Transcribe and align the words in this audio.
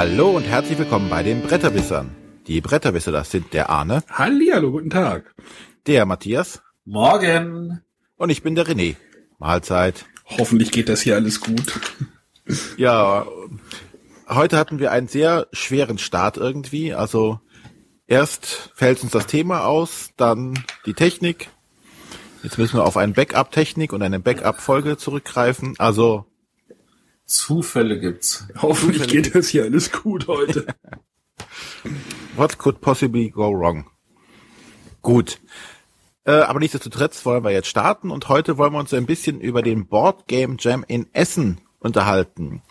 Hallo 0.00 0.30
und 0.30 0.44
herzlich 0.44 0.78
willkommen 0.78 1.10
bei 1.10 1.22
den 1.22 1.42
Bretterwissern. 1.42 2.16
Die 2.46 2.62
Bretterwisser, 2.62 3.12
das 3.12 3.30
sind 3.30 3.52
der 3.52 3.68
Arne, 3.68 4.02
Hallihallo, 4.08 4.70
guten 4.70 4.88
Tag. 4.88 5.34
der 5.86 6.06
Matthias 6.06 6.62
Morgen. 6.86 7.82
und 8.16 8.30
ich 8.30 8.42
bin 8.42 8.54
der 8.54 8.66
René. 8.66 8.96
Mahlzeit. 9.38 10.06
Hoffentlich 10.24 10.70
geht 10.70 10.88
das 10.88 11.02
hier 11.02 11.16
alles 11.16 11.42
gut. 11.42 11.78
Ja, 12.78 13.26
heute 14.26 14.56
hatten 14.56 14.78
wir 14.78 14.90
einen 14.90 15.06
sehr 15.06 15.48
schweren 15.52 15.98
Start 15.98 16.38
irgendwie. 16.38 16.94
Also 16.94 17.40
erst 18.06 18.72
fällt 18.74 19.02
uns 19.02 19.12
das 19.12 19.26
Thema 19.26 19.66
aus, 19.66 20.12
dann 20.16 20.64
die 20.86 20.94
Technik. 20.94 21.50
Jetzt 22.42 22.56
müssen 22.56 22.78
wir 22.78 22.86
auf 22.86 22.96
eine 22.96 23.12
Backup-Technik 23.12 23.92
und 23.92 24.00
eine 24.00 24.18
Backup-Folge 24.18 24.96
zurückgreifen. 24.96 25.74
Also 25.76 26.24
Zufälle 27.30 27.98
gibt's. 27.98 28.46
Hoffentlich 28.62 29.08
geht 29.08 29.34
das 29.34 29.48
hier 29.48 29.64
alles 29.64 29.92
gut 29.92 30.26
heute. 30.26 30.66
What 32.36 32.58
could 32.58 32.80
possibly 32.80 33.30
go 33.30 33.52
wrong? 33.52 33.86
Gut. 35.00 35.40
Äh, 36.24 36.32
aber 36.32 36.58
nichtsdestotrotz 36.58 37.24
wollen 37.24 37.44
wir 37.44 37.50
jetzt 37.50 37.68
starten 37.68 38.10
und 38.10 38.28
heute 38.28 38.58
wollen 38.58 38.72
wir 38.72 38.78
uns 38.78 38.92
ein 38.92 39.06
bisschen 39.06 39.40
über 39.40 39.62
den 39.62 39.86
Board 39.86 40.26
Game 40.26 40.56
Jam 40.58 40.84
in 40.86 41.06
Essen 41.12 41.60
unterhalten, 41.78 42.62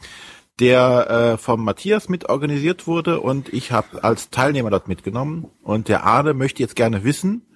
der 0.60 1.10
äh, 1.10 1.38
vom 1.38 1.63
Matthias 1.63 2.10
mit 2.10 2.30
organisiert 2.30 2.85
wurde 2.85 3.21
und 3.21 3.52
ich 3.52 3.71
habe 3.71 4.04
als 4.04 4.30
Teilnehmer 4.30 4.70
dort 4.70 4.88
mitgenommen 4.88 5.48
und 5.63 5.88
der 5.88 6.04
Arne 6.04 6.34
möchte 6.34 6.62
jetzt 6.62 6.76
gerne 6.76 7.04
wissen, 7.04 7.48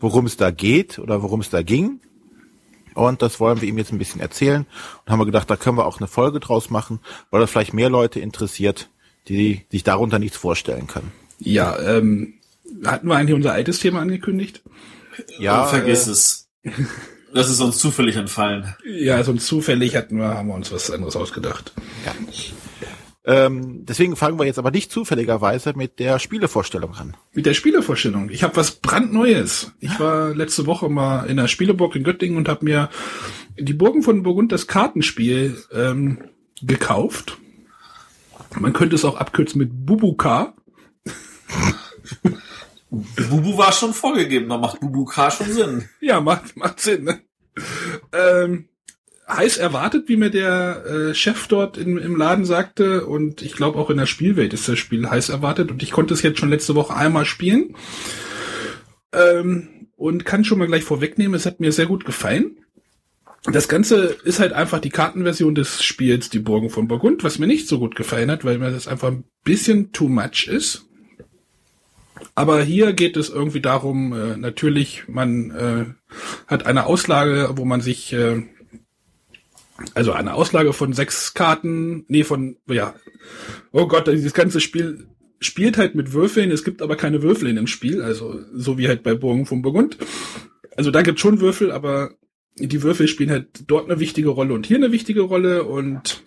worum 0.00 0.26
es 0.26 0.36
da 0.36 0.50
geht 0.50 0.98
oder 0.98 1.22
worum 1.22 1.40
es 1.40 1.50
da 1.50 1.62
ging. 1.62 2.00
Und 2.94 3.22
das 3.22 3.40
wollen 3.40 3.60
wir 3.60 3.68
ihm 3.68 3.78
jetzt 3.78 3.92
ein 3.92 3.98
bisschen 3.98 4.20
erzählen 4.20 4.66
und 5.04 5.12
haben 5.12 5.18
wir 5.18 5.26
gedacht, 5.26 5.50
da 5.50 5.56
können 5.56 5.78
wir 5.78 5.86
auch 5.86 5.98
eine 5.98 6.08
Folge 6.08 6.40
draus 6.40 6.70
machen, 6.70 7.00
weil 7.30 7.40
das 7.40 7.50
vielleicht 7.50 7.74
mehr 7.74 7.90
Leute 7.90 8.20
interessiert, 8.20 8.88
die 9.28 9.64
sich 9.70 9.82
darunter 9.82 10.18
nichts 10.18 10.36
vorstellen 10.36 10.86
können. 10.86 11.12
Ja, 11.38 11.78
ähm, 11.78 12.34
hatten 12.84 13.08
wir 13.08 13.16
eigentlich 13.16 13.34
unser 13.34 13.52
altes 13.52 13.80
Thema 13.80 14.00
angekündigt? 14.00 14.62
Ja, 15.38 15.62
Und 15.64 15.70
vergiss 15.70 16.06
äh, 16.06 16.10
es. 16.12 16.48
Das 17.34 17.48
ist 17.48 17.60
uns 17.60 17.78
zufällig 17.78 18.16
entfallen. 18.16 18.74
Ja, 18.84 19.24
sonst 19.24 19.46
zufällig 19.46 19.96
hatten 19.96 20.18
wir, 20.18 20.34
haben 20.34 20.48
wir 20.48 20.54
uns 20.54 20.70
was 20.70 20.90
anderes 20.90 21.16
ausgedacht. 21.16 21.72
Ja. 22.04 22.12
Ähm, 23.24 23.86
deswegen 23.86 24.16
fangen 24.16 24.38
wir 24.38 24.46
jetzt 24.46 24.58
aber 24.58 24.72
nicht 24.72 24.90
zufälligerweise 24.90 25.74
mit 25.76 26.00
der 26.00 26.18
Spielevorstellung 26.18 26.94
an. 26.94 27.16
Mit 27.32 27.46
der 27.46 27.54
Spielevorstellung. 27.54 28.30
Ich 28.30 28.42
habe 28.42 28.56
was 28.56 28.72
brandneues. 28.72 29.72
Ich 29.78 30.00
war 30.00 30.34
letzte 30.34 30.66
Woche 30.66 30.88
mal 30.88 31.26
in 31.26 31.36
der 31.36 31.46
Spieleburg 31.46 31.94
in 31.94 32.02
Göttingen 32.02 32.36
und 32.36 32.48
habe 32.48 32.64
mir 32.64 32.90
die 33.58 33.74
Burgen 33.74 34.02
von 34.02 34.22
Burgund 34.24 34.50
das 34.50 34.66
Kartenspiel 34.66 35.56
ähm, 35.72 36.18
gekauft. 36.62 37.38
Man 38.58 38.72
könnte 38.72 38.96
es 38.96 39.04
auch 39.04 39.16
abkürzen 39.16 39.60
mit 39.60 39.70
Bubuka. 39.86 40.54
Bubu 42.90 43.56
war 43.56 43.72
schon 43.72 43.94
vorgegeben, 43.94 44.50
da 44.50 44.58
macht 44.58 44.80
Bubu 44.80 45.06
K 45.06 45.30
schon 45.30 45.50
Sinn. 45.50 45.88
Ja, 46.00 46.20
macht, 46.20 46.56
macht 46.56 46.80
Sinn. 46.80 47.04
Ne? 47.04 47.20
Ähm, 48.12 48.68
heiß 49.32 49.56
erwartet, 49.56 50.08
wie 50.08 50.16
mir 50.16 50.30
der 50.30 50.84
äh, 50.86 51.14
Chef 51.14 51.46
dort 51.48 51.78
im, 51.78 51.98
im 51.98 52.16
Laden 52.16 52.44
sagte. 52.44 53.06
Und 53.06 53.42
ich 53.42 53.54
glaube 53.54 53.78
auch 53.78 53.90
in 53.90 53.96
der 53.96 54.06
Spielwelt 54.06 54.52
ist 54.52 54.68
das 54.68 54.78
Spiel 54.78 55.08
heiß 55.08 55.28
erwartet. 55.28 55.70
Und 55.70 55.82
ich 55.82 55.90
konnte 55.90 56.14
es 56.14 56.22
jetzt 56.22 56.38
schon 56.38 56.50
letzte 56.50 56.74
Woche 56.74 56.94
einmal 56.94 57.24
spielen. 57.24 57.76
Ähm, 59.12 59.68
und 59.96 60.24
kann 60.24 60.44
schon 60.44 60.58
mal 60.58 60.66
gleich 60.66 60.82
vorwegnehmen, 60.84 61.34
es 61.34 61.46
hat 61.46 61.60
mir 61.60 61.70
sehr 61.70 61.86
gut 61.86 62.04
gefallen. 62.04 62.56
Das 63.44 63.68
Ganze 63.68 64.16
ist 64.24 64.38
halt 64.38 64.52
einfach 64.52 64.80
die 64.80 64.90
Kartenversion 64.90 65.54
des 65.54 65.82
Spiels 65.82 66.30
Die 66.30 66.38
Burgen 66.38 66.70
von 66.70 66.86
Burgund, 66.86 67.24
was 67.24 67.38
mir 67.38 67.46
nicht 67.46 67.68
so 67.68 67.78
gut 67.78 67.96
gefallen 67.96 68.30
hat, 68.30 68.44
weil 68.44 68.58
mir 68.58 68.70
das 68.70 68.86
einfach 68.86 69.08
ein 69.08 69.24
bisschen 69.42 69.92
too 69.92 70.08
much 70.08 70.46
ist. 70.46 70.86
Aber 72.34 72.62
hier 72.62 72.92
geht 72.92 73.16
es 73.16 73.28
irgendwie 73.28 73.60
darum, 73.60 74.12
äh, 74.12 74.36
natürlich, 74.36 75.04
man 75.08 75.50
äh, 75.50 75.84
hat 76.46 76.66
eine 76.66 76.86
Auslage, 76.86 77.50
wo 77.56 77.64
man 77.64 77.80
sich, 77.80 78.12
äh, 78.12 78.42
also 79.94 80.12
eine 80.12 80.34
Auslage 80.34 80.72
von 80.72 80.92
sechs 80.92 81.34
Karten, 81.34 82.04
nee, 82.08 82.24
von, 82.24 82.56
ja, 82.66 82.94
oh 83.72 83.86
Gott, 83.86 84.06
dieses 84.06 84.34
ganze 84.34 84.60
Spiel 84.60 85.06
spielt 85.40 85.76
halt 85.76 85.94
mit 85.94 86.12
Würfeln, 86.12 86.50
es 86.50 86.64
gibt 86.64 86.82
aber 86.82 86.96
keine 86.96 87.22
Würfel 87.22 87.48
in 87.48 87.56
dem 87.56 87.66
Spiel, 87.66 88.02
also 88.02 88.40
so 88.54 88.78
wie 88.78 88.88
halt 88.88 89.02
bei 89.02 89.14
Burgen 89.14 89.46
von 89.46 89.62
Burgund. 89.62 89.98
Also 90.76 90.90
da 90.90 91.02
gibt 91.02 91.20
schon 91.20 91.40
Würfel, 91.40 91.72
aber 91.72 92.12
die 92.56 92.82
Würfel 92.82 93.08
spielen 93.08 93.30
halt 93.30 93.64
dort 93.66 93.90
eine 93.90 94.00
wichtige 94.00 94.28
Rolle 94.28 94.54
und 94.54 94.66
hier 94.66 94.76
eine 94.76 94.92
wichtige 94.92 95.22
Rolle 95.22 95.64
und 95.64 96.22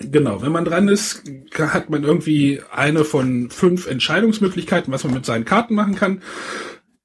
Genau, 0.00 0.42
wenn 0.42 0.52
man 0.52 0.64
dran 0.64 0.86
ist, 0.86 1.22
hat 1.56 1.90
man 1.90 2.04
irgendwie 2.04 2.60
eine 2.70 3.04
von 3.04 3.50
fünf 3.50 3.86
Entscheidungsmöglichkeiten, 3.86 4.92
was 4.92 5.02
man 5.04 5.14
mit 5.14 5.24
seinen 5.24 5.44
Karten 5.44 5.74
machen 5.74 5.94
kann. 5.94 6.22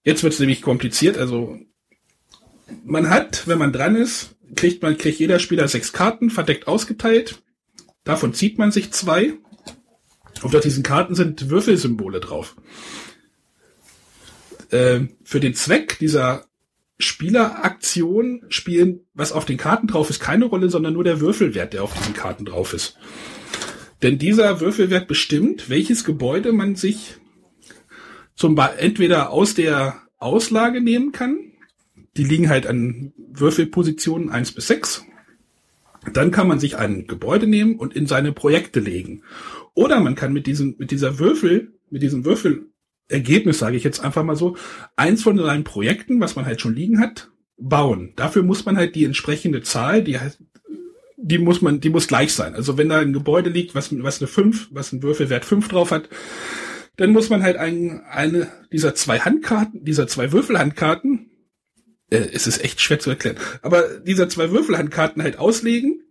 Jetzt 0.03 0.21
wird 0.21 0.33
es 0.33 0.39
nämlich 0.39 0.61
kompliziert. 0.61 1.17
Also 1.17 1.57
man 2.83 3.09
hat, 3.09 3.47
wenn 3.47 3.57
man 3.57 3.71
dran 3.71 3.95
ist, 3.95 4.32
kriegt 4.55 4.81
man 4.81 4.97
kriegt 4.97 5.19
jeder 5.19 5.39
Spieler 5.39 5.67
sechs 5.67 5.93
Karten 5.93 6.29
verdeckt 6.29 6.67
ausgeteilt. 6.67 7.41
Davon 8.03 8.33
zieht 8.33 8.57
man 8.57 8.71
sich 8.71 8.91
zwei. 8.91 9.33
Und 10.41 10.55
auf 10.55 10.61
diesen 10.61 10.83
Karten 10.83 11.15
sind 11.15 11.49
Würfelsymbole 11.49 12.19
drauf. 12.19 12.55
Äh, 14.71 15.01
für 15.23 15.39
den 15.39 15.53
Zweck 15.53 15.99
dieser 15.99 16.47
Spieleraktion 16.99 18.43
spielen, 18.49 19.01
was 19.13 19.31
auf 19.31 19.45
den 19.45 19.57
Karten 19.57 19.87
drauf 19.87 20.09
ist, 20.09 20.19
keine 20.19 20.45
Rolle, 20.45 20.69
sondern 20.69 20.93
nur 20.93 21.03
der 21.03 21.19
Würfelwert, 21.19 21.73
der 21.73 21.83
auf 21.83 21.93
diesen 21.93 22.13
Karten 22.13 22.45
drauf 22.45 22.73
ist. 22.73 22.97
Denn 24.01 24.17
dieser 24.17 24.59
Würfelwert 24.59 25.07
bestimmt, 25.07 25.69
welches 25.69 26.03
Gebäude 26.03 26.51
man 26.51 26.75
sich 26.75 27.15
zum 28.35 28.57
entweder 28.57 29.29
aus 29.29 29.53
der 29.53 30.01
Auslage 30.17 30.81
nehmen 30.81 31.11
kann. 31.11 31.52
Die 32.17 32.23
liegen 32.23 32.49
halt 32.49 32.67
an 32.67 33.13
Würfelpositionen 33.17 34.29
eins 34.29 34.51
bis 34.51 34.67
sechs. 34.67 35.05
Dann 36.11 36.31
kann 36.31 36.47
man 36.47 36.59
sich 36.59 36.77
ein 36.77 37.07
Gebäude 37.07 37.47
nehmen 37.47 37.75
und 37.75 37.95
in 37.95 38.07
seine 38.07 38.33
Projekte 38.33 38.79
legen. 38.79 39.23
Oder 39.73 39.99
man 39.99 40.15
kann 40.15 40.33
mit 40.33 40.45
diesem, 40.45 40.75
mit 40.77 40.91
dieser 40.91 41.17
Würfel, 41.17 41.73
mit 41.89 42.01
diesem 42.01 42.25
Würfelergebnis, 42.25 43.59
sage 43.59 43.77
ich 43.77 43.83
jetzt 43.83 44.03
einfach 44.03 44.23
mal 44.23 44.35
so, 44.35 44.57
eins 44.95 45.23
von 45.23 45.37
seinen 45.37 45.63
Projekten, 45.63 46.19
was 46.19 46.35
man 46.35 46.45
halt 46.45 46.61
schon 46.61 46.75
liegen 46.75 46.99
hat, 46.99 47.31
bauen. 47.57 48.13
Dafür 48.15 48.43
muss 48.43 48.65
man 48.65 48.77
halt 48.77 48.95
die 48.95 49.05
entsprechende 49.05 49.61
Zahl, 49.61 50.03
die 50.03 50.19
die 51.25 51.37
muss 51.37 51.61
man, 51.61 51.79
die 51.79 51.89
muss 51.89 52.07
gleich 52.07 52.33
sein. 52.33 52.53
Also 52.53 52.77
wenn 52.77 52.89
da 52.89 52.99
ein 52.99 53.13
Gebäude 53.13 53.49
liegt, 53.49 53.75
was, 53.75 53.89
was 54.03 54.19
eine 54.19 54.27
5, 54.27 54.69
was 54.71 54.91
ein 54.91 55.01
Würfelwert 55.03 55.45
5 55.45 55.69
drauf 55.69 55.91
hat, 55.91 56.09
dann 56.97 57.11
muss 57.11 57.29
man 57.29 57.41
halt 57.41 57.55
ein, 57.55 58.01
eine 58.09 58.47
dieser 58.71 58.93
zwei 58.93 59.19
Handkarten, 59.19 59.83
dieser 59.85 60.07
zwei 60.07 60.31
Würfelhandkarten, 60.31 61.22
äh, 62.13 62.29
es 62.31 62.47
ist 62.47 62.63
echt 62.63 62.79
schwer 62.79 62.99
zu 62.99 63.09
erklären, 63.09 63.37
aber 63.61 63.99
dieser 63.99 64.29
zwei 64.29 64.51
Würfelhandkarten 64.51 65.23
halt 65.23 65.39
auslegen, 65.39 66.03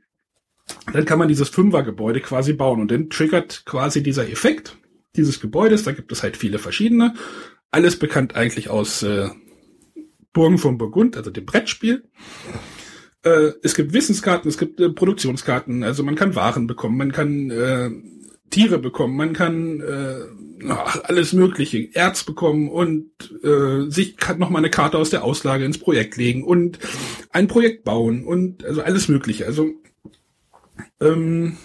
dann 0.93 1.05
kann 1.05 1.19
man 1.19 1.29
dieses 1.29 1.49
Fünfergebäude 1.49 2.21
quasi 2.21 2.53
bauen. 2.53 2.81
Und 2.81 2.91
dann 2.91 3.11
triggert 3.11 3.65
quasi 3.65 4.03
dieser 4.03 4.29
Effekt 4.29 4.79
dieses 5.17 5.41
Gebäudes, 5.41 5.83
da 5.83 5.93
gibt 5.93 6.11
es 6.13 6.23
halt 6.23 6.37
viele 6.37 6.59
verschiedene, 6.59 7.15
alles 7.71 7.99
bekannt 7.99 8.35
eigentlich 8.35 8.71
aus 8.71 9.03
äh, 9.03 9.29
Burgen 10.33 10.59
von 10.59 10.79
Burgund, 10.79 11.17
also 11.17 11.31
dem 11.31 11.45
Brettspiel. 11.45 12.05
Äh, 13.23 13.53
es 13.63 13.75
gibt 13.75 13.93
Wissenskarten, 13.93 14.49
es 14.49 14.57
gibt 14.57 14.81
äh, 14.81 14.89
Produktionskarten, 14.89 15.85
also 15.85 16.03
man 16.03 16.15
kann 16.15 16.35
Waren 16.35 16.67
bekommen, 16.67 16.97
man 16.97 17.13
kann 17.13 17.51
äh, 17.51 17.91
Tiere 18.53 18.79
bekommen, 18.79 19.17
man 19.17 19.33
kann 19.33 19.81
äh, 19.81 20.69
alles 21.05 21.33
Mögliche, 21.33 21.89
Erz 21.95 22.23
bekommen 22.23 22.69
und 22.69 23.11
äh, 23.43 23.91
sich 23.91 24.17
noch 24.37 24.51
mal 24.51 24.59
eine 24.59 24.71
Karte 24.71 24.99
aus 24.99 25.11
der 25.11 25.25
Auslage 25.25 25.65
ins 25.65 25.79
Projekt 25.79 26.17
legen 26.17 26.45
und 26.45 26.79
ein 27.31 27.49
Projekt 27.49 27.83
bauen 27.85 28.25
und 28.25 28.65
also 28.65 28.83
alles 28.83 29.09
Mögliche. 29.09 29.47
Also 29.47 29.71
ähm, 31.01 31.57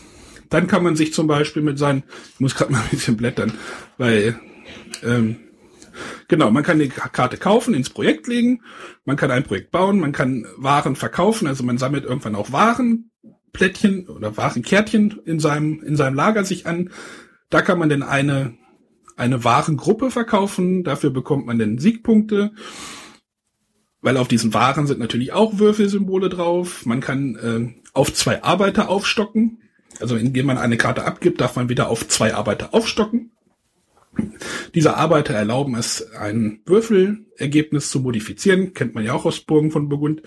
dann 0.49 0.67
kann 0.67 0.83
man 0.83 0.95
sich 0.95 1.13
zum 1.13 1.27
Beispiel 1.27 1.61
mit 1.61 1.77
seinen, 1.77 2.03
ich 2.33 2.39
muss 2.39 2.55
gerade 2.55 2.71
mal 2.71 2.81
ein 2.81 2.89
bisschen 2.89 3.17
blättern, 3.17 3.53
weil 3.97 4.39
ähm, 5.03 5.37
Genau, 6.27 6.51
man 6.51 6.63
kann 6.63 6.77
die 6.77 6.89
Karte 6.89 7.37
kaufen, 7.37 7.73
ins 7.73 7.89
Projekt 7.89 8.27
legen, 8.27 8.61
man 9.05 9.15
kann 9.15 9.31
ein 9.31 9.43
Projekt 9.43 9.71
bauen, 9.71 9.99
man 9.99 10.11
kann 10.11 10.45
Waren 10.57 10.95
verkaufen, 10.95 11.47
also 11.47 11.63
man 11.63 11.77
sammelt 11.77 12.03
irgendwann 12.03 12.35
auch 12.35 12.51
Warenplättchen 13.57 14.07
oder 14.07 14.37
Warenkärtchen 14.37 15.19
in 15.25 15.39
seinem, 15.39 15.81
in 15.83 15.95
seinem 15.95 16.15
Lager 16.15 16.43
sich 16.43 16.65
an. 16.65 16.91
Da 17.49 17.61
kann 17.61 17.79
man 17.79 17.89
dann 17.89 18.03
eine, 18.03 18.53
eine 19.15 19.43
Warengruppe 19.43 20.11
verkaufen, 20.11 20.83
dafür 20.83 21.09
bekommt 21.09 21.45
man 21.45 21.59
dann 21.59 21.79
Siegpunkte, 21.79 22.51
weil 24.01 24.17
auf 24.17 24.27
diesen 24.27 24.53
Waren 24.53 24.87
sind 24.87 24.99
natürlich 24.99 25.33
auch 25.33 25.57
Würfelsymbole 25.59 26.29
drauf. 26.29 26.85
Man 26.85 27.01
kann 27.01 27.35
äh, 27.35 27.89
auf 27.93 28.13
zwei 28.13 28.43
Arbeiter 28.43 28.89
aufstocken, 28.89 29.61
also 29.99 30.15
indem 30.15 30.45
man 30.45 30.57
eine 30.57 30.77
Karte 30.77 31.05
abgibt, 31.05 31.41
darf 31.41 31.55
man 31.55 31.69
wieder 31.69 31.89
auf 31.89 32.07
zwei 32.07 32.33
Arbeiter 32.33 32.73
aufstocken. 32.73 33.31
Diese 34.73 34.97
Arbeiter 34.97 35.33
erlauben 35.33 35.75
es, 35.75 36.11
ein 36.13 36.61
Würfelergebnis 36.65 37.91
zu 37.91 37.99
modifizieren, 37.99 38.73
kennt 38.73 38.95
man 38.95 39.05
ja 39.05 39.13
auch 39.13 39.25
aus 39.25 39.41
Burgen 39.41 39.71
von 39.71 39.89
Burgund. 39.89 40.23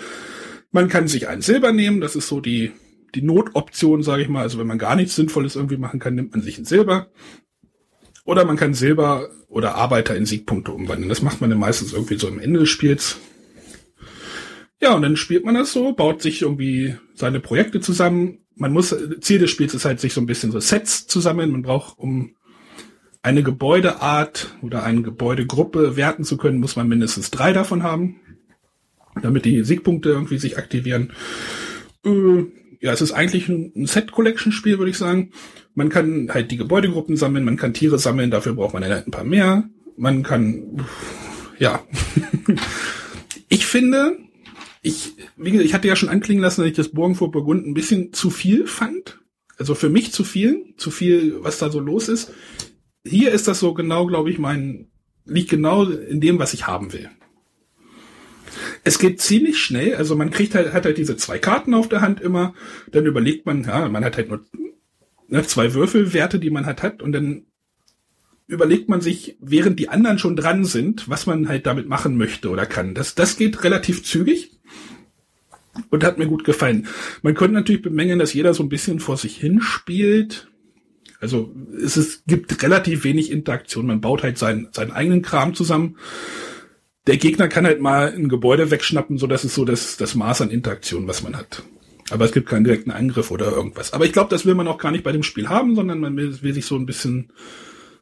Man 0.70 0.88
kann 0.88 1.08
sich 1.08 1.26
ein 1.26 1.42
Silber 1.42 1.72
nehmen, 1.72 2.00
das 2.00 2.14
ist 2.14 2.28
so 2.28 2.40
die, 2.40 2.72
die 3.14 3.22
Notoption, 3.22 4.02
sage 4.02 4.22
ich 4.22 4.28
mal. 4.28 4.42
Also 4.42 4.58
wenn 4.58 4.66
man 4.66 4.78
gar 4.78 4.96
nichts 4.96 5.14
Sinnvolles 5.16 5.56
irgendwie 5.56 5.76
machen 5.76 6.00
kann, 6.00 6.14
nimmt 6.14 6.32
man 6.32 6.42
sich 6.42 6.58
ein 6.58 6.64
Silber. 6.64 7.08
Oder 8.24 8.44
man 8.44 8.56
kann 8.56 8.74
Silber 8.74 9.28
oder 9.48 9.74
Arbeiter 9.74 10.16
in 10.16 10.26
Siegpunkte 10.26 10.72
umwandeln. 10.72 11.08
Das 11.08 11.22
macht 11.22 11.40
man 11.40 11.50
dann 11.50 11.58
meistens 11.58 11.92
irgendwie 11.92 12.16
so 12.16 12.28
am 12.28 12.38
Ende 12.38 12.60
des 12.60 12.68
Spiels. 12.68 13.18
Ja, 14.80 14.94
und 14.94 15.02
dann 15.02 15.16
spielt 15.16 15.44
man 15.44 15.54
das 15.54 15.72
so, 15.72 15.92
baut 15.92 16.22
sich 16.22 16.42
irgendwie 16.42 16.96
seine 17.14 17.40
Projekte 17.40 17.80
zusammen. 17.80 18.38
Man 18.56 18.72
muss, 18.72 18.94
Ziel 19.20 19.38
des 19.38 19.50
Spiels 19.50 19.74
ist 19.74 19.84
halt, 19.84 20.00
sich 20.00 20.14
so 20.14 20.20
ein 20.20 20.26
bisschen 20.26 20.52
so 20.52 20.60
Sets 20.60 21.06
zu 21.06 21.20
sammeln. 21.20 21.50
Man 21.50 21.62
braucht, 21.62 21.98
um 21.98 22.34
eine 23.22 23.42
Gebäudeart 23.42 24.56
oder 24.62 24.82
eine 24.82 25.02
Gebäudegruppe 25.02 25.96
werten 25.96 26.24
zu 26.24 26.36
können, 26.36 26.60
muss 26.60 26.76
man 26.76 26.88
mindestens 26.88 27.30
drei 27.30 27.52
davon 27.52 27.82
haben, 27.82 28.20
damit 29.20 29.44
die 29.44 29.62
Siegpunkte 29.64 30.10
irgendwie 30.10 30.38
sich 30.38 30.56
aktivieren. 30.56 31.12
Äh, 32.04 32.44
ja, 32.80 32.92
es 32.92 33.02
ist 33.02 33.12
eigentlich 33.12 33.48
ein 33.48 33.86
Set-Collection-Spiel, 33.86 34.78
würde 34.78 34.90
ich 34.90 34.98
sagen. 34.98 35.32
Man 35.74 35.90
kann 35.90 36.30
halt 36.32 36.50
die 36.50 36.56
Gebäudegruppen 36.56 37.16
sammeln, 37.16 37.44
man 37.44 37.56
kann 37.56 37.74
Tiere 37.74 37.98
sammeln, 37.98 38.30
dafür 38.30 38.54
braucht 38.54 38.74
man 38.74 38.82
halt 38.82 39.06
ein 39.06 39.10
paar 39.12 39.24
mehr. 39.24 39.68
Man 39.96 40.22
kann, 40.22 40.84
ja. 41.58 41.84
ich 43.48 43.66
finde, 43.66 44.16
ich, 44.80 45.14
wie 45.36 45.50
gesagt, 45.50 45.66
ich 45.66 45.74
hatte 45.74 45.88
ja 45.88 45.96
schon 45.96 46.08
anklingen 46.08 46.42
lassen, 46.42 46.62
dass 46.62 46.70
ich 46.70 46.76
das 46.76 46.88
Burgen 46.88 47.14
vor 47.14 47.30
Burgund 47.30 47.66
ein 47.66 47.74
bisschen 47.74 48.14
zu 48.14 48.30
viel 48.30 48.66
fand. 48.66 49.20
Also 49.58 49.74
für 49.74 49.90
mich 49.90 50.12
zu 50.12 50.24
viel, 50.24 50.74
zu 50.78 50.90
viel, 50.90 51.44
was 51.44 51.58
da 51.58 51.70
so 51.70 51.80
los 51.80 52.08
ist. 52.08 52.32
Hier 53.04 53.32
ist 53.32 53.46
das 53.46 53.60
so 53.60 53.74
genau, 53.74 54.06
glaube 54.06 54.30
ich, 54.30 54.38
mein, 54.38 54.88
liegt 55.26 55.50
genau 55.50 55.84
in 55.84 56.22
dem, 56.22 56.38
was 56.38 56.54
ich 56.54 56.66
haben 56.66 56.94
will. 56.94 57.10
Es 58.82 58.98
geht 58.98 59.20
ziemlich 59.20 59.58
schnell, 59.58 59.96
also 59.96 60.16
man 60.16 60.30
kriegt 60.30 60.54
halt, 60.54 60.72
hat 60.72 60.86
halt 60.86 60.98
diese 60.98 61.16
zwei 61.16 61.38
Karten 61.38 61.74
auf 61.74 61.88
der 61.88 62.00
Hand 62.00 62.20
immer, 62.20 62.54
dann 62.90 63.06
überlegt 63.06 63.44
man, 63.46 63.64
ja, 63.64 63.88
man 63.88 64.04
hat 64.04 64.16
halt 64.16 64.28
nur 64.28 64.44
ne, 65.28 65.42
zwei 65.44 65.74
Würfelwerte, 65.74 66.38
die 66.38 66.50
man 66.50 66.66
halt 66.66 66.82
hat, 66.82 67.02
und 67.02 67.12
dann 67.12 67.44
überlegt 68.46 68.88
man 68.88 69.00
sich, 69.00 69.36
während 69.40 69.78
die 69.78 69.88
anderen 69.88 70.18
schon 70.18 70.34
dran 70.34 70.64
sind, 70.64 71.08
was 71.08 71.26
man 71.26 71.48
halt 71.48 71.66
damit 71.66 71.88
machen 71.88 72.16
möchte 72.16 72.50
oder 72.50 72.66
kann. 72.66 72.94
Das, 72.94 73.14
das 73.14 73.36
geht 73.36 73.62
relativ 73.62 74.02
zügig 74.02 74.58
und 75.90 76.02
hat 76.02 76.18
mir 76.18 76.26
gut 76.26 76.44
gefallen. 76.44 76.88
Man 77.22 77.34
könnte 77.34 77.54
natürlich 77.54 77.82
bemängeln, 77.82 78.18
dass 78.18 78.34
jeder 78.34 78.52
so 78.52 78.64
ein 78.64 78.68
bisschen 78.68 78.98
vor 78.98 79.16
sich 79.16 79.36
hin 79.36 79.60
spielt. 79.60 80.48
Also 81.20 81.54
es 81.80 81.96
ist, 81.96 82.26
gibt 82.26 82.60
relativ 82.62 83.04
wenig 83.04 83.30
Interaktion. 83.30 83.86
Man 83.86 84.00
baut 84.00 84.24
halt 84.24 84.36
seinen, 84.36 84.68
seinen 84.72 84.90
eigenen 84.90 85.22
Kram 85.22 85.54
zusammen 85.54 85.96
der 87.10 87.16
Gegner 87.16 87.48
kann 87.48 87.66
halt 87.66 87.80
mal 87.80 88.14
ein 88.14 88.28
Gebäude 88.28 88.70
wegschnappen, 88.70 89.18
so 89.18 89.26
dass 89.26 89.42
es 89.42 89.52
so 89.52 89.64
das, 89.64 89.96
das 89.96 90.14
Maß 90.14 90.42
an 90.42 90.50
Interaktion, 90.50 91.08
was 91.08 91.24
man 91.24 91.36
hat. 91.36 91.64
Aber 92.08 92.24
es 92.24 92.30
gibt 92.30 92.48
keinen 92.48 92.62
direkten 92.62 92.92
Angriff 92.92 93.32
oder 93.32 93.50
irgendwas. 93.50 93.92
Aber 93.92 94.04
ich 94.04 94.12
glaube, 94.12 94.30
das 94.30 94.46
will 94.46 94.54
man 94.54 94.68
auch 94.68 94.78
gar 94.78 94.92
nicht 94.92 95.02
bei 95.02 95.10
dem 95.10 95.24
Spiel 95.24 95.48
haben, 95.48 95.74
sondern 95.74 95.98
man 95.98 96.16
will, 96.16 96.40
will 96.40 96.54
sich 96.54 96.66
so 96.66 96.76
ein 96.76 96.86
bisschen, 96.86 97.32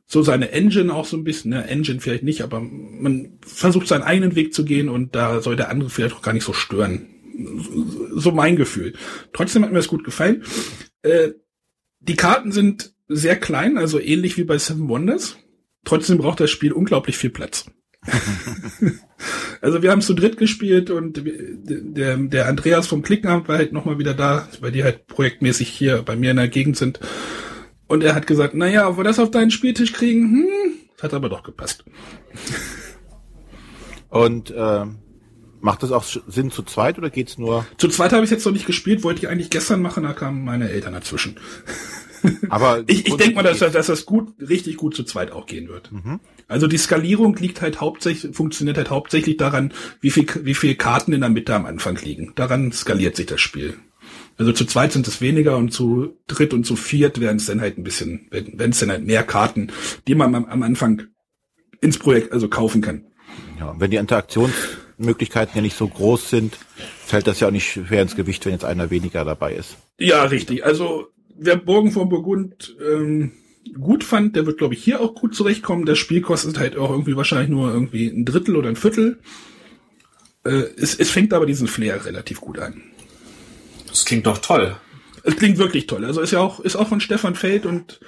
so 0.05 0.20
seine 0.20 0.50
Engine 0.50 0.93
auch 0.93 1.06
so 1.06 1.16
ein 1.16 1.25
bisschen, 1.25 1.52
ne, 1.52 1.66
Engine 1.69 2.00
vielleicht 2.00 2.22
nicht, 2.22 2.43
aber 2.43 2.60
man 2.60 3.38
versucht 3.40 3.88
seinen 3.88 4.02
eigenen 4.02 4.34
Weg 4.34 4.52
zu 4.52 4.66
gehen 4.66 4.90
und 4.90 5.16
da 5.16 5.40
soll 5.40 5.56
der 5.56 5.70
andere 5.70 5.88
vielleicht 5.88 6.14
auch 6.14 6.20
gar 6.20 6.34
nicht 6.34 6.44
so 6.44 6.52
stören. 6.52 7.06
So 8.14 8.31
mein 8.31 8.56
Gefühl. 8.56 8.93
Trotzdem 9.32 9.62
hat 9.62 9.72
mir 9.72 9.78
das 9.78 9.88
gut 9.88 10.05
gefallen. 10.05 10.44
Äh, 11.00 11.31
die 12.00 12.16
Karten 12.16 12.52
sind 12.52 12.93
sehr 13.08 13.37
klein, 13.37 13.78
also 13.78 13.99
ähnlich 13.99 14.37
wie 14.37 14.44
bei 14.44 14.58
Seven 14.58 14.90
Wonders. 14.90 15.38
Trotzdem 15.87 16.19
braucht 16.19 16.40
das 16.40 16.50
Spiel 16.50 16.72
unglaublich 16.72 17.16
viel 17.16 17.31
Platz. 17.31 17.64
also 19.61 19.83
wir 19.83 19.91
haben 19.91 20.00
zu 20.00 20.15
dritt 20.15 20.37
gespielt 20.37 20.91
und 20.91 21.23
der, 21.25 22.17
der 22.17 22.47
Andreas 22.47 22.87
vom 22.87 23.03
Klickenamt 23.03 23.49
war 23.49 23.59
halt 23.59 23.73
nochmal 23.73 23.99
wieder 23.99 24.15
da, 24.15 24.49
weil 24.61 24.73
die 24.73 24.85
halt 24.85 25.06
projektmäßig 25.06 25.69
hier 25.69 26.03
bei 26.03 26.17
mir 26.17 26.31
in 26.31 26.37
der 26.37 26.49
Gegend 26.49 26.77
sind. 26.77 27.00
Und 27.87 28.03
er 28.03 28.15
hat 28.15 28.27
gesagt, 28.27 28.55
naja, 28.55 28.89
ob 28.89 28.99
wir 28.99 29.05
das 29.05 29.19
auf 29.19 29.31
deinen 29.31 29.50
Spieltisch 29.50 29.93
kriegen, 29.93 30.31
hm, 30.31 30.49
hat 31.00 31.15
aber 31.15 31.29
doch 31.29 31.43
gepasst. 31.43 31.85
Und 34.11 34.51
äh, 34.51 34.85
macht 35.61 35.83
das 35.83 35.93
auch 35.93 36.05
Sinn 36.05 36.51
zu 36.51 36.62
zweit 36.62 36.99
oder 36.99 37.11
geht's 37.11 37.39
nur? 37.39 37.67
Zu 37.79 37.89
zweit 37.89 38.12
habe 38.12 38.25
ich 38.25 38.31
jetzt 38.31 38.44
noch 38.44 38.53
nicht 38.53 38.67
gespielt, 38.67 39.03
wollte 39.03 39.21
ich 39.21 39.29
eigentlich 39.29 39.51
gestern 39.51 39.83
machen, 39.83 40.05
da 40.05 40.12
kamen 40.12 40.44
meine 40.44 40.71
Eltern 40.71 40.93
dazwischen. 40.93 41.37
Aber 42.49 42.85
ich, 42.87 43.06
ich 43.06 43.17
denke 43.17 43.37
mal, 43.37 43.43
dass, 43.43 43.59
dass 43.59 43.87
das 43.87 44.06
gut, 44.06 44.35
richtig 44.41 44.77
gut 44.77 44.94
zu 44.94 45.05
zweit 45.05 45.33
auch 45.33 45.47
gehen 45.47 45.69
wird. 45.69 45.91
Mhm. 45.93 46.21
Also 46.49 46.67
die 46.67 46.79
Skalierung 46.79 47.37
liegt 47.37 47.61
halt 47.61 47.81
hauptsächlich, 47.81 48.35
funktioniert 48.35 48.79
halt 48.79 48.89
hauptsächlich 48.89 49.37
daran, 49.37 49.73
wie 50.00 50.11
viel, 50.11 50.27
wie 50.43 50.55
viel 50.55 50.75
Karten 50.75 51.12
in 51.12 51.21
der 51.21 51.29
Mitte 51.29 51.55
am 51.55 51.67
Anfang 51.67 51.97
liegen. 51.97 52.33
Daran 52.35 52.73
skaliert 52.73 53.17
sich 53.17 53.27
das 53.27 53.41
Spiel. 53.41 53.75
Also 54.39 54.53
zu 54.53 54.65
zweit 54.65 54.93
sind 54.93 55.06
es 55.06 55.21
weniger 55.21 55.59
und 55.59 55.73
zu 55.73 56.17
dritt 56.27 56.55
und 56.55 56.65
zu 56.65 56.75
viert 56.75 57.21
werden 57.21 57.37
es 57.37 57.47
dann 57.47 57.61
halt 57.61 57.77
ein 57.77 57.85
bisschen, 57.85 58.29
wenn 58.31 58.71
es 58.71 58.79
dann 58.79 58.91
halt 58.91 59.05
mehr 59.05 59.25
Karten, 59.25 59.69
die 60.06 60.15
man 60.15 60.35
am, 60.35 60.47
am 60.47 60.62
Anfang 60.62 61.03
ins 61.81 61.99
Projekt 61.99 62.33
also 62.33 62.49
kaufen 62.49 62.81
kann. 62.81 63.05
Ja, 63.59 63.75
wenn 63.79 63.91
die 63.91 63.97
Interaktionsmöglichkeiten 63.97 65.55
ja 65.56 65.61
nicht 65.61 65.77
so 65.77 65.87
groß 65.87 66.31
sind, 66.31 66.56
fällt 67.05 67.27
das 67.27 67.41
ja 67.41 67.49
auch 67.49 67.53
nicht 67.53 67.71
schwer 67.71 68.01
ins 68.01 68.17
Gewicht, 68.17 68.47
wenn 68.47 68.53
jetzt 68.53 68.65
einer 68.65 68.91
weniger 68.91 69.25
dabei 69.25 69.55
ist. 69.55 69.77
Ja, 69.99 70.23
richtig. 70.25 70.65
Also 70.65 71.09
wer 71.37 71.56
Burgen 71.56 71.91
von 71.91 72.09
Burgund 72.09 72.77
ähm, 72.81 73.33
gut 73.73 74.05
fand, 74.05 74.37
der 74.37 74.47
wird, 74.47 74.59
glaube 74.59 74.75
ich, 74.75 74.82
hier 74.82 75.00
auch 75.00 75.15
gut 75.15 75.35
zurechtkommen. 75.35 75.87
Das 75.87 75.99
Spiel 75.99 76.20
kostet 76.20 76.59
halt 76.59 76.76
auch 76.76 76.91
irgendwie 76.91 77.17
wahrscheinlich 77.17 77.50
nur 77.50 77.73
irgendwie 77.73 78.06
ein 78.06 78.25
Drittel 78.25 78.56
oder 78.56 78.69
ein 78.69 78.76
Viertel. 78.76 79.19
Äh, 80.44 80.65
es, 80.76 80.94
es 80.94 81.11
fängt 81.11 81.32
aber 81.32 81.47
diesen 81.47 81.69
Flair 81.69 82.05
relativ 82.05 82.41
gut 82.41 82.59
an. 82.59 82.82
Das 83.88 84.05
klingt 84.05 84.26
doch 84.26 84.38
toll. 84.38 84.76
Es 85.25 85.37
klingt 85.37 85.59
wirklich 85.59 85.87
toll. 85.87 86.05
Also 86.05 86.20
ist 86.20 86.32
ja 86.32 86.41
auch, 86.41 86.61
ist 86.61 86.76
auch 86.76 86.88
von 86.88 87.00
Stefan 87.00 87.35
Feld 87.35 87.67
und 87.67 88.00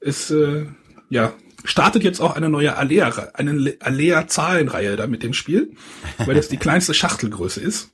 ist, 0.00 0.30
äh, 0.30 0.66
ja, 1.08 1.32
startet 1.64 2.04
jetzt 2.04 2.20
auch 2.20 2.36
eine 2.36 2.48
neue 2.48 2.76
Alea, 2.76 3.30
eine 3.34 3.76
Alea-Zahlenreihe 3.80 4.96
da 4.96 5.06
mit 5.06 5.22
dem 5.22 5.34
Spiel, 5.34 5.72
weil 6.18 6.34
das 6.34 6.48
die 6.48 6.56
kleinste 6.58 6.94
Schachtelgröße 6.94 7.60
ist. 7.60 7.90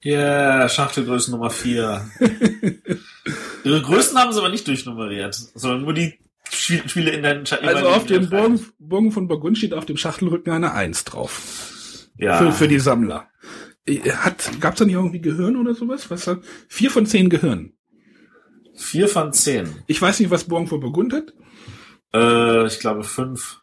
Ja, 0.00 0.58
yeah, 0.58 0.68
Schachtelgröße 0.68 1.32
Nummer 1.32 1.50
vier. 1.50 2.08
Ihre 3.64 3.82
Größen 3.82 4.16
haben 4.16 4.32
sie 4.32 4.38
aber 4.38 4.48
nicht 4.48 4.68
durchnummeriert, 4.68 5.34
sondern 5.34 5.82
nur 5.82 5.92
die 5.92 6.18
Spiele 6.50 7.10
in 7.10 7.22
deinen 7.22 7.46
Schatten. 7.46 7.66
Also 7.66 7.88
auf 7.88 8.06
dem 8.06 8.28
Bogen, 8.30 8.64
Bogen 8.78 9.12
von 9.12 9.28
Burgund 9.28 9.58
steht 9.58 9.74
auf 9.74 9.86
dem 9.86 9.96
Schachtelrücken 9.96 10.52
eine 10.52 10.72
Eins 10.72 11.04
drauf. 11.04 12.08
Ja. 12.16 12.38
Für, 12.38 12.52
für 12.52 12.68
die 12.68 12.80
Sammler. 12.80 13.28
Äh, 13.86 14.10
hat, 14.10 14.60
gab's 14.60 14.78
da 14.78 14.84
nicht 14.84 14.94
irgendwie 14.94 15.20
Gehirn 15.20 15.56
oder 15.56 15.74
sowas? 15.74 16.10
Was 16.10 16.26
hat? 16.26 16.40
Vier 16.68 16.90
von 16.90 17.06
zehn 17.06 17.30
Gehirn. 17.30 17.72
Vier 18.74 19.08
von 19.08 19.32
zehn. 19.32 19.68
Ich 19.86 20.00
weiß 20.00 20.20
nicht, 20.20 20.30
was 20.30 20.44
Bogen 20.44 20.66
von 20.66 20.80
Burgund 20.80 21.12
hat. 21.12 21.32
Äh, 22.14 22.66
ich 22.66 22.80
glaube 22.80 23.04
fünf. 23.04 23.60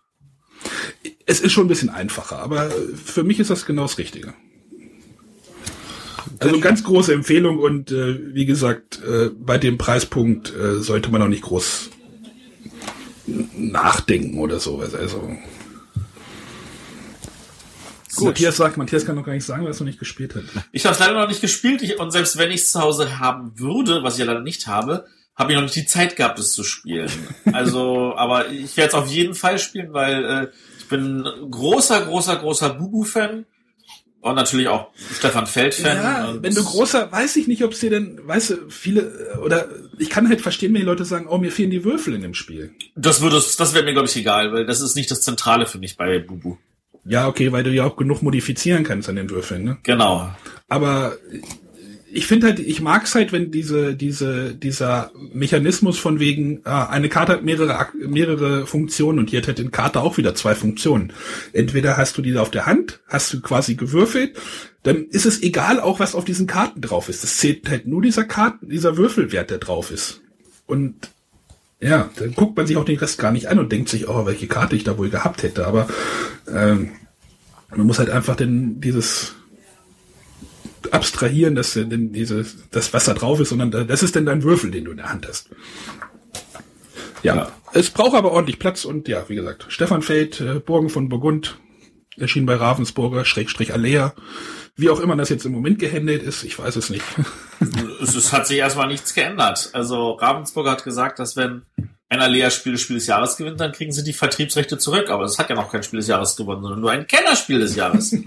Es 1.25 1.39
ist 1.41 1.51
schon 1.51 1.65
ein 1.65 1.69
bisschen 1.69 1.89
einfacher, 1.89 2.39
aber 2.39 2.69
für 2.71 3.23
mich 3.23 3.39
ist 3.39 3.49
das 3.49 3.65
genau 3.65 3.83
das 3.83 3.97
Richtige. 3.97 4.33
Also 6.39 6.59
ganz 6.59 6.83
große 6.83 7.13
Empfehlung 7.13 7.59
und 7.59 7.91
äh, 7.91 8.33
wie 8.33 8.45
gesagt, 8.45 9.01
äh, 9.03 9.29
bei 9.29 9.57
dem 9.57 9.77
Preispunkt 9.77 10.53
äh, 10.53 10.79
sollte 10.79 11.11
man 11.11 11.21
auch 11.21 11.27
nicht 11.27 11.43
groß 11.43 11.91
nachdenken 13.71 14.39
oder 14.39 14.59
sowas. 14.59 14.93
Also 14.93 15.35
Gut. 18.15 18.27
Matthias 18.27 18.57
sagt, 18.57 18.77
Matthias 18.77 19.05
kann 19.05 19.15
noch 19.15 19.25
gar 19.25 19.33
nicht 19.33 19.45
sagen, 19.45 19.61
weil 19.61 19.69
er 19.69 19.71
es 19.71 19.79
noch 19.79 19.87
nicht 19.87 19.99
gespielt 19.99 20.35
hat. 20.35 20.43
Ich 20.71 20.85
habe 20.85 20.93
es 20.93 20.99
leider 20.99 21.13
noch 21.13 21.27
nicht 21.27 21.41
gespielt 21.41 21.81
ich, 21.81 21.99
und 21.99 22.11
selbst 22.11 22.37
wenn 22.37 22.49
ich 22.49 22.61
es 22.61 22.71
zu 22.71 22.79
Hause 22.79 23.19
haben 23.19 23.59
würde, 23.59 24.03
was 24.03 24.13
ich 24.13 24.19
ja 24.19 24.25
leider 24.25 24.41
nicht 24.41 24.67
habe, 24.67 25.05
habe 25.35 25.51
ich 25.51 25.57
noch 25.57 25.63
nicht 25.63 25.75
die 25.75 25.85
Zeit 25.85 26.15
gehabt, 26.15 26.39
es 26.39 26.53
zu 26.53 26.63
spielen. 26.63 27.11
Also, 27.51 28.13
aber 28.17 28.49
ich 28.49 28.77
werde 28.77 28.89
es 28.89 28.93
auf 28.93 29.07
jeden 29.07 29.35
Fall 29.35 29.59
spielen, 29.59 29.91
weil 29.91 30.23
äh, 30.25 30.47
ich 30.79 30.87
bin 30.87 31.27
großer, 31.51 32.05
großer, 32.05 32.37
großer 32.37 32.69
Bubu-Fan 32.69 33.45
und 34.25 34.35
natürlich 34.35 34.67
auch 34.67 34.87
Stefan 35.13 35.45
Feld-Fan. 35.45 35.97
Ja, 35.97 36.35
wenn 36.41 36.55
du 36.55 36.63
großer, 36.63 37.11
weiß 37.11 37.35
ich 37.35 37.47
nicht, 37.47 37.63
ob 37.63 37.73
es 37.73 37.79
dir 37.79 37.91
denn, 37.91 38.19
weißt 38.23 38.49
du, 38.49 38.55
viele, 38.69 39.37
oder 39.43 39.69
ich 39.99 40.09
kann 40.09 40.27
halt 40.27 40.41
verstehen, 40.41 40.73
wenn 40.73 40.81
die 40.81 40.85
Leute 40.85 41.05
sagen, 41.05 41.27
oh, 41.29 41.37
mir 41.37 41.51
fehlen 41.51 41.69
die 41.69 41.83
Würfel 41.83 42.15
in 42.15 42.21
dem 42.21 42.33
Spiel. 42.33 42.73
Das 42.95 43.21
würde, 43.21 43.35
das 43.35 43.73
wäre 43.75 43.85
mir, 43.85 43.93
glaube 43.93 44.07
ich, 44.07 44.15
egal, 44.15 44.51
weil 44.51 44.65
das 44.65 44.81
ist 44.81 44.95
nicht 44.95 45.11
das 45.11 45.21
Zentrale 45.21 45.67
für 45.67 45.77
mich 45.77 45.95
bei 45.95 46.17
Bubu. 46.17 46.57
Ja, 47.05 47.27
okay, 47.27 47.51
weil 47.51 47.63
du 47.63 47.69
ja 47.69 47.83
auch 47.83 47.97
genug 47.97 48.23
modifizieren 48.23 48.83
kannst 48.83 49.07
an 49.09 49.15
den 49.15 49.29
Würfeln, 49.29 49.63
ne? 49.63 49.77
Genau. 49.83 50.31
Aber 50.67 51.15
ich 52.15 52.27
finde 52.27 52.47
halt, 52.47 52.59
ich 52.59 52.79
mag 52.79 53.03
es 53.03 53.13
halt, 53.13 53.33
wenn 53.33 53.51
diese, 53.51 53.93
diese, 53.93 54.55
dieser 54.55 55.11
Mechanismus 55.33 55.99
von 55.99 56.21
wegen, 56.21 56.61
ah, 56.63 56.85
eine 56.85 57.09
Karte 57.09 57.33
hat 57.33 57.43
mehrere, 57.43 57.89
mehrere 57.93 58.65
Funktionen 58.65 59.19
und 59.19 59.29
hier 59.29 59.41
hat 59.41 59.47
halt 59.47 59.59
in 59.59 59.71
Karte 59.71 59.99
auch 59.99 60.15
wieder 60.15 60.33
zwei 60.33 60.55
Funktionen. 60.55 61.11
Entweder 61.51 61.97
hast 61.97 62.17
du 62.17 62.21
diese 62.21 62.41
auf 62.41 62.51
der 62.51 62.67
Hand, 62.67 63.01
hast 63.09 63.33
du 63.33 63.41
quasi 63.41 63.75
gewürfelt, 63.75 64.37
dann 64.83 65.07
ist 65.07 65.25
es 65.25 65.43
egal 65.43 65.81
auch, 65.81 65.99
was 65.99 66.15
auf 66.15 66.23
diesen 66.23 66.47
Karten 66.47 66.79
drauf 66.79 67.09
ist. 67.09 67.25
Es 67.25 67.37
zählt 67.37 67.69
halt 67.69 67.85
nur 67.85 68.01
dieser 68.01 68.23
Karten, 68.23 68.69
dieser 68.69 68.95
Würfelwert, 68.95 69.49
der 69.49 69.57
drauf 69.57 69.91
ist. 69.91 70.21
Und 70.67 71.09
ja, 71.81 72.09
dann 72.15 72.33
guckt 72.33 72.55
man 72.55 72.65
sich 72.65 72.77
auch 72.77 72.85
den 72.85 72.97
Rest 72.97 73.19
gar 73.19 73.33
nicht 73.33 73.47
an 73.47 73.59
und 73.59 73.73
denkt 73.73 73.89
sich, 73.89 74.07
oh, 74.07 74.25
welche 74.25 74.47
Karte 74.47 74.77
ich 74.77 74.85
da 74.85 74.97
wohl 74.97 75.09
gehabt 75.09 75.43
hätte. 75.43 75.67
Aber 75.67 75.89
ähm, 76.47 76.91
man 77.75 77.85
muss 77.85 77.99
halt 77.99 78.09
einfach 78.09 78.37
denn 78.37 78.79
dieses 78.79 79.35
abstrahieren, 80.93 81.55
dass 81.55 81.75
äh, 81.75 81.85
denn 81.85 82.11
diese, 82.11 82.45
das, 82.71 82.93
was 82.93 83.05
da 83.05 83.13
drauf 83.13 83.39
ist, 83.39 83.49
sondern 83.49 83.87
das 83.87 84.03
ist 84.03 84.15
denn 84.15 84.25
dein 84.25 84.43
Würfel, 84.43 84.71
den 84.71 84.85
du 84.85 84.91
in 84.91 84.97
der 84.97 85.09
Hand 85.09 85.27
hast. 85.27 85.49
Ja, 87.23 87.35
ja. 87.35 87.51
es 87.73 87.89
braucht 87.89 88.15
aber 88.15 88.31
ordentlich 88.31 88.59
Platz 88.59 88.85
und 88.85 89.07
ja, 89.07 89.27
wie 89.29 89.35
gesagt, 89.35 89.65
Stefan 89.69 90.01
Feld, 90.01 90.41
äh, 90.41 90.59
Burgen 90.59 90.89
von 90.89 91.09
Burgund, 91.09 91.57
erschien 92.17 92.45
bei 92.45 92.55
Ravensburger, 92.55 93.25
Schrägstrich 93.25 93.73
Alea. 93.73 94.13
Wie 94.75 94.89
auch 94.89 94.99
immer 94.99 95.15
das 95.15 95.29
jetzt 95.29 95.45
im 95.45 95.53
Moment 95.53 95.79
gehändelt 95.79 96.21
ist, 96.21 96.43
ich 96.43 96.59
weiß 96.59 96.75
es 96.75 96.89
nicht. 96.89 97.03
es, 98.01 98.15
es 98.15 98.33
hat 98.33 98.47
sich 98.47 98.57
erstmal 98.57 98.87
nichts 98.87 99.13
geändert. 99.13 99.69
Also 99.73 100.11
Ravensburger 100.11 100.71
hat 100.71 100.83
gesagt, 100.83 101.19
dass 101.19 101.35
wenn 101.35 101.63
ein 102.09 102.19
Alea-Spiel 102.19 102.77
Spiel 102.77 102.97
des 102.97 103.07
Jahres 103.07 103.37
gewinnt, 103.37 103.59
dann 103.59 103.71
kriegen 103.71 103.91
sie 103.91 104.03
die 104.03 104.13
Vertriebsrechte 104.13 104.77
zurück. 104.77 105.09
Aber 105.09 105.23
es 105.23 105.39
hat 105.39 105.49
ja 105.49 105.55
noch 105.55 105.71
kein 105.71 105.83
Spiel 105.83 105.99
des 105.99 106.07
Jahres 106.07 106.35
gewonnen, 106.35 106.61
sondern 106.61 106.81
nur 106.81 106.91
ein 106.91 107.07
Kennerspiel 107.07 107.59
des 107.59 107.75
Jahres. 107.75 108.15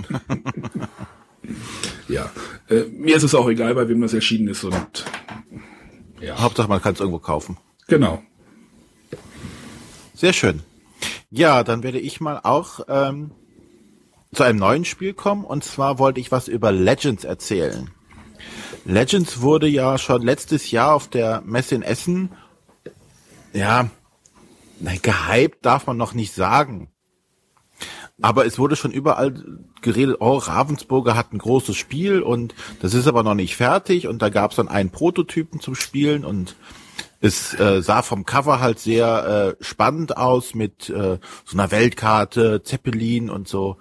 ja, 2.08 2.30
äh, 2.68 2.84
mir 2.84 3.16
ist 3.16 3.22
es 3.22 3.34
auch 3.34 3.48
egal, 3.48 3.74
bei 3.74 3.88
wem 3.88 4.00
das 4.00 4.14
erschienen 4.14 4.48
ist 4.48 4.64
und 4.64 5.04
ja. 6.20 6.40
Hauptsache, 6.40 6.68
man 6.68 6.82
kann 6.82 6.94
es 6.94 7.00
irgendwo 7.00 7.18
kaufen. 7.18 7.56
Genau. 7.86 8.22
Sehr 10.14 10.32
schön. 10.32 10.62
Ja, 11.30 11.62
dann 11.62 11.82
werde 11.82 12.00
ich 12.00 12.20
mal 12.20 12.40
auch 12.42 12.80
ähm, 12.88 13.30
zu 14.32 14.42
einem 14.42 14.58
neuen 14.58 14.84
Spiel 14.84 15.14
kommen. 15.14 15.44
Und 15.44 15.64
zwar 15.64 15.98
wollte 15.98 16.20
ich 16.20 16.32
was 16.32 16.48
über 16.48 16.72
Legends 16.72 17.24
erzählen. 17.24 17.90
Legends 18.84 19.40
wurde 19.40 19.68
ja 19.68 19.98
schon 19.98 20.22
letztes 20.22 20.70
Jahr 20.70 20.94
auf 20.94 21.08
der 21.08 21.42
Messe 21.42 21.74
in 21.74 21.82
Essen, 21.82 22.30
ja, 23.52 23.90
nein, 24.80 25.00
gehypt 25.02 25.64
darf 25.64 25.86
man 25.86 25.96
noch 25.96 26.14
nicht 26.14 26.34
sagen. 26.34 26.90
Aber 28.20 28.46
es 28.46 28.58
wurde 28.58 28.74
schon 28.74 28.90
überall 28.90 29.34
geredet, 29.80 30.16
oh, 30.20 30.38
Ravensburger 30.38 31.14
hat 31.16 31.32
ein 31.32 31.38
großes 31.38 31.76
Spiel 31.76 32.20
und 32.20 32.54
das 32.80 32.94
ist 32.94 33.06
aber 33.06 33.22
noch 33.22 33.34
nicht 33.34 33.56
fertig 33.56 34.08
und 34.08 34.22
da 34.22 34.28
gab 34.28 34.50
es 34.50 34.56
dann 34.56 34.68
einen 34.68 34.90
Prototypen 34.90 35.60
zum 35.60 35.76
Spielen 35.76 36.24
und 36.24 36.56
es 37.20 37.58
äh, 37.58 37.80
sah 37.80 38.02
vom 38.02 38.24
Cover 38.24 38.60
halt 38.60 38.80
sehr 38.80 39.56
äh, 39.60 39.64
spannend 39.64 40.16
aus 40.16 40.54
mit 40.54 40.90
äh, 40.90 41.18
so 41.44 41.56
einer 41.56 41.70
Weltkarte, 41.70 42.62
Zeppelin 42.62 43.30
und 43.30 43.46
so 43.48 43.76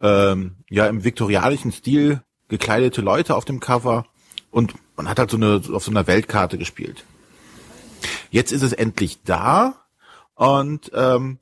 ähm, 0.00 0.56
ja 0.68 0.86
im 0.86 1.04
viktorianischen 1.04 1.72
Stil 1.72 2.22
gekleidete 2.48 3.00
Leute 3.00 3.34
auf 3.34 3.44
dem 3.44 3.60
Cover 3.60 4.06
und 4.50 4.74
man 4.96 5.08
hat 5.08 5.18
halt 5.18 5.30
so 5.30 5.36
eine 5.36 5.62
auf 5.72 5.84
so 5.84 5.90
einer 5.90 6.06
Weltkarte 6.06 6.58
gespielt. 6.58 7.04
Jetzt 8.30 8.52
ist 8.52 8.62
es 8.62 8.72
endlich 8.72 9.22
da 9.24 9.74
und 10.34 10.90
ähm, 10.94 11.38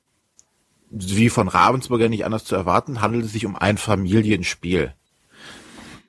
wie 0.89 1.29
von 1.29 1.47
Ravensburger 1.47 2.09
nicht 2.09 2.25
anders 2.25 2.45
zu 2.45 2.55
erwarten, 2.55 3.01
handelt 3.01 3.25
es 3.25 3.33
sich 3.33 3.45
um 3.45 3.55
ein 3.55 3.77
Familienspiel. 3.77 4.93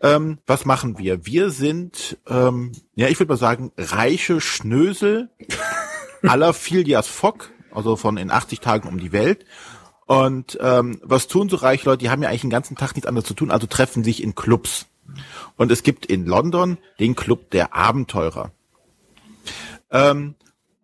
Ähm, 0.03 0.39
was 0.47 0.65
machen 0.65 0.99
wir? 0.99 1.27
Wir 1.27 1.51
sind, 1.51 2.17
ähm, 2.27 2.73
ja, 2.95 3.09
ich 3.09 3.19
würde 3.21 3.33
mal 3.33 3.37
sagen, 3.37 3.73
reiche 3.77 4.41
Schnösel 4.41 5.29
aller 6.23 6.55
Filias 6.55 7.07
Fock, 7.07 7.51
also 7.71 7.97
von 7.97 8.17
in 8.17 8.31
80 8.31 8.61
Tagen 8.61 8.89
um 8.89 8.99
die 8.99 9.13
Welt. 9.13 9.45
Und 10.07 10.59
ähm, 10.61 11.01
was 11.05 11.29
tun 11.29 11.49
so 11.49 11.57
reiche 11.57 11.85
Leute? 11.89 11.99
Die 11.99 12.11
haben 12.11 12.23
ja 12.23 12.31
eigentlich 12.31 12.41
den 12.41 12.51
ganzen 12.51 12.77
Tag 12.77 12.95
nichts 12.95 13.07
anderes 13.07 13.29
zu 13.29 13.35
tun, 13.35 13.51
also 13.51 13.67
treffen 13.67 14.03
sich 14.03 14.23
in 14.23 14.35
Clubs. 14.35 14.87
Und 15.57 15.71
es 15.71 15.83
gibt 15.83 16.07
in 16.07 16.25
London 16.25 16.79
den 16.99 17.15
Club 17.15 17.51
der 17.51 17.75
Abenteurer. 17.75 18.53
Ähm, 19.91 20.35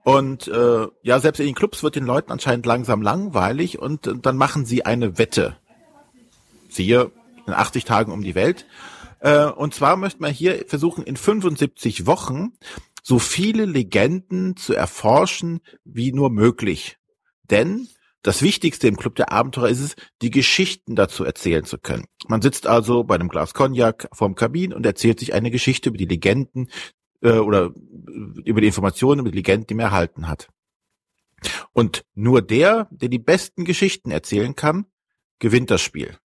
und 0.07 0.47
äh, 0.47 0.87
ja, 1.03 1.19
selbst 1.19 1.41
in 1.41 1.47
den 1.47 1.57
Clubs 1.57 1.83
wird 1.83 1.97
den 1.97 2.07
Leuten 2.07 2.31
anscheinend 2.31 2.65
langsam 2.65 3.03
langweilig 3.03 3.81
und, 3.81 4.07
und 4.07 4.25
dann 4.25 4.37
machen 4.37 4.65
sie 4.65 4.87
eine 4.87 5.19
Wette. 5.19 5.57
Siehe 6.69 7.11
in 7.45 7.53
80 7.53 7.85
Tagen 7.85 8.13
um 8.13 8.23
die 8.23 8.37
Welt. 8.37 8.67
Äh, 9.19 9.47
und 9.47 9.75
zwar 9.75 9.97
möchte 9.97 10.23
man 10.23 10.33
hier 10.33 10.65
versuchen, 10.69 11.03
in 11.03 11.17
75 11.17 12.07
Wochen 12.07 12.53
so 13.03 13.19
viele 13.19 13.65
Legenden 13.65 14.57
zu 14.57 14.75
erforschen 14.75 15.59
wie 15.85 16.13
nur 16.13 16.31
möglich. 16.31 16.99
Denn 17.51 17.89
das 18.23 18.43
Wichtigste 18.43 18.87
im 18.87 18.97
Club 18.97 19.17
der 19.17 19.33
Abenteurer 19.33 19.71
ist 19.71 19.81
es, 19.81 19.97
die 20.23 20.31
Geschichten 20.31 20.95
dazu 20.95 21.25
erzählen 21.25 21.65
zu 21.65 21.79
können. 21.79 22.05
Man 22.29 22.43
sitzt 22.43 22.69
also 22.69 23.03
bei 23.03 23.17
einem 23.17 23.29
Glas 23.29 23.55
Cognac 23.55 24.09
vorm 24.13 24.37
Kabin 24.37 24.73
und 24.73 24.87
erzählt 24.87 25.19
sich 25.19 25.35
eine 25.35 25.51
Geschichte 25.51 25.89
über 25.89 25.99
die 25.99 26.07
Legenden 26.07 26.69
äh, 27.23 27.39
oder 27.39 27.73
über 28.45 28.61
die 28.61 28.67
Informationen 28.67 29.21
über 29.21 29.31
die 29.31 29.39
Legenden, 29.39 29.67
die 29.67 29.75
man 29.75 29.87
erhalten 29.87 30.29
hat. 30.29 30.49
Und 31.73 32.05
nur 32.15 32.43
der, 32.43 32.89
der 32.91 33.09
die 33.09 33.19
besten 33.19 33.65
Geschichten 33.65 34.11
erzählen 34.11 34.57
kann, 34.57 34.87
gewinnt 35.39 35.71
das 35.71 35.83
Spiel. 35.83 36.17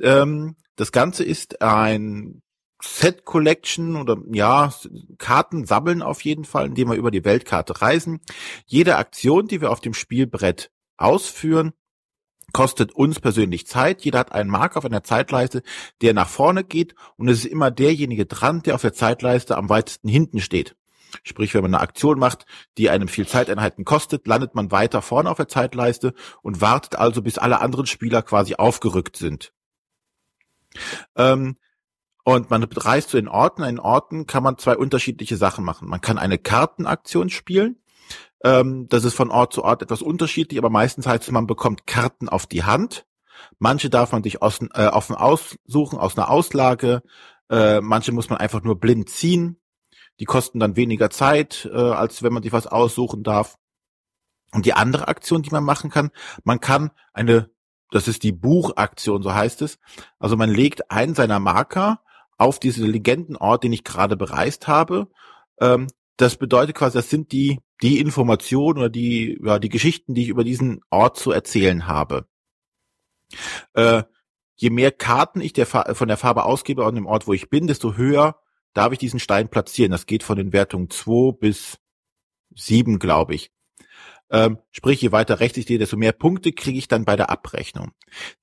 Ähm, 0.00 0.56
das 0.76 0.92
Ganze 0.92 1.24
ist 1.24 1.60
ein 1.60 2.42
Set 2.82 3.24
Collection 3.24 3.96
oder 3.96 4.16
ja, 4.32 4.72
Karten 5.18 5.66
sammeln 5.66 6.02
auf 6.02 6.22
jeden 6.22 6.44
Fall, 6.44 6.66
indem 6.66 6.88
wir 6.88 6.96
über 6.96 7.10
die 7.10 7.24
Weltkarte 7.24 7.80
reisen. 7.80 8.20
Jede 8.66 8.96
Aktion, 8.96 9.46
die 9.46 9.60
wir 9.60 9.70
auf 9.70 9.80
dem 9.80 9.94
Spielbrett 9.94 10.70
ausführen, 10.96 11.72
kostet 12.52 12.92
uns 12.92 13.20
persönlich 13.20 13.66
Zeit. 13.66 14.02
Jeder 14.02 14.18
hat 14.20 14.32
einen 14.32 14.50
Marker 14.50 14.78
auf 14.78 14.84
einer 14.84 15.02
Zeitleiste, 15.02 15.62
der 16.00 16.14
nach 16.14 16.28
vorne 16.28 16.64
geht 16.64 16.94
und 17.16 17.28
es 17.28 17.44
ist 17.44 17.50
immer 17.50 17.70
derjenige 17.70 18.26
dran, 18.26 18.62
der 18.62 18.74
auf 18.74 18.82
der 18.82 18.92
Zeitleiste 18.92 19.56
am 19.56 19.68
weitesten 19.68 20.08
hinten 20.08 20.40
steht. 20.40 20.76
Sprich, 21.22 21.54
wenn 21.54 21.62
man 21.62 21.74
eine 21.74 21.82
Aktion 21.82 22.18
macht, 22.18 22.46
die 22.78 22.88
einem 22.88 23.08
viel 23.08 23.26
Zeiteinheiten 23.26 23.84
kostet, 23.84 24.26
landet 24.26 24.54
man 24.54 24.70
weiter 24.70 25.02
vorne 25.02 25.30
auf 25.30 25.36
der 25.36 25.48
Zeitleiste 25.48 26.14
und 26.40 26.60
wartet 26.60 26.96
also, 26.96 27.22
bis 27.22 27.38
alle 27.38 27.60
anderen 27.60 27.86
Spieler 27.86 28.22
quasi 28.22 28.54
aufgerückt 28.54 29.16
sind. 29.16 29.52
Ähm, 31.16 31.56
und 32.24 32.50
man 32.50 32.62
reist 32.62 33.10
zu 33.10 33.16
den 33.16 33.28
Orten. 33.28 33.62
In 33.64 33.80
Orten 33.80 34.26
kann 34.26 34.42
man 34.42 34.56
zwei 34.56 34.76
unterschiedliche 34.76 35.36
Sachen 35.36 35.64
machen. 35.64 35.88
Man 35.88 36.00
kann 36.00 36.18
eine 36.18 36.38
Kartenaktion 36.38 37.30
spielen. 37.30 37.81
Ähm, 38.44 38.86
das 38.88 39.04
ist 39.04 39.14
von 39.14 39.30
Ort 39.30 39.52
zu 39.52 39.62
Ort 39.62 39.82
etwas 39.82 40.02
unterschiedlich, 40.02 40.58
aber 40.58 40.70
meistens 40.70 41.06
heißt 41.06 41.24
es, 41.24 41.30
man 41.30 41.46
bekommt 41.46 41.86
Karten 41.86 42.28
auf 42.28 42.46
die 42.46 42.64
Hand. 42.64 43.06
Manche 43.58 43.90
darf 43.90 44.12
man 44.12 44.22
sich 44.22 44.42
aus, 44.42 44.60
äh, 44.74 44.86
offen 44.86 45.16
aussuchen, 45.16 45.98
aus 45.98 46.16
einer 46.16 46.30
Auslage. 46.30 47.02
Äh, 47.50 47.80
manche 47.80 48.12
muss 48.12 48.30
man 48.30 48.38
einfach 48.38 48.62
nur 48.62 48.78
blind 48.78 49.08
ziehen. 49.08 49.60
Die 50.20 50.24
kosten 50.24 50.60
dann 50.60 50.76
weniger 50.76 51.10
Zeit, 51.10 51.68
äh, 51.72 51.76
als 51.76 52.22
wenn 52.22 52.32
man 52.32 52.42
sich 52.42 52.52
was 52.52 52.66
aussuchen 52.66 53.22
darf. 53.22 53.56
Und 54.52 54.66
die 54.66 54.74
andere 54.74 55.08
Aktion, 55.08 55.42
die 55.42 55.50
man 55.50 55.64
machen 55.64 55.90
kann, 55.90 56.10
man 56.44 56.60
kann 56.60 56.90
eine 57.14 57.50
das 57.92 58.08
ist 58.08 58.22
die 58.22 58.32
Buchaktion, 58.32 59.22
so 59.22 59.32
heißt 59.32 59.62
es. 59.62 59.78
Also 60.18 60.36
man 60.36 60.50
legt 60.50 60.90
einen 60.90 61.14
seiner 61.14 61.38
Marker 61.38 62.00
auf 62.38 62.58
diesen 62.58 62.90
Legendenort, 62.90 63.62
den 63.62 63.72
ich 63.72 63.84
gerade 63.84 64.16
bereist 64.16 64.66
habe. 64.66 65.08
Ähm, 65.60 65.86
das 66.16 66.36
bedeutet 66.36 66.76
quasi, 66.76 66.98
das 66.98 67.10
sind 67.10 67.32
die, 67.32 67.60
die 67.82 67.98
Informationen 68.00 68.78
oder 68.78 68.90
die, 68.90 69.38
ja, 69.42 69.58
die 69.58 69.68
Geschichten, 69.68 70.14
die 70.14 70.22
ich 70.22 70.28
über 70.28 70.44
diesen 70.44 70.80
Ort 70.90 71.18
zu 71.18 71.32
erzählen 71.32 71.86
habe. 71.86 72.26
Äh, 73.74 74.04
je 74.56 74.70
mehr 74.70 74.92
Karten 74.92 75.40
ich 75.40 75.52
der, 75.52 75.66
von 75.66 76.08
der 76.08 76.16
Farbe 76.16 76.44
ausgebe 76.44 76.84
an 76.84 76.94
dem 76.94 77.06
Ort, 77.06 77.26
wo 77.26 77.32
ich 77.32 77.50
bin, 77.50 77.66
desto 77.66 77.96
höher 77.96 78.36
darf 78.74 78.92
ich 78.92 78.98
diesen 78.98 79.20
Stein 79.20 79.48
platzieren. 79.48 79.92
Das 79.92 80.06
geht 80.06 80.22
von 80.22 80.36
den 80.36 80.52
Wertungen 80.52 80.90
2 80.90 81.32
bis 81.32 81.78
7, 82.54 82.98
glaube 82.98 83.34
ich. 83.34 83.50
Ähm, 84.30 84.58
sprich, 84.70 85.00
je 85.02 85.12
weiter 85.12 85.40
rechts 85.40 85.58
ich 85.58 85.66
gehe, 85.66 85.78
desto 85.78 85.96
mehr 85.96 86.12
Punkte 86.12 86.52
kriege 86.52 86.78
ich 86.78 86.88
dann 86.88 87.04
bei 87.04 87.16
der 87.16 87.30
Abrechnung. 87.30 87.92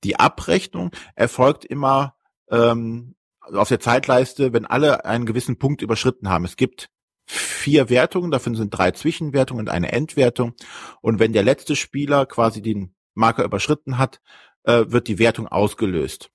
Die 0.04 0.16
Abrechnung 0.16 0.92
erfolgt 1.14 1.64
immer 1.64 2.14
ähm, 2.48 3.16
auf 3.40 3.68
der 3.68 3.80
Zeitleiste, 3.80 4.52
wenn 4.52 4.66
alle 4.66 5.04
einen 5.04 5.26
gewissen 5.26 5.58
Punkt 5.58 5.82
überschritten 5.82 6.28
haben. 6.28 6.44
Es 6.44 6.56
gibt 6.56 6.90
vier 7.30 7.88
Wertungen, 7.88 8.30
davon 8.30 8.54
sind 8.54 8.70
drei 8.70 8.90
Zwischenwertungen 8.90 9.66
und 9.66 9.72
eine 9.72 9.92
Endwertung. 9.92 10.54
Und 11.00 11.18
wenn 11.18 11.32
der 11.32 11.42
letzte 11.42 11.76
Spieler 11.76 12.26
quasi 12.26 12.62
den 12.62 12.94
Marker 13.14 13.44
überschritten 13.44 13.98
hat, 13.98 14.20
äh, 14.64 14.84
wird 14.88 15.08
die 15.08 15.18
Wertung 15.18 15.46
ausgelöst. 15.46 16.30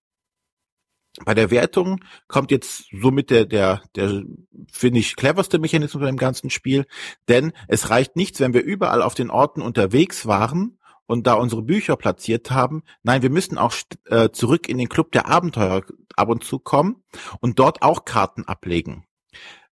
Bei 1.24 1.34
der 1.34 1.50
Wertung 1.50 2.04
kommt 2.28 2.52
jetzt 2.52 2.90
somit 2.92 3.30
der, 3.30 3.46
der, 3.46 3.82
der, 3.96 4.24
finde 4.72 5.00
ich, 5.00 5.16
cleverste 5.16 5.60
Mechanismus 5.60 6.04
beim 6.04 6.18
ganzen 6.18 6.50
Spiel, 6.50 6.86
denn 7.30 7.54
es 7.70 7.90
reicht 7.90 8.18
nichts, 8.18 8.42
wenn 8.42 8.54
wir 8.54 8.64
überall 8.64 9.02
auf 9.02 9.16
den 9.16 9.30
Orten 9.30 9.62
unterwegs 9.62 10.26
waren 10.26 10.78
und 11.06 11.26
da 11.26 11.36
unsere 11.36 11.62
Bücher 11.62 11.96
platziert 11.96 12.52
haben. 12.52 12.84
Nein, 13.04 13.22
wir 13.22 13.30
müssen 13.30 13.58
auch 13.58 13.74
äh, 14.06 14.30
zurück 14.32 14.68
in 14.68 14.78
den 14.78 14.90
Club 14.90 15.14
der 15.14 15.28
Abenteuer 15.28 15.84
ab 16.18 16.30
und 16.30 16.44
zu 16.44 16.60
kommen 16.60 17.04
und 17.40 17.60
dort 17.60 17.82
auch 17.82 18.04
Karten 18.04 18.44
ablegen. 18.44 19.06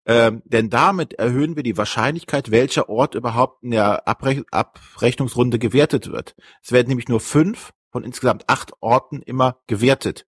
Ähm, 0.05 0.41
denn 0.45 0.69
damit 0.69 1.13
erhöhen 1.13 1.55
wir 1.55 1.63
die 1.63 1.77
Wahrscheinlichkeit, 1.77 2.49
welcher 2.49 2.89
Ort 2.89 3.13
überhaupt 3.15 3.63
in 3.63 3.71
der 3.71 4.07
Abrech 4.07 4.43
Abrechnungsrunde 4.51 5.59
gewertet 5.59 6.11
wird. 6.11 6.35
Es 6.63 6.71
werden 6.71 6.87
nämlich 6.87 7.07
nur 7.07 7.19
fünf 7.19 7.71
von 7.91 8.03
insgesamt 8.03 8.49
acht 8.49 8.73
Orten 8.79 9.21
immer 9.21 9.61
gewertet. 9.67 10.25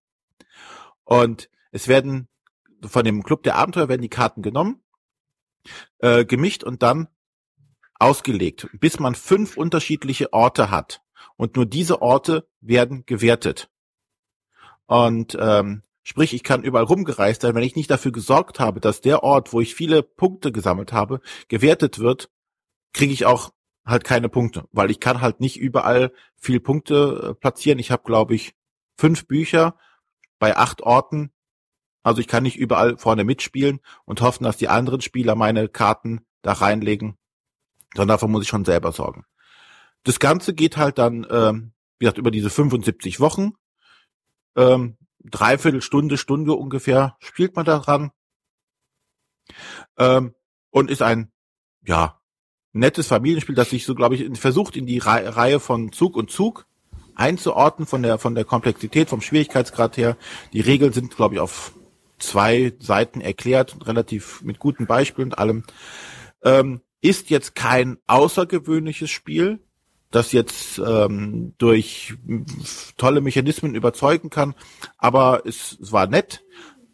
Und 1.04 1.50
es 1.72 1.88
werden 1.88 2.28
von 2.82 3.04
dem 3.04 3.22
Club 3.22 3.42
der 3.42 3.56
Abenteuer 3.56 3.88
werden 3.88 4.02
die 4.02 4.08
Karten 4.08 4.42
genommen, 4.42 4.82
äh, 5.98 6.24
gemischt 6.24 6.62
und 6.62 6.82
dann 6.82 7.08
ausgelegt, 7.94 8.68
bis 8.74 9.00
man 9.00 9.14
fünf 9.14 9.56
unterschiedliche 9.56 10.32
Orte 10.32 10.70
hat. 10.70 11.02
Und 11.36 11.56
nur 11.56 11.66
diese 11.66 12.02
Orte 12.02 12.46
werden 12.60 13.06
gewertet. 13.06 13.70
Und 14.86 15.36
ähm, 15.40 15.82
Sprich, 16.06 16.34
ich 16.34 16.42
kann 16.42 16.62
überall 16.62 16.84
rumgereist 16.84 17.42
sein. 17.42 17.54
Wenn 17.54 17.62
ich 17.62 17.76
nicht 17.76 17.90
dafür 17.90 18.12
gesorgt 18.12 18.60
habe, 18.60 18.78
dass 18.78 19.00
der 19.00 19.22
Ort, 19.22 19.54
wo 19.54 19.60
ich 19.60 19.74
viele 19.74 20.02
Punkte 20.02 20.52
gesammelt 20.52 20.92
habe, 20.92 21.20
gewertet 21.48 21.98
wird, 21.98 22.30
kriege 22.92 23.12
ich 23.12 23.24
auch 23.24 23.52
halt 23.86 24.04
keine 24.04 24.28
Punkte, 24.28 24.68
weil 24.70 24.90
ich 24.90 25.00
kann 25.00 25.22
halt 25.22 25.40
nicht 25.40 25.58
überall 25.58 26.12
viel 26.36 26.60
Punkte 26.60 27.30
äh, 27.30 27.34
platzieren. 27.34 27.78
Ich 27.78 27.90
habe, 27.90 28.02
glaube 28.04 28.34
ich, 28.34 28.54
fünf 28.98 29.26
Bücher 29.26 29.76
bei 30.38 30.56
acht 30.56 30.82
Orten. 30.82 31.32
Also 32.02 32.20
ich 32.20 32.28
kann 32.28 32.42
nicht 32.42 32.56
überall 32.56 32.98
vorne 32.98 33.24
mitspielen 33.24 33.80
und 34.04 34.20
hoffen, 34.20 34.44
dass 34.44 34.58
die 34.58 34.68
anderen 34.68 35.00
Spieler 35.00 35.34
meine 35.34 35.68
Karten 35.68 36.20
da 36.42 36.52
reinlegen, 36.52 37.16
sondern 37.94 38.14
davon 38.14 38.30
muss 38.30 38.42
ich 38.42 38.48
schon 38.48 38.66
selber 38.66 38.92
sorgen. 38.92 39.24
Das 40.02 40.18
Ganze 40.18 40.52
geht 40.52 40.76
halt 40.76 40.98
dann, 40.98 41.26
ähm, 41.30 41.72
wie 41.98 42.04
gesagt, 42.04 42.18
über 42.18 42.30
diese 42.30 42.50
75 42.50 43.20
Wochen. 43.20 43.52
Ähm, 44.54 44.98
dreiviertel 45.24 45.82
Stunde, 45.82 46.18
Stunde 46.18 46.54
ungefähr 46.54 47.16
spielt 47.20 47.56
man 47.56 47.64
daran. 47.64 48.10
Ähm, 49.98 50.34
und 50.70 50.90
ist 50.90 51.02
ein, 51.02 51.30
ja, 51.86 52.20
nettes 52.72 53.06
Familienspiel, 53.06 53.54
das 53.54 53.70
sich 53.70 53.84
so, 53.86 53.94
glaube 53.94 54.16
ich, 54.16 54.38
versucht 54.38 54.76
in 54.76 54.86
die 54.86 54.98
Re 54.98 55.36
Reihe 55.36 55.60
von 55.60 55.92
Zug 55.92 56.16
und 56.16 56.30
Zug 56.30 56.66
einzuordnen, 57.14 57.86
von 57.86 58.02
der, 58.02 58.18
von 58.18 58.34
der 58.34 58.44
Komplexität, 58.44 59.08
vom 59.08 59.20
Schwierigkeitsgrad 59.20 59.96
her. 59.96 60.16
Die 60.52 60.60
Regeln 60.60 60.92
sind, 60.92 61.14
glaube 61.14 61.36
ich, 61.36 61.40
auf 61.40 61.72
zwei 62.18 62.72
Seiten 62.80 63.20
erklärt, 63.20 63.86
relativ 63.86 64.42
mit 64.42 64.58
guten 64.58 64.86
Beispielen 64.86 65.28
und 65.28 65.38
allem. 65.38 65.64
Ähm, 66.42 66.80
ist 67.00 67.30
jetzt 67.30 67.54
kein 67.54 67.98
außergewöhnliches 68.06 69.10
Spiel, 69.10 69.60
das 70.14 70.32
jetzt 70.32 70.78
ähm, 70.78 71.54
durch 71.58 72.14
tolle 72.96 73.20
Mechanismen 73.20 73.74
überzeugen 73.74 74.30
kann, 74.30 74.54
aber 74.96 75.42
es, 75.44 75.76
es 75.80 75.90
war 75.90 76.06
nett. 76.06 76.44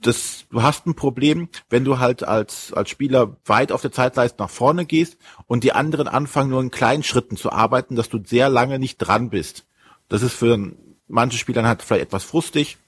Das, 0.01 0.47
du 0.51 0.63
hast 0.63 0.87
ein 0.87 0.95
Problem, 0.95 1.51
wenn 1.69 1.85
du 1.85 1.99
halt 1.99 2.23
als, 2.23 2.73
als 2.73 2.89
Spieler 2.89 3.37
weit 3.45 3.73
auf 3.73 3.83
der 3.83 3.93
Zeitleiste 3.93 4.43
nach 4.43 4.49
vorne 4.49 4.87
gehst 4.87 5.19
und 5.47 5.63
die 5.63 5.73
anderen 5.73 6.09
anfangen 6.09 6.49
nur 6.49 6.63
in 6.63 6.71
kleinen 6.71 7.03
Schritten 7.03 7.37
zu 7.37 7.53
arbeiten, 7.53 7.97
dass 7.97 8.09
du 8.09 8.19
sehr 8.25 8.49
lange 8.49 8.79
nicht 8.79 8.97
dran 8.97 9.29
bist. 9.29 9.67
Das 10.09 10.23
ist 10.23 10.33
für 10.33 10.73
manche 11.07 11.37
Spieler 11.37 11.63
halt 11.65 11.83
vielleicht 11.83 12.05
etwas 12.07 12.25
frustig. 12.25 12.79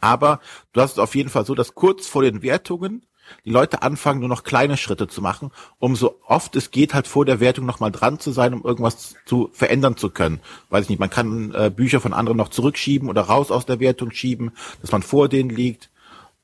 Aber 0.00 0.40
du 0.74 0.82
hast 0.82 0.92
es 0.92 0.98
auf 0.98 1.14
jeden 1.14 1.30
Fall 1.30 1.46
so, 1.46 1.54
dass 1.54 1.74
kurz 1.74 2.06
vor 2.06 2.22
den 2.22 2.42
Wertungen 2.42 3.06
die 3.44 3.50
Leute 3.50 3.82
anfangen, 3.82 4.20
nur 4.20 4.28
noch 4.28 4.44
kleine 4.44 4.76
Schritte 4.76 5.08
zu 5.08 5.22
machen, 5.22 5.50
um 5.78 5.96
so 5.96 6.20
oft 6.26 6.56
es 6.56 6.70
geht, 6.70 6.94
halt 6.94 7.06
vor 7.06 7.24
der 7.24 7.40
Wertung 7.40 7.66
nochmal 7.66 7.90
dran 7.90 8.18
zu 8.18 8.32
sein, 8.32 8.54
um 8.54 8.62
irgendwas 8.62 9.16
zu 9.24 9.50
verändern 9.52 9.96
zu 9.96 10.10
können. 10.10 10.40
Weiß 10.70 10.84
ich 10.84 10.90
nicht, 10.90 11.00
man 11.00 11.10
kann 11.10 11.52
äh, 11.54 11.70
Bücher 11.74 12.00
von 12.00 12.12
anderen 12.12 12.38
noch 12.38 12.48
zurückschieben 12.48 13.08
oder 13.08 13.22
raus 13.22 13.50
aus 13.50 13.66
der 13.66 13.80
Wertung 13.80 14.10
schieben, 14.10 14.52
dass 14.80 14.92
man 14.92 15.02
vor 15.02 15.28
denen 15.28 15.50
liegt 15.50 15.90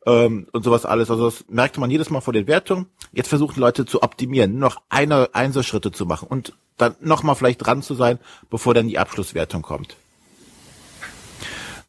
ähm, 0.06 0.46
und 0.52 0.64
sowas 0.64 0.86
alles. 0.86 1.10
Also 1.10 1.24
das 1.24 1.44
merkte 1.48 1.80
man 1.80 1.90
jedes 1.90 2.10
Mal 2.10 2.20
vor 2.20 2.32
den 2.32 2.46
Wertungen. 2.46 2.86
Jetzt 3.12 3.28
versuchen 3.28 3.60
Leute 3.60 3.86
zu 3.86 4.02
optimieren, 4.02 4.52
nur 4.52 4.70
noch 4.70 4.82
eine 4.88 5.30
Einzelschritte 5.34 5.92
zu 5.92 6.06
machen 6.06 6.28
und 6.28 6.52
dann 6.76 6.96
nochmal 7.00 7.36
vielleicht 7.36 7.64
dran 7.64 7.82
zu 7.82 7.94
sein, 7.94 8.18
bevor 8.50 8.74
dann 8.74 8.88
die 8.88 8.98
Abschlusswertung 8.98 9.62
kommt. 9.62 9.96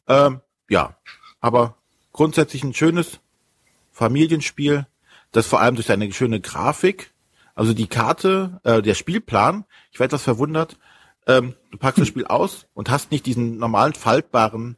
Ähm, 0.08 0.40
ja, 0.68 0.96
aber 1.40 1.74
grundsätzlich 2.12 2.62
ein 2.62 2.74
schönes 2.74 3.18
Familienspiel, 3.96 4.86
das 5.32 5.46
vor 5.46 5.62
allem 5.62 5.74
durch 5.74 5.86
seine 5.86 6.12
schöne 6.12 6.38
Grafik, 6.38 7.14
also 7.54 7.72
die 7.72 7.86
Karte, 7.86 8.60
äh, 8.62 8.82
der 8.82 8.92
Spielplan, 8.92 9.64
ich 9.90 9.98
war 9.98 10.04
etwas 10.04 10.22
verwundert, 10.22 10.76
ähm, 11.26 11.54
du 11.70 11.78
packst 11.78 11.98
das 11.98 12.08
Spiel 12.08 12.26
aus 12.26 12.66
und 12.74 12.90
hast 12.90 13.10
nicht 13.10 13.24
diesen 13.24 13.56
normalen 13.56 13.94
faltbaren 13.94 14.76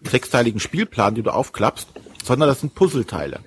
sechsteiligen 0.00 0.58
Spielplan, 0.58 1.14
den 1.14 1.22
du 1.22 1.32
aufklappst, 1.32 1.88
sondern 2.24 2.48
das 2.48 2.60
sind 2.60 2.74
Puzzleteile. 2.74 3.44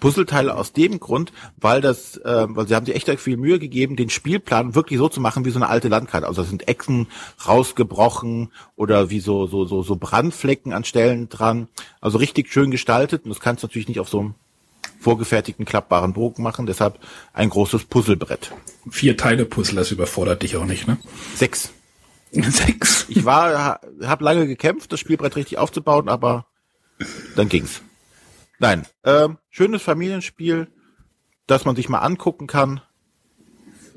Puzzleteile 0.00 0.56
aus 0.56 0.72
dem 0.72 0.98
Grund, 0.98 1.32
weil 1.56 1.80
das, 1.80 2.16
äh, 2.16 2.46
weil 2.48 2.66
sie 2.66 2.74
haben 2.74 2.86
sich 2.86 2.96
echt 2.96 3.20
viel 3.20 3.36
Mühe 3.36 3.58
gegeben, 3.58 3.96
den 3.96 4.10
Spielplan 4.10 4.74
wirklich 4.74 4.98
so 4.98 5.08
zu 5.08 5.20
machen 5.20 5.44
wie 5.44 5.50
so 5.50 5.58
eine 5.58 5.68
alte 5.68 5.88
Landkarte. 5.88 6.26
Also 6.26 6.42
da 6.42 6.48
sind 6.48 6.68
Echsen 6.68 7.06
rausgebrochen 7.46 8.50
oder 8.76 9.10
wie 9.10 9.20
so 9.20 9.46
so 9.46 9.64
so 9.64 9.82
so 9.82 9.96
Brandflecken 9.96 10.72
an 10.72 10.84
Stellen 10.84 11.28
dran. 11.28 11.68
Also 12.00 12.18
richtig 12.18 12.52
schön 12.52 12.70
gestaltet. 12.70 13.24
Und 13.24 13.30
das 13.30 13.40
kannst 13.40 13.62
du 13.62 13.66
natürlich 13.66 13.88
nicht 13.88 14.00
auf 14.00 14.08
so 14.08 14.20
einem 14.20 14.34
vorgefertigten 15.00 15.64
klappbaren 15.64 16.12
Bogen 16.12 16.42
machen. 16.42 16.66
Deshalb 16.66 16.98
ein 17.32 17.50
großes 17.50 17.84
Puzzlebrett. 17.84 18.52
Vier 18.90 19.16
Teile 19.16 19.44
Puzzle, 19.44 19.76
das 19.76 19.90
überfordert 19.90 20.42
dich 20.42 20.56
auch 20.56 20.66
nicht, 20.66 20.86
ne? 20.86 20.98
Sechs. 21.34 21.70
Sechs. 22.32 23.06
Ich 23.08 23.24
war, 23.24 23.80
habe 24.02 24.24
lange 24.24 24.46
gekämpft, 24.46 24.92
das 24.92 25.00
Spielbrett 25.00 25.36
richtig 25.36 25.58
aufzubauen, 25.58 26.08
aber 26.08 26.46
dann 27.34 27.48
ging's. 27.48 27.82
Nein, 28.60 28.86
ähm, 29.04 29.38
schönes 29.48 29.80
Familienspiel, 29.80 30.68
das 31.46 31.64
man 31.64 31.76
sich 31.76 31.88
mal 31.88 32.00
angucken 32.00 32.46
kann. 32.46 32.82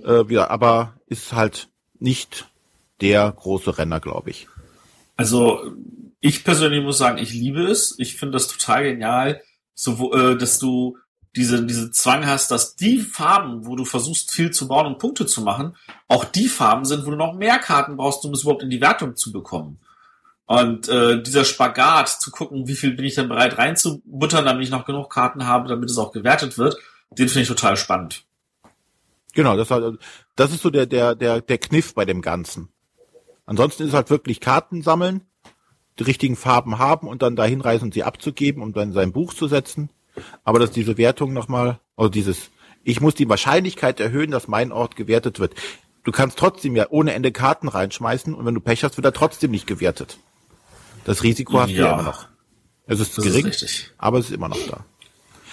Äh, 0.06 0.23
ja, 0.34 0.49
aber 0.49 0.95
ist 1.08 1.34
halt 1.34 1.67
nicht 1.99 2.49
der 3.02 3.30
große 3.30 3.78
Renner, 3.78 3.99
glaube 3.99 4.30
ich. 4.30 4.47
Also 5.17 5.73
ich 6.21 6.45
persönlich 6.45 6.82
muss 6.82 6.97
sagen, 6.97 7.17
ich 7.17 7.34
liebe 7.34 7.63
es. 7.63 7.95
Ich 7.99 8.15
finde 8.15 8.38
das 8.38 8.47
total 8.47 8.84
genial, 8.84 9.41
so, 9.73 10.13
äh, 10.13 10.38
dass 10.38 10.60
du 10.60 10.97
diese, 11.36 11.65
diese 11.65 11.91
Zwang 11.91 12.26
hast, 12.26 12.49
dass 12.49 12.78
die 12.78 12.99
Farben, 12.99 13.65
wo 13.65 13.76
du 13.76 13.84
versuchst, 13.84 14.32
viel 14.32 14.52
zu 14.52 14.69
bauen 14.69 14.86
und 14.86 14.97
Punkte 14.97 15.26
zu 15.26 15.41
machen, 15.41 15.76
auch 16.08 16.23
die 16.23 16.47
Farben 16.47 16.86
sind, 16.86 17.06
wo 17.06 17.12
du 17.12 17.17
noch 17.17 17.34
mehr 17.34 17.60
Karten 17.60 17.97
brauchst, 17.97 18.23
um 18.23 18.32
es 18.32 18.43
überhaupt 18.43 18.63
in 18.63 18.69
die 18.69 18.80
Wertung 18.80 19.17
zu 19.17 19.34
bekommen. 19.34 19.80
Und 20.45 20.89
äh, 20.89 21.21
dieser 21.21 21.45
Spagat, 21.45 22.10
zu 22.10 22.29
gucken, 22.29 22.67
wie 22.67 22.75
viel 22.75 22.91
bin 22.91 23.06
ich 23.06 23.15
denn 23.15 23.29
bereit 23.29 23.58
reinzubuttern, 23.58 24.45
damit 24.45 24.63
ich 24.63 24.69
noch 24.69 24.86
genug 24.86 25.10
Karten 25.10 25.47
habe, 25.47 25.69
damit 25.69 25.89
es 25.89 25.97
auch 25.97 26.12
gewertet 26.12 26.58
wird, 26.58 26.77
den 27.12 27.29
finde 27.29 27.43
ich 27.43 27.47
total 27.47 27.77
spannend. 27.77 28.25
Genau, 29.34 29.58
das, 29.58 29.69
das 30.36 30.51
ist 30.51 30.62
so 30.62 30.69
der, 30.69 30.86
der, 30.86 31.15
der, 31.15 31.41
der 31.41 31.58
Kniff 31.58 31.93
bei 31.95 32.06
dem 32.06 32.21
Ganzen. 32.21 32.69
Ansonsten 33.45 33.84
ist 33.84 33.93
halt 33.93 34.10
wirklich 34.10 34.39
Karten 34.39 34.82
sammeln, 34.82 35.21
die 35.99 36.03
richtigen 36.03 36.36
Farben 36.36 36.77
haben 36.77 37.08
und 37.08 37.21
dann 37.21 37.36
dahin 37.36 37.62
reisen 37.62 37.91
sie 37.91 38.03
abzugeben, 38.03 38.62
um 38.62 38.73
dann 38.73 38.93
sein 38.93 39.12
Buch 39.12 39.34
zu 39.34 39.47
setzen. 39.47 39.89
Aber 40.43 40.60
dass 40.60 40.71
diese 40.71 40.97
Wertung 40.97 41.34
nochmal, 41.34 41.79
also 41.95 42.10
dieses, 42.10 42.51
ich 42.84 43.01
muss 43.01 43.15
die 43.15 43.29
Wahrscheinlichkeit 43.29 43.99
erhöhen, 43.99 44.32
dass 44.32 44.47
mein 44.47 44.71
Ort 44.71 44.95
gewertet 44.95 45.39
wird. 45.39 45.56
Du 46.03 46.12
kannst 46.12 46.38
trotzdem 46.38 46.75
ja 46.75 46.88
ohne 46.89 47.13
Ende 47.13 47.32
Karten 47.32 47.67
reinschmeißen 47.67 48.34
und 48.34 48.45
wenn 48.45 48.56
du 48.56 48.62
Pech 48.62 48.84
hast, 48.84 48.97
wird 48.97 49.06
er 49.06 49.13
trotzdem 49.13 49.51
nicht 49.51 49.67
gewertet. 49.67 50.17
Das 51.05 51.23
Risiko 51.23 51.59
hast 51.59 51.71
ja. 51.71 51.75
du 51.75 51.81
ja 51.83 51.93
immer 51.93 52.03
noch. 52.03 52.27
Es 52.85 52.99
ist 52.99 53.17
das 53.17 53.23
gering, 53.23 53.47
ist 53.47 53.93
aber 53.97 54.19
es 54.19 54.25
ist 54.25 54.31
immer 54.31 54.49
noch 54.49 54.67
da. 54.67 54.85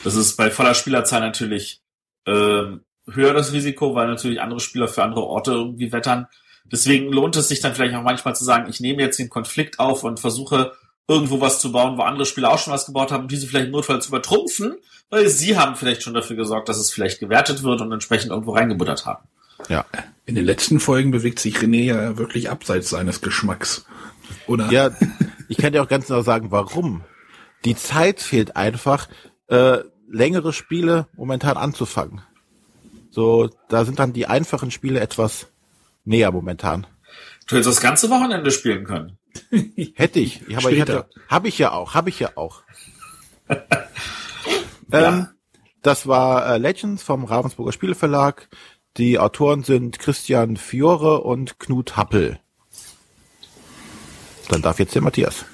Das 0.02 0.14
ist 0.14 0.36
bei 0.36 0.50
voller 0.50 0.74
Spielerzahl 0.74 1.20
natürlich 1.20 1.80
ähm, 2.26 2.80
höher 3.08 3.34
das 3.34 3.52
Risiko, 3.52 3.94
weil 3.94 4.08
natürlich 4.08 4.40
andere 4.40 4.60
Spieler 4.60 4.88
für 4.88 5.02
andere 5.02 5.24
Orte 5.24 5.52
irgendwie 5.52 5.92
wettern. 5.92 6.26
Deswegen 6.70 7.12
lohnt 7.12 7.36
es 7.36 7.48
sich 7.48 7.60
dann 7.60 7.74
vielleicht 7.74 7.94
auch 7.94 8.02
manchmal 8.02 8.34
zu 8.34 8.44
sagen, 8.44 8.68
ich 8.68 8.80
nehme 8.80 9.02
jetzt 9.02 9.18
den 9.18 9.28
Konflikt 9.28 9.78
auf 9.78 10.04
und 10.04 10.20
versuche 10.20 10.72
irgendwo 11.08 11.40
was 11.40 11.60
zu 11.60 11.72
bauen, 11.72 11.98
wo 11.98 12.02
andere 12.02 12.24
Spieler 12.24 12.52
auch 12.52 12.58
schon 12.58 12.72
was 12.72 12.86
gebaut 12.86 13.10
haben, 13.10 13.26
diese 13.26 13.46
vielleicht 13.46 13.70
notfalls 13.70 14.06
übertrumpfen, 14.06 14.76
weil 15.08 15.28
sie 15.28 15.58
haben 15.58 15.74
vielleicht 15.74 16.02
schon 16.02 16.14
dafür 16.14 16.36
gesorgt, 16.36 16.68
dass 16.68 16.78
es 16.78 16.92
vielleicht 16.92 17.18
gewertet 17.18 17.64
wird 17.64 17.80
und 17.80 17.90
entsprechend 17.90 18.30
irgendwo 18.30 18.52
reingebuttert 18.52 19.06
haben. 19.06 19.26
Ja. 19.68 19.84
In 20.26 20.36
den 20.36 20.44
letzten 20.44 20.78
Folgen 20.78 21.10
bewegt 21.10 21.40
sich 21.40 21.56
René 21.56 21.84
ja 21.84 22.16
wirklich 22.16 22.48
abseits 22.48 22.90
seines 22.90 23.20
Geschmacks. 23.20 23.84
Oder? 24.46 24.70
Ja, 24.70 24.90
ich 25.50 25.56
kann 25.56 25.72
dir 25.72 25.82
auch 25.82 25.88
ganz 25.88 26.06
genau 26.06 26.22
sagen, 26.22 26.52
warum. 26.52 27.02
Die 27.64 27.74
Zeit 27.74 28.20
fehlt 28.20 28.54
einfach, 28.54 29.08
äh, 29.48 29.78
längere 30.08 30.52
Spiele 30.52 31.08
momentan 31.16 31.56
anzufangen. 31.56 32.22
So, 33.10 33.50
da 33.68 33.84
sind 33.84 33.98
dann 33.98 34.12
die 34.12 34.26
einfachen 34.26 34.70
Spiele 34.70 35.00
etwas 35.00 35.48
näher 36.04 36.30
momentan. 36.30 36.86
Du 37.48 37.56
hättest 37.56 37.68
das 37.68 37.80
ganze 37.80 38.08
Wochenende 38.10 38.52
spielen 38.52 38.84
können. 38.84 39.18
Hätte 39.94 40.20
ich. 40.20 40.48
ich 40.48 40.56
aber 40.56 40.70
ich 40.70 40.80
hatte, 40.80 41.08
hab 41.28 41.44
ich 41.44 41.58
ja 41.58 41.72
auch, 41.72 41.94
habe 41.94 42.10
ich 42.10 42.20
ja 42.20 42.30
auch. 42.36 42.62
ähm, 44.92 45.26
das 45.82 46.06
war 46.06 46.46
äh, 46.46 46.58
Legends 46.58 47.02
vom 47.02 47.24
Ravensburger 47.24 47.72
Spieleverlag. 47.72 48.48
Die 48.96 49.18
Autoren 49.18 49.64
sind 49.64 49.98
Christian 49.98 50.56
Fiore 50.56 51.22
und 51.22 51.58
Knut 51.58 51.96
Happel. 51.96 52.38
Dann 54.50 54.62
darf 54.62 54.78
jetzt 54.80 54.94
der 54.94 55.02
Matthias. 55.02 55.44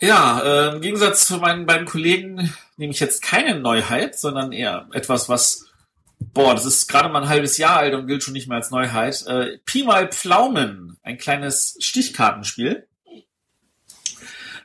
Ja, 0.00 0.40
äh, 0.40 0.74
im 0.74 0.82
Gegensatz 0.82 1.26
zu 1.26 1.38
meinen 1.38 1.64
beiden 1.64 1.86
Kollegen 1.86 2.52
nehme 2.76 2.92
ich 2.92 3.00
jetzt 3.00 3.22
keine 3.22 3.58
Neuheit, 3.58 4.18
sondern 4.18 4.52
eher 4.52 4.88
etwas, 4.92 5.28
was, 5.28 5.70
boah, 6.18 6.54
das 6.54 6.66
ist 6.66 6.88
gerade 6.88 7.08
mal 7.08 7.22
ein 7.22 7.28
halbes 7.28 7.56
Jahr 7.56 7.78
alt 7.78 7.94
und 7.94 8.08
gilt 8.08 8.22
schon 8.22 8.34
nicht 8.34 8.48
mehr 8.48 8.58
als 8.58 8.70
Neuheit. 8.70 9.24
Äh, 9.26 9.58
Pi 9.64 9.84
mal 9.84 10.08
Pflaumen, 10.08 10.98
ein 11.02 11.18
kleines 11.18 11.76
Stichkartenspiel. 11.78 12.86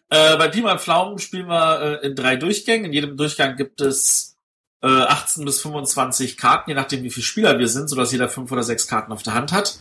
Äh, 0.09 0.37
bei 0.37 0.47
Pi 0.49 0.61
mal 0.61 0.79
Pflaumen 0.79 1.19
spielen 1.19 1.47
wir 1.47 2.01
äh, 2.01 2.07
in 2.07 2.15
drei 2.15 2.35
Durchgängen. 2.35 2.87
In 2.87 2.93
jedem 2.93 3.15
Durchgang 3.15 3.55
gibt 3.55 3.79
es 3.79 4.37
äh, 4.81 4.87
18 4.87 5.45
bis 5.45 5.61
25 5.61 6.37
Karten, 6.37 6.71
je 6.71 6.75
nachdem 6.75 7.03
wie 7.03 7.09
viele 7.09 7.25
Spieler 7.25 7.59
wir 7.59 7.67
sind, 7.67 7.89
sodass 7.89 8.11
jeder 8.11 8.27
fünf 8.27 8.51
oder 8.51 8.63
sechs 8.63 8.87
Karten 8.87 9.11
auf 9.11 9.23
der 9.23 9.33
Hand 9.33 9.51
hat. 9.51 9.79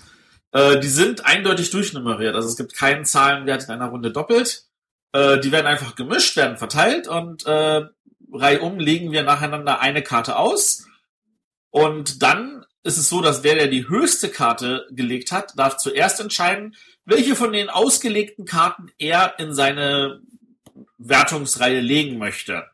Äh, 0.53 0.81
die 0.81 0.89
sind 0.89 1.25
eindeutig 1.27 1.71
durchnummeriert. 1.71 2.35
Also 2.35 2.49
es 2.49 2.57
gibt 2.57 2.75
keinen 2.75 3.05
Zahlenwert 3.05 3.65
in 3.65 3.71
einer 3.71 3.87
Runde 3.89 4.11
doppelt. 4.11 4.65
Äh, 5.13 5.39
die 5.41 5.53
werden 5.53 5.67
einfach 5.67 5.95
gemischt, 5.97 6.37
werden 6.37 6.57
verteilt 6.57 7.09
und 7.09 7.47
äh, 7.47 7.83
reihum 8.33 8.79
legen 8.79 9.13
wir 9.13 9.23
nacheinander 9.23 9.81
eine 9.81 10.03
Karte 10.03 10.37
aus. 10.37 10.87
Und 11.71 12.23
dann 12.23 12.65
ist 12.83 12.99
es 12.99 13.09
so, 13.09 13.21
dass 13.21 13.43
der, 13.43 13.57
der 13.57 13.69
die 13.69 13.89
höchste 13.89 14.31
Karte 14.31 14.87
gelegt 14.91 15.33
hat, 15.33 15.59
darf 15.59 15.77
zuerst 15.77 16.21
entscheiden, 16.21 16.77
welche 17.05 17.35
von 17.35 17.53
den 17.53 17.69
ausgelegten 17.69 18.45
Karten 18.45 18.91
er 18.99 19.39
in 19.39 19.55
seine 19.55 20.21
Wertungsreihe 20.99 21.81
legen 21.81 22.19
möchte. 22.19 22.65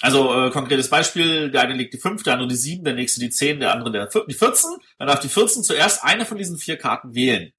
Also 0.00 0.34
äh, 0.34 0.50
konkretes 0.50 0.88
Beispiel, 0.88 1.50
der 1.50 1.62
eine 1.62 1.74
legt 1.74 1.92
die 1.92 1.98
5, 1.98 2.22
der 2.22 2.34
andere 2.34 2.48
die 2.48 2.56
7, 2.56 2.84
der 2.84 2.94
nächste 2.94 3.20
die 3.20 3.30
10, 3.30 3.60
der 3.60 3.72
andere 3.72 3.92
der, 3.92 4.08
die 4.26 4.34
14. 4.34 4.70
Dann 4.98 5.08
darf 5.08 5.20
die 5.20 5.28
14 5.28 5.62
zuerst 5.62 6.02
eine 6.02 6.24
von 6.24 6.38
diesen 6.38 6.56
vier 6.56 6.78
Karten 6.78 7.14
wählen. 7.14 7.52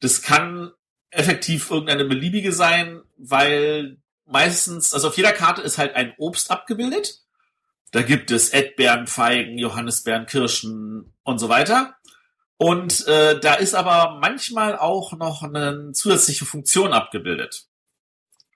Das 0.00 0.22
kann 0.22 0.72
effektiv 1.10 1.70
irgendeine 1.70 2.04
beliebige 2.04 2.52
sein, 2.52 3.02
weil 3.16 3.98
meistens, 4.26 4.92
also 4.92 5.08
auf 5.08 5.16
jeder 5.16 5.32
Karte 5.32 5.62
ist 5.62 5.78
halt 5.78 5.94
ein 5.94 6.14
Obst 6.18 6.50
abgebildet. 6.50 7.20
Da 7.92 8.02
gibt 8.02 8.30
es 8.30 8.50
Erdbeeren, 8.50 9.06
Feigen, 9.06 9.56
Johannisbeeren, 9.56 10.26
Kirschen 10.26 11.14
und 11.22 11.38
so 11.38 11.48
weiter. 11.48 11.94
Und 12.58 13.06
äh, 13.06 13.38
da 13.38 13.54
ist 13.54 13.74
aber 13.74 14.18
manchmal 14.20 14.76
auch 14.76 15.12
noch 15.12 15.44
eine 15.44 15.92
zusätzliche 15.92 16.44
Funktion 16.44 16.92
abgebildet. 16.92 17.66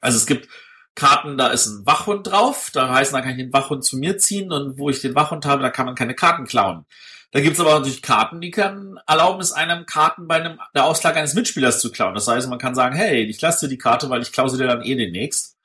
Also 0.01 0.19
es 0.19 0.27
gibt 0.27 0.49
Karten, 0.95 1.39
da 1.39 1.49
ist 1.49 1.67
ein 1.67 1.87
Wachhund 1.87 2.27
drauf, 2.27 2.71
da 2.73 2.91
heißt, 2.91 3.15
da 3.15 3.21
kann 3.21 3.31
ich 3.33 3.37
den 3.39 3.53
Wachhund 3.53 3.85
zu 3.85 3.97
mir 3.97 4.19
ziehen 4.19 4.53
und 4.53 4.79
wo 4.79 4.91
ich 4.91 5.01
den 5.01 5.15
Wachhund 5.15 5.47
habe, 5.47 5.63
da 5.63 5.71
kann 5.71 5.87
man 5.87 5.95
keine 5.95 6.15
Karten 6.15 6.45
klauen. 6.45 6.85
Da 7.31 7.41
gibt's 7.41 7.61
aber 7.61 7.79
natürlich 7.79 8.03
Karten, 8.03 8.43
die 8.43 8.51
können 8.51 8.99
erlauben 9.07 9.41
es 9.41 9.53
einem 9.53 9.87
Karten 9.87 10.29
bei 10.29 10.37
einem 10.37 10.61
der 10.75 10.85
Auslage 10.85 11.19
eines 11.19 11.33
Mitspielers 11.33 11.81
zu 11.81 11.91
klauen. 11.91 12.15
Das 12.15 12.29
heißt, 12.29 12.49
man 12.51 12.59
kann 12.59 12.75
sagen, 12.75 12.95
hey, 12.95 13.23
ich 13.25 13.41
lasse 13.41 13.67
dir 13.67 13.71
die 13.71 13.79
Karte, 13.79 14.11
weil 14.11 14.21
ich 14.21 14.33
klaue 14.33 14.51
sie 14.51 14.59
dir 14.59 14.67
dann 14.67 14.83
eh 14.83 14.95
demnächst. 14.95 15.57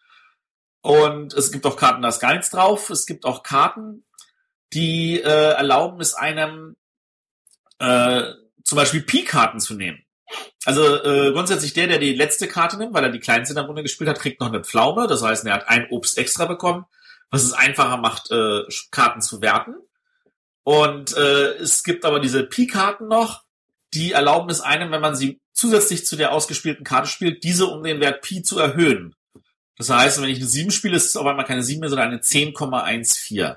Und 0.81 1.33
es 1.33 1.51
gibt 1.51 1.65
auch 1.65 1.75
Karten, 1.75 2.01
da 2.01 2.07
ist 2.07 2.21
gar 2.21 2.31
nichts 2.31 2.51
drauf. 2.51 2.89
Es 2.89 3.05
gibt 3.05 3.25
auch 3.25 3.43
Karten, 3.43 4.05
die 4.71 5.19
äh, 5.19 5.53
erlauben 5.53 5.99
es 5.99 6.13
einem 6.13 6.77
äh, 7.79 8.23
zum 8.63 8.77
Beispiel 8.77 9.01
Pi-Karten 9.01 9.59
zu 9.59 9.73
nehmen. 9.73 10.01
Also 10.65 10.83
äh, 11.03 11.31
grundsätzlich 11.31 11.73
der, 11.73 11.87
der 11.87 11.99
die 11.99 12.13
letzte 12.13 12.47
Karte 12.47 12.77
nimmt, 12.77 12.93
weil 12.93 13.03
er 13.03 13.11
die 13.11 13.19
kleinste 13.19 13.53
in 13.53 13.55
der 13.55 13.65
Runde 13.65 13.83
gespielt 13.83 14.09
hat, 14.09 14.19
kriegt 14.19 14.41
noch 14.41 14.47
eine 14.47 14.63
Pflaume. 14.63 15.07
Das 15.07 15.23
heißt, 15.23 15.45
er 15.45 15.53
hat 15.53 15.69
ein 15.69 15.87
Obst 15.89 16.17
extra 16.17 16.45
bekommen, 16.45 16.85
was 17.29 17.43
es 17.43 17.53
einfacher 17.53 17.97
macht, 17.97 18.31
äh, 18.31 18.63
Karten 18.91 19.21
zu 19.21 19.41
werten. 19.41 19.75
Und 20.63 21.15
äh, 21.15 21.53
es 21.55 21.83
gibt 21.83 22.03
aber 22.03 22.19
diese 22.19 22.43
Pi-Karten 22.43 23.07
noch, 23.07 23.43
die 23.93 24.11
erlauben 24.11 24.49
es 24.49 24.59
einem, 24.59 24.91
wenn 24.91 24.99
man 24.99 25.15
sie 25.15 25.39
zusätzlich 25.53 26.05
zu 26.05 26.17
der 26.17 26.33
ausgespielten 26.33 26.83
Karte 26.83 27.07
spielt, 27.07 27.43
diese 27.43 27.67
um 27.67 27.83
den 27.83 28.01
Wert 28.01 28.21
Pi 28.21 28.41
zu 28.41 28.59
erhöhen. 28.59 29.15
Das 29.77 29.89
heißt, 29.89 30.21
wenn 30.21 30.29
ich 30.29 30.39
eine 30.39 30.47
7 30.47 30.71
spiele, 30.71 30.97
ist 30.97 31.05
es 31.05 31.15
auf 31.15 31.25
einmal 31.25 31.45
keine 31.45 31.63
7 31.63 31.79
mehr, 31.79 31.89
sondern 31.89 32.09
eine 32.09 32.19
10,14. 32.19 33.55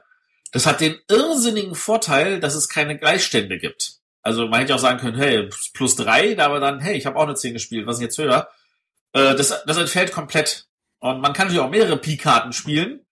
Das 0.53 0.67
hat 0.67 0.81
den 0.81 0.99
irrsinnigen 1.09 1.75
Vorteil, 1.75 2.41
dass 2.41 2.55
es 2.55 2.69
keine 2.69 2.99
Gleichstände 2.99 3.59
gibt. 3.59 4.00
Also 4.23 4.47
man 4.49 4.61
hätte 4.61 4.75
auch 4.75 4.81
sagen 4.81 5.01
können, 5.01 5.17
hey, 5.17 5.49
plus 5.73 5.97
drei, 5.97 6.39
aber 6.39 6.61
dann, 6.61 6.81
hey, 6.81 6.97
ich 6.97 7.07
habe 7.07 7.17
auch 7.17 7.25
eine 7.25 7.35
10 7.35 7.55
gespielt, 7.55 7.87
was 7.87 7.97
ist 7.97 8.03
jetzt 8.03 8.19
höher? 8.19 8.49
Äh, 9.13 9.35
das, 9.35 9.63
das 9.67 9.77
entfällt 9.77 10.13
komplett. 10.13 10.67
Und 10.99 11.21
man 11.21 11.33
kann 11.33 11.47
natürlich 11.47 11.65
auch 11.65 11.71
mehrere 11.71 11.97
Pi-Karten 11.97 12.53
spielen. 12.53 13.07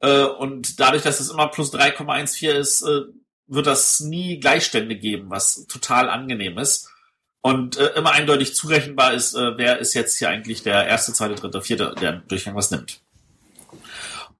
Äh, 0.00 0.22
und 0.22 0.80
dadurch, 0.80 1.02
dass 1.02 1.20
es 1.20 1.30
immer 1.30 1.48
plus 1.48 1.72
3,14 1.72 2.50
ist, 2.50 2.82
äh, 2.82 3.02
wird 3.46 3.66
das 3.66 4.00
nie 4.00 4.40
Gleichstände 4.40 4.96
geben, 4.96 5.30
was 5.30 5.66
total 5.66 6.08
angenehm 6.08 6.58
ist. 6.58 6.88
Und 7.42 7.78
äh, 7.78 7.94
immer 7.94 8.12
eindeutig 8.12 8.54
zurechenbar 8.54 9.14
ist, 9.14 9.34
äh, 9.34 9.56
wer 9.56 9.78
ist 9.78 9.94
jetzt 9.94 10.18
hier 10.18 10.28
eigentlich 10.28 10.62
der 10.62 10.86
erste, 10.86 11.12
zweite, 11.12 11.36
dritte, 11.36 11.62
vierte, 11.62 11.94
der 12.00 12.12
Durchgang 12.12 12.54
was 12.54 12.70
nimmt. 12.70 13.00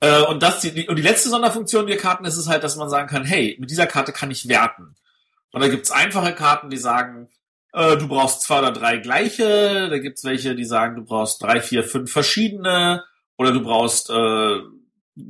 Äh, 0.00 0.22
und, 0.22 0.42
das, 0.42 0.60
die, 0.60 0.88
und 0.88 0.96
die 0.96 1.02
letzte 1.02 1.28
Sonderfunktion 1.28 1.86
der 1.86 1.96
Karten 1.96 2.24
ist 2.24 2.36
es 2.36 2.48
halt, 2.48 2.62
dass 2.62 2.76
man 2.76 2.90
sagen 2.90 3.08
kann, 3.08 3.24
hey, 3.24 3.56
mit 3.58 3.70
dieser 3.70 3.86
Karte 3.86 4.12
kann 4.12 4.30
ich 4.30 4.48
werten. 4.48 4.94
Und 5.52 5.60
da 5.60 5.68
gibt's 5.68 5.90
einfache 5.90 6.34
Karten, 6.34 6.70
die 6.70 6.76
sagen, 6.76 7.28
äh, 7.72 7.96
du 7.96 8.08
brauchst 8.08 8.42
zwei 8.42 8.60
oder 8.60 8.72
drei 8.72 8.98
gleiche. 8.98 9.88
Da 9.88 9.98
gibt's 9.98 10.24
welche, 10.24 10.54
die 10.54 10.64
sagen, 10.64 10.96
du 10.96 11.04
brauchst 11.04 11.42
drei, 11.42 11.60
vier, 11.60 11.84
fünf 11.84 12.12
verschiedene. 12.12 13.04
Oder 13.36 13.52
du 13.52 13.62
brauchst 13.62 14.10
äh, 14.10 14.60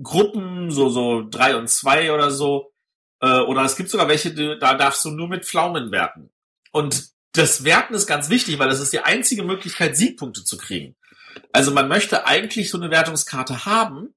Gruppen, 0.02 0.70
so, 0.70 0.88
so 0.88 1.26
drei 1.28 1.56
und 1.56 1.68
zwei 1.68 2.12
oder 2.12 2.30
so. 2.30 2.72
Äh, 3.20 3.40
oder 3.40 3.62
es 3.64 3.76
gibt 3.76 3.90
sogar 3.90 4.08
welche, 4.08 4.58
da 4.58 4.74
darfst 4.74 5.04
du 5.04 5.10
nur 5.10 5.28
mit 5.28 5.44
Pflaumen 5.44 5.90
werten. 5.90 6.30
Und 6.72 7.10
das 7.32 7.64
Werten 7.64 7.94
ist 7.94 8.06
ganz 8.06 8.28
wichtig, 8.28 8.58
weil 8.58 8.68
das 8.68 8.80
ist 8.80 8.92
die 8.92 9.00
einzige 9.00 9.44
Möglichkeit, 9.44 9.96
Siegpunkte 9.96 10.44
zu 10.44 10.56
kriegen. 10.56 10.96
Also 11.52 11.70
man 11.70 11.88
möchte 11.88 12.26
eigentlich 12.26 12.70
so 12.70 12.78
eine 12.78 12.90
Wertungskarte 12.90 13.64
haben, 13.66 14.14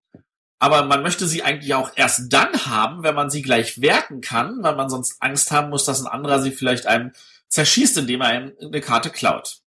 aber 0.60 0.84
man 0.84 1.02
möchte 1.02 1.28
sie 1.28 1.44
eigentlich 1.44 1.74
auch 1.74 1.92
erst 1.96 2.32
dann 2.32 2.66
haben, 2.66 3.04
wenn 3.04 3.16
man 3.16 3.30
sie 3.30 3.42
gleich 3.42 3.82
werten 3.82 4.22
kann, 4.22 4.64
weil 4.64 4.76
man 4.76 4.90
sonst 4.90 5.18
Angst 5.22 5.52
haben 5.52 5.70
muss, 5.70 5.86
dass 5.86 6.02
ein 6.02 6.08
anderer 6.08 6.42
sie 6.42 6.52
vielleicht 6.52 6.86
einem 6.86 7.12
zerschießt, 7.50 7.98
indem 7.98 8.22
er 8.22 8.28
einem 8.28 8.54
eine 8.62 8.82
Karte 8.82 9.10
klaut. 9.10 9.58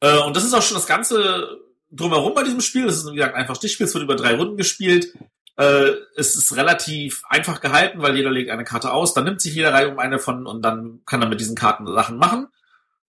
Äh, 0.00 0.18
und 0.18 0.36
das 0.36 0.44
ist 0.44 0.54
auch 0.54 0.62
schon 0.62 0.76
das 0.76 0.86
Ganze 0.86 1.58
drumherum 1.90 2.34
bei 2.34 2.42
diesem 2.42 2.60
Spiel. 2.60 2.86
Das 2.86 2.96
ist, 2.96 3.10
wie 3.10 3.16
gesagt, 3.16 3.34
einfach 3.34 3.56
Stichspiel. 3.56 3.86
Es 3.86 3.94
wird 3.94 4.04
über 4.04 4.16
drei 4.16 4.34
Runden 4.34 4.56
gespielt. 4.56 5.14
Äh, 5.56 5.92
es 6.16 6.36
ist 6.36 6.56
relativ 6.56 7.22
einfach 7.28 7.60
gehalten, 7.60 8.02
weil 8.02 8.16
jeder 8.16 8.30
legt 8.30 8.50
eine 8.50 8.64
Karte 8.64 8.92
aus, 8.92 9.14
dann 9.14 9.24
nimmt 9.24 9.40
sich 9.40 9.54
jeder 9.54 9.72
Reihe 9.72 9.88
um 9.88 9.98
eine 10.00 10.18
von 10.18 10.46
und 10.46 10.62
dann 10.62 11.00
kann 11.06 11.22
er 11.22 11.28
mit 11.28 11.40
diesen 11.40 11.54
Karten 11.54 11.86
Sachen 11.86 12.18
machen. 12.18 12.48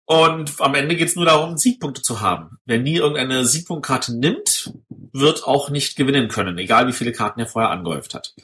Und 0.06 0.60
am 0.60 0.76
Ende 0.76 0.96
geht 0.96 1.08
es 1.08 1.16
nur 1.16 1.26
darum, 1.26 1.58
Siegpunkte 1.58 2.02
zu 2.02 2.20
haben. 2.22 2.60
Wer 2.66 2.80
nie 2.80 2.98
irgendeine 2.98 3.46
Siegpunktkarte 3.46 4.18
nimmt, 4.18 4.74
wird 4.90 5.46
auch 5.46 5.70
nicht 5.70 5.96
gewinnen 5.96 6.28
können, 6.28 6.58
egal 6.58 6.88
wie 6.88 6.94
viele 6.94 7.14
Karten 7.14 7.40
er 7.40 7.48
vorher 7.48 7.72
angehäuft 7.72 8.14
hat. 8.14 8.36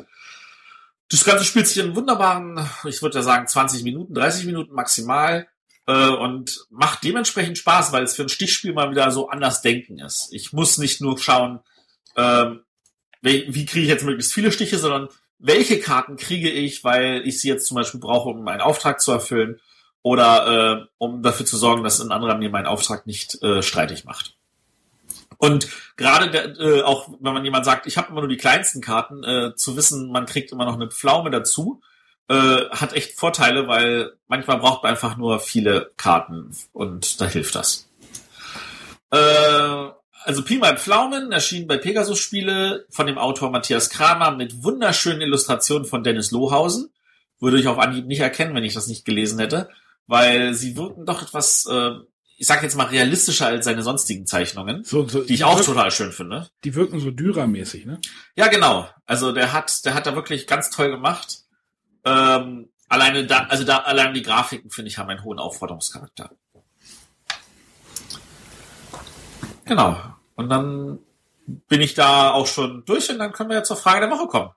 Das 1.09 1.25
Ganze 1.25 1.43
spielt 1.43 1.67
sich 1.67 1.83
in 1.83 1.95
wunderbaren, 1.95 2.69
ich 2.87 3.01
würde 3.01 3.17
ja 3.17 3.23
sagen 3.23 3.47
20 3.47 3.83
Minuten, 3.83 4.13
30 4.13 4.45
Minuten 4.45 4.73
maximal 4.73 5.47
äh, 5.87 6.09
und 6.09 6.65
macht 6.69 7.03
dementsprechend 7.03 7.57
Spaß, 7.57 7.91
weil 7.91 8.03
es 8.03 8.15
für 8.15 8.21
ein 8.21 8.29
Stichspiel 8.29 8.73
mal 8.73 8.91
wieder 8.91 9.11
so 9.11 9.29
anders 9.29 9.61
denken 9.61 9.99
ist. 9.99 10.29
Ich 10.31 10.53
muss 10.53 10.77
nicht 10.77 11.01
nur 11.01 11.17
schauen, 11.17 11.59
wie, 13.21 13.45
wie 13.49 13.65
kriege 13.65 13.83
ich 13.83 13.89
jetzt 13.89 14.03
möglichst 14.03 14.33
viele 14.33 14.51
Stiche, 14.51 14.77
sondern 14.77 15.09
welche 15.37 15.79
Karten 15.79 16.17
kriege 16.17 16.49
ich, 16.49 16.83
weil 16.83 17.21
ich 17.25 17.39
sie 17.39 17.47
jetzt 17.47 17.67
zum 17.67 17.75
Beispiel 17.75 17.99
brauche, 17.99 18.29
um 18.29 18.43
meinen 18.43 18.61
Auftrag 18.61 18.99
zu 18.99 19.11
erfüllen 19.11 19.59
oder 20.01 20.81
äh, 20.81 20.85
um 20.97 21.21
dafür 21.21 21.45
zu 21.45 21.57
sorgen, 21.57 21.83
dass 21.83 21.99
ein 21.99 22.11
anderer 22.11 22.35
mir 22.35 22.49
meinen 22.49 22.67
Auftrag 22.67 23.05
nicht 23.05 23.41
äh, 23.43 23.61
streitig 23.61 24.05
macht. 24.05 24.35
Und 25.37 25.69
gerade 25.95 26.29
der, 26.31 26.59
äh, 26.59 26.81
auch 26.81 27.09
wenn 27.19 27.33
man 27.33 27.45
jemand 27.45 27.65
sagt, 27.65 27.87
ich 27.87 27.97
habe 27.97 28.09
immer 28.09 28.21
nur 28.21 28.29
die 28.29 28.37
kleinsten 28.37 28.81
Karten, 28.81 29.23
äh, 29.23 29.55
zu 29.55 29.77
wissen, 29.77 30.11
man 30.11 30.25
kriegt 30.25 30.51
immer 30.51 30.65
noch 30.65 30.75
eine 30.75 30.89
Pflaume 30.89 31.31
dazu, 31.31 31.81
äh, 32.27 32.69
hat 32.69 32.93
echt 32.93 33.17
Vorteile, 33.17 33.67
weil 33.67 34.13
manchmal 34.27 34.57
braucht 34.57 34.83
man 34.83 34.91
einfach 34.91 35.17
nur 35.17 35.39
viele 35.39 35.91
Karten 35.97 36.55
und 36.73 37.21
da 37.21 37.25
hilft 37.25 37.55
das. 37.55 37.87
Äh, 39.11 39.17
also 40.25 40.43
Pi 40.43 40.57
mal 40.57 40.77
Pflaumen 40.77 41.31
erschien 41.31 41.67
bei 41.67 41.77
Pegasus 41.77 42.19
Spiele 42.19 42.85
von 42.89 43.07
dem 43.07 43.17
Autor 43.17 43.49
Matthias 43.49 43.89
Kramer 43.89 44.31
mit 44.31 44.63
wunderschönen 44.63 45.21
Illustrationen 45.21 45.85
von 45.85 46.03
Dennis 46.03 46.31
Lohausen. 46.31 46.91
Würde 47.39 47.57
ich 47.57 47.67
auf 47.67 47.79
Anhieb 47.79 48.05
nicht 48.05 48.19
erkennen, 48.19 48.53
wenn 48.53 48.65
ich 48.65 48.73
das 48.73 48.87
nicht 48.87 49.05
gelesen 49.05 49.39
hätte 49.39 49.69
weil 50.09 50.55
sie 50.55 50.75
wirken 50.75 51.05
doch 51.05 51.21
etwas, 51.21 51.67
äh, 51.67 51.91
ich 52.35 52.47
sag 52.47 52.63
jetzt 52.63 52.75
mal 52.75 52.87
realistischer 52.87 53.45
als 53.45 53.65
seine 53.65 53.83
sonstigen 53.83 54.25
Zeichnungen, 54.25 54.83
so, 54.83 55.07
so, 55.07 55.21
die 55.21 55.35
ich 55.35 55.43
auch 55.43 55.57
wirken, 55.57 55.73
total 55.73 55.91
schön 55.91 56.11
finde. 56.11 56.49
Die 56.63 56.73
wirken 56.73 56.99
so 56.99 57.11
Dürer-mäßig, 57.11 57.85
ne? 57.85 58.01
Ja, 58.35 58.47
genau. 58.47 58.89
Also 59.05 59.31
der 59.31 59.53
hat, 59.53 59.85
der 59.85 59.93
hat 59.93 60.07
da 60.07 60.15
wirklich 60.15 60.47
ganz 60.47 60.71
toll 60.71 60.89
gemacht. 60.89 61.43
Ähm, 62.05 62.69
alleine 62.87 63.27
da, 63.27 63.43
also 63.49 63.63
da, 63.63 63.77
allein 63.77 64.15
die 64.15 64.23
Grafiken 64.23 64.71
finde 64.71 64.89
ich 64.89 64.97
haben 64.97 65.09
einen 65.09 65.23
hohen 65.23 65.37
Aufforderungscharakter. 65.37 66.31
Genau. 69.65 69.95
Und 70.33 70.49
dann 70.49 70.97
bin 71.67 71.81
ich 71.81 71.93
da 71.93 72.31
auch 72.31 72.47
schon 72.47 72.83
durch 72.85 73.11
und 73.11 73.19
dann 73.19 73.31
können 73.31 73.49
wir 73.49 73.57
jetzt 73.57 73.67
zur 73.67 73.77
Frage 73.77 74.07
der 74.07 74.17
Woche 74.17 74.27
kommen. 74.27 74.49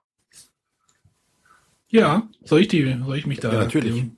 Ja, 1.89 2.27
soll 2.43 2.61
ich 2.61 2.69
die, 2.69 2.97
soll 3.05 3.17
ich 3.17 3.27
mich 3.27 3.39
da 3.39 3.53
ja, 3.53 3.59
natürlich. 3.59 3.93
Dem, 3.93 4.17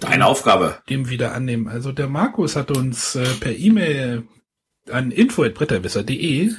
Deine 0.00 0.26
Aufgabe. 0.26 0.78
Dem 0.90 1.08
wieder 1.08 1.34
annehmen. 1.34 1.68
Also 1.68 1.92
der 1.92 2.08
Markus 2.08 2.56
hat 2.56 2.70
uns 2.70 3.14
äh, 3.14 3.24
per 3.40 3.56
E-Mail 3.56 4.24
an 4.90 5.10
info.bretterwisser.de 5.10 6.52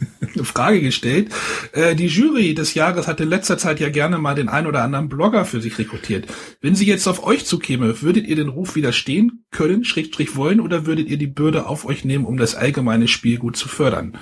eine 0.34 0.44
Frage 0.44 0.80
gestellt. 0.80 1.30
Äh, 1.72 1.94
die 1.94 2.06
Jury 2.06 2.54
des 2.54 2.74
Jahres 2.74 3.06
hat 3.06 3.20
in 3.20 3.28
letzter 3.28 3.58
Zeit 3.58 3.80
ja 3.80 3.88
gerne 3.88 4.18
mal 4.18 4.34
den 4.34 4.48
ein 4.48 4.66
oder 4.66 4.82
anderen 4.82 5.08
Blogger 5.08 5.44
für 5.44 5.60
sich 5.60 5.78
rekrutiert. 5.78 6.26
Wenn 6.60 6.74
sie 6.74 6.86
jetzt 6.86 7.06
auf 7.06 7.24
euch 7.24 7.46
zukäme, 7.46 8.02
würdet 8.02 8.26
ihr 8.26 8.36
den 8.36 8.48
Ruf 8.48 8.74
widerstehen 8.74 9.44
können, 9.50 9.84
Schrägstrich 9.84 10.36
wollen, 10.36 10.60
oder 10.60 10.86
würdet 10.86 11.08
ihr 11.08 11.18
die 11.18 11.26
Bürde 11.26 11.66
auf 11.66 11.84
euch 11.84 12.04
nehmen, 12.04 12.24
um 12.24 12.36
das 12.36 12.54
allgemeine 12.54 13.08
Spiel 13.08 13.38
gut 13.38 13.56
zu 13.56 13.68
fördern? 13.68 14.18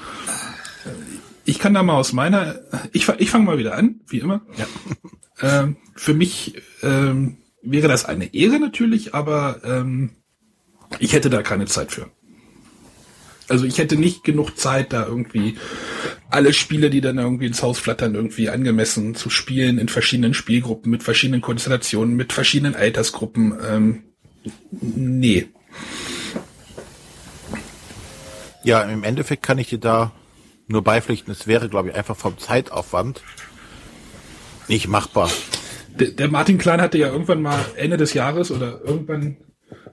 Ich 1.45 1.59
kann 1.59 1.75
da 1.75 1.83
mal 1.83 1.95
aus 1.95 2.13
meiner, 2.13 2.61
ich, 2.93 3.09
ich 3.19 3.31
fange 3.31 3.45
mal 3.47 3.59
wieder 3.59 3.75
an, 3.75 4.01
wie 4.07 4.19
immer. 4.19 4.43
Ja. 4.57 4.67
Ähm, 5.43 5.77
für 5.95 6.15
mich 6.15 6.63
ähm, 6.83 7.39
wäre 7.63 7.89
das 7.89 8.05
eine 8.05 8.35
Ehre 8.35 8.59
natürlich, 8.59 9.15
aber 9.15 9.61
ähm, 9.65 10.11
ich 10.99 11.13
hätte 11.13 11.31
da 11.31 11.43
keine 11.43 11.67
Zeit 11.67 11.93
für. 11.93 12.11
Also 13.49 13.65
ich 13.65 13.79
hätte 13.79 13.97
nicht 13.97 14.23
genug 14.23 14.57
Zeit, 14.57 14.93
da 14.93 15.07
irgendwie 15.07 15.57
alle 16.31 16.53
Spiele, 16.53 16.89
die 16.89 17.01
dann 17.01 17.19
irgendwie 17.19 17.47
ins 17.47 17.63
Haus 17.63 17.81
flattern, 17.81 18.15
irgendwie 18.15 18.49
angemessen 18.49 19.17
zu 19.17 19.29
spielen 19.29 19.79
in 19.79 19.89
verschiedenen 19.89 20.35
Spielgruppen, 20.35 20.91
mit 20.91 21.03
verschiedenen 21.03 21.41
Konstellationen, 21.41 22.15
mit 22.15 22.33
verschiedenen 22.33 22.77
Altersgruppen. 22.77 23.59
Ähm, 23.69 24.03
nee. 24.71 25.49
Ja, 28.63 28.83
im 28.83 29.03
Endeffekt 29.03 29.43
kann 29.43 29.59
ich 29.59 29.69
dir 29.69 29.81
da 29.81 30.13
nur 30.69 30.85
beipflichten. 30.85 31.33
Es 31.33 31.49
wäre, 31.49 31.69
glaube 31.69 31.89
ich, 31.89 31.95
einfach 31.97 32.17
vom 32.17 32.39
Zeitaufwand 32.39 33.23
nicht 34.69 34.87
machbar. 34.87 35.31
Der, 35.99 36.09
der 36.09 36.29
Martin 36.29 36.59
Klein 36.59 36.81
hatte 36.81 36.99
ja 36.99 37.09
irgendwann 37.09 37.43
mal 37.43 37.65
Ende 37.77 37.97
des 37.97 38.15
Jahres 38.15 38.51
oder 38.51 38.81
irgendwann 38.85 39.37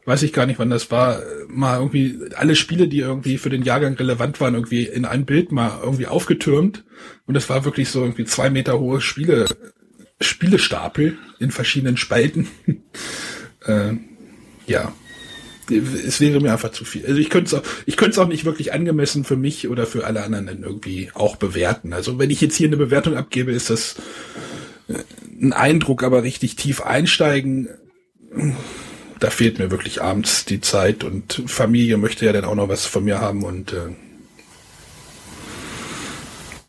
weiß 0.07 0.23
ich 0.23 0.31
gar 0.31 0.45
nicht, 0.45 0.57
wann 0.57 0.69
das 0.69 0.89
war, 0.89 1.21
mal 1.49 1.77
irgendwie 1.77 2.17
alle 2.35 2.55
Spiele, 2.55 2.87
die 2.87 2.99
irgendwie 2.99 3.37
für 3.37 3.49
den 3.49 3.63
Jahrgang 3.63 3.93
relevant 3.95 4.39
waren, 4.39 4.53
irgendwie 4.53 4.83
in 4.83 5.03
ein 5.03 5.25
Bild 5.25 5.51
mal 5.51 5.79
irgendwie 5.83 6.07
aufgetürmt. 6.07 6.85
Und 7.25 7.33
das 7.33 7.49
war 7.49 7.65
wirklich 7.65 7.89
so 7.89 8.01
irgendwie 8.01 8.23
zwei 8.23 8.49
Meter 8.49 8.79
hohe 8.79 9.01
Spiele, 9.01 9.45
Spielestapel 10.21 11.17
in 11.39 11.51
verschiedenen 11.51 11.97
Spalten. 11.97 12.47
äh, 13.65 13.95
ja. 14.65 14.93
Es 15.69 16.21
wäre 16.21 16.39
mir 16.39 16.53
einfach 16.53 16.71
zu 16.71 16.85
viel. 16.85 17.05
Also 17.05 17.19
ich 17.19 17.29
könnte 17.29 17.47
es 17.47 17.53
auch, 17.53 17.67
ich 17.85 17.97
könnte 17.97 18.11
es 18.11 18.19
auch 18.19 18.29
nicht 18.29 18.45
wirklich 18.45 18.71
angemessen 18.71 19.25
für 19.25 19.35
mich 19.35 19.67
oder 19.67 19.85
für 19.85 20.05
alle 20.05 20.23
anderen 20.23 20.63
irgendwie 20.63 21.11
auch 21.13 21.35
bewerten. 21.35 21.91
Also 21.91 22.17
wenn 22.17 22.29
ich 22.29 22.39
jetzt 22.39 22.55
hier 22.55 22.67
eine 22.67 22.77
Bewertung 22.77 23.17
abgebe, 23.17 23.51
ist 23.51 23.69
das 23.69 23.97
äh, 24.87 25.03
ein 25.41 25.53
Eindruck, 25.53 26.03
aber 26.03 26.23
richtig 26.23 26.55
tief 26.55 26.81
einsteigen 26.81 27.69
da 29.19 29.29
fehlt 29.29 29.59
mir 29.59 29.71
wirklich 29.71 30.01
abends 30.01 30.45
die 30.45 30.61
Zeit 30.61 31.03
und 31.03 31.43
Familie 31.47 31.97
möchte 31.97 32.25
ja 32.25 32.33
dann 32.33 32.45
auch 32.45 32.55
noch 32.55 32.69
was 32.69 32.85
von 32.85 33.03
mir 33.03 33.19
haben 33.19 33.43
und 33.43 33.73
äh 33.73 33.95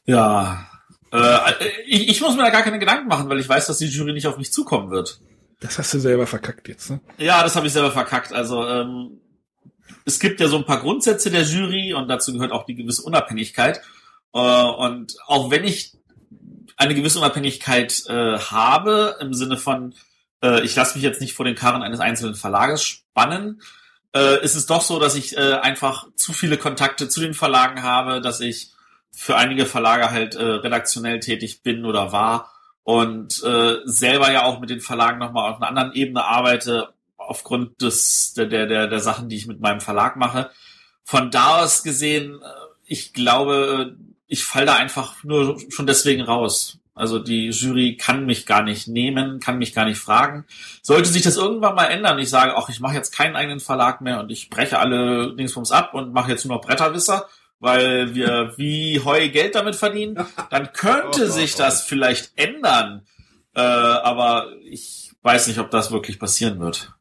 ja, 0.06 0.66
äh, 1.12 1.38
ich, 1.86 2.08
ich 2.08 2.20
muss 2.22 2.34
mir 2.34 2.42
da 2.42 2.50
gar 2.50 2.62
keine 2.62 2.78
Gedanken 2.78 3.08
machen, 3.08 3.28
weil 3.28 3.40
ich 3.40 3.48
weiß, 3.48 3.66
dass 3.66 3.78
die 3.78 3.88
Jury 3.88 4.14
nicht 4.14 4.26
auf 4.26 4.38
mich 4.38 4.52
zukommen 4.52 4.90
wird. 4.90 5.20
Das 5.60 5.78
hast 5.78 5.92
du 5.92 5.98
selber 5.98 6.26
verkackt 6.26 6.68
jetzt, 6.68 6.90
ne? 6.90 7.00
Ja, 7.18 7.42
das 7.42 7.56
habe 7.56 7.66
ich 7.66 7.72
selber 7.74 7.90
verkackt. 7.90 8.32
Also 8.32 8.66
ähm, 8.66 9.20
es 10.06 10.18
gibt 10.18 10.40
ja 10.40 10.48
so 10.48 10.56
ein 10.56 10.64
paar 10.64 10.80
Grundsätze 10.80 11.30
der 11.30 11.42
Jury 11.42 11.92
und 11.92 12.08
dazu 12.08 12.32
gehört 12.32 12.52
auch 12.52 12.64
die 12.64 12.74
gewisse 12.74 13.02
Unabhängigkeit. 13.02 13.82
Äh, 14.32 14.38
und 14.38 15.16
auch 15.26 15.50
wenn 15.50 15.64
ich 15.64 15.97
eine 16.78 16.94
gewisse 16.94 17.18
Unabhängigkeit 17.18 18.04
äh, 18.08 18.38
habe, 18.38 19.16
im 19.20 19.34
Sinne 19.34 19.56
von, 19.56 19.94
äh, 20.42 20.62
ich 20.62 20.74
lasse 20.74 20.94
mich 20.94 21.02
jetzt 21.02 21.20
nicht 21.20 21.34
vor 21.34 21.44
den 21.44 21.56
Karren 21.56 21.82
eines 21.82 22.00
einzelnen 22.00 22.36
Verlages 22.36 22.82
spannen, 22.82 23.60
äh, 24.14 24.42
ist 24.42 24.54
es 24.54 24.66
doch 24.66 24.80
so, 24.80 24.98
dass 24.98 25.16
ich 25.16 25.36
äh, 25.36 25.54
einfach 25.54 26.06
zu 26.14 26.32
viele 26.32 26.56
Kontakte 26.56 27.08
zu 27.08 27.20
den 27.20 27.34
Verlagen 27.34 27.82
habe, 27.82 28.20
dass 28.20 28.40
ich 28.40 28.70
für 29.10 29.36
einige 29.36 29.66
Verlage 29.66 30.10
halt 30.10 30.36
äh, 30.36 30.42
redaktionell 30.42 31.18
tätig 31.18 31.62
bin 31.62 31.84
oder 31.84 32.12
war 32.12 32.52
und 32.84 33.42
äh, 33.42 33.78
selber 33.84 34.30
ja 34.30 34.44
auch 34.44 34.60
mit 34.60 34.70
den 34.70 34.80
Verlagen 34.80 35.18
nochmal 35.18 35.50
auf 35.50 35.56
einer 35.56 35.68
anderen 35.68 35.92
Ebene 35.92 36.24
arbeite, 36.24 36.94
aufgrund 37.16 37.82
des 37.82 38.32
der, 38.34 38.46
der, 38.46 38.86
der, 38.86 39.00
Sachen, 39.00 39.28
die 39.28 39.36
ich 39.36 39.46
mit 39.46 39.60
meinem 39.60 39.80
Verlag 39.80 40.16
mache. 40.16 40.50
Von 41.04 41.30
da 41.30 41.62
aus 41.62 41.82
gesehen, 41.82 42.40
äh, 42.40 42.46
ich 42.86 43.12
glaube, 43.12 43.96
ich 44.28 44.44
fall 44.44 44.66
da 44.66 44.74
einfach 44.76 45.24
nur 45.24 45.58
schon 45.70 45.86
deswegen 45.86 46.22
raus. 46.22 46.78
Also 46.94 47.18
die 47.18 47.50
Jury 47.50 47.96
kann 47.96 48.26
mich 48.26 48.44
gar 48.44 48.62
nicht 48.62 48.88
nehmen, 48.88 49.38
kann 49.38 49.58
mich 49.58 49.72
gar 49.72 49.84
nicht 49.84 49.98
fragen. 49.98 50.44
Sollte 50.82 51.08
sich 51.08 51.22
das 51.22 51.36
irgendwann 51.36 51.76
mal 51.76 51.86
ändern, 51.86 52.18
ich 52.18 52.28
sage, 52.28 52.56
ach, 52.56 52.68
ich 52.68 52.80
mache 52.80 52.94
jetzt 52.94 53.14
keinen 53.14 53.36
eigenen 53.36 53.60
Verlag 53.60 54.00
mehr 54.00 54.20
und 54.20 54.30
ich 54.30 54.50
breche 54.50 54.78
alle 54.78 55.34
Dingsbums 55.34 55.70
ab 55.70 55.94
und 55.94 56.12
mache 56.12 56.30
jetzt 56.30 56.44
nur 56.44 56.56
noch 56.56 56.64
Bretterwisser, 56.64 57.26
weil 57.60 58.14
wir 58.14 58.54
wie 58.58 59.00
Heu 59.04 59.28
Geld 59.28 59.54
damit 59.54 59.76
verdienen, 59.76 60.18
dann 60.50 60.72
könnte 60.72 61.24
oh, 61.26 61.30
sich 61.30 61.54
das 61.54 61.84
vielleicht 61.84 62.32
ändern. 62.36 63.06
Äh, 63.54 63.60
aber 63.60 64.48
ich 64.64 65.12
weiß 65.22 65.46
nicht, 65.46 65.60
ob 65.60 65.70
das 65.70 65.92
wirklich 65.92 66.18
passieren 66.18 66.58
wird. 66.58 66.92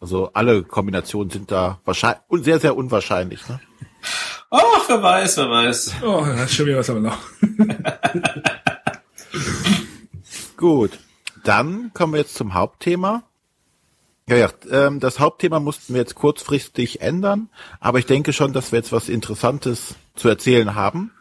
Also 0.00 0.30
alle 0.32 0.62
Kombinationen 0.62 1.30
sind 1.30 1.50
da 1.50 1.80
wahrscheinlich 1.84 2.22
sehr, 2.44 2.60
sehr 2.60 2.76
unwahrscheinlich. 2.76 3.48
Ne? 3.48 3.60
Oh, 4.50 4.60
wer 4.86 5.02
weiß, 5.02 5.36
wer 5.38 5.50
weiß. 5.50 5.94
Oh, 6.02 6.24
das 6.26 6.50
ist 6.50 6.54
schon 6.54 6.66
wieder 6.66 6.78
was 6.78 6.90
aber 6.90 7.00
noch. 7.00 7.18
Gut, 10.56 10.98
dann 11.44 11.92
kommen 11.94 12.12
wir 12.12 12.20
jetzt 12.20 12.34
zum 12.34 12.54
Hauptthema. 12.54 13.24
Ja, 14.28 14.36
ja, 14.36 14.50
ähm, 14.70 15.00
das 15.00 15.18
Hauptthema 15.18 15.58
mussten 15.58 15.94
wir 15.94 16.00
jetzt 16.00 16.14
kurzfristig 16.14 17.00
ändern, 17.00 17.48
aber 17.80 17.98
ich 17.98 18.06
denke 18.06 18.32
schon, 18.32 18.52
dass 18.52 18.70
wir 18.70 18.78
jetzt 18.78 18.92
was 18.92 19.08
Interessantes 19.08 19.96
zu 20.14 20.28
erzählen 20.28 20.74
haben. 20.74 21.12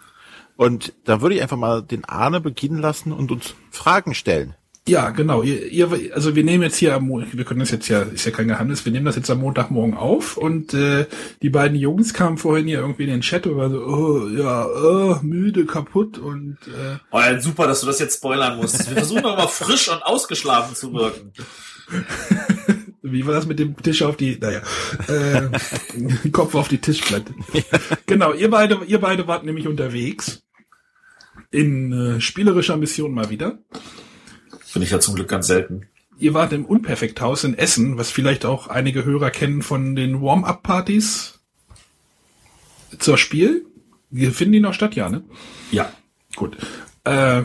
Und 0.55 0.93
da 1.05 1.21
würde 1.21 1.35
ich 1.35 1.41
einfach 1.41 1.57
mal 1.57 1.81
den 1.81 2.05
Arne 2.05 2.39
beginnen 2.39 2.77
lassen 2.77 3.11
und 3.11 3.31
uns 3.31 3.55
Fragen 3.71 4.13
stellen. 4.13 4.55
Ja, 4.91 5.11
genau. 5.11 5.41
Ihr, 5.41 5.71
ihr, 5.71 6.11
also 6.13 6.35
wir 6.35 6.43
nehmen 6.43 6.63
jetzt 6.63 6.75
hier 6.75 6.93
am 6.95 7.07
Montag, 7.07 7.37
wir 7.37 7.45
können 7.45 7.61
das 7.61 7.71
jetzt 7.71 7.87
ja, 7.87 8.01
ist 8.01 8.25
ja 8.25 8.31
kein 8.31 8.49
Geheimnis, 8.49 8.83
wir 8.83 8.91
nehmen 8.91 9.05
das 9.05 9.15
jetzt 9.15 9.29
am 9.29 9.39
Montagmorgen 9.39 9.93
auf 9.93 10.35
und 10.35 10.73
äh, 10.73 11.05
die 11.41 11.49
beiden 11.49 11.77
Jungs 11.77 12.13
kamen 12.13 12.37
vorhin 12.37 12.67
hier 12.67 12.79
irgendwie 12.79 13.03
in 13.03 13.09
den 13.09 13.21
Chat 13.21 13.47
und 13.47 13.55
waren 13.55 13.71
so, 13.71 13.79
oh, 13.85 14.27
ja, 14.27 14.67
oh, 14.67 15.17
müde, 15.21 15.65
kaputt 15.65 16.17
und 16.17 16.57
äh, 16.67 16.97
Oh 17.09 17.19
ja, 17.19 17.39
super, 17.39 17.67
dass 17.67 17.79
du 17.79 17.87
das 17.87 17.99
jetzt 17.99 18.17
spoilern 18.17 18.57
musst. 18.57 18.85
Wir 18.89 18.97
versuchen 18.97 19.23
doch 19.23 19.37
mal 19.37 19.47
frisch 19.47 19.87
und 19.87 20.03
ausgeschlafen 20.03 20.75
zu 20.75 20.91
wirken. 20.91 21.31
Wie 23.01 23.25
war 23.25 23.33
das 23.33 23.45
mit 23.45 23.59
dem 23.59 23.77
Tisch 23.77 24.03
auf 24.03 24.17
die, 24.17 24.37
naja, 24.41 24.61
äh, 25.07 26.29
Kopf 26.33 26.53
auf 26.53 26.67
die 26.67 26.79
Tischplatte. 26.79 27.33
genau, 28.07 28.33
ihr 28.33 28.49
beide, 28.49 28.81
ihr 28.85 28.99
beide 28.99 29.25
wart 29.25 29.45
nämlich 29.45 29.69
unterwegs 29.69 30.43
in 31.49 31.93
äh, 31.93 32.19
spielerischer 32.19 32.75
Mission 32.75 33.13
mal 33.13 33.29
wieder. 33.29 33.57
Finde 34.71 34.85
ich 34.85 34.91
ja 34.91 35.01
zum 35.01 35.15
Glück 35.15 35.27
ganz 35.27 35.47
selten. 35.47 35.87
Ihr 36.17 36.33
wart 36.33 36.53
im 36.53 36.63
Unperfekthaus 36.63 37.43
in 37.43 37.57
Essen, 37.57 37.97
was 37.97 38.09
vielleicht 38.09 38.45
auch 38.45 38.67
einige 38.67 39.03
Hörer 39.03 39.29
kennen 39.29 39.63
von 39.63 39.97
den 39.97 40.21
Warm-Up-Partys 40.21 41.39
zur 42.97 43.17
Spiel. 43.17 43.65
Wir 44.09 44.31
finden 44.31 44.53
die 44.53 44.59
noch 44.61 44.73
statt, 44.73 44.95
ja, 44.95 45.09
ne? 45.09 45.23
Ja. 45.71 45.91
Gut. 46.37 46.55
Äh, 47.03 47.43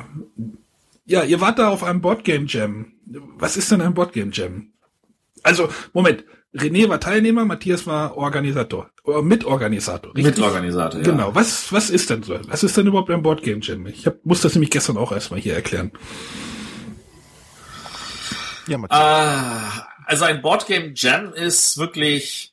ja, 1.05 1.25
ihr 1.25 1.41
wart 1.41 1.59
da 1.59 1.69
auf 1.71 1.83
einem 1.83 2.01
Boardgame 2.01 2.47
Jam. 2.47 2.93
Was 3.39 3.57
ist 3.57 3.73
denn 3.73 3.81
ein 3.81 3.95
Boardgame 3.95 4.31
Jam? 4.33 4.69
Also, 5.43 5.69
Moment. 5.93 6.25
René 6.55 6.89
war 6.89 7.01
Teilnehmer, 7.01 7.45
Matthias 7.45 7.89
war 7.89 8.17
Organisator. 8.17 8.91
Oder 9.03 9.23
Mitorganisator. 9.23 10.15
Richtig? 10.15 10.37
Mitorganisator, 10.37 11.01
ja. 11.01 11.05
Genau. 11.05 11.35
Was, 11.35 11.73
was 11.73 11.91
ist 11.91 12.09
denn 12.09 12.23
so? 12.23 12.39
Was 12.47 12.63
ist 12.63 12.77
denn 12.77 12.87
überhaupt 12.87 13.11
ein 13.11 13.23
Boardgame 13.23 13.61
Jam? 13.63 13.85
Ich 13.89 14.07
hab, 14.07 14.25
muss 14.25 14.43
das 14.43 14.55
nämlich 14.55 14.71
gestern 14.71 14.97
auch 14.97 15.11
erstmal 15.11 15.41
hier 15.41 15.55
erklären. 15.55 15.91
Ja, 18.67 18.79
äh, 18.79 19.81
also 20.07 20.25
ein 20.25 20.43
Boardgame 20.43 20.93
Jam 20.95 21.33
ist 21.33 21.79
wirklich, 21.79 22.53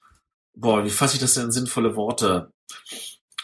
boah, 0.55 0.83
wie 0.83 0.89
fasse 0.89 1.15
ich 1.15 1.21
das 1.21 1.33
denn 1.33 1.45
in 1.45 1.51
sinnvolle 1.51 1.95
Worte? 1.95 2.51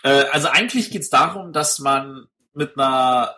Äh, 0.03 0.25
also 0.32 0.47
eigentlich 0.47 0.91
geht's 0.91 1.10
darum, 1.10 1.53
dass 1.53 1.79
man 1.79 2.27
mit 2.53 2.77
einer 2.77 3.36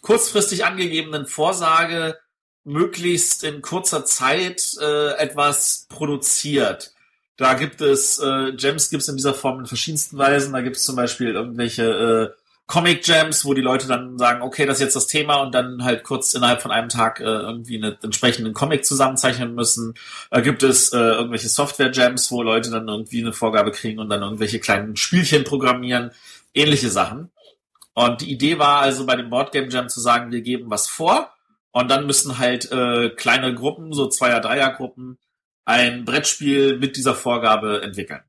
kurzfristig 0.00 0.64
angegebenen 0.64 1.26
Vorsage 1.26 2.18
möglichst 2.64 3.42
in 3.44 3.62
kurzer 3.62 4.04
Zeit 4.04 4.76
äh, 4.80 5.14
etwas 5.14 5.86
produziert. 5.88 6.92
Da 7.36 7.54
gibt 7.54 7.80
es 7.80 8.20
äh, 8.20 8.52
Gems 8.52 8.90
gibt 8.90 9.02
es 9.02 9.08
in 9.08 9.16
dieser 9.16 9.34
Form 9.34 9.60
in 9.60 9.66
verschiedensten 9.66 10.18
Weisen. 10.18 10.52
Da 10.52 10.60
gibt 10.60 10.76
es 10.76 10.84
zum 10.84 10.94
Beispiel 10.94 11.34
irgendwelche 11.34 12.34
äh, 12.36 12.41
Comic 12.66 13.06
Jams, 13.06 13.44
wo 13.44 13.54
die 13.54 13.60
Leute 13.60 13.86
dann 13.86 14.18
sagen, 14.18 14.42
okay, 14.42 14.64
das 14.64 14.78
ist 14.78 14.82
jetzt 14.82 14.96
das 14.96 15.06
Thema 15.06 15.36
und 15.42 15.54
dann 15.54 15.84
halt 15.84 16.04
kurz 16.04 16.32
innerhalb 16.32 16.62
von 16.62 16.70
einem 16.70 16.88
Tag 16.88 17.20
äh, 17.20 17.24
irgendwie 17.24 17.76
einen 17.76 17.96
entsprechenden 18.02 18.54
Comic 18.54 18.86
zusammenzeichnen 18.86 19.54
müssen. 19.54 19.94
Da 20.30 20.40
gibt 20.40 20.62
es 20.62 20.92
äh, 20.92 20.98
irgendwelche 20.98 21.48
Software 21.48 21.92
Jams, 21.92 22.30
wo 22.30 22.42
Leute 22.42 22.70
dann 22.70 22.88
irgendwie 22.88 23.20
eine 23.20 23.32
Vorgabe 23.32 23.72
kriegen 23.72 23.98
und 23.98 24.08
dann 24.08 24.22
irgendwelche 24.22 24.60
kleinen 24.60 24.96
Spielchen 24.96 25.44
programmieren, 25.44 26.12
ähnliche 26.54 26.88
Sachen. 26.88 27.30
Und 27.94 28.22
die 28.22 28.32
Idee 28.32 28.58
war 28.58 28.80
also 28.80 29.04
bei 29.04 29.16
dem 29.16 29.28
Boardgame 29.28 29.68
Jam 29.68 29.88
zu 29.88 30.00
sagen, 30.00 30.32
wir 30.32 30.40
geben 30.40 30.70
was 30.70 30.88
vor 30.88 31.32
und 31.72 31.90
dann 31.90 32.06
müssen 32.06 32.38
halt 32.38 32.70
äh, 32.72 33.10
kleine 33.10 33.54
Gruppen, 33.54 33.92
so 33.92 34.08
Zweier-, 34.08 34.40
Dreier-Gruppen, 34.40 35.18
ein 35.64 36.04
Brettspiel 36.04 36.78
mit 36.78 36.96
dieser 36.96 37.14
Vorgabe 37.14 37.82
entwickeln. 37.82 38.22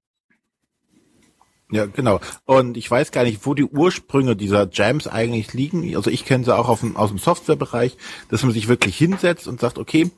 Ja, 1.74 1.88
genau. 1.88 2.20
Und 2.46 2.78
ich 2.78 2.90
weiß 2.90 3.12
gar 3.12 3.24
nicht, 3.24 3.48
wo 3.48 3.56
die 3.56 3.66
Ursprünge 3.66 4.36
dieser 4.36 4.70
Jams 4.72 5.08
eigentlich 5.08 5.54
liegen. 5.54 5.96
Also 5.96 6.12
ich 6.12 6.24
kenne 6.24 6.44
sie 6.44 6.56
auch 6.56 6.80
dem, 6.80 6.96
aus 6.96 7.10
dem 7.10 7.18
Softwarebereich, 7.18 7.98
dass 8.30 8.44
man 8.44 8.52
sich 8.52 8.68
wirklich 8.68 8.96
hinsetzt 8.96 9.48
und 9.48 9.60
sagt, 9.60 9.80
okay, 9.80 10.12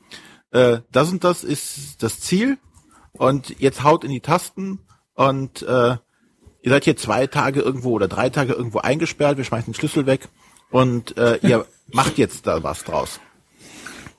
äh, 0.50 0.80
das 0.92 1.10
und 1.10 1.24
das 1.24 1.44
ist 1.44 2.02
das 2.02 2.20
Ziel 2.20 2.58
und 3.12 3.58
jetzt 3.58 3.82
haut 3.82 4.04
in 4.04 4.10
die 4.10 4.20
Tasten 4.20 4.80
und 5.14 5.62
äh, 5.62 5.96
ihr 6.60 6.70
seid 6.70 6.84
hier 6.84 6.98
zwei 6.98 7.26
Tage 7.26 7.62
irgendwo 7.62 7.92
oder 7.92 8.06
drei 8.06 8.28
Tage 8.28 8.52
irgendwo 8.52 8.80
eingesperrt, 8.80 9.38
wir 9.38 9.44
schmeißen 9.44 9.72
den 9.72 9.78
Schlüssel 9.78 10.04
weg 10.04 10.28
und 10.70 11.16
äh, 11.16 11.38
ihr 11.40 11.64
macht 11.90 12.18
jetzt 12.18 12.46
da 12.46 12.62
was 12.62 12.84
draus. 12.84 13.18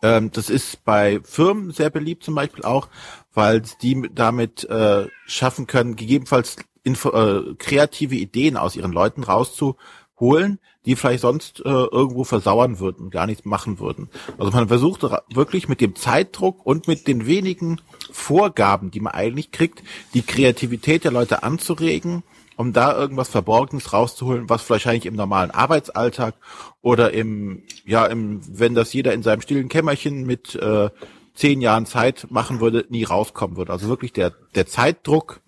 Ähm, 0.02 0.32
das 0.32 0.50
ist 0.50 0.84
bei 0.86 1.20
Firmen 1.24 1.70
sehr 1.70 1.92
beliebt 1.92 2.24
zum 2.24 2.34
Beispiel 2.34 2.64
auch, 2.64 2.90
weil 3.36 3.62
die 3.84 4.10
damit 4.12 4.64
äh, 4.64 5.08
schaffen 5.28 5.68
können, 5.68 5.96
gegebenenfalls 5.96 6.56
info, 6.88 7.10
äh, 7.10 7.56
kreative 7.56 8.16
Ideen 8.16 8.56
aus 8.58 8.76
ihren 8.76 8.94
Leuten 8.94 9.24
rauszuholen, 9.24 10.60
die 10.86 10.96
vielleicht 10.96 11.22
sonst 11.22 11.60
äh, 11.60 11.70
irgendwo 11.70 12.24
versauern 12.24 12.80
würden, 12.80 13.10
gar 13.10 13.28
nichts 13.28 13.44
machen 13.44 13.78
würden. 13.80 14.10
Also 14.38 14.52
man 14.54 14.70
versucht 14.70 15.04
wirklich 15.34 15.68
mit 15.68 15.82
dem 15.82 15.96
Zeitdruck 15.96 16.66
und 16.66 16.88
mit 16.88 17.08
den 17.08 17.28
wenigen 17.28 17.82
Vorgaben, 18.10 18.90
die 18.90 19.02
man 19.02 19.14
eigentlich 19.14 19.52
kriegt, 19.52 19.84
die 20.14 20.22
Kreativität 20.22 21.04
der 21.04 21.12
Leute 21.12 21.44
anzuregen, 21.44 22.24
um 22.56 22.72
da 22.72 22.98
irgendwas 22.98 23.28
Verborgenes 23.28 23.92
rauszuholen, 23.92 24.50
was 24.50 24.72
eigentlich 24.72 25.06
im 25.06 25.16
normalen 25.16 25.52
Arbeitsalltag 25.52 26.36
oder 26.82 27.12
im, 27.12 27.64
ja, 27.86 28.06
im, 28.06 28.40
wenn 28.48 28.74
das 28.74 28.94
jeder 28.94 29.14
in 29.14 29.24
seinem 29.24 29.42
stillen 29.42 29.68
Kämmerchen 29.68 30.26
mit 30.26 30.56
äh, 30.56 30.90
zehn 31.36 31.60
Jahren 31.60 31.86
Zeit 31.86 32.28
machen 32.30 32.62
würde, 32.62 32.86
nie 32.90 33.04
rauskommen 33.04 33.58
würde. 33.58 33.74
Also 33.74 33.90
wirklich 33.90 34.14
der, 34.14 34.34
der 34.56 34.68
Zeitdruck 34.68 35.42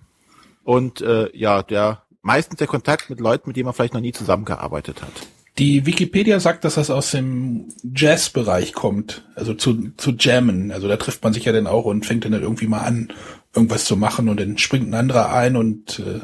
und 0.63 1.01
äh, 1.01 1.29
ja, 1.35 1.63
der 1.63 2.03
meistens 2.21 2.57
der 2.57 2.67
Kontakt 2.67 3.09
mit 3.09 3.19
Leuten, 3.19 3.49
mit 3.49 3.57
denen 3.57 3.65
man 3.65 3.73
vielleicht 3.73 3.93
noch 3.93 4.01
nie 4.01 4.11
zusammengearbeitet 4.11 5.01
hat. 5.01 5.11
Die 5.57 5.85
Wikipedia 5.85 6.39
sagt, 6.39 6.63
dass 6.63 6.75
das 6.75 6.89
aus 6.89 7.11
dem 7.11 7.67
Jazz-Bereich 7.83 8.73
kommt, 8.73 9.25
also 9.35 9.53
zu, 9.53 9.91
zu 9.97 10.11
jammen. 10.11 10.71
Also 10.71 10.87
da 10.87 10.95
trifft 10.95 11.23
man 11.23 11.33
sich 11.33 11.45
ja 11.45 11.51
dann 11.51 11.67
auch 11.67 11.85
und 11.85 12.05
fängt 12.05 12.23
dann 12.23 12.33
halt 12.33 12.43
irgendwie 12.43 12.67
mal 12.67 12.81
an, 12.81 13.09
irgendwas 13.53 13.85
zu 13.85 13.97
machen 13.97 14.29
und 14.29 14.39
dann 14.39 14.57
springt 14.57 14.87
ein 14.87 14.93
anderer 14.93 15.33
ein 15.33 15.57
und 15.57 15.99
äh, 15.99 16.21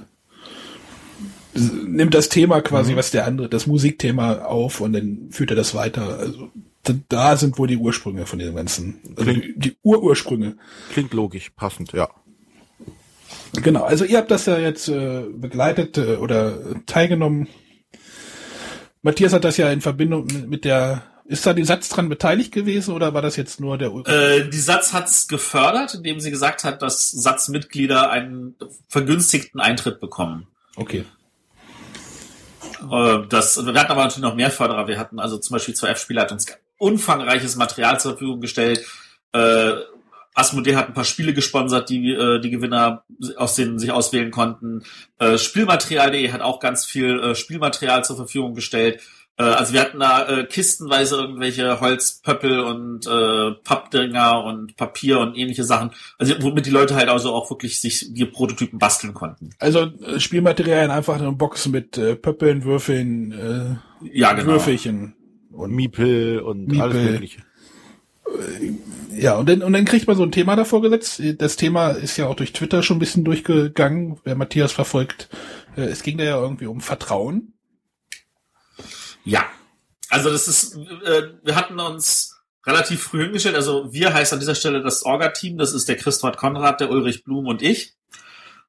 nimmt 1.58 2.14
das 2.14 2.30
Thema 2.30 2.62
quasi, 2.62 2.94
mhm. 2.94 2.98
was 2.98 3.12
der 3.12 3.26
andere, 3.26 3.50
das 3.50 3.68
Musikthema 3.68 4.44
auf 4.44 4.80
und 4.80 4.94
dann 4.94 5.28
führt 5.32 5.50
er 5.50 5.56
das 5.58 5.76
weiter. 5.76 6.18
Also 6.18 6.50
da 7.10 7.36
sind 7.36 7.58
wohl 7.58 7.68
die 7.68 7.78
Ursprünge 7.78 8.26
von 8.26 8.40
dem 8.40 8.56
ganzen, 8.56 9.00
also 9.18 9.32
die, 9.32 9.54
die 9.58 9.76
Urursprünge. 9.82 10.56
Klingt 10.92 11.14
logisch, 11.14 11.50
passend, 11.50 11.94
ja. 11.94 12.10
Genau, 13.62 13.84
also 13.84 14.06
ihr 14.06 14.18
habt 14.18 14.32
das 14.32 14.46
ja 14.46 14.58
jetzt 14.58 14.88
äh, 14.88 15.24
begleitet 15.34 15.98
äh, 15.98 16.16
oder 16.16 16.58
teilgenommen. 16.86 17.48
Matthias 19.02 19.34
hat 19.34 19.44
das 19.44 19.58
ja 19.58 19.72
in 19.72 19.82
Verbindung 19.82 20.28
mit, 20.48 20.66
der 20.66 21.04
ist 21.26 21.46
da 21.46 21.54
die 21.54 21.64
Satz 21.64 21.90
dran 21.90 22.08
beteiligt 22.08 22.54
gewesen 22.54 22.94
oder 22.94 23.14
war 23.14 23.22
das 23.22 23.36
jetzt 23.36 23.60
nur 23.60 23.78
der? 23.78 23.92
Äh, 24.08 24.50
die 24.50 24.60
Satz 24.60 24.94
hat's 24.94 25.28
gefördert, 25.28 25.96
indem 25.96 26.20
sie 26.20 26.32
gesagt 26.32 26.64
hat, 26.64 26.82
dass 26.82 27.10
Satzmitglieder 27.10 28.12
einen 28.12 28.56
vergünstigten 28.90 29.60
Eintritt 29.60 30.00
bekommen. 30.00 30.48
Okay. 30.76 31.06
Äh, 32.92 33.20
das, 33.30 33.66
wir 33.66 33.74
hatten 33.74 33.92
aber 33.92 34.04
natürlich 34.04 34.24
noch 34.24 34.36
mehr 34.36 34.52
Förderer. 34.52 34.88
Wir 34.88 35.00
hatten 35.00 35.20
also 35.20 35.38
zum 35.38 35.56
Beispiel 35.56 35.74
zwei 35.74 35.90
F-Spieler 35.90 36.22
hat 36.22 36.32
uns 36.32 36.46
umfangreiches 36.78 37.56
Material 37.56 38.00
zur 38.00 38.12
Verfügung 38.12 38.42
gestellt. 38.42 38.86
Äh, 39.34 39.74
Asmodee 40.36 40.76
hat 40.76 40.90
ein 40.90 40.94
paar 40.94 41.06
Spiele 41.06 41.34
gesponsert, 41.34 41.90
die 41.90 42.12
äh, 42.12 42.40
die 42.40 42.52
Gewinner 42.52 43.04
aus 43.38 43.56
denen 43.56 43.80
sich 43.80 43.92
auswählen 43.92 44.32
konnten. 44.32 44.84
Äh, 45.18 45.38
Spielmaterial.de 45.38 46.32
hat 46.32 46.42
auch 46.42 46.60
ganz 46.60 46.86
viel 46.86 47.20
äh, 47.20 47.36
Spielmaterial 47.36 48.04
zur 48.04 48.18
Verfügung 48.18 48.54
gestellt. 48.54 49.02
Äh, 49.38 49.44
also 49.44 49.74
wir 49.74 49.82
hatten 49.82 50.00
da 50.00 50.28
äh, 50.28 50.46
kistenweise 50.46 51.16
irgendwelche 51.16 51.80
Holzpöppel 51.80 52.60
und 52.60 53.08
äh, 53.08 53.52
Pappdinger 53.64 54.44
und 54.44 54.76
Papier 54.76 55.20
und 55.20 55.36
ähnliche 55.38 55.64
Sachen, 55.64 55.92
also 56.18 56.36
womit 56.42 56.66
die 56.66 56.72
Leute 56.72 56.96
halt 56.96 57.10
also 57.10 57.34
auch 57.34 57.50
wirklich 57.50 57.80
sich 57.80 58.14
die 58.14 58.26
Prototypen 58.26 58.78
basteln 58.78 59.14
konnten. 59.14 59.52
Also 59.60 59.92
äh, 60.02 60.20
Spielmaterialien 60.20 60.92
einfach 60.92 61.16
eine 61.16 61.32
Box 61.32 61.68
mit 61.68 61.98
äh, 61.98 62.16
Pöppeln, 62.16 62.66
Würfeln, 62.66 63.32
äh, 63.32 64.08
ja, 64.12 64.34
genau. 64.34 64.52
Würfelchen 64.52 65.16
und 65.52 65.72
Miepel 65.72 66.40
und 66.40 66.68
Miepel. 66.68 66.82
alles 66.82 67.12
mögliche. 67.12 67.45
Ja, 69.12 69.36
und 69.36 69.48
dann, 69.48 69.62
und 69.62 69.74
dann 69.74 69.86
kriegt 69.86 70.08
man 70.08 70.18
so 70.18 70.24
ein 70.24 70.32
Thema 70.32 70.56
davor 70.56 70.82
gesetzt. 70.82 71.22
Das 71.38 71.56
Thema 71.56 71.92
ist 71.92 72.18
ja 72.18 72.28
auch 72.28 72.36
durch 72.36 72.54
Twitter 72.54 72.84
schon 72.84 72.98
ein 72.98 73.00
bisschen 73.00 73.24
durchgegangen, 73.24 74.20
wer 74.24 74.36
Matthias 74.36 74.72
verfolgt. 74.72 75.30
Äh, 75.78 75.84
es 75.84 76.04
ging 76.04 76.18
da 76.18 76.24
ja 76.24 76.38
irgendwie 76.40 76.66
um 76.66 76.82
Vertrauen. 76.82 77.54
Ja, 79.24 79.46
also 80.10 80.30
das 80.30 80.48
ist, 80.48 80.76
äh, 80.76 81.30
wir 81.44 81.56
hatten 81.56 81.80
uns 81.80 82.36
relativ 82.66 83.04
früh 83.04 83.24
hingestellt, 83.24 83.56
also 83.56 83.92
wir 83.94 84.14
heißt 84.14 84.34
an 84.34 84.40
dieser 84.40 84.56
Stelle 84.56 84.82
das 84.82 85.04
Orga-Team, 85.04 85.58
das 85.58 85.74
ist 85.74 85.88
der 85.88 85.98
Christoph 85.98 86.38
Konrad, 86.38 86.80
der 86.82 86.90
Ulrich 86.90 87.24
Blum 87.24 87.48
und 87.48 87.62
ich. 87.62 87.94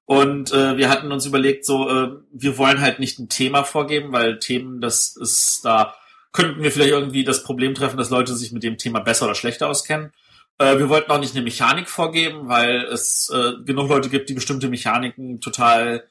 Und 0.05 0.53
äh, 0.53 0.77
wir 0.77 0.89
hatten 0.89 1.11
uns 1.11 1.27
überlegt, 1.27 1.65
so, 1.65 1.91
äh, 1.91 2.11
wir 2.33 2.59
wollen 2.59 2.81
halt 2.81 3.01
nicht 3.01 3.19
ein 3.19 3.29
Thema 3.29 3.65
vorgeben, 3.65 4.13
weil 4.13 4.39
Themen, 4.39 4.81
das 4.81 5.17
ist 5.17 5.65
da, 5.65 5.95
könnten 6.37 6.63
wir 6.63 6.71
vielleicht 6.71 6.93
irgendwie 6.93 7.25
das 7.25 7.43
Problem 7.43 7.75
treffen, 7.75 7.97
dass 7.97 8.11
Leute 8.11 8.37
sich 8.37 8.53
mit 8.53 8.63
dem 8.63 8.79
Thema 8.79 9.01
besser 9.01 9.25
oder 9.25 9.35
schlechter 9.35 9.69
auskennen. 9.69 10.13
Äh, 10.59 10.79
wir 10.79 10.89
wollten 10.89 11.11
auch 11.11 11.21
nicht 11.21 11.35
eine 11.35 11.43
Mechanik 11.43 11.89
vorgeben, 11.89 12.49
weil 12.49 12.85
es 12.85 13.31
äh, 13.35 13.63
genug 13.65 13.89
Leute 13.89 14.09
gibt, 14.09 14.29
die 14.29 14.35
bestimmte 14.35 14.69
Mechaniken 14.69 15.41
total 15.41 16.09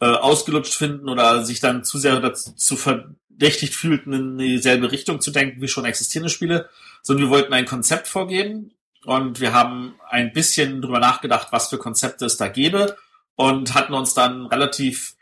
äh, 0.00 0.06
ausgelutscht 0.06 0.74
finden 0.74 1.08
oder 1.08 1.44
sich 1.44 1.60
dann 1.60 1.84
zu 1.84 1.98
sehr 1.98 2.20
dazu 2.20 2.76
ver 2.76 3.14
verdächtigt 3.38 3.74
fühlten, 3.74 4.12
in 4.12 4.38
dieselbe 4.38 4.90
Richtung 4.90 5.20
zu 5.20 5.30
denken 5.30 5.62
wie 5.62 5.68
schon 5.68 5.84
existierende 5.84 6.28
Spiele, 6.28 6.68
sondern 7.02 7.26
wir 7.26 7.30
wollten 7.30 7.52
ein 7.52 7.66
Konzept 7.66 8.08
vorgeben 8.08 8.72
und 9.04 9.40
wir 9.40 9.52
haben 9.52 9.94
ein 10.08 10.32
bisschen 10.32 10.82
drüber 10.82 10.98
nachgedacht, 10.98 11.48
was 11.52 11.68
für 11.68 11.78
Konzepte 11.78 12.24
es 12.24 12.36
da 12.36 12.48
gäbe 12.48 12.96
und 13.36 13.74
hatten 13.74 13.94
uns 13.94 14.12
dann 14.12 14.46
relativ, 14.46 15.14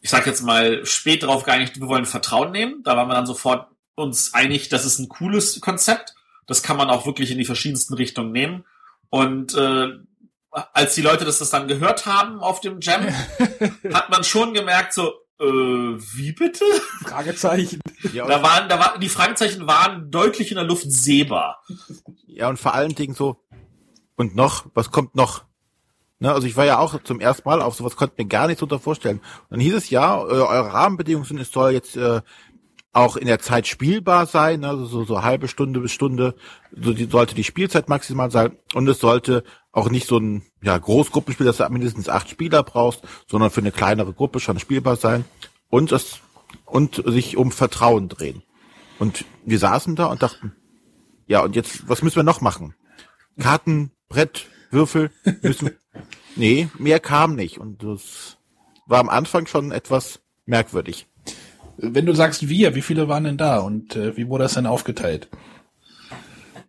ich 0.00 0.10
sag 0.10 0.26
jetzt 0.26 0.42
mal, 0.42 0.84
spät 0.86 1.22
darauf 1.22 1.42
geeinigt, 1.44 1.80
wir 1.80 1.88
wollen 1.88 2.06
Vertrauen 2.06 2.52
nehmen. 2.52 2.82
Da 2.84 2.96
waren 2.96 3.08
wir 3.08 3.14
dann 3.14 3.26
sofort 3.26 3.68
uns 3.94 4.34
einig, 4.34 4.68
das 4.68 4.84
ist 4.84 4.98
ein 4.98 5.08
cooles 5.08 5.60
Konzept. 5.60 6.14
Das 6.46 6.62
kann 6.62 6.76
man 6.76 6.90
auch 6.90 7.06
wirklich 7.06 7.30
in 7.30 7.38
die 7.38 7.44
verschiedensten 7.44 7.94
Richtungen 7.94 8.30
nehmen. 8.30 8.64
Und 9.10 9.54
äh, 9.54 9.88
als 10.50 10.94
die 10.94 11.02
Leute 11.02 11.24
das, 11.24 11.38
das 11.38 11.50
dann 11.50 11.68
gehört 11.68 12.06
haben 12.06 12.40
auf 12.40 12.60
dem 12.60 12.80
Jam, 12.80 13.06
hat 13.92 14.10
man 14.10 14.22
schon 14.22 14.54
gemerkt, 14.54 14.92
so, 14.92 15.12
äh, 15.40 15.44
wie 15.44 16.32
bitte? 16.32 16.64
Fragezeichen. 17.04 17.80
Ja, 18.12 18.26
da 18.26 18.42
waren, 18.42 18.68
da 18.68 18.78
waren, 18.78 19.00
die 19.00 19.08
Fragezeichen 19.08 19.66
waren 19.66 20.10
deutlich 20.10 20.50
in 20.50 20.56
der 20.56 20.64
Luft 20.64 20.90
sehbar. 20.90 21.62
Ja, 22.26 22.48
und 22.48 22.58
vor 22.58 22.74
allen 22.74 22.94
Dingen 22.94 23.14
so, 23.14 23.44
und 24.16 24.34
noch, 24.34 24.66
was 24.74 24.90
kommt 24.90 25.14
noch? 25.14 25.45
Ne, 26.18 26.32
also 26.32 26.46
ich 26.46 26.56
war 26.56 26.64
ja 26.64 26.78
auch 26.78 27.02
zum 27.02 27.20
ersten 27.20 27.46
Mal 27.46 27.60
auf 27.60 27.74
sowas, 27.74 27.96
konnte 27.96 28.14
mir 28.16 28.26
gar 28.26 28.46
nichts 28.46 28.60
darunter 28.60 28.78
vorstellen. 28.78 29.18
Und 29.18 29.50
dann 29.50 29.60
hieß 29.60 29.74
es 29.74 29.90
ja, 29.90 30.16
äh, 30.16 30.20
eure 30.20 30.72
Rahmenbedingungen 30.72 31.26
sind, 31.26 31.38
es 31.38 31.52
soll 31.52 31.72
jetzt 31.72 31.96
äh, 31.96 32.22
auch 32.94 33.16
in 33.16 33.26
der 33.26 33.38
Zeit 33.38 33.66
spielbar 33.66 34.24
sein, 34.24 34.64
also 34.64 34.86
so, 34.86 35.04
so 35.04 35.22
halbe 35.22 35.48
Stunde 35.48 35.80
bis 35.80 35.92
Stunde, 35.92 36.34
so 36.72 36.94
die, 36.94 37.04
sollte 37.04 37.34
die 37.34 37.44
Spielzeit 37.44 37.90
maximal 37.90 38.30
sein 38.30 38.56
und 38.72 38.88
es 38.88 38.98
sollte 38.98 39.44
auch 39.72 39.90
nicht 39.90 40.06
so 40.06 40.16
ein 40.16 40.42
ja, 40.62 40.78
Großgruppenspiel, 40.78 41.44
dass 41.44 41.58
du 41.58 41.68
mindestens 41.68 42.08
acht 42.08 42.30
Spieler 42.30 42.62
brauchst, 42.62 43.02
sondern 43.26 43.50
für 43.50 43.60
eine 43.60 43.72
kleinere 43.72 44.14
Gruppe 44.14 44.40
schon 44.40 44.58
spielbar 44.58 44.96
sein 44.96 45.26
und 45.68 45.92
es 45.92 46.20
und 46.64 47.02
sich 47.04 47.36
um 47.36 47.52
Vertrauen 47.52 48.08
drehen. 48.08 48.42
Und 48.98 49.26
wir 49.44 49.58
saßen 49.58 49.96
da 49.96 50.06
und 50.06 50.22
dachten, 50.22 50.56
ja, 51.26 51.40
und 51.42 51.54
jetzt, 51.56 51.88
was 51.88 52.02
müssen 52.02 52.16
wir 52.16 52.22
noch 52.22 52.40
machen? 52.40 52.74
Karten, 53.38 53.90
Brett, 54.08 54.46
Würfel, 54.70 55.10
müssen. 55.42 55.72
Nee, 56.36 56.68
mehr 56.78 57.00
kam 57.00 57.34
nicht. 57.34 57.58
Und 57.58 57.82
das 57.82 58.36
war 58.86 59.00
am 59.00 59.08
Anfang 59.08 59.46
schon 59.46 59.72
etwas 59.72 60.20
merkwürdig. 60.44 61.06
Wenn 61.76 62.06
du 62.06 62.14
sagst 62.14 62.48
wir, 62.48 62.74
wie 62.74 62.82
viele 62.82 63.08
waren 63.08 63.24
denn 63.24 63.36
da 63.36 63.58
und 63.58 63.96
äh, 63.96 64.16
wie 64.16 64.28
wurde 64.28 64.44
das 64.44 64.54
denn 64.54 64.66
aufgeteilt? 64.66 65.28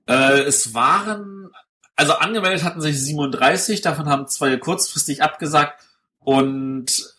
Äh, 0.07 0.41
es 0.41 0.73
waren, 0.73 1.49
also 1.95 2.13
angemeldet 2.13 2.63
hatten 2.63 2.81
sich 2.81 3.01
37, 3.01 3.81
davon 3.81 4.07
haben 4.09 4.27
zwei 4.27 4.57
kurzfristig 4.57 5.21
abgesagt 5.21 5.81
und 6.19 7.15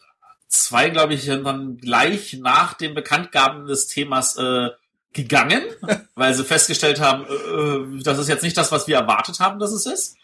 zwei, 0.48 0.90
glaube 0.90 1.14
ich, 1.14 1.26
dann 1.26 1.76
gleich 1.78 2.38
nach 2.40 2.74
dem 2.74 2.94
Bekanntgaben 2.94 3.66
des 3.66 3.86
Themas 3.86 4.36
äh, 4.36 4.68
gegangen, 5.12 5.62
weil 6.14 6.34
sie 6.34 6.44
festgestellt 6.44 7.00
haben, 7.00 7.24
äh, 7.24 7.98
äh, 7.98 8.02
das 8.02 8.18
ist 8.18 8.28
jetzt 8.28 8.42
nicht 8.42 8.56
das, 8.56 8.72
was 8.72 8.86
wir 8.86 8.96
erwartet 8.96 9.40
haben, 9.40 9.58
dass 9.58 9.72
es 9.72 9.86
ist. 9.86 10.16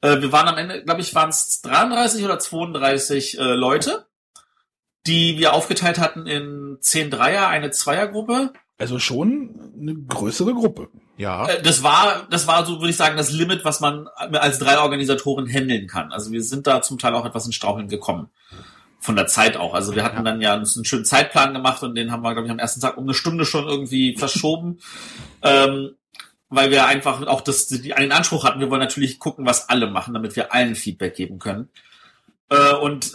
Äh, 0.00 0.20
wir 0.20 0.32
waren 0.32 0.48
am 0.48 0.58
Ende, 0.58 0.84
glaube 0.84 1.00
ich, 1.00 1.14
waren 1.14 1.30
es 1.30 1.60
33 1.62 2.24
oder 2.24 2.38
32 2.38 3.38
äh, 3.38 3.42
Leute 3.42 4.06
die 5.06 5.38
wir 5.38 5.54
aufgeteilt 5.54 5.98
hatten 5.98 6.26
in 6.26 6.78
zehn 6.80 7.10
Dreier, 7.10 7.48
eine 7.48 7.70
Zweiergruppe. 7.70 8.52
Also 8.78 8.98
schon 8.98 9.72
eine 9.78 9.94
größere 9.94 10.54
Gruppe. 10.54 10.88
Ja. 11.16 11.48
Äh, 11.48 11.62
das 11.62 11.82
war, 11.82 12.26
das 12.30 12.46
war 12.46 12.64
so, 12.64 12.80
würde 12.80 12.90
ich 12.90 12.96
sagen, 12.96 13.16
das 13.16 13.30
Limit, 13.30 13.64
was 13.64 13.80
man 13.80 14.08
als 14.16 14.58
drei 14.58 14.78
Organisatoren 14.78 15.46
handeln 15.46 15.86
kann. 15.86 16.12
Also 16.12 16.32
wir 16.32 16.42
sind 16.42 16.66
da 16.66 16.82
zum 16.82 16.98
Teil 16.98 17.14
auch 17.14 17.26
etwas 17.26 17.46
in 17.46 17.52
Straucheln 17.52 17.88
gekommen. 17.88 18.30
Von 19.02 19.16
der 19.16 19.26
Zeit 19.26 19.56
auch. 19.56 19.72
Also 19.72 19.94
wir 19.94 20.04
hatten 20.04 20.24
dann 20.24 20.42
ja 20.42 20.52
einen 20.52 20.66
schönen 20.66 21.06
Zeitplan 21.06 21.54
gemacht 21.54 21.82
und 21.82 21.94
den 21.94 22.12
haben 22.12 22.22
wir, 22.22 22.34
glaube 22.34 22.46
ich, 22.46 22.52
am 22.52 22.58
ersten 22.58 22.82
Tag 22.82 22.98
um 22.98 23.04
eine 23.04 23.14
Stunde 23.14 23.46
schon 23.46 23.66
irgendwie 23.66 24.14
verschoben. 24.16 24.78
ähm, 25.42 25.94
weil 26.50 26.70
wir 26.70 26.86
einfach 26.86 27.26
auch 27.26 27.40
das, 27.40 27.68
die, 27.68 27.94
einen 27.94 28.12
Anspruch 28.12 28.44
hatten, 28.44 28.60
wir 28.60 28.70
wollen 28.70 28.80
natürlich 28.80 29.18
gucken, 29.18 29.46
was 29.46 29.68
alle 29.68 29.86
machen, 29.86 30.12
damit 30.12 30.36
wir 30.36 30.52
allen 30.52 30.74
Feedback 30.74 31.14
geben 31.14 31.38
können. 31.38 31.70
Äh, 32.50 32.74
und 32.74 33.12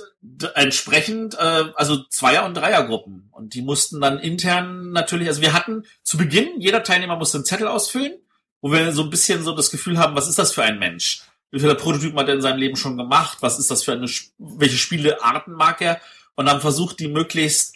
entsprechend, 0.56 1.36
äh, 1.36 1.66
also 1.76 2.04
Zweier- 2.10 2.46
und 2.46 2.56
Dreiergruppen. 2.56 3.30
Und 3.32 3.54
die 3.54 3.62
mussten 3.62 4.02
dann 4.02 4.18
intern 4.18 4.92
natürlich, 4.92 5.28
also 5.28 5.42
wir 5.42 5.54
hatten 5.54 5.84
zu 6.02 6.18
Beginn, 6.18 6.60
jeder 6.60 6.82
Teilnehmer 6.82 7.18
musste 7.18 7.38
einen 7.38 7.46
Zettel 7.46 7.68
ausfüllen, 7.68 8.14
wo 8.62 8.72
wir 8.72 8.92
so 8.94 9.04
ein 9.04 9.10
bisschen 9.12 9.44
so 9.44 9.54
das 9.54 9.70
Gefühl 9.70 10.00
haben, 10.00 10.16
was 10.16 10.28
ist 10.28 10.40
das 10.40 10.54
für 10.54 10.64
ein 10.64 10.80
Mensch? 10.80 11.26
wie 11.56 11.62
viele 11.62 11.76
Prototypen 11.76 12.20
hat 12.20 12.28
er 12.28 12.36
in 12.36 12.42
seinem 12.42 12.60
Leben 12.60 12.76
schon 12.76 12.98
gemacht, 12.98 13.38
was 13.40 13.60
ist 13.60 13.72
das 13.72 13.82
für 13.82 13.94
eine, 13.94 14.10
welche 14.38 14.78
Spielearten 14.78 15.54
mag 15.54 15.80
er 15.80 16.02
und 16.36 16.48
dann 16.48 16.60
versucht 16.60 17.00
die 17.00 17.08
möglichst 17.08 17.76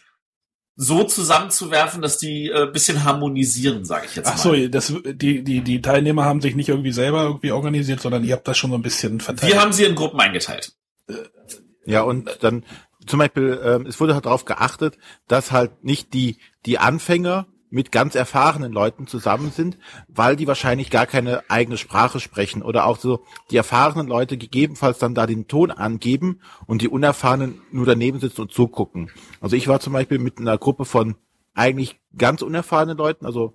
so 0.82 1.03
zusammenzuwerfen, 1.03 2.01
dass 2.01 2.17
die 2.17 2.47
äh, 2.47 2.65
bisschen 2.71 3.03
harmonisieren, 3.03 3.84
sage 3.84 4.05
ich 4.05 4.15
jetzt 4.15 4.27
Ach 4.27 4.45
mal. 4.45 4.55
Ach 4.55 4.61
so, 4.61 4.67
das, 4.69 4.93
die, 5.13 5.43
die, 5.43 5.59
die 5.59 5.82
Teilnehmer 5.82 6.23
haben 6.23 6.39
sich 6.39 6.55
nicht 6.55 6.69
irgendwie 6.69 6.93
selber 6.93 7.23
irgendwie 7.23 7.51
organisiert, 7.51 7.99
sondern 7.99 8.23
ihr 8.23 8.34
habt 8.34 8.47
das 8.47 8.57
schon 8.57 8.71
so 8.71 8.77
ein 8.77 8.82
bisschen 8.82 9.19
verteilt. 9.19 9.51
Wir 9.51 9.61
haben 9.61 9.73
sie 9.73 9.84
in 9.84 9.93
Gruppen 9.93 10.21
eingeteilt. 10.21 10.71
Ja, 11.86 12.03
und 12.03 12.30
dann 12.43 12.63
zum 13.05 13.19
Beispiel, 13.19 13.59
ähm, 13.61 13.88
es 13.88 13.99
wurde 13.99 14.13
halt 14.13 14.25
darauf 14.25 14.45
geachtet, 14.45 14.97
dass 15.27 15.51
halt 15.51 15.84
nicht 15.84 16.13
die, 16.13 16.38
die 16.65 16.77
Anfänger 16.77 17.47
mit 17.70 17.91
ganz 17.91 18.15
erfahrenen 18.15 18.72
Leuten 18.72 19.07
zusammen 19.07 19.51
sind, 19.51 19.78
weil 20.07 20.36
die 20.36 20.47
wahrscheinlich 20.47 20.89
gar 20.89 21.05
keine 21.05 21.43
eigene 21.49 21.78
Sprache 21.78 22.20
sprechen 22.20 22.61
oder 22.63 22.86
auch 22.86 22.97
so 22.97 23.24
die 23.51 23.57
erfahrenen 23.57 24.07
Leute 24.07 24.38
gegebenenfalls 24.38 24.99
dann 24.99 25.15
da 25.15 25.28
den 25.28 25.47
Ton 25.47 25.72
angeben 25.72 26.41
und 26.65 26.82
die 26.82 26.89
Unerfahrenen 26.89 27.61
nur 27.72 27.86
daneben 27.86 28.20
sitzen 28.20 28.41
und 28.41 28.51
zugucken. 28.51 29.11
Also 29.41 29.55
ich 29.55 29.67
war 29.67 29.80
zum 29.80 29.93
Beispiel 29.93 30.20
mit 30.20 30.39
einer 30.39 30.57
Gruppe 30.57 30.86
von 30.86 31.15
eigentlich 31.53 31.99
ganz 32.17 32.41
unerfahrenen 32.41 32.97
Leuten, 32.97 33.26
also 33.26 33.53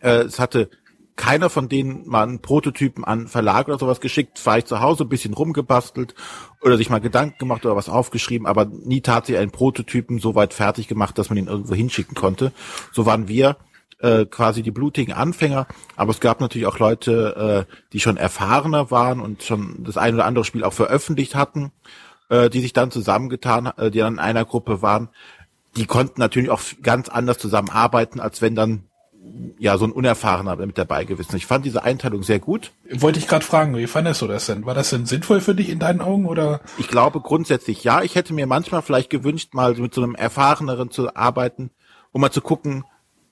äh, 0.00 0.22
es 0.24 0.38
hatte 0.38 0.70
keiner 1.16 1.48
von 1.48 1.68
denen 1.68 2.06
mal 2.06 2.22
einen 2.22 2.40
Prototypen 2.40 3.04
an 3.04 3.26
Verlag 3.26 3.68
oder 3.68 3.78
sowas 3.78 4.00
geschickt, 4.00 4.38
vielleicht 4.38 4.68
zu 4.68 4.80
Hause 4.80 5.04
ein 5.04 5.08
bisschen 5.08 5.34
rumgebastelt 5.34 6.14
oder 6.60 6.76
sich 6.76 6.90
mal 6.90 7.00
Gedanken 7.00 7.38
gemacht 7.38 7.64
oder 7.64 7.74
was 7.74 7.88
aufgeschrieben, 7.88 8.46
aber 8.46 8.66
nie 8.66 9.00
tatsächlich 9.00 9.40
einen 9.40 9.50
Prototypen 9.50 10.18
so 10.18 10.34
weit 10.34 10.52
fertig 10.52 10.88
gemacht, 10.88 11.16
dass 11.18 11.30
man 11.30 11.38
ihn 11.38 11.46
irgendwo 11.46 11.74
hinschicken 11.74 12.14
konnte. 12.14 12.52
So 12.92 13.06
waren 13.06 13.28
wir 13.28 13.56
äh, 13.98 14.26
quasi 14.26 14.62
die 14.62 14.70
blutigen 14.70 15.14
Anfänger, 15.14 15.66
aber 15.96 16.10
es 16.10 16.20
gab 16.20 16.40
natürlich 16.40 16.66
auch 16.66 16.78
Leute, 16.78 17.66
äh, 17.66 17.72
die 17.94 18.00
schon 18.00 18.18
erfahrener 18.18 18.90
waren 18.90 19.20
und 19.20 19.42
schon 19.42 19.84
das 19.84 19.96
ein 19.96 20.14
oder 20.14 20.26
andere 20.26 20.44
Spiel 20.44 20.64
auch 20.64 20.74
veröffentlicht 20.74 21.34
hatten, 21.34 21.72
äh, 22.28 22.50
die 22.50 22.60
sich 22.60 22.74
dann 22.74 22.90
zusammengetan, 22.90 23.66
äh, 23.78 23.90
die 23.90 24.00
dann 24.00 24.14
in 24.14 24.18
einer 24.18 24.44
Gruppe 24.44 24.82
waren. 24.82 25.08
Die 25.76 25.86
konnten 25.86 26.20
natürlich 26.20 26.50
auch 26.50 26.60
ganz 26.82 27.08
anders 27.08 27.38
zusammenarbeiten, 27.38 28.20
als 28.20 28.42
wenn 28.42 28.54
dann 28.54 28.84
ja, 29.58 29.78
so 29.78 29.86
ein 29.86 29.92
Unerfahrener 29.92 30.56
mit 30.56 30.78
dabei 30.78 31.04
gewesen. 31.04 31.36
Ich 31.36 31.46
fand 31.46 31.64
diese 31.64 31.82
Einteilung 31.82 32.22
sehr 32.22 32.38
gut. 32.38 32.72
Wollte 32.90 33.18
ich 33.18 33.28
gerade 33.28 33.44
fragen, 33.44 33.76
wie 33.76 33.86
fandest 33.86 34.22
du 34.22 34.26
das 34.26 34.46
denn? 34.46 34.66
War 34.66 34.74
das 34.74 34.90
denn 34.90 35.06
sinnvoll 35.06 35.40
für 35.40 35.54
dich 35.54 35.68
in 35.68 35.78
deinen 35.78 36.00
Augen 36.00 36.26
oder? 36.26 36.60
Ich 36.78 36.88
glaube 36.88 37.20
grundsätzlich 37.20 37.82
ja. 37.84 38.02
Ich 38.02 38.14
hätte 38.14 38.34
mir 38.34 38.46
manchmal 38.46 38.82
vielleicht 38.82 39.10
gewünscht, 39.10 39.54
mal 39.54 39.74
mit 39.74 39.94
so 39.94 40.02
einem 40.02 40.14
Erfahreneren 40.14 40.90
zu 40.90 41.14
arbeiten, 41.16 41.70
um 42.12 42.20
mal 42.20 42.30
zu 42.30 42.40
gucken, 42.40 42.84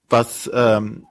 was, 0.09 0.51
ähm, 0.53 1.07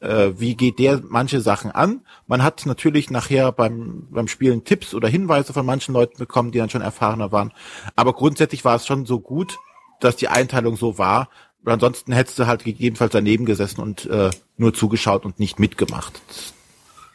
äh, 0.00 0.32
wie 0.36 0.56
geht 0.56 0.78
der 0.78 1.02
manche 1.06 1.40
Sachen 1.40 1.70
an. 1.70 2.00
Man 2.26 2.42
hat 2.42 2.64
natürlich 2.66 3.10
nachher 3.10 3.52
beim, 3.52 4.08
beim 4.10 4.28
Spielen 4.28 4.64
Tipps 4.64 4.94
oder 4.94 5.08
Hinweise 5.08 5.52
von 5.52 5.66
manchen 5.66 5.94
Leuten 5.94 6.18
bekommen, 6.18 6.52
die 6.52 6.58
dann 6.58 6.70
schon 6.70 6.82
erfahrener 6.82 7.32
waren. 7.32 7.52
Aber 7.96 8.12
grundsätzlich 8.14 8.64
war 8.64 8.76
es 8.76 8.86
schon 8.86 9.06
so 9.06 9.20
gut, 9.20 9.58
dass 10.00 10.16
die 10.16 10.28
Einteilung 10.28 10.76
so 10.76 10.98
war, 10.98 11.28
ansonsten 11.72 12.12
hättest 12.12 12.38
du 12.38 12.46
halt 12.46 12.64
gegebenenfalls 12.64 13.12
daneben 13.12 13.46
gesessen 13.46 13.80
und 13.80 14.06
äh, 14.06 14.30
nur 14.56 14.74
zugeschaut 14.74 15.24
und 15.24 15.38
nicht 15.38 15.58
mitgemacht. 15.58 16.20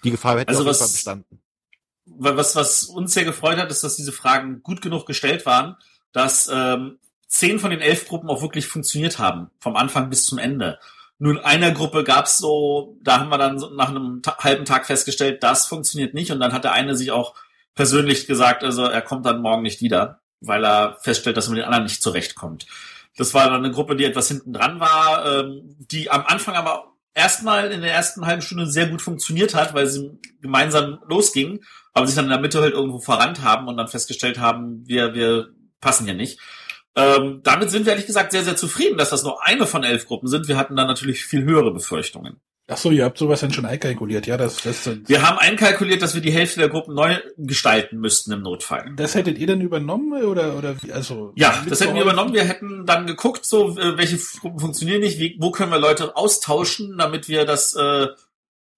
Die 0.03 0.11
Gefahr 0.11 0.39
hätte 0.39 0.49
also 0.49 0.61
auf 0.61 0.67
jeden 0.67 0.77
Fall 0.77 0.87
bestanden. 0.87 1.39
Was, 2.05 2.55
was 2.55 2.83
uns 2.83 3.13
sehr 3.13 3.25
gefreut 3.25 3.57
hat, 3.57 3.69
ist, 3.71 3.83
dass 3.83 3.95
diese 3.95 4.11
Fragen 4.11 4.61
gut 4.63 4.81
genug 4.81 5.05
gestellt 5.05 5.45
waren, 5.45 5.75
dass 6.11 6.49
ähm, 6.51 6.97
zehn 7.27 7.59
von 7.59 7.69
den 7.69 7.81
elf 7.81 8.07
Gruppen 8.07 8.29
auch 8.29 8.41
wirklich 8.41 8.67
funktioniert 8.67 9.19
haben, 9.19 9.51
vom 9.59 9.75
Anfang 9.75 10.09
bis 10.09 10.25
zum 10.25 10.37
Ende. 10.37 10.79
Nur 11.19 11.33
in 11.33 11.39
einer 11.39 11.71
Gruppe 11.71 12.03
gab's 12.03 12.37
so, 12.37 12.97
da 13.03 13.19
haben 13.19 13.29
wir 13.29 13.37
dann 13.37 13.61
nach 13.75 13.89
einem 13.89 14.21
ta 14.21 14.37
halben 14.39 14.65
Tag 14.65 14.85
festgestellt, 14.85 15.43
das 15.43 15.65
funktioniert 15.67 16.13
nicht. 16.13 16.31
Und 16.31 16.39
dann 16.39 16.53
hat 16.53 16.63
der 16.63 16.71
eine 16.71 16.95
sich 16.95 17.11
auch 17.11 17.35
persönlich 17.75 18.25
gesagt, 18.25 18.63
also 18.63 18.83
er 18.83 19.01
kommt 19.01 19.25
dann 19.25 19.41
morgen 19.41 19.61
nicht 19.61 19.81
wieder, 19.81 20.21
weil 20.41 20.65
er 20.65 20.97
feststellt, 21.01 21.37
dass 21.37 21.47
er 21.47 21.51
mit 21.51 21.59
den 21.59 21.65
anderen 21.65 21.83
nicht 21.83 22.01
zurechtkommt. 22.01 22.65
Das 23.17 23.33
war 23.33 23.49
dann 23.49 23.63
eine 23.63 23.73
Gruppe, 23.73 23.95
die 23.95 24.05
etwas 24.05 24.27
hinten 24.27 24.53
dran 24.53 24.79
war, 24.79 25.25
ähm, 25.25 25.75
die 25.79 26.09
am 26.09 26.25
Anfang 26.25 26.55
aber 26.55 26.93
erstmal 27.13 27.71
in 27.71 27.81
der 27.81 27.93
ersten 27.93 28.25
halben 28.25 28.41
Stunde 28.41 28.67
sehr 28.67 28.87
gut 28.87 29.01
funktioniert 29.01 29.55
hat, 29.55 29.73
weil 29.73 29.87
sie 29.87 30.19
gemeinsam 30.41 30.99
losgingen, 31.07 31.59
aber 31.93 32.07
sich 32.07 32.15
dann 32.15 32.25
in 32.25 32.31
der 32.31 32.39
Mitte 32.39 32.61
halt 32.61 32.73
irgendwo 32.73 32.99
verrannt 32.99 33.41
haben 33.41 33.67
und 33.67 33.77
dann 33.77 33.87
festgestellt 33.87 34.39
haben, 34.39 34.87
wir, 34.87 35.13
wir 35.13 35.49
passen 35.81 36.05
hier 36.05 36.13
nicht. 36.13 36.39
Ähm, 36.95 37.41
damit 37.43 37.71
sind 37.71 37.85
wir 37.85 37.93
ehrlich 37.93 38.07
gesagt 38.07 38.31
sehr, 38.31 38.43
sehr 38.43 38.55
zufrieden, 38.55 38.97
dass 38.97 39.09
das 39.09 39.23
nur 39.23 39.45
eine 39.45 39.67
von 39.67 39.83
elf 39.83 40.07
Gruppen 40.07 40.27
sind. 40.27 40.47
Wir 40.47 40.57
hatten 40.57 40.75
dann 40.75 40.87
natürlich 40.87 41.23
viel 41.23 41.43
höhere 41.43 41.71
Befürchtungen. 41.71 42.41
Ach 42.71 42.77
so, 42.77 42.91
ihr 42.91 43.03
habt 43.03 43.17
sowas 43.17 43.39
dann 43.39 43.51
schon 43.51 43.65
einkalkuliert, 43.65 44.27
ja, 44.27 44.37
das, 44.37 44.57
das 44.61 44.87
Wir 45.07 45.27
haben 45.27 45.39
einkalkuliert, 45.39 46.03
dass 46.03 46.13
wir 46.13 46.21
die 46.21 46.31
Hälfte 46.31 46.59
der 46.59 46.69
Gruppen 46.69 46.93
neu 46.93 47.17
gestalten 47.37 47.97
müssten 47.97 48.31
im 48.31 48.41
Notfall. 48.41 48.93
Das 48.95 49.15
hättet 49.15 49.39
ihr 49.39 49.47
dann 49.47 49.61
übernommen 49.61 50.23
oder 50.23 50.55
oder 50.55 50.75
also 50.93 51.33
Ja, 51.35 51.63
das 51.67 51.81
hätten 51.81 51.95
wir 51.95 52.03
übernommen. 52.03 52.33
Wir 52.33 52.43
hätten 52.43 52.85
dann 52.85 53.07
geguckt, 53.07 53.45
so 53.45 53.75
äh, 53.77 53.97
welche 53.97 54.17
Gruppen 54.39 54.59
funktionieren 54.59 55.01
nicht, 55.01 55.19
wie, 55.19 55.35
wo 55.39 55.49
können 55.49 55.71
wir 55.71 55.79
Leute 55.79 56.15
austauschen, 56.15 56.97
damit 56.99 57.27
wir 57.27 57.45
das 57.45 57.73
äh, 57.75 58.07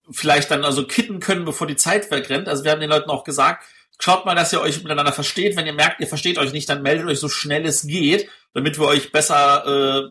vielleicht 0.09 0.51
dann 0.51 0.63
also 0.63 0.85
kitten 0.87 1.19
können, 1.19 1.43
bevor 1.43 1.67
die 1.67 1.75
Zeit 1.75 2.09
wegrennt. 2.11 2.47
Also 2.47 2.63
wir 2.63 2.71
haben 2.71 2.81
den 2.81 2.89
Leuten 2.89 3.09
auch 3.09 3.25
gesagt, 3.25 3.65
schaut 3.99 4.25
mal, 4.25 4.35
dass 4.35 4.53
ihr 4.53 4.61
euch 4.61 4.83
miteinander 4.83 5.11
versteht. 5.11 5.57
Wenn 5.57 5.65
ihr 5.67 5.73
merkt, 5.73 5.99
ihr 5.99 6.07
versteht 6.07 6.37
euch 6.37 6.53
nicht, 6.53 6.69
dann 6.69 6.81
meldet 6.81 7.07
euch 7.07 7.19
so 7.19 7.27
schnell 7.27 7.65
es 7.65 7.85
geht, 7.85 8.29
damit 8.53 8.79
wir 8.79 8.87
euch 8.87 9.11
besser 9.11 10.05
äh, 10.05 10.09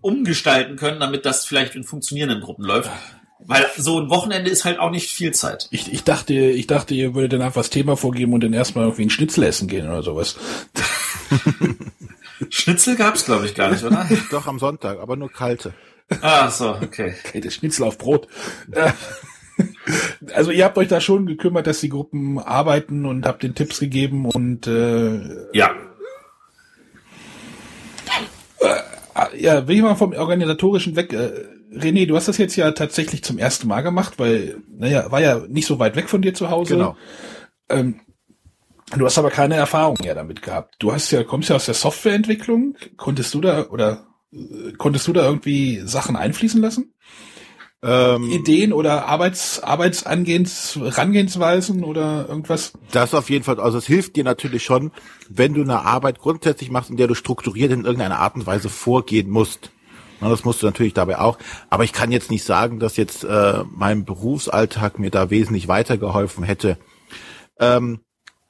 umgestalten 0.00 0.76
können, 0.76 0.98
damit 0.98 1.26
das 1.26 1.46
vielleicht 1.46 1.74
in 1.74 1.84
funktionierenden 1.84 2.40
Gruppen 2.40 2.64
läuft. 2.64 2.90
Weil 3.46 3.66
so 3.76 3.98
ein 3.98 4.10
Wochenende 4.10 4.50
ist 4.50 4.64
halt 4.64 4.78
auch 4.78 4.90
nicht 4.90 5.10
viel 5.10 5.32
Zeit. 5.32 5.68
Ich, 5.70 5.92
ich 5.92 6.04
dachte, 6.04 6.34
ich 6.34 6.66
dachte, 6.66 6.94
ihr 6.94 7.14
würdet 7.14 7.32
dann 7.32 7.42
einfach 7.42 7.62
das 7.62 7.70
Thema 7.70 7.96
vorgeben 7.96 8.32
und 8.32 8.44
dann 8.44 8.52
erstmal 8.52 8.84
irgendwie 8.84 9.06
ein 9.06 9.10
Schnitzel 9.10 9.44
essen 9.44 9.66
gehen 9.66 9.88
oder 9.88 10.02
sowas. 10.02 10.36
Schnitzel 12.50 12.96
gab's 12.96 13.24
glaube 13.24 13.46
ich 13.46 13.54
gar 13.54 13.70
nicht, 13.70 13.84
oder? 13.84 14.08
Doch 14.30 14.46
am 14.46 14.58
Sonntag, 14.58 14.98
aber 15.00 15.16
nur 15.16 15.30
kalte. 15.30 15.74
Ah, 16.22 16.50
so, 16.50 16.70
okay. 16.70 17.14
Das 17.40 17.54
Schnitzel 17.54 17.84
auf 17.84 17.98
Brot. 17.98 18.26
Also 20.34 20.50
ihr 20.50 20.64
habt 20.64 20.76
euch 20.78 20.88
da 20.88 21.00
schon 21.00 21.26
gekümmert, 21.26 21.66
dass 21.66 21.80
die 21.80 21.88
Gruppen 21.88 22.38
arbeiten 22.38 23.06
und 23.06 23.26
habt 23.26 23.42
den 23.42 23.54
Tipps 23.54 23.78
gegeben 23.78 24.26
und 24.26 24.66
äh, 24.66 25.20
ja. 25.52 25.70
Äh, 28.60 29.40
ja, 29.40 29.68
will 29.68 29.76
ich 29.76 29.82
mal 29.82 29.94
vom 29.94 30.12
organisatorischen 30.12 30.96
weg. 30.96 31.12
Äh, 31.12 31.59
René, 31.72 32.06
du 32.06 32.16
hast 32.16 32.28
das 32.28 32.38
jetzt 32.38 32.56
ja 32.56 32.70
tatsächlich 32.72 33.22
zum 33.22 33.38
ersten 33.38 33.68
Mal 33.68 33.82
gemacht, 33.82 34.14
weil, 34.18 34.62
naja, 34.68 35.10
war 35.10 35.20
ja 35.20 35.40
nicht 35.48 35.66
so 35.66 35.78
weit 35.78 35.96
weg 35.96 36.08
von 36.08 36.22
dir 36.22 36.34
zu 36.34 36.50
Hause. 36.50 36.74
Genau. 36.74 36.96
Ähm, 37.68 38.00
du 38.96 39.04
hast 39.04 39.18
aber 39.18 39.30
keine 39.30 39.54
Erfahrung 39.54 39.98
ja 40.02 40.14
damit 40.14 40.42
gehabt. 40.42 40.76
Du 40.80 40.92
hast 40.92 41.10
ja, 41.12 41.22
kommst 41.22 41.48
ja 41.48 41.56
aus 41.56 41.66
der 41.66 41.74
Softwareentwicklung. 41.74 42.76
Konntest 42.96 43.34
du 43.34 43.40
da 43.40 43.68
oder 43.68 44.06
äh, 44.32 44.72
konntest 44.78 45.06
du 45.06 45.12
da 45.12 45.24
irgendwie 45.24 45.80
Sachen 45.84 46.16
einfließen 46.16 46.60
lassen? 46.60 46.92
Ähm, 47.82 48.30
Ideen 48.30 48.74
oder 48.74 49.06
Arbeits, 49.06 49.62
Arbeitsangehens, 49.62 50.78
Rangehensweisen 50.82 51.82
oder 51.82 52.26
irgendwas? 52.28 52.72
Das 52.90 53.14
auf 53.14 53.30
jeden 53.30 53.44
Fall. 53.44 53.58
Also 53.58 53.78
es 53.78 53.86
hilft 53.86 54.16
dir 54.16 54.24
natürlich 54.24 54.64
schon, 54.64 54.90
wenn 55.30 55.54
du 55.54 55.62
eine 55.62 55.80
Arbeit 55.80 56.18
grundsätzlich 56.18 56.70
machst, 56.70 56.90
in 56.90 56.98
der 56.98 57.06
du 57.06 57.14
strukturiert 57.14 57.72
in 57.72 57.84
irgendeiner 57.84 58.18
Art 58.18 58.34
und 58.34 58.46
Weise 58.46 58.68
vorgehen 58.68 59.30
musst. 59.30 59.70
Na, 60.20 60.28
das 60.28 60.44
musst 60.44 60.62
du 60.62 60.66
natürlich 60.66 60.94
dabei 60.94 61.18
auch. 61.18 61.38
Aber 61.70 61.84
ich 61.84 61.92
kann 61.92 62.12
jetzt 62.12 62.30
nicht 62.30 62.44
sagen, 62.44 62.78
dass 62.78 62.96
jetzt 62.96 63.24
äh, 63.24 63.64
mein 63.70 64.04
Berufsalltag 64.04 64.98
mir 64.98 65.10
da 65.10 65.30
wesentlich 65.30 65.68
weitergeholfen 65.68 66.44
hätte. 66.44 66.76
Ähm, 67.58 68.00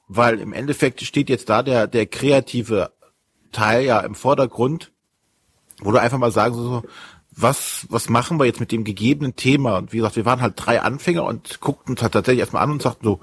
weil 0.07 0.39
im 0.39 0.53
Endeffekt 0.53 1.01
steht 1.01 1.29
jetzt 1.29 1.49
da 1.49 1.63
der, 1.63 1.87
der 1.87 2.05
kreative 2.05 2.91
Teil 3.51 3.83
ja 3.83 4.01
im 4.01 4.15
Vordergrund, 4.15 4.91
wo 5.79 5.91
du 5.91 5.99
einfach 5.99 6.17
mal 6.17 6.31
sagen 6.31 6.55
so, 6.55 6.83
was, 7.33 7.87
was 7.89 8.09
machen 8.09 8.37
wir 8.37 8.45
jetzt 8.45 8.59
mit 8.59 8.71
dem 8.71 8.83
gegebenen 8.83 9.35
Thema? 9.35 9.77
Und 9.77 9.93
wie 9.93 9.97
gesagt, 9.97 10.17
wir 10.17 10.25
waren 10.25 10.41
halt 10.41 10.53
drei 10.57 10.81
Anfänger 10.81 11.23
und 11.23 11.61
guckten 11.61 11.93
uns 11.93 12.01
halt 12.01 12.13
tatsächlich 12.13 12.41
erstmal 12.41 12.63
an 12.63 12.71
und 12.71 12.81
sagten 12.81 13.05
so, 13.05 13.21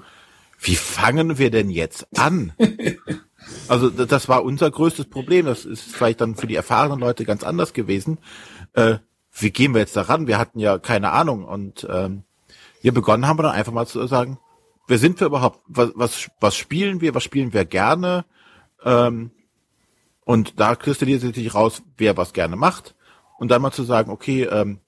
wie 0.59 0.75
fangen 0.75 1.37
wir 1.37 1.51
denn 1.51 1.69
jetzt 1.69 2.07
an? 2.17 2.53
Also 3.67 3.89
das 3.89 4.27
war 4.29 4.43
unser 4.43 4.69
größtes 4.69 5.09
Problem. 5.09 5.45
Das 5.45 5.65
ist 5.65 5.83
vielleicht 5.83 6.21
dann 6.21 6.35
für 6.35 6.47
die 6.47 6.55
erfahrenen 6.55 6.99
Leute 6.99 7.25
ganz 7.25 7.43
anders 7.43 7.73
gewesen. 7.73 8.19
Äh, 8.73 8.97
wie 9.31 9.51
gehen 9.51 9.73
wir 9.73 9.81
jetzt 9.81 9.95
daran? 9.95 10.27
Wir 10.27 10.37
hatten 10.37 10.59
ja 10.59 10.79
keine 10.79 11.11
Ahnung. 11.11 11.45
Und 11.45 11.87
ähm, 11.89 12.23
hier 12.81 12.93
begonnen 12.93 13.27
haben 13.27 13.37
wir 13.37 13.43
dann 13.43 13.53
einfach 13.53 13.73
mal 13.73 13.87
zu 13.87 14.05
sagen, 14.07 14.39
wer 14.87 14.97
sind 14.97 15.19
wir 15.19 15.27
überhaupt? 15.27 15.61
Was, 15.67 15.91
was, 15.95 16.29
was 16.39 16.55
spielen 16.55 17.01
wir? 17.01 17.15
Was 17.15 17.23
spielen 17.23 17.53
wir 17.53 17.65
gerne? 17.65 18.25
Ähm, 18.83 19.31
und 20.25 20.59
da 20.59 20.75
kristallisiert 20.75 21.35
sich 21.35 21.53
raus, 21.53 21.81
wer 21.97 22.17
was 22.17 22.33
gerne 22.33 22.55
macht. 22.55 22.95
Und 23.37 23.49
dann 23.51 23.61
mal 23.61 23.71
zu 23.71 23.83
sagen, 23.83 24.11
okay, 24.11 24.43
ähm, 24.43 24.79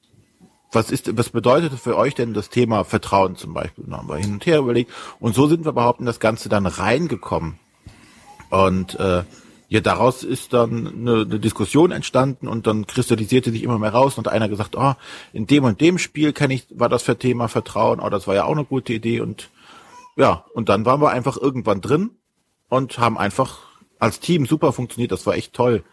was 0.72 0.92
ist, 0.92 1.18
was 1.18 1.30
bedeutet 1.30 1.74
für 1.74 1.98
euch 1.98 2.16
denn 2.16 2.34
das 2.34 2.50
Thema 2.50 2.84
Vertrauen 2.84 3.36
zum 3.36 3.54
Beispiel? 3.54 3.86
Da 3.88 3.98
haben 3.98 4.08
wir 4.08 4.18
hin 4.18 4.34
und 4.34 4.46
her 4.46 4.60
überlegt. 4.60 4.92
Und 5.20 5.36
so 5.36 5.48
sind 5.48 5.66
wir 5.66 5.72
überhaupt 5.72 6.00
in 6.00 6.06
das 6.06 6.20
Ganze 6.20 6.48
dann 6.48 6.66
reingekommen. 6.66 7.60
Und 8.52 9.00
äh, 9.00 9.24
ja, 9.70 9.80
daraus 9.80 10.24
ist 10.24 10.54
dann 10.54 10.88
eine, 10.88 11.22
eine 11.22 11.40
Diskussion 11.40 11.92
entstanden 11.92 12.48
und 12.48 12.68
dann 12.68 12.86
kristallisierte 12.86 13.52
sich 13.52 13.64
immer 13.64 13.80
mehr 13.80 13.94
raus 13.94 14.18
und 14.18 14.28
einer 14.28 14.50
gesagt, 14.50 14.76
oh, 14.76 14.94
in 15.32 15.48
dem 15.48 15.64
und 15.64 15.80
dem 15.80 15.98
Spiel 15.98 16.34
kenne 16.34 16.54
ich, 16.54 16.68
war 16.72 16.90
das 16.90 17.04
für 17.04 17.18
Thema 17.18 17.48
Vertrauen, 17.48 18.02
oh, 18.02 18.10
das 18.10 18.28
war 18.28 18.36
ja 18.36 18.44
auch 18.44 18.52
eine 18.52 18.66
gute 18.66 18.92
Idee 18.92 19.22
und 19.22 19.50
ja, 20.18 20.46
und 20.54 20.68
dann 20.68 20.86
waren 20.86 21.02
wir 21.02 21.12
einfach 21.12 21.38
irgendwann 21.38 21.80
drin 21.80 22.12
und 22.68 23.00
haben 23.00 23.18
einfach 23.18 23.60
als 23.98 24.20
Team 24.20 24.46
super 24.46 24.74
funktioniert. 24.74 25.12
Das 25.12 25.26
war 25.26 25.36
echt 25.36 25.54
toll. 25.54 25.84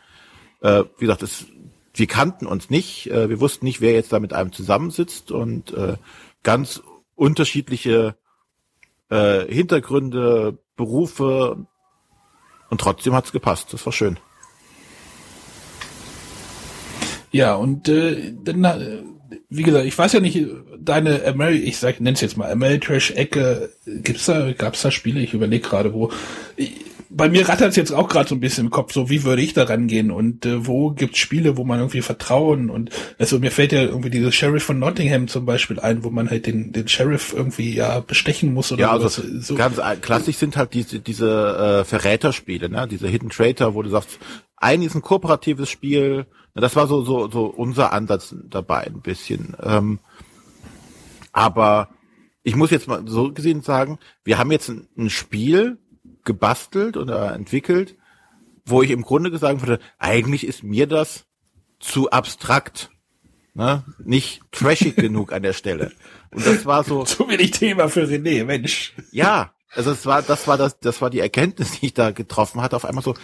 Äh, 0.61 0.84
wie 0.98 1.04
gesagt, 1.04 1.22
es, 1.22 1.46
wir 1.94 2.06
kannten 2.09 2.46
uns 2.46 2.70
nicht. 2.70 3.09
Äh, 3.11 3.28
wir 3.28 3.40
wussten 3.40 3.64
nicht, 3.64 3.80
wer 3.80 3.92
jetzt 3.92 4.12
da 4.12 4.18
mit 4.18 4.32
einem 4.32 4.52
zusammensitzt 4.52 5.30
und 5.30 5.72
äh, 5.72 5.96
ganz 6.42 6.82
unterschiedliche 7.14 8.16
äh, 9.09 9.44
Hintergründe, 9.46 10.59
Berufe 10.76 11.66
und 12.71 12.81
trotzdem 12.81 13.14
hat's 13.14 13.33
gepasst. 13.33 13.73
Das 13.73 13.85
war 13.85 13.93
schön. 13.93 14.19
Ja, 17.31 17.55
und 17.55 17.89
äh, 17.89 18.33
dann, 18.43 18.64
äh, 18.64 19.03
wie 19.51 19.62
gesagt, 19.62 19.85
ich 19.85 19.97
weiß 19.97 20.14
ja 20.14 20.21
nicht, 20.21 20.47
deine 20.79 21.25
Ameri 21.25 21.59
ich 21.59 21.79
sag, 21.79 22.01
nenn's 22.01 22.21
jetzt 22.21 22.37
mal 22.37 22.51
Ameritrash-Ecke, 22.51 23.71
gibt's 23.85 24.27
da, 24.27 24.53
gab's 24.53 24.83
da 24.83 24.91
Spiele? 24.91 25.21
Ich 25.21 25.35
überlege 25.35 25.69
gerade, 25.69 25.93
wo. 25.93 26.11
Ich, 26.57 26.87
bei 27.11 27.28
mir 27.28 27.48
rattert's 27.48 27.76
jetzt 27.76 27.92
auch 27.92 28.09
gerade 28.09 28.28
so 28.28 28.34
ein 28.34 28.40
bisschen 28.40 28.66
im 28.66 28.70
Kopf, 28.70 28.92
so 28.92 29.09
wie 29.09 29.24
würde 29.24 29.42
ich 29.42 29.54
da 29.54 29.64
rangehen 29.64 30.11
und 30.11 30.44
äh, 30.46 30.66
wo 30.66 30.90
gibt's 30.90 31.18
Spiele, 31.18 31.56
wo 31.56 31.64
man 31.64 31.78
irgendwie 31.78 32.02
Vertrauen 32.02 32.70
und 32.70 32.90
also 33.18 33.38
mir 33.38 33.50
fällt 33.50 33.72
ja 33.72 33.82
irgendwie 33.82 34.11
dieses 34.11 34.34
Sheriff 34.34 34.64
von 34.64 34.78
Nottingham 34.78 35.28
zum 35.28 35.46
Beispiel 35.46 35.80
ein, 35.80 36.04
wo 36.04 36.11
man 36.11 36.30
halt 36.30 36.46
den, 36.46 36.72
den 36.72 36.88
Sheriff 36.88 37.32
irgendwie 37.32 37.74
ja 37.74 38.00
bestechen 38.00 38.52
muss 38.52 38.72
oder 38.72 38.82
ja, 38.82 38.90
also 38.92 39.09
so. 39.09 39.54
Ganz 39.54 39.80
klassisch 40.00 40.36
sind 40.36 40.56
halt 40.56 40.74
diese 40.74 41.00
diese 41.00 41.80
äh, 41.80 41.84
Verräterspiele, 41.84 42.68
ne? 42.68 42.86
Diese 42.88 43.09
Hidden 43.09 43.30
Traitor, 43.30 43.74
wo 43.74 43.82
du 43.82 43.90
sagst, 43.90 44.18
eigentlich 44.56 44.88
ist 44.88 44.96
ein 44.96 45.02
kooperatives 45.02 45.70
Spiel, 45.70 46.26
das 46.54 46.76
war 46.76 46.86
so, 46.86 47.04
so, 47.04 47.30
so 47.30 47.46
unser 47.46 47.92
Ansatz 47.92 48.34
dabei 48.48 48.86
ein 48.86 49.00
bisschen. 49.00 49.56
Ähm, 49.62 50.00
aber 51.32 51.88
ich 52.42 52.56
muss 52.56 52.70
jetzt 52.70 52.88
mal 52.88 53.02
so 53.06 53.32
gesehen 53.32 53.62
sagen, 53.62 53.98
wir 54.24 54.38
haben 54.38 54.50
jetzt 54.50 54.68
ein, 54.68 54.88
ein 54.96 55.11
Spiel 55.11 55.78
gebastelt 56.25 56.97
oder 56.97 57.35
entwickelt, 57.35 57.97
wo 58.64 58.83
ich 58.83 58.91
im 58.91 59.03
Grunde 59.03 59.31
gesagt 59.31 59.61
würde, 59.62 59.83
eigentlich 59.99 60.47
ist 60.47 60.62
mir 60.62 60.87
das 60.87 61.27
zu 61.81 62.11
abstrakt. 62.11 62.91
Ne? 63.55 63.85
Nicht 63.99 64.43
trashig 64.53 64.97
genug 64.97 65.33
an 65.33 65.43
der 65.43 65.53
Stelle. 65.53 65.93
Und 66.31 66.47
das 66.47 66.66
war 66.66 66.85
so. 66.85 67.05
Zu 67.05 67.29
wenig 67.29 67.53
Thema 67.53 67.89
für 67.89 68.05
René, 68.05 68.45
Mensch. 68.45 68.95
Ja, 69.11 69.53
also 69.75 69.91
es 69.91 70.07
war, 70.07 70.23
das 70.23 70.47
war 70.47 70.57
das, 70.57 70.79
das 70.81 71.01
war 71.03 71.11
die 71.11 71.21
Erkenntnis, 71.21 71.81
die 71.81 71.87
ich 71.87 71.95
da 71.95 72.11
getroffen 72.11 72.62
hatte. 72.62 72.77
Auf 72.77 72.85
einmal 72.85 73.05
so, 73.05 73.14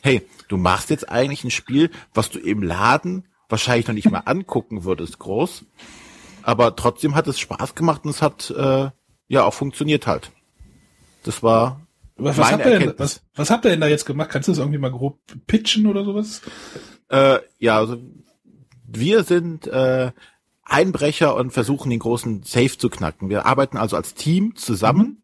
hey, 0.00 0.26
du 0.48 0.56
machst 0.56 0.90
jetzt 0.90 1.08
eigentlich 1.08 1.44
ein 1.44 1.50
Spiel, 1.50 1.90
was 2.14 2.30
du 2.30 2.38
im 2.38 2.62
Laden 2.62 3.28
wahrscheinlich 3.48 3.86
noch 3.86 3.94
nicht 3.94 4.10
mal 4.10 4.22
angucken 4.24 4.84
würdest, 4.84 5.18
groß. 5.18 5.64
Aber 6.42 6.74
trotzdem 6.74 7.14
hat 7.14 7.28
es 7.28 7.38
Spaß 7.38 7.74
gemacht 7.74 8.04
und 8.04 8.10
es 8.10 8.22
hat 8.22 8.50
äh, 8.50 8.90
ja 9.28 9.44
auch 9.44 9.54
funktioniert 9.54 10.06
halt. 10.06 10.32
Das 11.22 11.42
war 11.42 11.80
was, 12.16 12.38
was, 12.38 12.52
habt 12.52 12.66
ihr 12.66 12.78
denn, 12.78 12.94
was, 12.98 13.22
was 13.34 13.50
habt 13.50 13.64
ihr 13.64 13.70
denn 13.70 13.80
da 13.80 13.86
jetzt 13.86 14.06
gemacht? 14.06 14.30
Kannst 14.30 14.48
du 14.48 14.52
das 14.52 14.58
irgendwie 14.58 14.78
mal 14.78 14.90
grob 14.90 15.18
pitchen 15.46 15.86
oder 15.86 16.04
sowas? 16.04 16.42
Äh, 17.08 17.38
ja, 17.58 17.78
also 17.78 17.98
wir 18.86 19.24
sind 19.24 19.66
äh, 19.66 20.12
Einbrecher 20.64 21.34
und 21.36 21.52
versuchen 21.52 21.90
den 21.90 21.98
großen 21.98 22.42
Safe 22.42 22.76
zu 22.78 22.88
knacken. 22.88 23.28
Wir 23.28 23.46
arbeiten 23.46 23.76
also 23.76 23.96
als 23.96 24.14
Team 24.14 24.56
zusammen 24.56 25.06
mhm. 25.06 25.16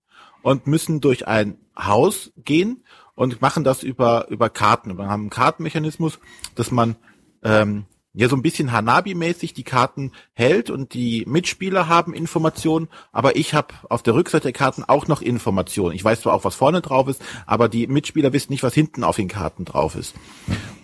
und 0.42 0.66
müssen 0.66 1.00
durch 1.00 1.26
ein 1.28 1.58
Haus 1.78 2.32
gehen 2.36 2.84
und 3.14 3.40
machen 3.40 3.64
das 3.64 3.82
über, 3.82 4.28
über 4.28 4.50
Karten. 4.50 4.96
Wir 4.96 5.08
haben 5.08 5.22
einen 5.22 5.30
Kartenmechanismus, 5.30 6.18
dass 6.54 6.70
man 6.70 6.96
ähm, 7.42 7.86
ja 8.18 8.28
so 8.28 8.34
ein 8.34 8.42
bisschen 8.42 8.72
Hanabi-mäßig 8.72 9.54
die 9.54 9.62
Karten 9.62 10.10
hält 10.32 10.70
und 10.70 10.92
die 10.92 11.24
Mitspieler 11.28 11.86
haben 11.86 12.14
Informationen, 12.14 12.88
aber 13.12 13.36
ich 13.36 13.54
habe 13.54 13.74
auf 13.88 14.02
der 14.02 14.14
Rückseite 14.14 14.44
der 14.44 14.52
Karten 14.52 14.82
auch 14.82 15.06
noch 15.06 15.22
Informationen. 15.22 15.94
Ich 15.94 16.02
weiß 16.02 16.22
zwar 16.22 16.34
auch, 16.34 16.44
was 16.44 16.56
vorne 16.56 16.80
drauf 16.80 17.06
ist, 17.06 17.22
aber 17.46 17.68
die 17.68 17.86
Mitspieler 17.86 18.32
wissen 18.32 18.50
nicht, 18.50 18.64
was 18.64 18.74
hinten 18.74 19.04
auf 19.04 19.14
den 19.14 19.28
Karten 19.28 19.64
drauf 19.64 19.94
ist. 19.94 20.16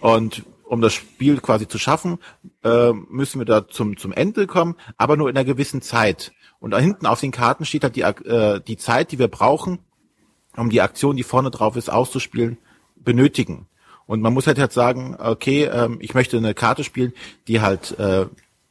Und 0.01 0.45
um 0.63 0.81
das 0.81 0.93
Spiel 0.95 1.41
quasi 1.41 1.67
zu 1.67 1.77
schaffen, 1.77 2.19
äh, 2.63 2.93
müssen 2.93 3.41
wir 3.41 3.47
da 3.47 3.67
zum, 3.67 3.97
zum 3.97 4.13
Ende 4.13 4.47
kommen, 4.47 4.77
aber 4.97 5.17
nur 5.17 5.29
in 5.29 5.37
einer 5.37 5.45
gewissen 5.45 5.83
Zeit. 5.83 6.33
Und 6.61 6.71
da 6.71 6.79
hinten 6.79 7.05
auf 7.05 7.21
den 7.21 7.33
Karten 7.33 7.65
steht 7.65 7.83
halt 7.83 7.97
die, 7.97 8.03
äh, 8.03 8.61
die 8.61 8.77
Zeit, 8.77 9.11
die 9.11 9.19
wir 9.19 9.29
brauchen, 9.29 9.81
um 10.57 10.71
die 10.71 10.83
Aktion, 10.83 11.17
die 11.17 11.25
vorne 11.25 11.51
drauf 11.51 11.75
ist, 11.75 11.91
auszuspielen, 11.91 12.59
benötigen. 12.95 13.67
Und 14.07 14.21
man 14.21 14.35
muss 14.35 14.47
halt 14.47 14.59
jetzt 14.59 14.75
sagen, 14.75 15.17
okay, 15.19 15.65
ähm, 15.65 15.99
ich 16.01 16.15
möchte 16.15 16.37
eine 16.37 16.55
Karte 16.55 16.85
spielen, 16.85 17.13
die 17.49 17.61
halt 17.61 17.99
äh, 17.99 18.27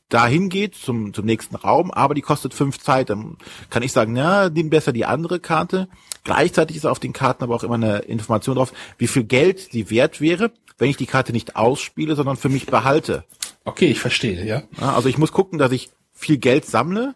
dahin 0.10 0.50
geht 0.50 0.76
zum, 0.76 1.14
zum 1.14 1.26
nächsten 1.26 1.56
Raum, 1.56 1.90
aber 1.90 2.14
die 2.14 2.22
kostet 2.22 2.54
fünf 2.54 2.80
Zeit. 2.80 3.10
Dann 3.10 3.38
kann 3.70 3.84
ich 3.84 3.92
sagen, 3.92 4.16
ja, 4.16 4.50
nimm 4.50 4.70
besser 4.70 4.94
die 4.94 5.06
andere 5.06 5.40
Karte. 5.40 5.88
Gleichzeitig 6.24 6.78
ist 6.78 6.86
auf 6.86 7.00
den 7.00 7.14
Karten 7.14 7.44
aber 7.44 7.56
auch 7.56 7.64
immer 7.64 7.76
eine 7.76 8.00
Information 8.00 8.56
drauf, 8.56 8.74
wie 8.98 9.08
viel 9.08 9.24
Geld 9.24 9.74
die 9.74 9.90
wert 9.90 10.22
wäre, 10.22 10.52
wenn 10.78 10.90
ich 10.90 10.98
die 10.98 11.08
Karte 11.08 11.34
nicht 11.34 11.56
ausspiele, 11.56 12.16
sondern 12.16 12.38
für 12.38 12.50
mich 12.50 12.68
behalte. 12.68 13.24
Okay, 13.66 13.88
ich 13.88 14.00
verstehe, 14.00 14.46
ja. 14.46 14.64
Also 14.80 15.10
ich 15.10 15.18
muss 15.18 15.32
gucken, 15.32 15.58
dass 15.58 15.72
ich 15.72 15.90
viel 16.14 16.38
Geld 16.38 16.66
sammle 16.66 17.16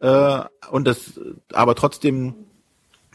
äh, 0.00 0.40
und 0.70 0.86
das 0.86 1.20
aber 1.52 1.74
trotzdem 1.74 2.34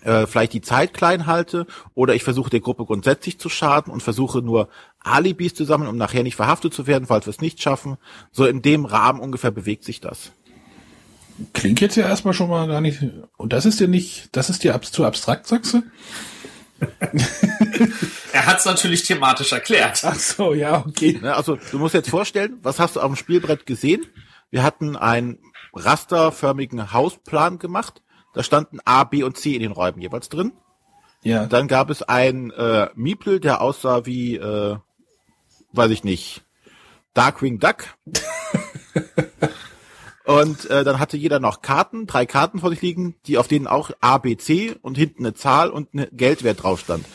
äh, 0.05 0.27
vielleicht 0.27 0.53
die 0.53 0.61
Zeit 0.61 0.93
klein 0.93 1.25
halte 1.25 1.65
oder 1.93 2.15
ich 2.15 2.23
versuche 2.23 2.49
der 2.49 2.59
Gruppe 2.59 2.85
grundsätzlich 2.85 3.39
zu 3.39 3.49
schaden 3.49 3.91
und 3.91 4.03
versuche 4.03 4.39
nur 4.41 4.69
Alibis 4.99 5.53
zu 5.53 5.65
sammeln, 5.65 5.89
um 5.89 5.97
nachher 5.97 6.23
nicht 6.23 6.35
verhaftet 6.35 6.73
zu 6.73 6.87
werden, 6.87 7.07
falls 7.07 7.25
wir 7.25 7.31
es 7.31 7.41
nicht 7.41 7.61
schaffen. 7.61 7.97
So 8.31 8.45
in 8.45 8.61
dem 8.61 8.85
Rahmen 8.85 9.19
ungefähr 9.19 9.51
bewegt 9.51 9.83
sich 9.83 10.01
das. 10.01 10.31
Klingt 11.53 11.81
jetzt 11.81 11.97
ja 11.97 12.07
erstmal 12.07 12.33
schon 12.33 12.49
mal 12.49 12.67
gar 12.67 12.81
nicht. 12.81 13.03
Und 13.35 13.51
das 13.51 13.65
ist 13.65 13.79
dir 13.79 13.87
nicht, 13.87 14.29
das 14.31 14.49
ist 14.49 14.63
dir 14.63 14.73
ab, 14.73 14.85
zu 14.85 15.03
abstrakt, 15.03 15.47
sagst 15.47 15.73
du? 15.73 15.83
er 18.31 18.45
hat 18.45 18.59
es 18.59 18.65
natürlich 18.65 19.03
thematisch 19.03 19.51
erklärt. 19.51 20.01
Ach 20.03 20.15
so, 20.15 20.53
ja, 20.53 20.85
okay. 20.85 21.19
Also 21.23 21.57
du 21.71 21.79
musst 21.79 21.93
jetzt 21.93 22.09
vorstellen, 22.09 22.57
was 22.61 22.79
hast 22.79 22.95
du 22.95 23.01
auf 23.01 23.07
dem 23.07 23.15
Spielbrett 23.15 23.65
gesehen? 23.65 24.05
Wir 24.49 24.63
hatten 24.63 24.95
einen 24.95 25.39
rasterförmigen 25.73 26.93
Hausplan 26.93 27.59
gemacht 27.59 28.01
da 28.35 28.43
standen 28.43 28.79
A, 28.83 29.05
B 29.05 29.23
und 29.23 29.37
C 29.37 29.55
in 29.55 29.61
den 29.61 29.71
Räumen 29.71 30.01
jeweils 30.01 30.29
drin. 30.29 30.51
Ja. 31.23 31.47
Dann 31.47 31.67
gab 31.67 31.89
es 31.89 32.03
einen 32.03 32.51
äh, 32.51 32.89
Miepel, 32.93 33.39
der 33.39 33.61
aussah 33.61 34.05
wie, 34.05 34.35
äh, 34.35 34.75
weiß 35.71 35.89
ich 35.89 36.03
nicht, 36.03 36.43
Darkwing 37.13 37.59
Duck. 37.59 37.85
und 40.25 40.69
äh, 40.69 40.83
dann 40.83 40.99
hatte 40.99 41.17
jeder 41.17 41.39
noch 41.39 41.61
Karten, 41.61 42.05
drei 42.05 42.25
Karten 42.25 42.59
vor 42.59 42.69
sich 42.69 42.81
liegen, 42.81 43.15
die 43.25 43.37
auf 43.37 43.47
denen 43.47 43.67
auch 43.67 43.91
A, 44.01 44.17
B, 44.17 44.35
C 44.35 44.75
und 44.81 44.97
hinten 44.97 45.25
eine 45.25 45.33
Zahl 45.33 45.69
und 45.69 45.89
eine 45.93 46.07
Geldwert 46.07 46.61
drauf 46.61 46.81
stand. 46.81 47.05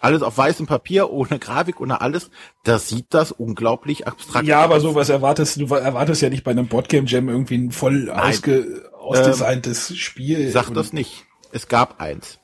Alles 0.00 0.22
auf 0.22 0.36
weißem 0.36 0.66
Papier, 0.66 1.10
ohne 1.10 1.38
Grafik, 1.38 1.80
ohne 1.80 2.00
alles. 2.00 2.30
Da 2.64 2.80
sieht 2.80 3.06
das 3.10 3.30
unglaublich 3.30 4.08
abstrakt 4.08 4.48
Ja, 4.48 4.60
aber 4.60 4.80
sowas 4.80 5.10
erwartest 5.10 5.60
du, 5.60 5.66
erwartest 5.66 6.22
ja 6.22 6.30
nicht 6.30 6.42
bei 6.42 6.50
einem 6.50 6.66
Boardgame 6.66 7.06
Jam 7.06 7.28
irgendwie 7.28 7.58
ein 7.58 7.70
voll 7.70 8.10
ausge, 8.10 8.90
ausdesigntes 9.02 9.90
ähm, 9.90 9.96
Spiel. 9.96 10.50
Sag 10.50 10.72
das 10.72 10.92
nicht. 10.92 11.24
Es 11.52 11.68
gab 11.68 12.00
eins. 12.00 12.38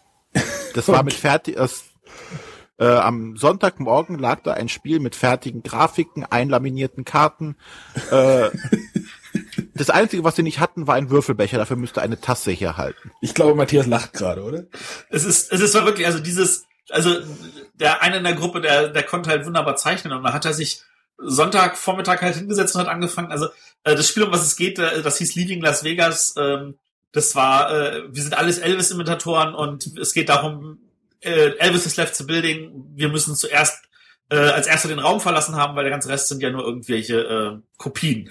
Das 0.75 0.89
war 0.89 1.03
mit 1.05 1.15
fertig, 1.15 1.57
das, 1.57 1.85
äh, 2.79 2.87
am 2.87 3.37
Sonntagmorgen 3.37 4.19
lag 4.19 4.41
da 4.43 4.53
ein 4.53 4.69
Spiel 4.69 5.01
mit 5.01 5.17
fertigen 5.17 5.63
Grafiken, 5.63 6.25
einlaminierten 6.25 7.05
Karten. 7.05 7.57
Äh, 8.11 8.51
das 9.75 9.91
Einzige, 9.91 10.25
was 10.25 10.37
sie 10.37 10.43
nicht 10.43 10.61
hatten, 10.61 10.87
war 10.87 10.95
ein 10.95 11.11
Würfelbecher. 11.11 11.59
Dafür 11.59 11.77
müsste 11.77 12.03
eine 12.03 12.21
Tasse 12.21 12.53
hier 12.53 12.77
halten. 12.77 13.11
Ich 13.21 13.35
glaube, 13.35 13.55
Matthias 13.55 13.87
lacht 13.87 14.13
gerade, 14.13 14.43
oder? 14.43 14.65
Es 15.11 15.25
ist, 15.25 15.53
es 15.53 15.61
ist 15.61 15.75
wirklich, 15.75 16.07
also 16.07 16.21
dieses, 16.21 16.67
also 16.91 17.15
der 17.75 18.03
eine 18.03 18.19
in 18.19 18.25
der 18.25 18.35
Gruppe, 18.35 18.61
der, 18.61 18.89
der 18.89 19.03
konnte 19.03 19.31
halt 19.31 19.45
wunderbar 19.45 19.77
zeichnen 19.77 20.13
und 20.13 20.23
da 20.23 20.33
hat 20.33 20.45
er 20.45 20.53
sich 20.53 20.83
Sonntagvormittag 21.19 22.23
halt 22.23 22.37
hingesetzt 22.37 22.77
und 22.77 22.83
hat 22.83 22.89
angefangen. 22.89 23.33
Also 23.33 23.49
das 23.95 24.09
Spiel, 24.09 24.25
um 24.25 24.33
was 24.33 24.47
es 24.47 24.57
geht, 24.57 24.79
äh, 24.79 25.03
das 25.03 25.19
hieß 25.19 25.35
Leaving 25.35 25.61
Las 25.61 25.85
Vegas. 25.85 26.35
Ähm, 26.39 26.79
das 27.13 27.35
war, 27.35 27.71
äh, 27.71 28.03
wir 28.11 28.23
sind 28.23 28.37
alles 28.37 28.59
Elvis-Imitatoren 28.59 29.55
und 29.55 29.87
es 29.99 30.13
geht 30.13 30.29
darum, 30.29 30.79
äh, 31.21 31.57
Elvis 31.59 31.87
has 31.87 31.97
left 31.97 32.17
the 32.17 32.25
building. 32.25 32.85
Wir 32.95 33.09
müssen 33.09 33.35
zuerst 33.35 33.85
äh, 34.31 34.37
als 34.37 34.67
erster 34.67 34.89
den 34.89 34.99
Raum 34.99 35.21
verlassen 35.21 35.57
haben, 35.57 35.75
weil 35.75 35.85
der 35.85 35.91
ganze 35.91 36.09
Rest 36.09 36.29
sind 36.29 36.43
ja 36.43 36.51
nur 36.51 36.65
irgendwelche 36.65 37.21
äh, 37.21 37.59
Kopien. 37.77 38.31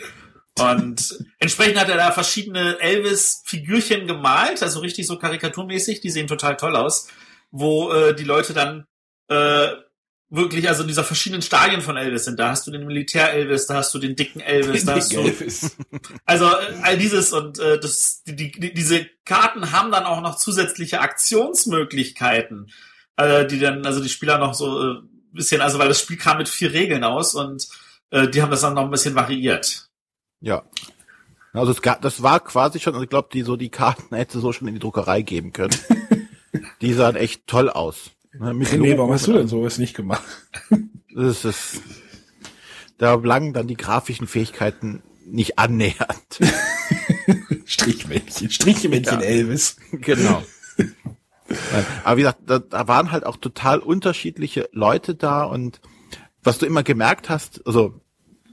Und 0.59 1.17
entsprechend 1.39 1.79
hat 1.79 1.89
er 1.89 1.97
da 1.97 2.11
verschiedene 2.11 2.79
Elvis-Figürchen 2.79 4.07
gemalt, 4.07 4.61
also 4.61 4.79
richtig 4.79 5.07
so 5.07 5.17
karikaturmäßig, 5.17 6.01
die 6.01 6.09
sehen 6.09 6.27
total 6.27 6.55
toll 6.57 6.75
aus, 6.75 7.07
wo 7.51 7.91
äh, 7.91 8.15
die 8.15 8.23
Leute 8.23 8.53
dann 8.53 8.85
äh, 9.29 9.69
wirklich 10.29 10.67
also 10.67 10.81
in 10.81 10.87
dieser 10.87 11.03
verschiedenen 11.03 11.41
Stadien 11.41 11.81
von 11.81 11.95
Elvis 11.95 12.25
sind. 12.25 12.39
Da 12.39 12.49
hast 12.49 12.67
du 12.67 12.71
den 12.71 12.85
Militär-Elvis, 12.85 13.67
da 13.67 13.75
hast 13.75 13.93
du 13.93 13.99
den 13.99 14.15
dicken 14.15 14.41
Elvis, 14.41 14.85
da 14.85 14.95
hast 14.95 15.13
du 15.13 15.19
Elvis. 15.19 15.77
also 16.25 16.45
äh, 16.45 16.79
all 16.81 16.97
dieses 16.97 17.31
und 17.31 17.59
äh, 17.59 17.79
das, 17.79 18.23
die, 18.25 18.51
die, 18.51 18.73
diese 18.73 19.05
Karten 19.25 19.71
haben 19.71 19.91
dann 19.91 20.05
auch 20.05 20.21
noch 20.21 20.37
zusätzliche 20.37 20.99
Aktionsmöglichkeiten, 20.99 22.71
äh, 23.15 23.45
die 23.45 23.59
dann 23.59 23.85
also 23.85 24.01
die 24.01 24.09
Spieler 24.09 24.37
noch 24.37 24.53
so 24.53 24.91
äh, 24.91 24.95
bisschen, 25.31 25.61
also 25.61 25.79
weil 25.79 25.87
das 25.87 26.01
Spiel 26.01 26.17
kam 26.17 26.37
mit 26.37 26.49
vier 26.49 26.73
Regeln 26.73 27.03
aus 27.03 27.33
und 27.33 27.67
äh, 28.09 28.27
die 28.27 28.41
haben 28.41 28.51
das 28.51 28.61
dann 28.61 28.73
noch 28.73 28.83
ein 28.83 28.91
bisschen 28.91 29.15
variiert. 29.15 29.89
Ja. 30.41 30.63
Also 31.53 31.71
es 31.71 31.81
gab, 31.81 32.01
das 32.01 32.21
war 32.21 32.39
quasi 32.41 32.79
schon, 32.79 32.93
also 32.93 33.03
ich 33.03 33.09
glaube, 33.09 33.29
die 33.33 33.41
so 33.41 33.55
die 33.55 33.69
Karten 33.69 34.13
hätte 34.13 34.39
so 34.39 34.51
schon 34.51 34.67
in 34.67 34.75
die 34.75 34.79
Druckerei 34.79 35.21
geben 35.21 35.53
können. 35.53 35.75
Die 36.81 36.93
sahen 36.93 37.15
echt 37.15 37.45
toll 37.45 37.69
aus. 37.69 38.11
Ne, 38.39 38.53
mit 38.53 38.67
René, 38.69 38.97
warum 38.97 39.11
hast 39.11 39.27
du 39.27 39.33
denn 39.33 39.47
sowas 39.47 39.77
nicht 39.77 39.95
gemacht? 39.95 40.23
Das 41.19 41.45
ist, 41.45 41.81
da 42.99 43.15
langen 43.15 43.51
dann 43.51 43.65
die 43.65 43.75
grafischen 43.75 44.27
Fähigkeiten 44.27 45.01
nicht 45.25 45.57
annähernd. 45.57 46.39
Strichmännchen, 47.65 48.51
Strichmännchen 48.51 49.21
ja, 49.21 49.25
Elvis. 49.25 49.77
Genau. 49.91 50.43
Aber 52.03 52.17
wie 52.17 52.21
gesagt, 52.21 52.41
da, 52.45 52.59
da 52.59 52.87
waren 52.87 53.11
halt 53.11 53.25
auch 53.25 53.37
total 53.37 53.79
unterschiedliche 53.79 54.69
Leute 54.73 55.15
da 55.15 55.43
und 55.43 55.81
was 56.43 56.59
du 56.59 56.67
immer 56.67 56.83
gemerkt 56.83 57.29
hast, 57.29 57.65
also 57.65 57.99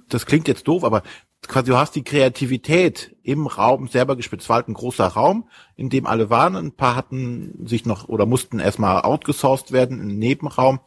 das 0.09 0.24
klingt 0.24 0.49
jetzt 0.49 0.66
doof, 0.66 0.85
aber 0.85 1.03
quasi 1.49 1.71
du 1.71 1.77
hast 1.77 1.95
die 1.95 2.05
Kreativität 2.05 3.17
im 3.23 3.47
Raum 3.47 3.89
selber 3.89 4.17
gespielt. 4.17 4.43
Es 4.43 4.49
war 4.49 4.57
halt 4.57 4.69
ein 4.69 4.75
großer 4.75 5.07
Raum, 5.07 5.49
in 5.77 5.91
dem 5.91 6.07
alle 6.07 6.31
waren. 6.31 6.57
Ein 6.57 6.73
paar 6.73 6.97
hatten 6.97 7.67
sich 7.67 7.87
noch 7.87 8.09
oder 8.09 8.27
mussten 8.27 8.59
erstmal 8.59 9.03
outgesourced 9.03 9.73
werden 9.73 10.01
in 10.01 10.09
den 10.09 10.19
Nebenraum. 10.19 10.81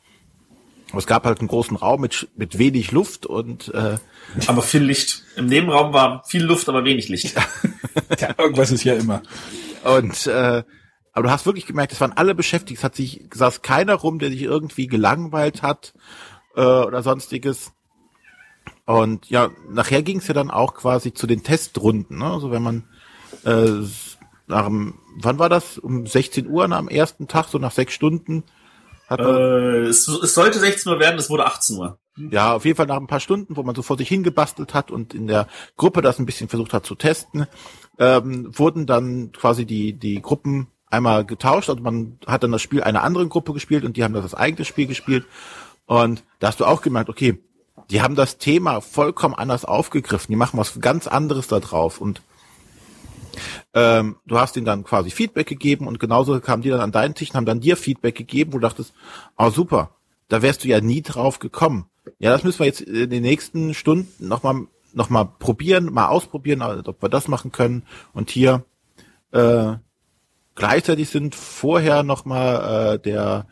Aber 0.90 1.00
es 1.00 1.08
gab 1.08 1.26
halt 1.26 1.40
einen 1.40 1.50
großen 1.50 1.76
Raum 1.76 2.02
mit, 2.02 2.30
mit 2.38 2.58
wenig 2.58 2.92
Luft 2.92 3.26
und 3.26 3.74
äh, 3.74 3.98
aber 4.46 4.62
viel 4.62 4.84
Licht. 4.84 5.24
Im 5.36 5.48
Nebenraum 5.48 5.94
war 5.94 6.24
viel 6.26 6.44
Luft, 6.44 6.70
aber 6.70 6.86
wenig 6.86 7.10
Licht. 7.10 7.36
ja, 8.20 8.34
irgendwas 8.38 8.72
ist 8.72 8.86
ja 8.86 8.94
immer. 8.94 9.22
Und 9.84 10.28
äh, 10.28 10.64
aber 11.12 11.24
du 11.24 11.32
hast 11.32 11.46
wirklich 11.46 11.66
gemerkt, 11.66 11.92
es 11.92 12.00
waren 12.00 12.14
alle 12.14 12.36
beschäftigt. 12.36 12.78
Es 12.78 12.84
hat 12.84 12.96
sich 12.96 13.26
saß 13.34 13.64
keiner 13.64 13.96
rum, 13.96 14.20
der 14.20 14.30
sich 14.30 14.44
irgendwie 14.44 14.88
gelangweilt 14.88 15.62
hat 15.62 15.94
äh, 16.56 16.62
oder 16.62 17.02
sonstiges. 17.02 17.74
Und 18.86 19.30
ja, 19.30 19.50
nachher 19.70 20.02
ging 20.02 20.20
es 20.20 20.28
ja 20.28 20.34
dann 20.34 20.52
auch 20.52 20.74
quasi 20.74 21.14
zu 21.14 21.28
den 21.28 21.44
Testrunden. 21.44 22.20
Ne? 22.20 22.26
Also 22.26 22.52
wenn 22.52 22.64
man 22.64 22.84
äh, 23.44 23.84
nach 24.48 24.66
dem, 24.66 24.96
wann 25.18 25.40
war 25.40 25.50
das? 25.50 25.78
Um 25.78 26.08
16 26.08 26.48
Uhr 26.48 26.64
am 26.72 26.88
ersten 26.88 27.28
Tag, 27.28 27.48
so 27.48 27.58
nach 27.58 27.72
sechs 27.72 27.94
Stunden. 27.94 28.44
Hat 29.08 29.20
man, 29.20 29.36
äh, 29.36 29.78
es, 29.84 30.08
es 30.08 30.34
sollte 30.34 30.60
16 30.60 30.92
Uhr 30.92 31.00
werden, 31.00 31.20
es 31.20 31.30
wurde 31.30 31.46
18 31.46 31.78
Uhr. 31.78 32.00
Ja, 32.18 32.56
auf 32.56 32.66
jeden 32.66 32.76
Fall 32.76 32.88
nach 32.88 32.98
ein 32.98 33.08
paar 33.08 33.20
Stunden, 33.20 33.56
wo 33.56 33.64
man 33.64 33.76
so 33.76 33.84
vor 33.84 33.98
sich 33.98 34.08
hingebastelt 34.08 34.74
hat 34.74 34.90
und 34.90 35.14
in 35.14 35.28
der 35.28 35.48
Gruppe 35.76 36.02
das 36.02 36.18
ein 36.18 36.26
bisschen 36.26 36.50
versucht 36.50 36.74
hat 36.74 36.86
zu 36.86 36.96
testen, 36.96 37.46
ähm, 38.00 38.58
wurden 38.58 38.88
dann 38.88 39.32
quasi 39.34 39.66
die, 39.66 39.94
die 39.94 40.22
Gruppen 40.22 40.68
einmal 40.88 41.26
getauscht. 41.26 41.70
Also 41.70 41.82
man 41.82 42.18
hat 42.26 42.44
dann 42.44 42.52
das 42.52 42.62
Spiel 42.62 42.82
einer 42.82 43.04
anderen 43.04 43.30
Gruppe 43.30 43.54
gespielt 43.54 43.84
und 43.86 43.98
die 43.98 44.04
haben 44.04 44.14
das, 44.14 44.24
das 44.24 44.34
eigene 44.34 44.66
Spiel 44.66 44.88
gespielt. 44.88 45.26
Und 45.86 46.24
da 46.40 46.48
hast 46.48 46.60
du 46.60 46.66
auch 46.66 46.82
gemerkt, 46.82 47.10
okay, 47.10 47.40
die 47.90 48.02
haben 48.02 48.16
das 48.16 48.38
Thema 48.38 48.82
vollkommen 48.82 49.36
anders 49.36 49.66
aufgegriffen. 49.66 50.32
Die 50.32 50.36
machen 50.36 50.60
was 50.60 50.80
ganz 50.80 51.08
anderes 51.08 51.48
da 51.48 51.60
drauf. 51.60 52.02
Und 52.02 52.22
ähm, 53.74 54.18
du 54.26 54.40
hast 54.40 54.58
ihnen 54.58 54.66
dann 54.66 54.84
quasi 54.84 55.10
Feedback 55.10 55.48
gegeben 55.48 55.88
und 55.88 56.00
genauso 56.00 56.40
kamen 56.40 56.64
die 56.64 56.70
dann 56.70 56.82
an 56.82 56.92
deinen 56.92 57.16
Tisch 57.16 57.30
und 57.30 57.36
haben 57.36 57.46
dann 57.46 57.60
dir 57.60 57.78
Feedback 57.78 58.16
gegeben, 58.16 58.54
wo 58.54 58.58
du 58.58 58.68
dachtest, 58.68 58.94
oh 59.38 59.50
super, 59.50 59.92
da 60.28 60.42
wärst 60.42 60.64
du 60.64 60.68
ja 60.68 60.82
nie 60.82 61.02
drauf 61.02 61.40
gekommen. 61.40 61.86
Ja, 62.20 62.32
das 62.32 62.44
müssen 62.44 62.60
wir 62.60 62.66
jetzt 62.66 62.82
in 62.82 63.10
den 63.10 63.22
nächsten 63.22 63.74
Stunden 63.74 64.28
nochmal 64.28 64.68
noch 64.94 65.10
mal 65.10 65.26
probieren, 65.26 65.94
mal 65.94 66.08
ausprobieren, 66.08 66.62
ob 66.62 67.02
wir 67.02 67.10
das 67.10 67.28
machen 67.28 67.52
können. 67.52 67.84
Und 68.14 68.32
hier 68.32 68.66
äh, 69.32 69.76
gleichzeitig 70.56 71.10
sind 71.10 71.36
vorher 71.36 72.04
nochmal 72.04 72.96
äh, 72.96 73.00
der 73.00 73.46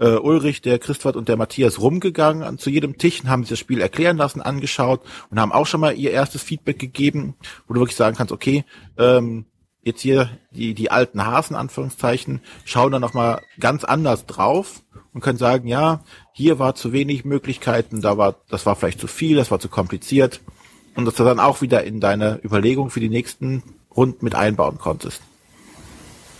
äh, 0.00 0.16
Ulrich, 0.16 0.62
der 0.62 0.78
Christoph 0.78 1.14
und 1.14 1.28
der 1.28 1.36
Matthias 1.36 1.78
rumgegangen 1.78 2.42
an, 2.42 2.58
zu 2.58 2.70
jedem 2.70 2.98
Tisch 2.98 3.22
und 3.22 3.30
haben 3.30 3.42
sich 3.44 3.50
das 3.50 3.58
Spiel 3.58 3.80
erklären 3.80 4.16
lassen, 4.16 4.40
angeschaut 4.40 5.02
und 5.30 5.38
haben 5.38 5.52
auch 5.52 5.66
schon 5.66 5.80
mal 5.80 5.96
ihr 5.96 6.10
erstes 6.10 6.42
Feedback 6.42 6.78
gegeben, 6.78 7.36
wo 7.68 7.74
du 7.74 7.80
wirklich 7.80 7.96
sagen 7.96 8.16
kannst, 8.16 8.32
okay, 8.32 8.64
ähm, 8.98 9.44
jetzt 9.82 10.00
hier 10.00 10.30
die, 10.50 10.74
die 10.74 10.90
alten 10.90 11.24
Hasen, 11.24 11.54
Anführungszeichen, 11.54 12.40
schauen 12.64 12.92
dann 12.92 13.00
nochmal 13.00 13.42
ganz 13.58 13.84
anders 13.84 14.26
drauf 14.26 14.82
und 15.12 15.20
können 15.20 15.38
sagen, 15.38 15.68
ja, 15.68 16.02
hier 16.32 16.58
war 16.58 16.74
zu 16.74 16.92
wenig 16.92 17.24
Möglichkeiten, 17.24 18.00
da 18.00 18.16
war, 18.16 18.36
das 18.48 18.66
war 18.66 18.76
vielleicht 18.76 19.00
zu 19.00 19.06
viel, 19.06 19.36
das 19.36 19.50
war 19.50 19.60
zu 19.60 19.68
kompliziert 19.68 20.40
und 20.94 21.04
dass 21.04 21.14
du 21.14 21.24
dann 21.24 21.40
auch 21.40 21.60
wieder 21.60 21.84
in 21.84 22.00
deine 22.00 22.40
Überlegung 22.42 22.90
für 22.90 23.00
die 23.00 23.08
nächsten 23.08 23.62
Runden 23.94 24.24
mit 24.24 24.34
einbauen 24.34 24.78
konntest. 24.78 25.20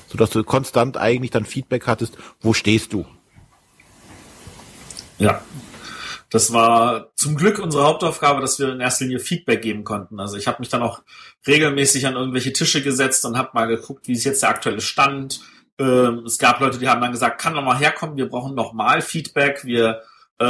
Sodass 0.09 0.31
du 0.31 0.43
konstant 0.45 0.97
eigentlich 0.97 1.31
dann 1.31 1.45
Feedback 1.45 1.87
hattest, 1.87 2.17
wo 2.41 2.53
stehst 2.53 2.93
du? 2.93 3.05
Ja. 5.21 5.41
Das 6.31 6.53
war 6.53 7.13
zum 7.17 7.35
Glück 7.35 7.59
unsere 7.59 7.85
Hauptaufgabe, 7.85 8.41
dass 8.41 8.59
wir 8.59 8.73
in 8.73 8.81
erster 8.81 9.05
Linie 9.05 9.19
Feedback 9.19 9.63
geben 9.63 9.83
konnten. 9.83 10.21
Also 10.21 10.37
ich 10.37 10.47
habe 10.47 10.61
mich 10.61 10.69
dann 10.69 10.83
auch 10.83 11.03
regelmäßig 11.47 12.07
an 12.07 12.15
irgendwelche 12.15 12.53
Tische 12.53 12.83
gesetzt 12.83 13.25
und 13.25 13.37
habe 13.37 13.51
mal 13.53 13.67
geguckt, 13.67 14.07
wie 14.07 14.13
ist 14.13 14.25
jetzt 14.25 14.43
der 14.43 14.51
aktuelle 14.51 14.81
Stand. 14.81 15.41
Ähm, 15.79 16.25
es 16.25 16.39
gab 16.39 16.61
Leute, 16.61 16.79
die 16.79 16.89
haben 16.89 17.01
dann 17.01 17.11
gesagt, 17.11 17.41
kann 17.41 17.55
noch 17.55 17.65
mal 17.65 17.79
herkommen, 17.79 18.17
wir 18.17 18.29
brauchen 18.29 18.55
noch 18.55 18.73
mal 18.73 19.03
Feedback, 19.03 19.65
wir 19.65 20.03
äh, 20.39 20.45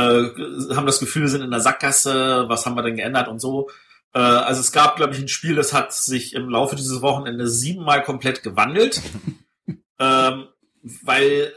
haben 0.74 0.86
das 0.86 1.00
Gefühl, 1.00 1.22
wir 1.22 1.28
sind 1.28 1.42
in 1.42 1.50
der 1.50 1.60
Sackgasse, 1.60 2.44
was 2.48 2.66
haben 2.66 2.76
wir 2.76 2.82
denn 2.82 2.96
geändert 2.96 3.28
und 3.28 3.40
so. 3.40 3.70
Äh, 4.12 4.18
also 4.18 4.60
es 4.60 4.72
gab, 4.72 4.96
glaube 4.96 5.14
ich, 5.14 5.20
ein 5.20 5.28
Spiel, 5.28 5.54
das 5.54 5.72
hat 5.72 5.94
sich 5.94 6.34
im 6.34 6.50
Laufe 6.50 6.76
dieses 6.76 7.00
Wochenende 7.00 7.48
siebenmal 7.48 8.02
komplett 8.02 8.42
gewandelt. 8.42 9.00
ähm, 9.98 10.46
weil 10.82 11.52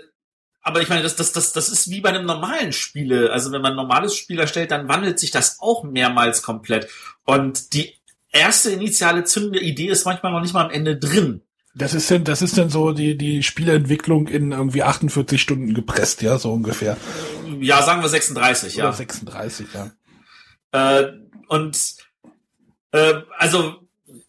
aber 0.64 0.82
ich 0.82 0.88
meine, 0.88 1.04
das, 1.04 1.18
das, 1.18 1.34
das, 1.34 1.52
das 1.52 1.68
ist 1.68 1.90
wie 1.90 2.00
bei 2.00 2.10
einem 2.10 2.26
normalen 2.26 2.72
Spiele. 2.72 3.32
Also 3.32 3.52
wenn 3.52 3.62
man 3.62 3.74
ein 3.74 3.78
normales 3.78 4.16
Spiel 4.16 4.40
erstellt, 4.40 4.72
dann 4.72 4.88
wandelt 4.88 5.20
sich 5.20 5.30
das 5.30 5.58
auch 5.60 5.84
mehrmals 5.84 6.42
komplett. 6.42 6.88
Und 7.26 7.74
die 7.74 7.94
erste 8.32 8.72
initiale 8.72 9.26
zündende 9.26 9.60
Idee 9.60 9.88
ist 9.88 10.06
manchmal 10.06 10.32
noch 10.32 10.42
nicht 10.42 10.54
mal 10.54 10.66
am 10.66 10.72
Ende 10.72 10.98
drin. 10.98 11.42
Das 11.76 11.94
ist 11.94 12.10
denn, 12.10 12.24
das 12.24 12.42
ist 12.42 12.56
denn 12.56 12.70
so 12.70 12.94
die, 12.94 13.18
die 13.18 13.44
Spieleentwicklung 13.44 14.28
in 14.28 14.52
irgendwie 14.52 14.84
48 14.84 15.42
Stunden 15.42 15.74
gepresst, 15.74 16.22
ja, 16.22 16.38
so 16.38 16.54
ungefähr. 16.54 16.98
Ja, 17.60 17.82
sagen 17.82 18.02
wir 18.02 18.10
36, 18.10 18.76
ja. 18.76 18.86
Oder 18.86 18.94
36, 18.94 19.68
ja. 19.74 19.92
Äh, 20.72 21.14
und 21.48 21.78
äh, 22.92 23.14
also 23.38 23.83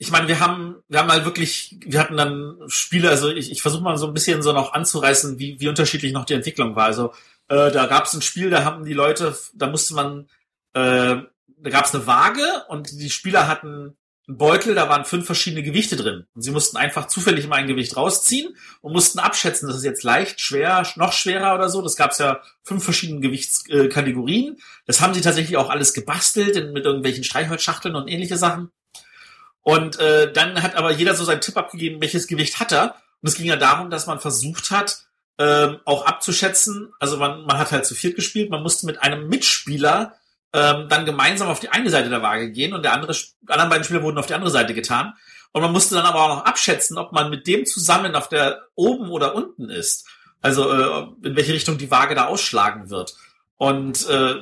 ich 0.04 0.10
meine, 0.10 0.28
wir 0.28 0.38
haben, 0.38 0.76
wir 0.88 0.98
haben 0.98 1.10
halt 1.10 1.24
wirklich, 1.24 1.78
wir 1.82 1.98
hatten 1.98 2.18
dann 2.18 2.58
Spiele, 2.66 3.08
also 3.08 3.30
ich, 3.30 3.50
ich 3.50 3.62
versuche 3.62 3.82
mal 3.82 3.96
so 3.96 4.06
ein 4.06 4.12
bisschen 4.12 4.42
so 4.42 4.52
noch 4.52 4.74
anzureißen, 4.74 5.38
wie, 5.38 5.58
wie 5.60 5.68
unterschiedlich 5.68 6.12
noch 6.12 6.26
die 6.26 6.34
Entwicklung 6.34 6.76
war. 6.76 6.84
Also 6.84 7.14
äh, 7.48 7.70
da 7.70 7.86
gab 7.86 8.04
es 8.04 8.12
ein 8.12 8.20
Spiel, 8.20 8.50
da 8.50 8.64
haben 8.64 8.84
die 8.84 8.92
Leute, 8.92 9.34
da 9.54 9.66
musste 9.66 9.94
man, 9.94 10.28
äh, 10.74 11.16
da 11.56 11.70
gab 11.70 11.86
es 11.86 11.94
eine 11.94 12.06
Waage 12.06 12.44
und 12.68 13.00
die 13.00 13.08
Spieler 13.08 13.48
hatten 13.48 13.96
einen 14.28 14.36
Beutel, 14.36 14.74
da 14.74 14.90
waren 14.90 15.06
fünf 15.06 15.24
verschiedene 15.24 15.62
Gewichte 15.62 15.96
drin. 15.96 16.26
Und 16.34 16.42
sie 16.42 16.50
mussten 16.50 16.76
einfach 16.76 17.06
zufällig 17.06 17.46
immer 17.46 17.56
ein 17.56 17.66
Gewicht 17.66 17.96
rausziehen 17.96 18.54
und 18.82 18.92
mussten 18.92 19.20
abschätzen, 19.20 19.68
das 19.68 19.78
ist 19.78 19.84
jetzt 19.84 20.02
leicht, 20.02 20.38
schwer, 20.38 20.86
noch 20.96 21.14
schwerer 21.14 21.54
oder 21.54 21.70
so. 21.70 21.80
Das 21.80 21.96
gab 21.96 22.10
es 22.10 22.18
ja 22.18 22.42
fünf 22.62 22.84
verschiedene 22.84 23.20
Gewichtskategorien. 23.20 24.58
Das 24.84 25.00
haben 25.00 25.14
sie 25.14 25.22
tatsächlich 25.22 25.56
auch 25.56 25.70
alles 25.70 25.94
gebastelt 25.94 26.74
mit 26.74 26.84
irgendwelchen 26.84 27.24
Streichholzschachteln 27.24 27.94
und 27.94 28.08
ähnliche 28.08 28.36
Sachen. 28.36 28.70
Und 29.64 29.98
äh, 29.98 30.32
dann 30.32 30.62
hat 30.62 30.76
aber 30.76 30.92
jeder 30.92 31.14
so 31.14 31.24
seinen 31.24 31.40
Tipp 31.40 31.56
abgegeben, 31.56 32.00
welches 32.00 32.28
Gewicht 32.28 32.60
hat 32.60 32.70
er. 32.70 32.94
Und 33.22 33.28
es 33.28 33.34
ging 33.34 33.46
ja 33.46 33.56
darum, 33.56 33.90
dass 33.90 34.06
man 34.06 34.20
versucht 34.20 34.70
hat, 34.70 35.06
ähm, 35.38 35.80
auch 35.86 36.06
abzuschätzen. 36.06 36.92
Also 37.00 37.16
man, 37.16 37.44
man 37.46 37.58
hat 37.58 37.72
halt 37.72 37.86
zu 37.86 37.94
viert 37.94 38.14
gespielt, 38.14 38.50
man 38.50 38.62
musste 38.62 38.86
mit 38.86 39.02
einem 39.02 39.26
Mitspieler 39.28 40.14
ähm, 40.52 40.88
dann 40.88 41.06
gemeinsam 41.06 41.48
auf 41.48 41.60
die 41.60 41.70
eine 41.70 41.90
Seite 41.90 42.10
der 42.10 42.22
Waage 42.22 42.52
gehen 42.52 42.74
und 42.74 42.84
der 42.84 42.92
andere, 42.92 43.16
anderen 43.46 43.70
beiden 43.70 43.84
Spieler 43.84 44.02
wurden 44.02 44.18
auf 44.18 44.26
die 44.26 44.34
andere 44.34 44.50
Seite 44.50 44.74
getan. 44.74 45.14
Und 45.52 45.62
man 45.62 45.72
musste 45.72 45.94
dann 45.94 46.04
aber 46.04 46.22
auch 46.22 46.36
noch 46.36 46.44
abschätzen, 46.44 46.98
ob 46.98 47.12
man 47.12 47.30
mit 47.30 47.46
dem 47.46 47.64
zusammen 47.64 48.14
auf 48.14 48.28
der 48.28 48.62
oben 48.74 49.10
oder 49.10 49.34
unten 49.34 49.70
ist. 49.70 50.06
Also 50.42 50.70
äh, 50.70 51.06
in 51.26 51.36
welche 51.36 51.54
Richtung 51.54 51.78
die 51.78 51.90
Waage 51.90 52.14
da 52.14 52.26
ausschlagen 52.26 52.90
wird. 52.90 53.16
Und 53.56 54.06
äh, 54.08 54.34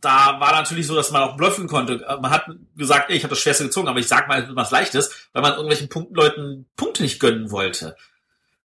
da 0.00 0.40
war 0.40 0.52
natürlich 0.52 0.86
so, 0.86 0.94
dass 0.94 1.10
man 1.10 1.22
auch 1.22 1.36
bluffen 1.36 1.66
konnte. 1.66 2.04
Man 2.20 2.30
hat 2.30 2.46
gesagt, 2.76 3.10
ey, 3.10 3.16
ich 3.16 3.24
habe 3.24 3.30
das 3.30 3.40
Schwerste 3.40 3.64
gezogen, 3.64 3.88
aber 3.88 3.98
ich 3.98 4.08
sag 4.08 4.28
mal 4.28 4.48
was 4.54 4.70
Leichtes, 4.70 5.28
weil 5.32 5.42
man 5.42 5.52
irgendwelchen 5.52 5.88
Punkt, 5.88 6.16
Leuten 6.16 6.66
Punkte 6.76 7.02
nicht 7.02 7.20
gönnen 7.20 7.50
wollte. 7.50 7.96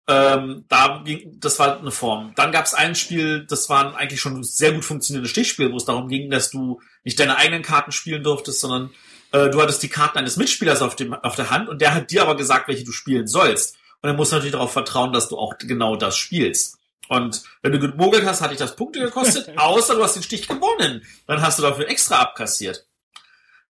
Ähm, 0.07 0.64
da 0.68 1.03
ging, 1.05 1.39
das 1.39 1.59
war 1.59 1.79
eine 1.79 1.91
Form. 1.91 2.33
Dann 2.35 2.51
gab 2.51 2.64
es 2.64 2.72
ein 2.72 2.95
Spiel, 2.95 3.45
das 3.47 3.68
war 3.68 3.95
eigentlich 3.95 4.20
schon 4.20 4.43
sehr 4.43 4.72
gut 4.72 4.85
funktionierendes 4.85 5.31
Stichspiel, 5.31 5.70
wo 5.70 5.76
es 5.76 5.85
darum 5.85 6.09
ging, 6.09 6.31
dass 6.31 6.51
du 6.51 6.81
nicht 7.05 7.20
deine 7.20 7.37
eigenen 7.37 7.62
Karten 7.62 7.93
spielen 7.93 8.22
durftest, 8.22 8.61
sondern 8.61 8.91
äh, 9.33 9.51
du 9.51 9.61
hattest 9.61 9.83
die 9.83 9.91
Karten 9.91 10.18
eines 10.18 10.39
Mitspielers 10.39 10.81
auf, 10.81 10.97
dem, 10.97 11.12
auf 11.12 11.37
der 11.37 11.51
Hand 11.51 11.68
und 11.68 11.83
der 11.83 11.95
hat 11.95 12.11
dir 12.11 12.22
aber 12.22 12.37
gesagt, 12.37 12.68
welche 12.68 12.85
du 12.85 12.93
spielen 12.93 13.26
sollst. 13.26 13.76
Und 14.01 14.09
er 14.09 14.14
muss 14.14 14.31
natürlich 14.31 14.53
darauf 14.53 14.72
vertrauen, 14.72 15.12
dass 15.12 15.29
du 15.29 15.37
auch 15.37 15.59
genau 15.59 15.97
das 15.97 16.16
spielst. 16.16 16.78
Und 17.09 17.42
wenn 17.62 17.72
du 17.72 17.78
gemogelt 17.78 18.24
hast, 18.24 18.40
hat 18.40 18.50
dich 18.50 18.59
das 18.59 18.76
Punkte 18.76 19.00
gekostet, 19.00 19.50
außer 19.56 19.94
du 19.94 20.02
hast 20.02 20.14
den 20.14 20.22
Stich 20.22 20.46
gewonnen. 20.46 21.04
Dann 21.26 21.42
hast 21.42 21.59
du 21.59 21.62
dafür 21.62 21.88
extra 21.88 22.20
abkassiert. 22.20 22.86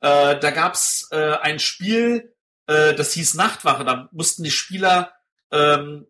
Äh, 0.01 0.39
da 0.39 0.51
gab's 0.51 1.07
äh, 1.11 1.33
ein 1.41 1.59
Spiel, 1.59 2.33
äh, 2.67 2.93
das 2.93 3.13
hieß 3.13 3.35
Nachtwache. 3.35 3.83
Da 3.83 4.09
mussten 4.11 4.43
die 4.43 4.51
Spieler 4.51 5.11
ähm, 5.51 6.07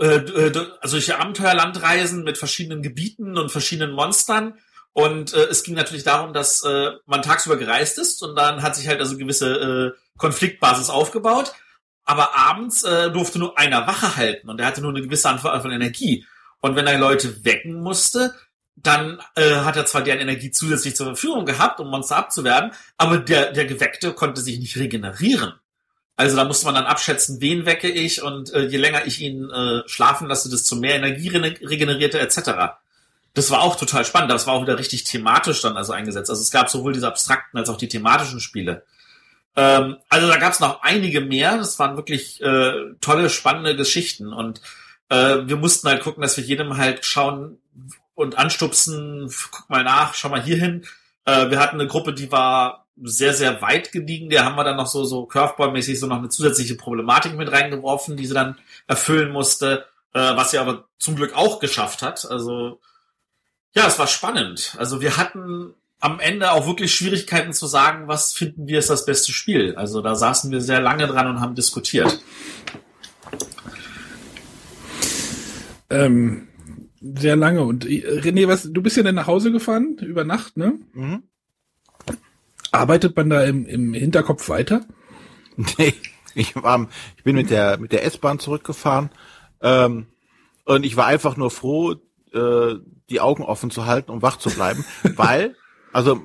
äh, 0.00 0.16
äh 0.16 0.66
also 0.80 0.96
durch 0.96 1.14
Abenteuerland 1.14 1.82
reisen 1.82 2.24
mit 2.24 2.38
verschiedenen 2.38 2.82
Gebieten 2.82 3.36
und 3.38 3.50
verschiedenen 3.50 3.94
Monstern. 3.94 4.58
Und 4.92 5.34
äh, 5.34 5.44
es 5.44 5.62
ging 5.62 5.74
natürlich 5.74 6.04
darum, 6.04 6.32
dass 6.32 6.64
äh, 6.64 6.90
man 7.06 7.22
tagsüber 7.22 7.56
gereist 7.56 7.98
ist 7.98 8.22
und 8.22 8.34
dann 8.34 8.62
hat 8.62 8.74
sich 8.74 8.88
halt 8.88 9.00
also 9.00 9.16
gewisse 9.16 9.94
äh, 9.94 10.18
Konfliktbasis 10.18 10.90
aufgebaut. 10.90 11.52
Aber 12.10 12.36
abends 12.36 12.82
äh, 12.82 13.08
durfte 13.12 13.38
nur 13.38 13.56
einer 13.56 13.86
Wache 13.86 14.16
halten 14.16 14.48
und 14.48 14.58
er 14.58 14.66
hatte 14.66 14.80
nur 14.80 14.90
eine 14.90 15.00
gewisse 15.00 15.28
Anzahl 15.28 15.60
von 15.62 15.70
Energie. 15.70 16.26
Und 16.60 16.74
wenn 16.74 16.88
er 16.88 16.98
Leute 16.98 17.44
wecken 17.44 17.80
musste, 17.80 18.34
dann 18.74 19.20
äh, 19.36 19.60
hat 19.60 19.76
er 19.76 19.86
zwar 19.86 20.02
deren 20.02 20.18
Energie 20.18 20.50
zusätzlich 20.50 20.96
zur 20.96 21.06
Verfügung 21.06 21.46
gehabt, 21.46 21.78
um 21.78 21.88
Monster 21.88 22.16
abzuwerben, 22.16 22.72
aber 22.96 23.18
der, 23.18 23.52
der 23.52 23.64
Geweckte 23.64 24.12
konnte 24.12 24.40
sich 24.40 24.58
nicht 24.58 24.76
regenerieren. 24.76 25.52
Also 26.16 26.34
da 26.34 26.44
musste 26.44 26.66
man 26.66 26.74
dann 26.74 26.86
abschätzen, 26.86 27.40
wen 27.40 27.64
wecke 27.64 27.88
ich 27.88 28.22
und 28.22 28.52
äh, 28.52 28.62
je 28.62 28.78
länger 28.78 29.06
ich 29.06 29.20
ihn 29.20 29.48
äh, 29.48 29.82
schlafen 29.86 30.26
lasse, 30.26 30.50
desto 30.50 30.74
mehr 30.74 30.96
Energie 30.96 31.28
regenerierte 31.28 32.18
etc. 32.18 32.74
Das 33.34 33.52
war 33.52 33.62
auch 33.62 33.76
total 33.76 34.04
spannend. 34.04 34.32
Das 34.32 34.48
war 34.48 34.54
auch 34.54 34.62
wieder 34.62 34.78
richtig 34.78 35.04
thematisch 35.04 35.62
dann 35.62 35.76
also 35.76 35.92
eingesetzt. 35.92 36.28
Also 36.28 36.42
es 36.42 36.50
gab 36.50 36.68
sowohl 36.68 36.92
diese 36.92 37.06
abstrakten 37.06 37.56
als 37.56 37.70
auch 37.70 37.78
die 37.78 37.88
thematischen 37.88 38.40
Spiele. 38.40 38.84
Ähm, 39.56 39.96
also 40.08 40.28
da 40.28 40.36
gab 40.36 40.52
es 40.52 40.60
noch 40.60 40.82
einige 40.82 41.20
mehr. 41.20 41.56
Das 41.56 41.78
waren 41.78 41.96
wirklich 41.96 42.40
äh, 42.42 42.94
tolle, 43.00 43.30
spannende 43.30 43.76
Geschichten 43.76 44.32
und 44.32 44.60
äh, 45.08 45.38
wir 45.46 45.56
mussten 45.56 45.88
halt 45.88 46.02
gucken, 46.02 46.22
dass 46.22 46.36
wir 46.36 46.44
jedem 46.44 46.76
halt 46.76 47.04
schauen, 47.04 47.58
und 48.20 48.36
anstupsen, 48.36 49.32
guck 49.50 49.70
mal 49.70 49.82
nach, 49.82 50.14
schau 50.14 50.28
mal 50.28 50.42
hier 50.42 50.58
hin. 50.58 50.84
Äh, 51.24 51.50
wir 51.50 51.58
hatten 51.58 51.80
eine 51.80 51.88
Gruppe, 51.88 52.12
die 52.12 52.30
war 52.30 52.86
sehr, 53.02 53.32
sehr 53.32 53.62
weit 53.62 53.92
gediegen. 53.92 54.28
Der 54.28 54.44
haben 54.44 54.56
wir 54.56 54.64
dann 54.64 54.76
noch 54.76 54.86
so, 54.86 55.04
so 55.04 55.26
Curveball-mäßig 55.26 55.98
so 55.98 56.06
noch 56.06 56.18
eine 56.18 56.28
zusätzliche 56.28 56.74
Problematik 56.74 57.34
mit 57.34 57.50
reingeworfen, 57.50 58.18
die 58.18 58.26
sie 58.26 58.34
dann 58.34 58.58
erfüllen 58.86 59.32
musste, 59.32 59.86
äh, 60.12 60.36
was 60.36 60.50
sie 60.50 60.58
aber 60.58 60.84
zum 60.98 61.16
Glück 61.16 61.34
auch 61.34 61.60
geschafft 61.60 62.02
hat. 62.02 62.30
Also, 62.30 62.78
ja, 63.74 63.86
es 63.86 63.98
war 63.98 64.06
spannend. 64.06 64.76
Also 64.78 65.00
wir 65.00 65.16
hatten 65.16 65.74
am 66.00 66.18
Ende 66.18 66.52
auch 66.52 66.66
wirklich 66.66 66.94
Schwierigkeiten 66.94 67.52
zu 67.52 67.66
sagen, 67.66 68.08
was 68.08 68.32
finden 68.32 68.66
wir 68.66 68.78
ist 68.78 68.90
das 68.90 69.04
beste 69.04 69.32
Spiel. 69.32 69.74
Also 69.76 70.00
da 70.00 70.14
saßen 70.14 70.50
wir 70.50 70.62
sehr 70.62 70.80
lange 70.80 71.06
dran 71.06 71.28
und 71.28 71.40
haben 71.40 71.54
diskutiert. 71.54 72.22
Ähm, 75.90 76.48
sehr 77.00 77.36
lange. 77.36 77.62
Und 77.62 77.84
äh, 77.84 78.20
René, 78.20 78.48
was, 78.48 78.62
du 78.70 78.82
bist 78.82 78.96
ja 78.96 79.02
dann 79.02 79.14
nach 79.14 79.26
Hause 79.26 79.52
gefahren 79.52 79.98
über 79.98 80.24
Nacht, 80.24 80.56
ne? 80.56 80.78
Mhm. 80.94 81.24
Arbeitet 82.72 83.16
man 83.16 83.28
da 83.28 83.44
im, 83.44 83.66
im 83.66 83.94
Hinterkopf 83.94 84.48
weiter? 84.48 84.82
Nee, 85.76 85.92
ich 86.34 86.54
war, 86.56 86.88
ich 87.18 87.24
bin 87.24 87.36
mit 87.36 87.50
der 87.50 87.76
mit 87.76 87.92
der 87.92 88.04
S-Bahn 88.06 88.38
zurückgefahren 88.38 89.10
ähm, 89.60 90.06
und 90.64 90.86
ich 90.86 90.96
war 90.96 91.06
einfach 91.06 91.36
nur 91.36 91.50
froh, 91.50 91.96
äh, 92.32 92.76
die 93.10 93.20
Augen 93.20 93.42
offen 93.42 93.70
zu 93.70 93.84
halten, 93.84 94.10
um 94.10 94.22
wach 94.22 94.38
zu 94.38 94.48
bleiben, 94.48 94.86
weil 95.16 95.54
also 95.92 96.20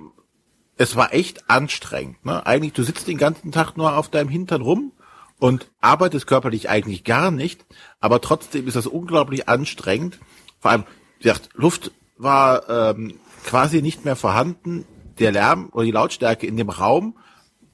es 0.77 0.95
war 0.95 1.13
echt 1.13 1.49
anstrengend. 1.49 2.25
Ne? 2.25 2.45
Eigentlich, 2.45 2.73
du 2.73 2.83
sitzt 2.83 3.07
den 3.07 3.17
ganzen 3.17 3.51
Tag 3.51 3.77
nur 3.77 3.97
auf 3.97 4.09
deinem 4.09 4.29
Hintern 4.29 4.61
rum 4.61 4.91
und 5.39 5.71
arbeitest 5.81 6.27
körperlich 6.27 6.69
eigentlich 6.69 7.03
gar 7.03 7.31
nicht, 7.31 7.65
aber 7.99 8.21
trotzdem 8.21 8.67
ist 8.67 8.75
das 8.75 8.87
unglaublich 8.87 9.47
anstrengend 9.49 10.19
vor 10.65 10.71
allem, 10.71 10.85
wie 11.19 11.25
gesagt, 11.25 11.49
Luft 11.53 11.91
war 12.17 12.67
ähm, 12.67 13.19
quasi 13.43 13.83
nicht 13.83 14.03
mehr 14.03 14.15
vorhanden. 14.15 14.83
Der 15.19 15.31
Lärm 15.31 15.69
oder 15.73 15.85
die 15.85 15.91
Lautstärke 15.91 16.47
in 16.47 16.57
dem 16.57 16.71
Raum 16.71 17.19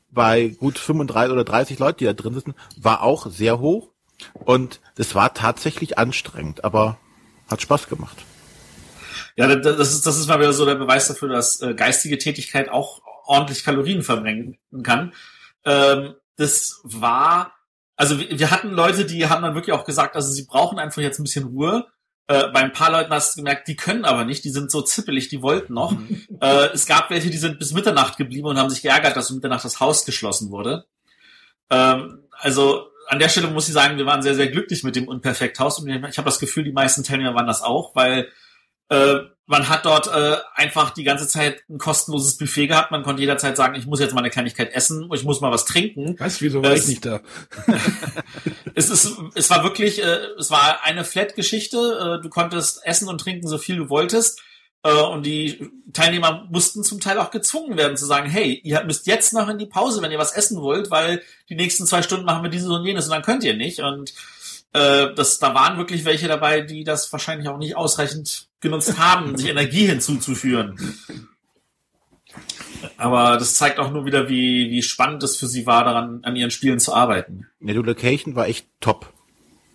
bei 0.10 0.50
gut 0.50 0.78
35 0.78 1.32
oder 1.32 1.46
30 1.46 1.80
Leuten, 1.80 2.00
die 2.00 2.06
da 2.06 2.12
drin 2.12 2.34
sitzen, 2.34 2.54
war 2.76 3.02
auch 3.02 3.28
sehr 3.28 3.60
hoch. 3.60 3.92
Und 4.34 4.82
das 4.96 5.16
war 5.16 5.34
tatsächlich 5.34 5.98
anstrengend, 5.98 6.66
aber 6.66 6.98
hat 7.50 7.62
Spaß 7.62 7.88
gemacht. 7.88 8.18
Ja, 9.36 9.56
das 9.56 9.94
ist, 9.94 10.06
das 10.06 10.18
ist 10.18 10.28
mal 10.28 10.40
wieder 10.40 10.54
so 10.54 10.66
der 10.66 10.76
Beweis 10.76 11.08
dafür, 11.08 11.30
dass 11.30 11.62
äh, 11.62 11.74
geistige 11.74 12.18
Tätigkeit 12.18 12.70
auch 12.70 13.02
ordentlich 13.26 13.64
Kalorien 13.64 14.04
verbrennen 14.04 14.58
kann. 14.84 15.14
Ähm, 15.66 16.16
das 16.38 16.82
war, 16.84 17.54
also 17.96 18.20
wir, 18.20 18.40
wir 18.40 18.52
hatten 18.52 18.72
Leute, 18.72 19.06
die 19.06 19.28
haben 19.28 19.42
dann 19.42 19.56
wirklich 19.56 19.74
auch 19.74 19.86
gesagt, 19.86 20.16
also 20.16 20.32
sie 20.32 20.46
brauchen 20.46 20.80
einfach 20.80 21.02
jetzt 21.02 21.20
ein 21.20 21.24
bisschen 21.24 21.46
Ruhe. 21.46 21.88
Äh, 22.28 22.50
bei 22.50 22.62
ein 22.62 22.74
paar 22.74 22.92
Leuten 22.92 23.12
hast 23.12 23.36
du 23.36 23.42
gemerkt, 23.42 23.68
die 23.68 23.76
können 23.76 24.06
aber 24.06 24.26
nicht, 24.26 24.44
die 24.44 24.50
sind 24.50 24.72
so 24.72 24.82
zippelig, 24.82 25.30
die 25.30 25.42
wollten 25.42 25.74
noch. 25.74 25.94
äh, 26.42 26.70
es 26.74 26.86
gab 26.86 27.10
welche, 27.10 27.30
die 27.30 27.38
sind 27.38 27.60
bis 27.60 27.74
Mitternacht 27.74 28.18
geblieben 28.18 28.48
und 28.48 28.58
haben 28.58 28.70
sich 28.70 28.82
geärgert, 28.82 29.16
dass 29.16 29.30
um 29.30 29.38
Mitternacht 29.38 29.66
das 29.66 29.80
Haus 29.80 30.06
geschlossen 30.06 30.52
wurde. 30.52 30.86
Ähm, 31.70 32.24
also 32.32 32.88
an 33.08 33.20
der 33.20 33.30
Stelle 33.30 33.48
muss 33.48 33.68
ich 33.68 33.74
sagen, 33.74 33.98
wir 33.98 34.06
waren 34.06 34.22
sehr, 34.22 34.36
sehr 34.36 34.48
glücklich 34.48 34.84
mit 34.84 34.96
dem 34.96 35.08
Unperfekthaus 35.08 35.80
und 35.80 35.90
ich 35.90 36.18
habe 36.18 36.26
das 36.26 36.40
Gefühl, 36.40 36.64
die 36.64 36.72
meisten 36.72 37.04
Teilnehmer 37.04 37.36
waren 37.36 37.48
das 37.48 37.62
auch, 37.62 37.96
weil 37.96 38.30
äh, 38.92 39.22
man 39.48 39.68
hat 39.68 39.86
dort 39.86 40.08
äh, 40.08 40.38
einfach 40.56 40.92
die 40.92 41.04
ganze 41.04 41.28
Zeit 41.28 41.64
ein 41.70 41.78
kostenloses 41.78 42.38
Buffet 42.38 42.68
gehabt. 42.68 42.92
Man 42.92 43.04
konnte 43.04 43.22
jederzeit 43.22 43.58
sagen, 43.58 43.76
ich 43.76 43.86
muss 43.86 44.00
jetzt 44.00 44.14
mal 44.14 44.22
eine 44.22 44.30
Kleinigkeit 44.30 44.72
essen, 44.74 45.10
ich 45.14 45.24
muss 45.24 45.42
mal 45.42 45.52
was 45.52 45.66
trinken. 45.66 46.18
Weißt 46.20 46.40
du, 46.40 46.46
wieso 46.46 46.64
war 46.64 46.74
ich 46.74 46.88
nicht 46.88 47.06
da? 47.06 47.20
es, 48.76 48.90
ist, 48.90 49.18
es 49.36 49.50
war 49.50 49.64
wirklich, 49.64 50.02
äh, 50.02 50.20
es 50.38 50.52
war 50.52 50.84
eine 50.84 51.04
Flat-Geschichte. 51.04 51.78
Äh, 51.78 52.24
du 52.24 52.30
konntest 52.30 52.82
essen 52.86 53.10
und 53.10 53.20
trinken, 53.20 53.48
so 53.48 53.58
viel 53.58 53.78
du 53.78 53.90
wolltest. 53.90 54.42
Äh, 54.84 54.94
und 54.94 55.26
die 55.26 55.70
Teilnehmer 55.94 56.48
mussten 56.50 56.84
zum 56.84 57.00
Teil 57.00 57.18
auch 57.18 57.32
gezwungen 57.32 57.78
werden 57.78 57.98
zu 57.98 58.06
sagen, 58.06 58.30
hey, 58.30 58.60
ihr 58.64 58.84
müsst 58.84 59.08
jetzt 59.08 59.34
noch 59.34 59.50
in 59.50 59.58
die 59.58 59.66
Pause, 59.66 60.02
wenn 60.02 60.12
ihr 60.12 60.18
was 60.18 60.32
essen 60.34 60.62
wollt, 60.62 60.92
weil 60.92 61.22
die 61.50 61.56
nächsten 61.56 61.86
zwei 61.86 62.02
Stunden 62.02 62.26
machen 62.26 62.44
wir 62.44 62.50
dieses 62.50 62.70
und 62.70 62.86
jenes 62.86 63.06
und 63.06 63.12
dann 63.12 63.22
könnt 63.22 63.44
ihr 63.44 63.56
nicht. 63.56 63.80
Und 63.80 64.14
äh, 64.74 65.14
das, 65.14 65.40
da 65.40 65.54
waren 65.54 65.78
wirklich 65.78 66.06
welche 66.06 66.28
dabei, 66.28 66.62
die 66.62 66.84
das 66.84 67.12
wahrscheinlich 67.12 67.50
auch 67.50 67.58
nicht 67.58 67.76
ausreichend 67.76 68.48
genutzt 68.62 68.98
haben, 68.98 69.38
sich 69.38 69.50
Energie 69.50 69.86
hinzuzuführen. 69.86 70.78
Aber 72.98 73.38
das 73.38 73.56
zeigt 73.56 73.80
auch 73.80 73.92
nur 73.92 74.06
wieder, 74.06 74.30
wie, 74.30 74.70
wie 74.72 74.82
spannend 74.82 75.24
es 75.24 75.38
für 75.38 75.48
sie 75.48 75.66
war, 75.66 75.84
daran 75.84 76.24
an 76.24 76.36
ihren 76.36 76.52
Spielen 76.52 76.80
zu 76.80 76.94
arbeiten. 76.94 77.48
Ja, 77.60 77.74
die 77.74 77.80
Location 77.80 78.36
war 78.36 78.48
echt 78.48 78.68
top. 78.80 79.12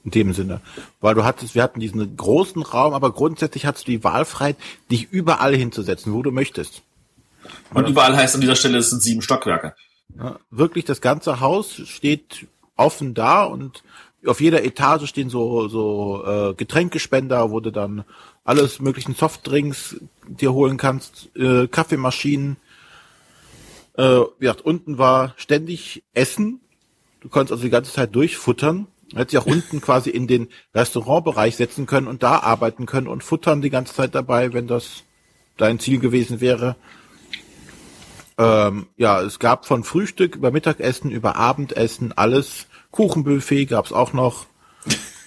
In 0.04 0.12
dem 0.12 0.32
Sinne. 0.32 0.60
Weil 1.00 1.16
du 1.16 1.24
hattest, 1.24 1.56
wir 1.56 1.64
hatten 1.64 1.80
diesen 1.80 2.16
großen 2.16 2.62
Raum, 2.62 2.94
aber 2.94 3.12
grundsätzlich 3.12 3.66
hattest 3.66 3.88
du 3.88 3.90
die 3.90 4.04
Wahlfreiheit, 4.04 4.56
dich 4.88 5.10
überall 5.10 5.56
hinzusetzen, 5.56 6.12
wo 6.12 6.22
du 6.22 6.30
möchtest. 6.30 6.82
Und 7.74 7.88
überall 7.88 8.16
heißt 8.16 8.36
an 8.36 8.40
dieser 8.40 8.54
Stelle, 8.54 8.78
es 8.78 8.90
sind 8.90 9.02
sieben 9.02 9.20
Stockwerke. 9.20 9.74
Ja, 10.16 10.38
wirklich, 10.50 10.84
das 10.84 11.00
ganze 11.00 11.40
Haus 11.40 11.82
steht 11.86 12.46
offen 12.76 13.14
da 13.14 13.42
und 13.42 13.82
auf 14.26 14.40
jeder 14.40 14.64
Etage 14.64 15.06
stehen 15.08 15.30
so, 15.30 15.68
so 15.68 16.24
äh, 16.24 16.54
Getränkespender, 16.54 17.50
wo 17.50 17.60
du 17.60 17.70
dann 17.70 18.04
alles 18.44 18.80
möglichen 18.80 19.14
Softdrinks 19.14 19.96
dir 20.26 20.52
holen 20.52 20.76
kannst, 20.76 21.30
äh, 21.36 21.66
Kaffeemaschinen. 21.66 22.56
Äh, 23.96 24.20
ja, 24.40 24.54
unten 24.62 24.98
war 24.98 25.34
ständig 25.36 26.04
Essen. 26.14 26.60
Du 27.20 27.28
konntest 27.28 27.52
also 27.52 27.64
die 27.64 27.70
ganze 27.70 27.92
Zeit 27.92 28.14
durchfuttern. 28.14 28.86
Hätte 29.14 29.32
sich 29.32 29.38
auch 29.38 29.46
unten 29.46 29.80
quasi 29.82 30.10
in 30.10 30.26
den 30.26 30.48
Restaurantbereich 30.74 31.56
setzen 31.56 31.86
können 31.86 32.06
und 32.06 32.22
da 32.22 32.38
arbeiten 32.38 32.86
können 32.86 33.08
und 33.08 33.24
futtern 33.24 33.62
die 33.62 33.70
ganze 33.70 33.94
Zeit 33.94 34.14
dabei, 34.14 34.52
wenn 34.52 34.66
das 34.66 35.04
dein 35.56 35.78
Ziel 35.78 35.98
gewesen 35.98 36.40
wäre. 36.40 36.76
Ähm, 38.38 38.86
ja, 38.96 39.22
es 39.22 39.38
gab 39.38 39.66
von 39.66 39.84
Frühstück 39.84 40.36
über 40.36 40.50
Mittagessen, 40.50 41.10
über 41.10 41.36
Abendessen 41.36 42.12
alles. 42.16 42.66
Kuchenbuffet 42.90 43.66
gab's 43.66 43.92
auch 43.92 44.12
noch. 44.12 44.46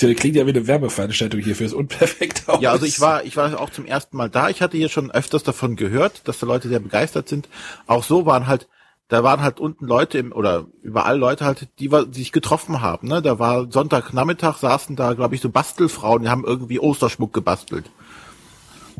Das 0.00 0.16
klingt 0.16 0.36
ja 0.36 0.46
wie 0.46 0.50
eine 0.50 0.66
Werbeveranstaltung 0.66 1.40
hier 1.40 1.54
fürs 1.54 1.74
Unperfekthaus. 1.74 2.62
Ja, 2.62 2.72
also 2.72 2.86
ich 2.86 2.98
war, 3.00 3.24
ich 3.24 3.36
war 3.36 3.60
auch 3.60 3.68
zum 3.68 3.84
ersten 3.84 4.16
Mal 4.16 4.30
da. 4.30 4.48
Ich 4.48 4.62
hatte 4.62 4.78
hier 4.78 4.88
schon 4.88 5.10
öfters 5.10 5.42
davon 5.42 5.76
gehört, 5.76 6.26
dass 6.28 6.38
da 6.38 6.46
Leute 6.46 6.68
sehr 6.68 6.80
begeistert 6.80 7.28
sind. 7.28 7.48
Auch 7.86 8.02
so 8.02 8.24
waren 8.24 8.46
halt, 8.46 8.68
da 9.08 9.22
waren 9.22 9.42
halt 9.42 9.60
unten 9.60 9.86
Leute 9.86 10.16
im, 10.16 10.32
oder 10.32 10.66
überall 10.82 11.18
Leute 11.18 11.44
halt, 11.44 11.68
die, 11.78 11.88
die 11.88 12.18
sich 12.18 12.32
getroffen 12.32 12.80
haben. 12.80 13.08
Ne? 13.08 13.20
Da 13.20 13.38
war 13.38 13.70
Sonntagnachmittag, 13.70 14.56
saßen 14.56 14.96
da, 14.96 15.12
glaube 15.12 15.34
ich, 15.34 15.42
so 15.42 15.50
Bastelfrauen, 15.50 16.22
die 16.22 16.28
haben 16.30 16.44
irgendwie 16.44 16.80
Osterschmuck 16.80 17.34
gebastelt. 17.34 17.90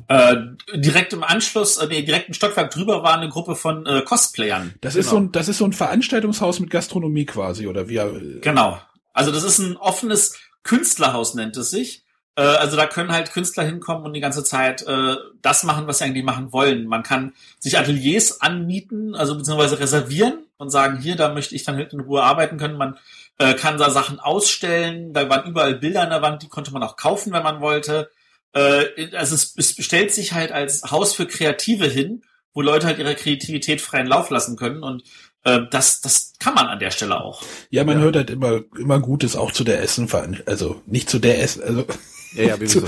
Äh, 0.09 0.36
direkt 0.74 1.12
im 1.12 1.24
Anschluss, 1.24 1.78
äh, 1.78 1.86
nee, 1.88 2.02
direkt 2.02 2.28
im 2.28 2.34
Stockwerk 2.34 2.70
drüber 2.70 3.02
war 3.02 3.14
eine 3.14 3.28
Gruppe 3.28 3.57
von 3.57 3.86
äh, 3.86 4.02
Cosplayern. 4.02 4.74
Das 4.80 4.94
genau. 4.94 5.00
ist 5.00 5.11
so 5.11 5.16
ein, 5.16 5.32
das 5.32 5.48
ist 5.48 5.59
so 5.59 5.64
ein 5.64 5.72
Veranstaltungshaus 5.72 6.61
mit 6.61 6.70
Gastronomie 6.70 7.26
quasi, 7.26 7.66
oder 7.66 7.88
wie? 7.88 7.96
Äh, 7.96 8.40
genau. 8.40 8.80
Also 9.12 9.32
das 9.32 9.42
ist 9.42 9.59
ein 9.59 9.76
offenes 9.76 10.38
Künstlerhaus 10.62 11.34
nennt 11.34 11.57
es 11.57 11.70
sich. 11.70 12.04
Äh, 12.36 12.42
also 12.42 12.76
da 12.76 12.86
können 12.86 13.12
halt 13.12 13.32
Künstler 13.32 13.64
hinkommen 13.64 14.04
und 14.04 14.12
die 14.12 14.20
ganze 14.20 14.44
Zeit 14.44 14.82
äh, 14.86 15.16
das 15.42 15.64
machen, 15.64 15.86
was 15.86 15.98
sie 15.98 16.04
eigentlich 16.04 16.24
machen 16.24 16.52
wollen. 16.52 16.86
Man 16.86 17.02
kann 17.02 17.32
sich 17.59 17.78
Ateliers 17.78 18.40
anmieten, 18.40 19.14
also 19.14 19.36
beziehungsweise 19.36 19.80
reservieren 19.80 20.44
und 20.59 20.70
sagen, 20.70 21.00
hier, 21.00 21.16
da 21.16 21.32
möchte 21.32 21.54
ich 21.54 21.64
dann 21.64 21.76
halt 21.76 21.92
in 21.92 22.00
Ruhe 22.00 22.22
arbeiten 22.22 22.59
können. 22.59 22.76
Man 22.76 22.96
äh, 23.38 23.54
kann 23.54 23.78
da 23.78 23.90
Sachen 23.90 24.20
ausstellen, 24.20 25.12
da 25.12 25.28
waren 25.28 25.48
überall 25.48 25.74
Bilder 25.74 26.02
an 26.02 26.11
der 26.11 26.22
Wand, 26.22 26.42
die 26.42 26.48
konnte 26.48 26.72
man 26.72 26.82
auch 26.82 26.96
kaufen, 26.96 27.32
wenn 27.32 27.42
man 27.42 27.61
wollte. 27.61 28.11
Äh, 28.57 29.14
also 29.14 29.34
es, 29.34 29.54
es 29.57 29.84
stellt 29.84 30.12
sich 30.12 30.32
halt 30.32 30.50
als 30.50 30.90
Haus 30.90 31.14
für 31.14 31.26
Kreative 31.26 31.86
hin, 31.86 32.22
wo 32.54 32.62
Leute 32.62 32.86
halt 32.86 32.98
ihre 32.98 33.14
Kreativität 33.14 33.82
freien 33.82 34.07
Lauf 34.07 34.30
lassen 34.30 34.57
können 34.57 34.82
und 34.82 35.02
äh, 35.44 35.61
das, 35.70 36.00
das 36.00 36.32
kann 36.38 36.54
man 36.54 36.66
an 36.66 36.78
der 36.78 36.90
Stelle 36.90 37.20
auch. 37.20 37.42
Ja, 37.68 37.84
man 37.84 37.98
ja. 37.98 38.04
hört 38.04 38.16
halt 38.16 38.30
immer, 38.30 38.62
immer 38.78 38.98
Gutes 39.00 39.36
auch 39.36 39.52
zu 39.52 39.62
der 39.62 39.82
Essen, 39.82 40.09
also 40.46 40.80
nicht 40.86 41.11
zu 41.11 41.18
der 41.18 41.42
Essen, 41.42 41.62
also 41.62 41.84
ja, 42.32 42.44
ja, 42.44 42.61
wie 42.61 42.64
zu, 42.66 42.82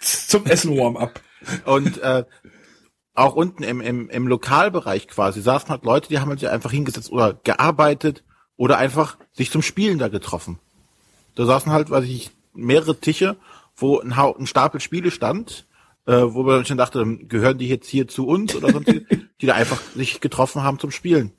zum 0.00 0.46
Essen 0.46 0.76
Warm-up. 0.76 1.20
Und 1.64 2.00
äh, 2.00 2.24
auch 3.14 3.34
unten 3.34 3.64
im, 3.64 3.80
im, 3.80 4.08
im 4.10 4.28
Lokalbereich 4.28 5.08
quasi 5.08 5.40
saßen 5.40 5.68
halt 5.68 5.84
Leute, 5.84 6.08
die 6.08 6.20
haben 6.20 6.28
halt 6.28 6.38
sich 6.38 6.48
einfach 6.48 6.70
hingesetzt 6.70 7.10
oder 7.10 7.34
gearbeitet 7.42 8.22
oder 8.56 8.78
einfach 8.78 9.16
sich 9.32 9.50
zum 9.50 9.62
Spielen 9.62 9.98
da 9.98 10.06
getroffen. 10.06 10.60
Da 11.34 11.44
saßen 11.44 11.72
halt, 11.72 11.90
weiß 11.90 12.04
ich, 12.04 12.30
mehrere 12.54 12.98
Tische, 13.00 13.36
wo 13.78 14.00
ein, 14.00 14.12
ein 14.12 14.46
Stapel 14.46 14.80
Spiele 14.80 15.10
stand, 15.10 15.66
äh, 16.06 16.12
wo 16.12 16.42
man 16.42 16.64
schon 16.64 16.78
dachte, 16.78 17.04
gehören 17.22 17.58
die 17.58 17.68
jetzt 17.68 17.88
hier 17.88 18.08
zu 18.08 18.26
uns 18.26 18.54
oder 18.54 18.72
sonst, 18.72 18.92
die 19.40 19.46
da 19.46 19.54
einfach 19.54 19.80
sich 19.94 20.20
getroffen 20.20 20.62
haben 20.62 20.78
zum 20.78 20.90
Spielen. 20.90 21.32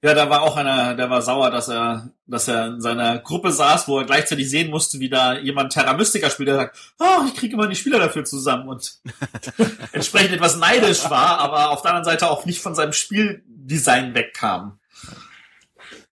Ja, 0.00 0.14
da 0.14 0.30
war 0.30 0.42
auch 0.42 0.56
einer, 0.56 0.94
der 0.94 1.10
war 1.10 1.22
sauer, 1.22 1.50
dass 1.50 1.68
er, 1.68 2.12
dass 2.26 2.46
er 2.46 2.68
in 2.68 2.80
seiner 2.80 3.18
Gruppe 3.18 3.50
saß, 3.50 3.88
wo 3.88 3.98
er 3.98 4.04
gleichzeitig 4.04 4.48
sehen 4.48 4.70
musste, 4.70 5.00
wie 5.00 5.08
da 5.08 5.36
jemand 5.36 5.72
Terra 5.72 5.92
Mystica 5.94 6.30
spielt, 6.30 6.50
der 6.50 6.54
sagt, 6.54 6.78
oh, 7.00 7.24
ich 7.26 7.34
kriege 7.34 7.54
immer 7.54 7.66
die 7.66 7.74
Spieler 7.74 7.98
dafür 7.98 8.24
zusammen 8.24 8.68
und 8.68 9.00
entsprechend 9.92 10.34
etwas 10.34 10.56
neidisch 10.56 11.10
war, 11.10 11.40
aber 11.40 11.70
auf 11.70 11.82
der 11.82 11.90
anderen 11.90 12.04
Seite 12.04 12.30
auch 12.30 12.46
nicht 12.46 12.60
von 12.60 12.76
seinem 12.76 12.92
Spieldesign 12.92 14.14
wegkam. 14.14 14.78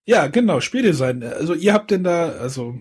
Ja, 0.04 0.26
genau, 0.26 0.60
Spieldesign. 0.60 1.22
Also 1.22 1.54
ihr 1.54 1.72
habt 1.72 1.92
denn 1.92 2.02
da, 2.02 2.30
also 2.30 2.80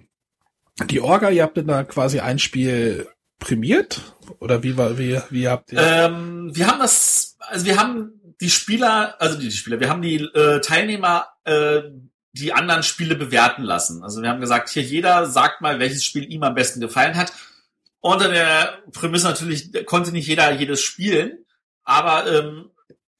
die 0.83 1.01
Orga, 1.01 1.29
ihr 1.29 1.43
habt 1.43 1.57
da 1.57 1.83
quasi 1.83 2.19
ein 2.19 2.39
Spiel 2.39 3.07
prämiert? 3.39 4.01
Oder 4.39 4.63
wie 4.63 4.77
war, 4.77 4.97
wie, 4.97 5.19
wie 5.29 5.47
habt 5.47 5.71
ihr? 5.71 5.79
Ähm, 5.79 6.55
wir 6.55 6.67
haben 6.67 6.79
das, 6.79 7.37
also 7.39 7.65
wir 7.65 7.77
haben 7.77 8.35
die 8.41 8.49
Spieler, 8.49 9.15
also 9.19 9.39
die 9.39 9.51
Spieler, 9.51 9.79
wir 9.79 9.89
haben 9.89 10.01
die 10.01 10.15
äh, 10.15 10.61
Teilnehmer 10.61 11.27
äh, 11.45 11.83
die 12.33 12.51
anderen 12.51 12.83
Spiele 12.83 13.15
bewerten 13.15 13.63
lassen. 13.63 14.03
Also 14.03 14.21
wir 14.21 14.29
haben 14.29 14.41
gesagt, 14.41 14.69
hier 14.69 14.83
jeder 14.83 15.25
sagt 15.27 15.61
mal, 15.61 15.79
welches 15.79 16.03
Spiel 16.03 16.29
ihm 16.29 16.43
am 16.43 16.55
besten 16.55 16.81
gefallen 16.81 17.15
hat. 17.15 17.31
Unter 18.01 18.27
der 18.29 18.79
Prämisse 18.91 19.27
natürlich 19.27 19.85
konnte 19.85 20.11
nicht 20.11 20.27
jeder 20.27 20.51
jedes 20.51 20.81
spielen, 20.81 21.45
aber 21.83 22.27
ähm, 22.29 22.69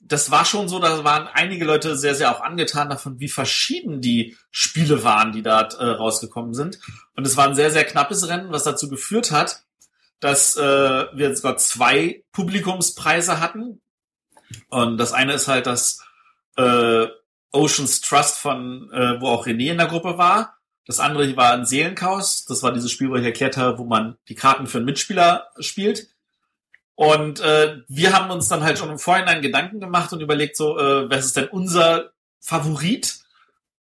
das 0.08 0.30
war 0.30 0.46
schon 0.46 0.70
so, 0.70 0.80
da 0.80 1.04
waren 1.04 1.28
einige 1.28 1.66
Leute 1.66 1.98
sehr, 1.98 2.14
sehr 2.14 2.32
auch 2.32 2.42
angetan 2.42 2.90
davon, 2.90 3.20
wie 3.20 3.28
verschieden 3.28 4.02
die 4.02 4.38
Spiele 4.52 5.04
waren, 5.04 5.32
die 5.32 5.42
da 5.42 5.62
äh, 5.62 5.84
rausgekommen 5.84 6.54
sind. 6.54 6.80
Und 7.16 7.26
es 7.26 7.38
war 7.38 7.48
ein 7.48 7.56
sehr, 7.56 7.72
sehr 7.72 7.86
knappes 7.86 8.28
Rennen, 8.28 8.52
was 8.52 8.64
dazu 8.64 8.88
geführt 8.88 9.32
hat, 9.32 9.64
dass 10.20 10.58
äh, 10.58 10.62
wir 10.62 11.36
sogar 11.36 11.58
zwei 11.58 12.24
Publikumspreise 12.34 13.40
hatten. 13.40 13.82
Und 14.70 14.98
das 14.98 15.12
eine 15.12 15.34
ist 15.34 15.48
halt 15.48 15.66
das 15.66 16.00
äh, 16.56 17.08
Oceans 17.52 18.02
Trust 18.02 18.38
von, 18.38 18.92
äh, 18.92 19.20
wo 19.20 19.30
auch 19.30 19.48
René 19.48 19.72
in 19.72 19.78
der 19.78 19.88
Gruppe 19.88 20.20
war. 20.20 20.58
Das 20.86 21.00
andere 21.00 21.36
war 21.36 21.54
ein 21.54 21.66
Seelenchaos. 21.66 22.46
Das 22.46 22.62
war 22.62 22.72
dieses 22.72 22.92
Spiel, 22.92 23.10
wo 23.10 23.16
ich 23.16 23.26
erklärt 23.26 23.58
habe, 23.58 23.80
wo 23.80 23.86
man 23.86 24.18
die 24.30 24.36
Karten 24.36 24.68
für 24.68 24.78
einen 24.78 24.86
Mitspieler 24.86 25.48
spielt. 25.60 26.10
Und 26.96 27.42
äh, 27.42 27.82
wir 27.88 28.14
haben 28.14 28.32
uns 28.32 28.48
dann 28.48 28.64
halt 28.64 28.80
schon 28.80 28.90
im 28.90 29.00
Vorhinein 29.00 29.42
Gedanken 29.42 29.80
gemacht 29.80 30.14
und 30.14 30.22
überlegt, 30.22 30.56
so, 30.56 30.80
äh, 30.80 31.10
was 31.10 31.26
ist 31.26 31.36
denn 31.36 31.50
unser 31.50 32.12
Favorit? 32.40 33.20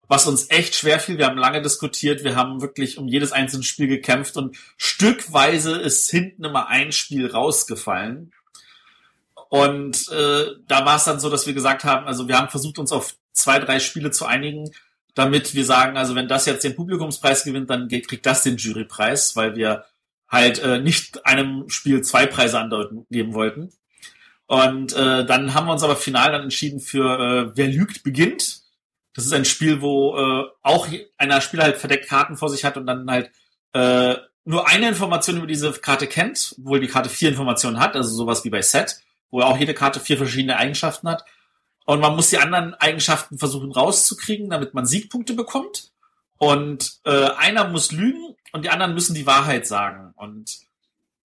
Was 0.07 0.28
uns 0.28 0.49
echt 0.49 0.76
schwer 0.76 0.99
fiel. 0.99 1.18
Wir 1.18 1.26
haben 1.26 1.38
lange 1.38 1.62
diskutiert, 1.62 2.24
wir 2.24 2.36
haben 2.36 2.62
wirklich 2.62 2.97
um 2.97 3.07
jedes 3.07 3.32
einzelne 3.32 3.64
Spiel 3.64 3.88
gekämpft 3.88 4.38
und 4.38 4.57
stückweise 4.78 5.78
ist 5.78 6.09
hinten 6.09 6.43
immer 6.45 6.68
ein 6.68 6.91
Spiel 6.91 7.28
rausgefallen. 7.28 8.34
Und 9.49 10.09
äh, 10.09 10.45
da 10.68 10.86
war 10.86 10.95
es 10.95 11.03
dann 11.03 11.20
so, 11.20 11.30
dass 11.30 11.45
wir 11.45 11.53
gesagt 11.53 11.84
haben, 11.84 12.07
also 12.07 12.30
wir 12.30 12.38
haben 12.38 12.49
versucht, 12.49 12.80
uns 12.80 12.93
auf 12.93 13.16
zwei, 13.34 13.59
drei 13.59 13.80
Spiele 13.80 14.12
zu 14.12 14.26
einigen, 14.26 14.72
damit 15.14 15.53
wir 15.53 15.66
sagen, 15.66 15.97
also 15.97 16.16
wenn 16.16 16.30
das 16.30 16.45
jetzt 16.45 16.64
den 16.64 16.76
Publikumspreis 16.76 17.43
gewinnt, 17.43 17.70
dann 17.70 17.89
kriegt 17.89 18.26
das 18.26 18.43
den 18.43 18.55
Jurypreis, 18.55 19.36
weil 19.36 19.55
wir 19.55 19.86
halt 20.32 20.60
äh, 20.60 20.80
nicht 20.80 21.26
einem 21.26 21.70
Spiel 21.70 22.02
zwei 22.02 22.26
Preise 22.26 22.60
andeuten 22.60 23.06
geben 23.12 23.34
wollten. 23.34 23.72
Und 24.48 24.94
äh, 24.94 25.26
dann 25.26 25.54
haben 25.54 25.68
wir 25.68 25.74
uns 25.74 25.84
aber 25.84 25.96
final 25.96 26.32
dann 26.32 26.44
entschieden 26.44 26.80
für 26.80 27.20
äh, 27.20 27.52
Wer 27.56 27.68
lügt 27.68 28.04
beginnt. 28.04 28.62
Das 29.14 29.26
ist 29.26 29.34
ein 29.34 29.46
Spiel, 29.46 29.82
wo 29.82 30.18
äh, 30.18 30.46
auch 30.62 30.88
einer 31.18 31.42
Spieler 31.42 31.64
halt 31.64 31.78
verdeckt 31.78 32.08
Karten 32.08 32.38
vor 32.38 32.50
sich 32.50 32.64
hat 32.64 32.78
und 32.78 32.86
dann 32.86 33.10
halt 33.12 33.32
äh, 33.74 34.16
nur 34.46 34.68
eine 34.68 34.88
Information 34.90 35.38
über 35.38 35.48
diese 35.48 35.72
Karte 35.74 36.08
kennt, 36.08 36.56
obwohl 36.58 36.80
die 36.80 36.88
Karte 36.88 37.10
vier 37.10 37.30
Informationen 37.30 37.80
hat, 37.80 37.96
also 37.96 38.10
sowas 38.10 38.44
wie 38.44 38.50
bei 38.50 38.62
Set, 38.62 39.02
wo 39.30 39.42
auch 39.42 39.58
jede 39.58 39.74
Karte 39.74 40.00
vier 40.00 40.18
verschiedene 40.18 40.58
Eigenschaften 40.58 41.10
hat. 41.10 41.24
Und 41.86 42.00
man 42.00 42.16
muss 42.16 42.30
die 42.30 42.38
anderen 42.38 42.74
Eigenschaften 42.76 43.38
versuchen 43.38 43.72
rauszukriegen, 43.72 44.50
damit 44.50 44.74
man 44.74 44.86
Siegpunkte 44.86 45.34
bekommt. 45.34 45.92
Und 46.42 46.94
äh, 47.06 47.30
einer 47.38 47.68
muss 47.68 47.92
lügen 47.92 48.36
und 48.52 48.66
die 48.66 48.72
anderen 48.72 48.96
müssen 48.96 49.14
die 49.14 49.28
Wahrheit 49.28 49.68
sagen. 49.68 50.12
Und 50.16 50.58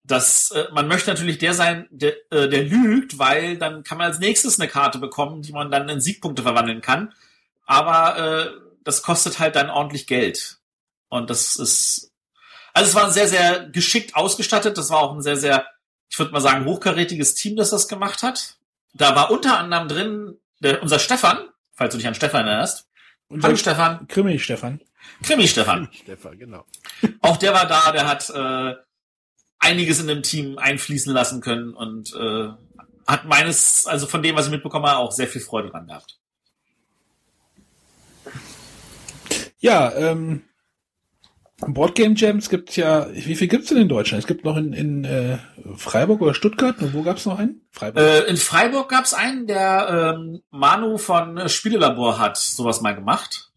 das, 0.04 0.50
äh, 0.50 0.66
man 0.74 0.88
möchte 0.88 1.08
natürlich 1.08 1.38
der 1.38 1.54
sein, 1.54 1.88
der, 1.90 2.16
äh, 2.30 2.50
der 2.50 2.64
lügt, 2.64 3.18
weil 3.18 3.56
dann 3.56 3.82
kann 3.82 3.96
man 3.96 4.08
als 4.08 4.18
nächstes 4.18 4.60
eine 4.60 4.68
Karte 4.68 4.98
bekommen, 4.98 5.40
die 5.40 5.52
man 5.52 5.70
dann 5.70 5.88
in 5.88 6.02
Siegpunkte 6.02 6.42
verwandeln 6.42 6.82
kann. 6.82 7.14
Aber 7.64 8.18
äh, 8.18 8.50
das 8.84 9.00
kostet 9.00 9.38
halt 9.38 9.56
dann 9.56 9.70
ordentlich 9.70 10.06
Geld. 10.06 10.58
Und 11.08 11.30
das 11.30 11.56
ist, 11.56 12.12
also 12.74 12.90
es 12.90 12.94
war 12.94 13.10
sehr, 13.10 13.26
sehr 13.26 13.70
geschickt 13.70 14.16
ausgestattet. 14.16 14.76
Das 14.76 14.90
war 14.90 14.98
auch 14.98 15.14
ein 15.14 15.22
sehr, 15.22 15.38
sehr, 15.38 15.66
ich 16.10 16.18
würde 16.18 16.32
mal 16.32 16.42
sagen, 16.42 16.66
hochkarätiges 16.66 17.34
Team, 17.34 17.56
das 17.56 17.70
das 17.70 17.88
gemacht 17.88 18.22
hat. 18.22 18.58
Da 18.92 19.16
war 19.16 19.30
unter 19.30 19.58
anderem 19.58 19.88
drin 19.88 20.38
der, 20.60 20.82
unser 20.82 20.98
Stefan, 20.98 21.38
falls 21.72 21.94
du 21.94 21.96
dich 21.96 22.06
an 22.06 22.14
Stefan 22.14 22.46
erinnerst. 22.46 22.86
Unser 23.28 23.48
Hallo 23.48 23.56
Stefan. 23.56 24.06
Krimi 24.08 24.38
Stefan. 24.38 24.82
Krimi 25.22 25.48
Stefan. 25.48 25.88
Stefan, 25.92 26.38
genau. 26.38 26.64
Auch 27.20 27.36
der 27.36 27.52
war 27.52 27.66
da, 27.66 27.92
der 27.92 28.06
hat 28.06 28.30
äh, 28.30 28.74
einiges 29.58 30.00
in 30.00 30.06
dem 30.06 30.22
Team 30.22 30.58
einfließen 30.58 31.12
lassen 31.12 31.40
können 31.40 31.74
und 31.74 32.14
äh, 32.14 32.48
hat 33.06 33.24
meines, 33.24 33.86
also 33.86 34.06
von 34.06 34.22
dem, 34.22 34.36
was 34.36 34.46
ich 34.46 34.52
mitbekommen 34.52 34.86
habe, 34.86 34.98
auch 34.98 35.12
sehr 35.12 35.28
viel 35.28 35.40
Freude 35.40 35.70
dran 35.70 35.86
gehabt. 35.86 36.18
Ja, 39.58 39.92
ähm, 39.94 40.42
Boardgame 41.58 42.14
Jams 42.14 42.50
gibt 42.50 42.76
ja, 42.76 43.08
wie 43.12 43.34
viel 43.34 43.48
gibt's 43.48 43.68
denn 43.68 43.78
in 43.78 43.88
Deutschland? 43.88 44.22
Es 44.22 44.26
gibt 44.26 44.44
noch 44.44 44.56
in, 44.56 44.74
in 44.74 45.04
äh, 45.04 45.38
Freiburg 45.76 46.20
oder 46.20 46.34
Stuttgart, 46.34 46.80
und 46.82 46.92
wo 46.92 47.02
gab's 47.02 47.24
noch 47.24 47.38
einen? 47.38 47.62
Freiburg. 47.70 48.02
Äh, 48.02 48.24
in 48.24 48.36
Freiburg 48.36 48.90
gab's 48.90 49.14
einen, 49.14 49.46
der 49.46 50.14
ähm, 50.18 50.42
Manu 50.50 50.98
von 50.98 51.48
Spielelabor 51.48 52.18
hat 52.18 52.36
sowas 52.36 52.82
mal 52.82 52.94
gemacht. 52.94 53.52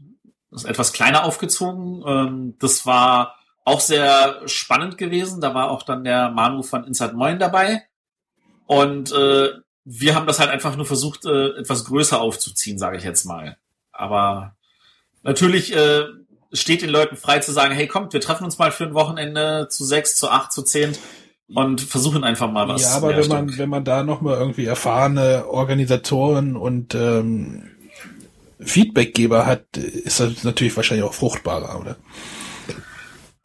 Ist 0.52 0.66
etwas 0.66 0.94
kleiner 0.94 1.26
aufgezogen. 1.26 2.04
Ähm, 2.06 2.56
das 2.60 2.86
war 2.86 3.36
auch 3.66 3.80
sehr 3.80 4.42
spannend 4.46 4.98
gewesen. 4.98 5.42
Da 5.42 5.54
war 5.54 5.70
auch 5.70 5.84
dann 5.84 6.04
der 6.04 6.30
Manu 6.30 6.64
von 6.64 6.86
Inside 6.86 7.14
Moin 7.14 7.40
dabei. 7.40 7.84
Und 8.66 9.12
äh, 9.12 9.50
wir 9.86 10.16
haben 10.16 10.28
das 10.28 10.40
halt 10.40 10.50
einfach 10.50 10.76
nur 10.76 10.86
versucht, 10.86 11.26
äh, 11.26 11.60
etwas 11.60 11.86
größer 11.86 12.20
aufzuziehen, 12.20 12.78
sage 12.78 12.98
ich 12.98 13.04
jetzt 13.04 13.26
mal. 13.26 13.58
Aber 13.92 14.56
natürlich 15.24 15.76
äh, 15.76 16.06
steht 16.54 16.82
den 16.82 16.90
Leuten 16.90 17.16
frei 17.16 17.40
zu 17.40 17.52
sagen, 17.52 17.74
hey, 17.74 17.88
kommt, 17.88 18.14
wir 18.14 18.22
treffen 18.22 18.44
uns 18.44 18.58
mal 18.58 18.72
für 18.72 18.86
ein 18.86 18.94
Wochenende 18.94 19.68
zu 19.70 19.86
sechs, 19.86 20.16
zu 20.16 20.30
acht, 20.30 20.52
zu 20.52 20.64
zehn 20.64 20.96
und 21.54 21.82
versuchen 21.82 22.24
einfach 22.24 22.52
mal 22.52 22.68
was. 22.68 22.84
Ja, 22.84 22.92
aber 22.92 23.16
wenn 23.18 23.28
man, 23.28 23.58
wenn 23.58 23.70
man 23.70 23.84
da 23.84 24.04
nochmal 24.04 24.38
irgendwie 24.38 24.66
erfahrene 24.66 25.48
Organisatoren 25.48 26.56
und 26.56 26.96
ähm, 26.96 27.72
Feedbackgeber 28.60 29.46
hat, 29.46 29.78
ist 29.78 30.20
das 30.20 30.44
natürlich 30.44 30.76
wahrscheinlich 30.76 31.06
auch 31.06 31.14
fruchtbarer, 31.14 31.80
oder? 31.80 31.96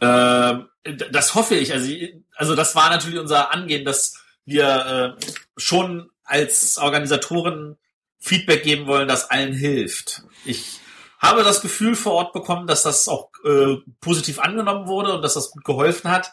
Äh, 0.00 0.94
das 1.10 1.34
hoffe 1.34 1.54
ich. 1.54 1.72
Also, 1.72 1.92
also 2.36 2.54
das 2.54 2.74
war 2.74 2.90
natürlich 2.90 3.18
unser 3.18 3.52
Angehen, 3.52 3.84
dass 3.84 4.14
wir 4.44 5.16
äh, 5.18 5.24
schon 5.56 6.10
als 6.24 6.78
Organisatoren 6.78 7.76
Feedback 8.18 8.62
geben 8.62 8.86
wollen, 8.86 9.08
das 9.08 9.30
allen 9.30 9.52
hilft. 9.52 10.22
Ich 10.44 10.80
habe 11.18 11.42
das 11.42 11.60
Gefühl 11.60 11.94
vor 11.94 12.12
Ort 12.12 12.32
bekommen, 12.32 12.66
dass 12.66 12.82
das 12.82 13.08
auch 13.08 13.30
äh, 13.44 13.76
positiv 14.00 14.38
angenommen 14.38 14.88
wurde 14.88 15.14
und 15.14 15.22
dass 15.22 15.34
das 15.34 15.50
gut 15.50 15.64
geholfen 15.64 16.10
hat. 16.10 16.32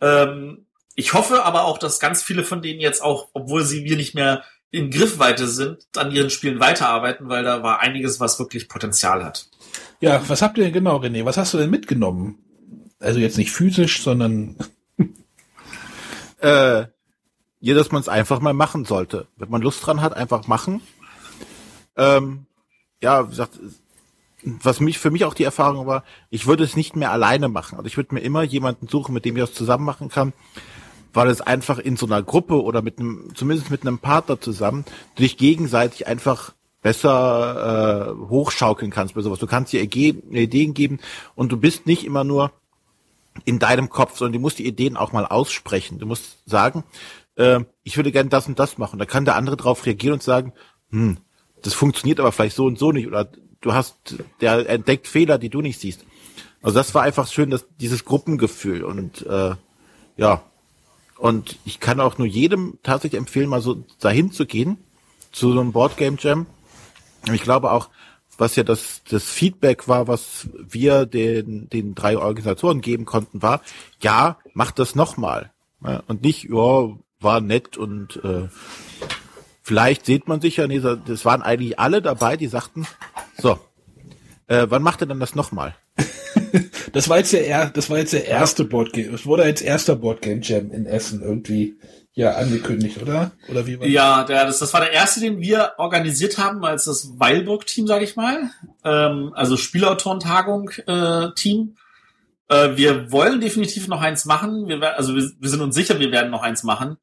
Ähm, 0.00 0.66
ich 0.94 1.14
hoffe 1.14 1.44
aber 1.44 1.64
auch, 1.64 1.78
dass 1.78 2.00
ganz 2.00 2.22
viele 2.22 2.44
von 2.44 2.62
denen 2.62 2.80
jetzt 2.80 3.02
auch, 3.02 3.28
obwohl 3.32 3.64
sie 3.64 3.84
wir 3.84 3.96
nicht 3.96 4.14
mehr 4.14 4.44
in 4.70 4.90
Griffweite 4.90 5.48
sind, 5.48 5.86
an 5.96 6.10
ihren 6.10 6.30
Spielen 6.30 6.60
weiterarbeiten, 6.60 7.28
weil 7.28 7.42
da 7.42 7.62
war 7.62 7.80
einiges, 7.80 8.20
was 8.20 8.38
wirklich 8.38 8.68
Potenzial 8.68 9.24
hat. 9.24 9.48
Ja, 10.00 10.22
was 10.28 10.42
habt 10.42 10.58
ihr 10.58 10.64
denn 10.64 10.72
genau, 10.72 10.98
René? 10.98 11.24
Was 11.24 11.38
hast 11.38 11.54
du 11.54 11.58
denn 11.58 11.70
mitgenommen? 11.70 12.38
Also 13.00 13.18
jetzt 13.18 13.38
nicht 13.38 13.50
physisch, 13.50 14.02
sondern 14.02 14.56
äh, 16.40 16.84
ja, 17.60 17.74
dass 17.74 17.90
man 17.90 18.00
es 18.00 18.08
einfach 18.08 18.40
mal 18.40 18.54
machen 18.54 18.84
sollte. 18.84 19.26
Wenn 19.36 19.50
man 19.50 19.62
Lust 19.62 19.84
dran 19.84 20.00
hat, 20.00 20.14
einfach 20.14 20.46
machen. 20.46 20.80
Ähm, 21.96 22.46
ja, 23.02 23.26
wie 23.26 23.30
gesagt, 23.30 23.58
was 24.42 24.80
mich 24.80 24.98
für 24.98 25.10
mich 25.10 25.24
auch 25.24 25.34
die 25.34 25.44
Erfahrung 25.44 25.86
war, 25.86 26.04
ich 26.30 26.46
würde 26.46 26.64
es 26.64 26.76
nicht 26.76 26.94
mehr 26.94 27.10
alleine 27.10 27.48
machen. 27.48 27.76
Also 27.76 27.86
ich 27.86 27.96
würde 27.96 28.14
mir 28.14 28.20
immer 28.20 28.42
jemanden 28.42 28.86
suchen, 28.86 29.12
mit 29.12 29.24
dem 29.24 29.36
ich 29.36 29.42
das 29.42 29.54
zusammen 29.54 29.84
machen 29.84 30.08
kann, 30.08 30.32
weil 31.12 31.28
es 31.28 31.40
einfach 31.40 31.78
in 31.78 31.96
so 31.96 32.06
einer 32.06 32.22
Gruppe 32.22 32.62
oder 32.62 32.82
mit 32.82 32.98
einem, 32.98 33.30
zumindest 33.34 33.70
mit 33.70 33.82
einem 33.82 33.98
Partner 33.98 34.40
zusammen, 34.40 34.84
du 35.16 35.22
dich 35.22 35.36
gegenseitig 35.36 36.06
einfach 36.06 36.54
besser 36.82 38.14
äh, 38.16 38.28
hochschaukeln 38.28 38.90
kannst 38.90 39.14
bei 39.14 39.22
sowas. 39.22 39.38
Du 39.38 39.46
kannst 39.46 39.72
dir 39.72 39.82
Ideen 39.82 40.74
geben 40.74 41.00
und 41.34 41.50
du 41.50 41.56
bist 41.56 41.86
nicht 41.86 42.04
immer 42.04 42.24
nur 42.24 42.52
in 43.44 43.58
deinem 43.58 43.88
Kopf, 43.88 44.16
sondern 44.16 44.34
du 44.34 44.38
musst 44.40 44.58
die 44.58 44.66
Ideen 44.66 44.96
auch 44.96 45.12
mal 45.12 45.26
aussprechen. 45.26 45.98
Du 45.98 46.06
musst 46.06 46.48
sagen, 46.48 46.84
äh, 47.36 47.60
ich 47.82 47.96
würde 47.96 48.12
gerne 48.12 48.30
das 48.30 48.48
und 48.48 48.58
das 48.58 48.78
machen. 48.78 48.98
Da 48.98 49.06
kann 49.06 49.24
der 49.24 49.36
andere 49.36 49.56
drauf 49.56 49.86
reagieren 49.86 50.14
und 50.14 50.22
sagen, 50.22 50.52
hm, 50.90 51.18
das 51.62 51.74
funktioniert 51.74 52.20
aber 52.20 52.32
vielleicht 52.32 52.56
so 52.56 52.66
und 52.66 52.78
so 52.78 52.92
nicht 52.92 53.06
oder 53.06 53.28
du 53.60 53.72
hast, 53.72 54.22
der 54.40 54.68
entdeckt 54.68 55.08
Fehler, 55.08 55.38
die 55.38 55.50
du 55.50 55.60
nicht 55.60 55.80
siehst. 55.80 56.04
Also 56.62 56.76
das 56.76 56.94
war 56.94 57.02
einfach 57.02 57.26
schön, 57.28 57.50
dass 57.50 57.66
dieses 57.80 58.04
Gruppengefühl 58.04 58.82
und 58.84 59.26
äh, 59.26 59.54
ja, 60.16 60.42
und 61.18 61.58
ich 61.64 61.80
kann 61.80 62.00
auch 62.00 62.18
nur 62.18 62.26
jedem 62.26 62.78
tatsächlich 62.82 63.18
empfehlen, 63.18 63.48
mal 63.48 63.60
so 63.60 63.84
dahin 64.00 64.32
zu 64.32 64.46
gehen, 64.46 64.78
zu 65.32 65.52
so 65.52 65.60
einem 65.60 65.72
Boardgame 65.72 66.16
Jam. 66.18 66.46
Ich 67.32 67.42
glaube 67.42 67.72
auch, 67.72 67.90
was 68.38 68.54
ja 68.54 68.62
das, 68.62 69.02
das 69.10 69.24
Feedback 69.24 69.88
war, 69.88 70.06
was 70.06 70.48
wir 70.54 71.06
den, 71.06 71.68
den 71.68 71.96
drei 71.96 72.16
Organisatoren 72.16 72.80
geben 72.80 73.04
konnten, 73.04 73.42
war, 73.42 73.62
ja, 74.00 74.38
mach 74.54 74.70
das 74.70 74.94
nochmal. 74.94 75.50
Und 76.06 76.22
nicht, 76.22 76.44
ja, 76.44 76.90
war 77.20 77.40
nett 77.40 77.76
und 77.76 78.22
äh, 78.22 78.48
vielleicht 79.62 80.06
sieht 80.06 80.28
man 80.28 80.40
sich 80.40 80.56
ja, 80.56 80.68
nee, 80.68 80.80
das 80.80 81.24
waren 81.24 81.42
eigentlich 81.42 81.80
alle 81.80 82.00
dabei, 82.00 82.36
die 82.36 82.46
sagten, 82.46 82.86
so, 83.36 83.58
äh, 84.46 84.66
wann 84.68 84.82
macht 84.82 85.00
er 85.00 85.08
denn 85.08 85.20
das 85.20 85.34
nochmal? 85.34 85.74
das 86.92 87.08
war 87.08 87.18
jetzt 87.18 87.32
der, 87.32 87.70
das 87.70 87.90
war 87.90 87.98
jetzt 87.98 88.12
der 88.12 88.26
erste 88.26 88.64
Boardgame, 88.64 89.14
es 89.14 89.26
wurde 89.26 89.44
als 89.44 89.62
erster 89.62 89.96
Boardgame 89.96 90.40
Jam 90.42 90.70
in 90.70 90.86
Essen 90.86 91.22
irgendwie 91.22 91.76
ja 92.18 92.32
angekündigt, 92.32 93.00
oder? 93.00 93.30
Oder 93.48 93.66
wie 93.66 93.78
war 93.78 93.86
Ja, 93.86 94.24
der, 94.24 94.44
das, 94.44 94.58
das 94.58 94.74
war 94.74 94.80
der 94.80 94.92
erste, 94.92 95.20
den 95.20 95.40
wir 95.40 95.74
organisiert 95.78 96.36
haben 96.36 96.64
als 96.64 96.86
das 96.86 97.12
Weilburg-Team, 97.16 97.86
sage 97.86 98.02
ich 98.04 98.16
mal. 98.16 98.50
Ähm, 98.84 99.30
also 99.34 99.56
Spielautorentagung-Team. 99.56 101.76
Äh, 102.48 102.48
äh, 102.48 102.76
wir 102.76 103.12
wollen 103.12 103.40
definitiv 103.40 103.86
noch 103.86 104.00
eins 104.00 104.24
machen. 104.24 104.66
Wir, 104.66 104.96
also 104.96 105.14
wir, 105.14 105.30
wir 105.38 105.48
sind 105.48 105.60
uns 105.60 105.76
sicher, 105.76 106.00
wir 106.00 106.10
werden 106.10 106.32
noch 106.32 106.42
eins 106.42 106.64
machen. 106.64 106.96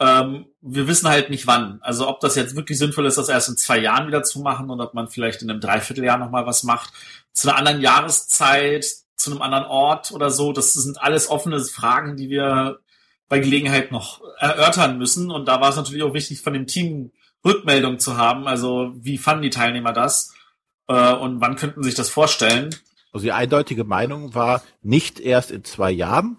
Ähm, 0.00 0.46
wir 0.60 0.88
wissen 0.88 1.08
halt 1.08 1.30
nicht 1.30 1.46
wann. 1.46 1.78
Also 1.82 2.08
ob 2.08 2.20
das 2.20 2.34
jetzt 2.34 2.56
wirklich 2.56 2.78
sinnvoll 2.78 3.06
ist, 3.06 3.18
das 3.18 3.28
erst 3.28 3.48
in 3.48 3.56
zwei 3.56 3.78
Jahren 3.78 4.08
wieder 4.08 4.22
zu 4.22 4.40
machen 4.40 4.70
oder 4.70 4.84
ob 4.84 4.94
man 4.94 5.08
vielleicht 5.08 5.42
in 5.42 5.50
einem 5.50 5.60
Dreivierteljahr 5.60 6.18
noch 6.18 6.30
mal 6.30 6.46
was 6.46 6.62
macht. 6.62 6.92
Zu 7.32 7.48
einer 7.48 7.58
anderen 7.58 7.80
Jahreszeit, 7.80 8.84
zu 9.16 9.30
einem 9.30 9.42
anderen 9.42 9.64
Ort 9.64 10.12
oder 10.12 10.30
so. 10.30 10.52
Das 10.52 10.72
sind 10.72 11.00
alles 11.00 11.30
offene 11.30 11.60
Fragen, 11.60 12.16
die 12.16 12.28
wir 12.28 12.80
bei 13.28 13.38
Gelegenheit 13.38 13.92
noch 13.92 14.20
erörtern 14.38 14.98
müssen. 14.98 15.30
Und 15.30 15.46
da 15.46 15.60
war 15.60 15.70
es 15.70 15.76
natürlich 15.76 16.02
auch 16.02 16.14
wichtig, 16.14 16.42
von 16.42 16.52
dem 16.52 16.66
Team 16.66 17.12
Rückmeldung 17.44 17.98
zu 17.98 18.16
haben. 18.16 18.46
Also 18.46 18.92
wie 18.94 19.18
fanden 19.18 19.42
die 19.42 19.50
Teilnehmer 19.50 19.92
das? 19.92 20.34
Äh, 20.88 21.14
und 21.14 21.40
wann 21.40 21.56
könnten 21.56 21.82
sich 21.82 21.94
das 21.94 22.08
vorstellen? 22.08 22.74
Also 23.12 23.24
die 23.24 23.32
eindeutige 23.32 23.84
Meinung 23.84 24.34
war 24.34 24.62
nicht 24.82 25.20
erst 25.20 25.50
in 25.50 25.64
zwei 25.64 25.90
Jahren, 25.90 26.38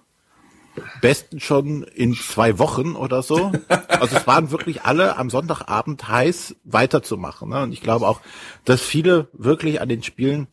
besten 1.02 1.40
schon 1.40 1.84
in 1.84 2.16
zwei 2.16 2.60
Wochen 2.60 2.96
oder 2.96 3.22
so. 3.22 3.52
Also 3.88 4.18
es 4.18 4.28
waren 4.28 4.52
wirklich 4.52 4.84
alle 4.84 5.18
am 5.18 5.30
Sonntagabend 5.30 6.08
heiß 6.08 6.56
weiterzumachen. 6.64 7.50
Ne? 7.50 7.64
Und 7.64 7.74
ich 7.74 7.82
glaube 7.82 8.08
auch, 8.08 8.22
dass 8.66 8.82
viele 8.82 9.28
wirklich 9.34 9.82
an 9.82 9.90
den 9.90 10.04
Spielen 10.04 10.48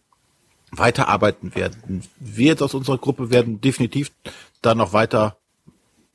weiterarbeiten 0.72 1.54
werden. 1.54 2.02
Wir 2.18 2.46
jetzt 2.46 2.62
aus 2.62 2.74
unserer 2.74 2.98
Gruppe 2.98 3.30
werden 3.30 3.60
definitiv 3.60 4.12
da 4.62 4.74
noch 4.74 4.92
weiter 4.92 5.36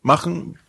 machen. 0.02 0.60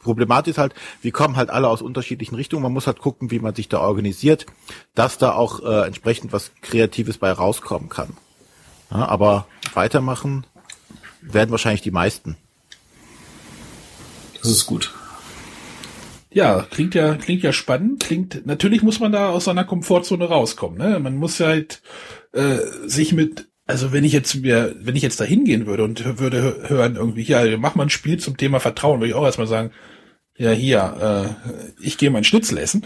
Problematisch 0.00 0.58
halt, 0.58 0.74
wir 1.00 1.12
kommen 1.12 1.36
halt 1.36 1.48
alle 1.48 1.68
aus 1.68 1.80
unterschiedlichen 1.80 2.34
Richtungen. 2.34 2.62
Man 2.62 2.72
muss 2.72 2.88
halt 2.88 2.98
gucken, 2.98 3.30
wie 3.30 3.38
man 3.38 3.54
sich 3.54 3.68
da 3.68 3.78
organisiert, 3.78 4.46
dass 4.94 5.16
da 5.16 5.32
auch 5.32 5.60
äh, 5.60 5.86
entsprechend 5.86 6.32
was 6.32 6.50
Kreatives 6.60 7.18
bei 7.18 7.30
rauskommen 7.30 7.88
kann. 7.88 8.16
Ja, 8.90 9.06
aber 9.06 9.46
weitermachen 9.74 10.44
werden 11.22 11.52
wahrscheinlich 11.52 11.82
die 11.82 11.92
meisten. 11.92 12.36
Das 14.42 14.50
ist 14.50 14.66
gut. 14.66 14.92
Ja, 16.30 16.66
klingt 16.70 16.94
ja, 16.94 17.14
klingt 17.14 17.42
ja 17.42 17.52
spannend. 17.52 18.02
Klingt, 18.02 18.46
natürlich 18.46 18.82
muss 18.82 19.00
man 19.00 19.12
da 19.12 19.30
aus 19.30 19.44
seiner 19.44 19.64
Komfortzone 19.64 20.24
rauskommen. 20.24 20.78
Ne? 20.78 20.98
Man 20.98 21.16
muss 21.16 21.40
halt 21.40 21.82
äh, 22.32 22.58
sich 22.86 23.12
mit 23.12 23.48
also 23.66 23.92
wenn 23.92 24.04
ich 24.04 24.12
jetzt 24.12 24.34
mir, 24.34 24.74
wenn 24.80 24.96
ich 24.96 25.02
jetzt 25.02 25.20
da 25.20 25.24
hingehen 25.24 25.66
würde 25.66 25.84
und 25.84 26.18
würde 26.18 26.68
hören 26.68 26.96
irgendwie, 26.96 27.22
ja, 27.22 27.56
mach 27.56 27.74
mal 27.74 27.84
ein 27.84 27.90
Spiel 27.90 28.18
zum 28.18 28.36
Thema 28.36 28.60
Vertrauen, 28.60 29.00
würde 29.00 29.10
ich 29.10 29.14
auch 29.14 29.24
erstmal 29.24 29.46
sagen, 29.46 29.70
ja, 30.36 30.50
hier, 30.50 31.36
äh, 31.40 31.50
ich 31.80 31.96
gehe 31.96 32.10
mein 32.10 32.24
Schnitzel 32.24 32.58
essen. 32.58 32.84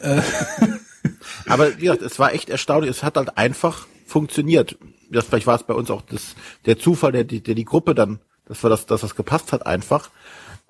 Äh. 0.00 0.22
Aber 1.46 1.76
wie 1.76 1.82
gesagt, 1.82 2.02
es 2.02 2.18
war 2.18 2.32
echt 2.32 2.50
erstaunlich, 2.50 2.90
es 2.90 3.02
hat 3.02 3.16
halt 3.16 3.36
einfach 3.36 3.86
funktioniert. 4.06 4.78
Das, 5.10 5.26
vielleicht 5.26 5.46
war 5.46 5.56
es 5.56 5.64
bei 5.64 5.74
uns 5.74 5.90
auch 5.90 6.02
das, 6.02 6.34
der 6.66 6.78
Zufall, 6.78 7.12
der, 7.12 7.24
der 7.24 7.54
die 7.54 7.64
Gruppe 7.64 7.94
dann, 7.94 8.20
dass 8.46 8.62
wir 8.62 8.70
das, 8.70 8.86
dass 8.86 9.02
das 9.02 9.14
gepasst 9.14 9.52
hat 9.52 9.66
einfach. 9.66 10.10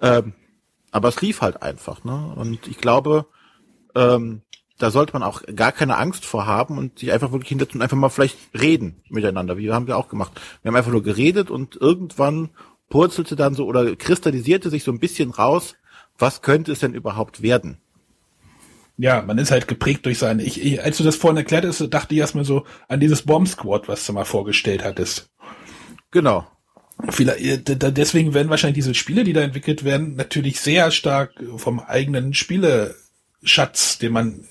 Ähm, 0.00 0.34
aber 0.90 1.08
es 1.08 1.20
lief 1.20 1.42
halt 1.42 1.62
einfach, 1.62 2.04
ne? 2.04 2.32
Und 2.36 2.66
ich 2.66 2.78
glaube, 2.78 3.26
ähm, 3.94 4.42
da 4.78 4.90
sollte 4.90 5.12
man 5.12 5.22
auch 5.22 5.42
gar 5.54 5.72
keine 5.72 5.98
Angst 5.98 6.24
vor 6.24 6.46
haben 6.46 6.78
und 6.78 7.00
sich 7.00 7.12
einfach 7.12 7.32
wirklich 7.32 7.48
hinsetzen 7.48 7.78
und 7.78 7.82
einfach 7.82 7.96
mal 7.96 8.08
vielleicht 8.08 8.38
reden 8.58 9.02
miteinander, 9.08 9.58
wie 9.58 9.72
haben 9.72 9.88
wir 9.88 9.96
auch 9.96 10.08
gemacht. 10.08 10.32
Wir 10.62 10.70
haben 10.70 10.76
einfach 10.76 10.92
nur 10.92 11.02
geredet 11.02 11.50
und 11.50 11.76
irgendwann 11.76 12.50
purzelte 12.88 13.36
dann 13.36 13.54
so 13.54 13.66
oder 13.66 13.96
kristallisierte 13.96 14.70
sich 14.70 14.84
so 14.84 14.92
ein 14.92 15.00
bisschen 15.00 15.30
raus, 15.30 15.74
was 16.16 16.42
könnte 16.42 16.72
es 16.72 16.80
denn 16.80 16.94
überhaupt 16.94 17.42
werden? 17.42 17.78
Ja, 18.96 19.22
man 19.22 19.38
ist 19.38 19.52
halt 19.52 19.68
geprägt 19.68 20.06
durch 20.06 20.18
seine. 20.18 20.42
Ich, 20.42 20.60
ich, 20.60 20.82
als 20.82 20.98
du 20.98 21.04
das 21.04 21.14
vorhin 21.14 21.36
erklärt 21.36 21.64
hast, 21.64 21.86
dachte 21.88 22.14
ich 22.14 22.20
erstmal 22.20 22.44
so 22.44 22.64
an 22.88 22.98
dieses 22.98 23.22
Bomb 23.22 23.46
Squad, 23.46 23.86
was 23.86 24.04
du 24.04 24.12
mal 24.12 24.24
vorgestellt 24.24 24.84
hattest. 24.84 25.30
Genau. 26.10 26.46
Vielleicht, 27.10 27.70
äh, 27.70 27.92
deswegen 27.92 28.34
werden 28.34 28.50
wahrscheinlich 28.50 28.76
diese 28.76 28.94
Spiele, 28.94 29.24
die 29.24 29.32
da 29.32 29.40
entwickelt 29.40 29.84
werden, 29.84 30.16
natürlich 30.16 30.60
sehr 30.60 30.90
stark 30.90 31.32
vom 31.56 31.80
eigenen 31.80 32.34
Spieleschatz, 32.34 33.98
den 33.98 34.12
man 34.12 34.44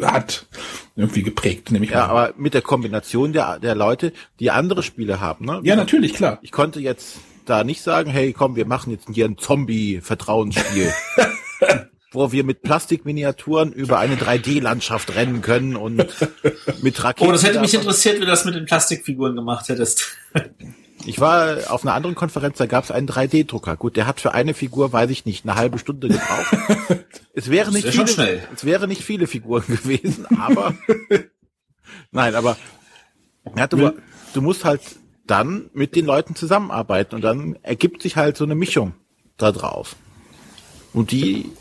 hat 0.00 0.46
irgendwie 0.94 1.22
geprägt, 1.22 1.70
nämlich 1.70 1.90
ja, 1.90 2.06
mal. 2.06 2.08
aber 2.08 2.34
mit 2.36 2.54
der 2.54 2.62
Kombination 2.62 3.32
der 3.32 3.58
der 3.58 3.74
Leute, 3.74 4.12
die 4.40 4.50
andere 4.50 4.82
Spiele 4.82 5.20
haben, 5.20 5.44
ne? 5.44 5.60
Ja, 5.64 5.76
natürlich, 5.76 6.14
klar. 6.14 6.38
Ich 6.42 6.52
konnte 6.52 6.80
jetzt 6.80 7.18
da 7.44 7.64
nicht 7.64 7.82
sagen, 7.82 8.10
hey, 8.10 8.32
komm, 8.32 8.56
wir 8.56 8.66
machen 8.66 8.90
jetzt 8.92 9.06
hier 9.12 9.24
ein 9.24 9.38
Zombie-Vertrauensspiel. 9.38 10.92
wo 12.12 12.32
wir 12.32 12.44
mit 12.44 12.62
Plastikminiaturen 12.62 13.72
über 13.72 13.98
eine 13.98 14.16
3D-Landschaft 14.16 15.14
rennen 15.14 15.42
können 15.42 15.76
und 15.76 16.06
mit 16.82 17.04
Raketen. 17.04 17.28
Oh, 17.28 17.32
das 17.32 17.44
hätte 17.44 17.60
mich 17.60 17.74
interessiert, 17.74 18.16
wie 18.16 18.20
du 18.20 18.26
das 18.26 18.44
mit 18.46 18.54
den 18.54 18.64
Plastikfiguren 18.64 19.36
gemacht 19.36 19.68
hättest. 19.68 20.16
Ich 21.06 21.20
war 21.20 21.70
auf 21.70 21.84
einer 21.84 21.94
anderen 21.94 22.16
Konferenz, 22.16 22.58
da 22.58 22.66
gab 22.66 22.82
es 22.82 22.90
einen 22.90 23.08
3D-Drucker. 23.08 23.76
Gut, 23.76 23.96
der 23.96 24.06
hat 24.06 24.20
für 24.20 24.34
eine 24.34 24.54
Figur, 24.54 24.92
weiß 24.92 25.10
ich 25.10 25.24
nicht, 25.24 25.44
eine 25.44 25.54
halbe 25.54 25.78
Stunde 25.78 26.08
gebraucht. 26.08 27.04
es 27.34 27.48
wäre 27.48 27.72
nicht 27.72 27.88
viele, 27.88 28.42
es 28.54 28.64
wäre 28.64 28.88
nicht 28.88 29.02
viele 29.02 29.26
Figuren 29.26 29.64
gewesen, 29.66 30.26
aber 30.36 30.74
nein, 32.10 32.34
aber 32.34 32.56
ja, 33.56 33.68
du, 33.68 33.92
du 34.34 34.42
musst 34.42 34.64
halt 34.64 34.80
dann 35.26 35.70
mit 35.72 35.94
den 35.94 36.06
Leuten 36.06 36.34
zusammenarbeiten 36.34 37.14
und 37.14 37.22
dann 37.22 37.56
ergibt 37.62 38.02
sich 38.02 38.16
halt 38.16 38.36
so 38.36 38.44
eine 38.44 38.56
Mischung 38.56 38.94
da 39.36 39.52
drauf. 39.52 39.94
Und 40.92 41.12
die 41.12 41.52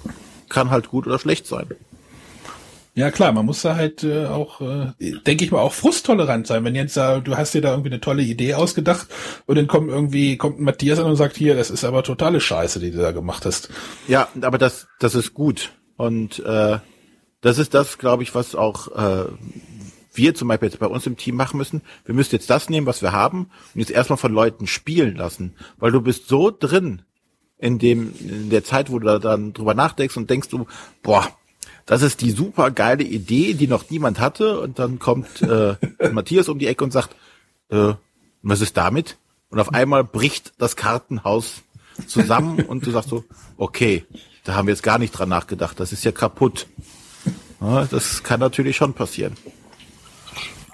kann 0.50 0.72
halt 0.72 0.90
gut 0.90 1.06
oder 1.06 1.20
schlecht 1.20 1.46
sein. 1.46 1.68
Ja 2.98 3.12
klar, 3.12 3.34
man 3.34 3.46
muss 3.46 3.62
da 3.62 3.76
halt 3.76 4.06
äh, 4.06 4.26
auch, 4.26 4.62
äh, 4.62 4.94
denke 5.28 5.44
ich 5.44 5.52
mal, 5.52 5.60
auch 5.60 5.74
frusttolerant 5.74 6.48
sein. 6.48 6.64
Wenn 6.64 6.76
jetzt 6.76 6.96
äh, 6.96 7.20
du 7.20 7.36
hast 7.36 7.54
dir 7.54 7.60
da 7.60 7.72
irgendwie 7.72 7.90
eine 7.90 8.00
tolle 8.00 8.24
Idee 8.24 8.54
ausgedacht 8.54 9.08
und 9.46 9.58
dann 9.58 9.68
kommt 9.68 9.90
irgendwie 9.90 10.38
kommt 10.38 10.62
Matthias 10.62 11.00
an 11.00 11.08
und 11.08 11.18
sagt 11.18 11.36
hier, 11.36 11.56
das 11.56 11.70
ist 11.70 11.84
aber 11.84 12.04
totale 12.04 12.40
Scheiße, 12.40 12.80
die 12.80 12.92
du 12.92 13.00
da 13.00 13.12
gemacht 13.12 13.46
hast. 13.46 13.70
Ja, 14.08 14.30
aber 14.40 14.58
das 14.58 14.88
das 15.00 15.14
ist 15.14 15.34
gut 15.34 15.74
und 15.98 16.40
äh, 16.46 16.80
das 17.42 17.58
ist 17.58 17.74
das, 17.74 17.98
glaube 17.98 18.24
ich, 18.24 18.34
was 18.34 18.56
auch 18.56 18.88
äh, 18.96 19.26
wir 20.14 20.34
zum 20.34 20.48
Beispiel 20.48 20.70
jetzt 20.70 20.80
bei 20.80 20.88
uns 20.88 21.06
im 21.06 21.18
Team 21.18 21.36
machen 21.36 21.58
müssen. 21.58 21.82
Wir 22.06 22.16
müssen 22.16 22.34
jetzt 22.34 22.50
das 22.50 22.70
nehmen, 22.70 22.88
was 22.88 23.02
wir 23.02 23.12
haben 23.12 23.50
und 23.74 23.82
jetzt 23.82 23.92
erstmal 23.92 24.16
von 24.16 24.32
Leuten 24.32 24.68
spielen 24.68 25.18
lassen, 25.18 25.54
weil 25.78 25.92
du 25.92 26.00
bist 26.00 26.30
so 26.30 26.50
drin 26.50 27.02
in 27.58 27.78
dem 27.78 28.14
in 28.22 28.50
der 28.50 28.64
Zeit, 28.64 28.90
wo 28.90 29.00
du 29.00 29.06
da 29.06 29.20
dann 29.20 29.52
drüber 29.52 29.74
nachdenkst 29.74 30.16
und 30.16 30.30
denkst 30.30 30.48
du, 30.48 30.66
boah 31.04 31.28
das 31.86 32.02
ist 32.02 32.22
die 32.22 32.32
super 32.32 32.72
geile 32.72 33.04
Idee, 33.04 33.54
die 33.54 33.68
noch 33.68 33.90
niemand 33.90 34.20
hatte. 34.20 34.60
Und 34.60 34.80
dann 34.80 35.00
kommt 35.00 35.42
äh, 35.42 35.76
Matthias 36.12 36.50
um 36.50 36.60
die 36.60 36.68
Ecke 36.68 36.84
und 36.84 36.92
sagt, 36.92 37.16
äh, 37.70 37.94
was 38.42 38.62
ist 38.62 38.78
damit? 38.78 39.18
Und 39.50 39.60
auf 39.60 39.74
einmal 39.74 40.04
bricht 40.04 40.54
das 40.58 40.76
Kartenhaus 40.76 41.62
zusammen 42.08 42.60
und 42.68 42.86
du 42.86 42.92
sagst 42.92 43.10
so, 43.10 43.24
okay, 43.58 44.06
da 44.44 44.56
haben 44.56 44.68
wir 44.68 44.74
jetzt 44.74 44.84
gar 44.84 45.00
nicht 45.00 45.12
dran 45.12 45.30
nachgedacht, 45.30 45.80
das 45.80 45.92
ist 45.92 46.04
ja 46.04 46.12
kaputt. 46.12 46.68
Ja, 47.62 47.86
das 47.86 48.22
kann 48.22 48.40
natürlich 48.40 48.76
schon 48.76 48.94
passieren. 48.94 49.36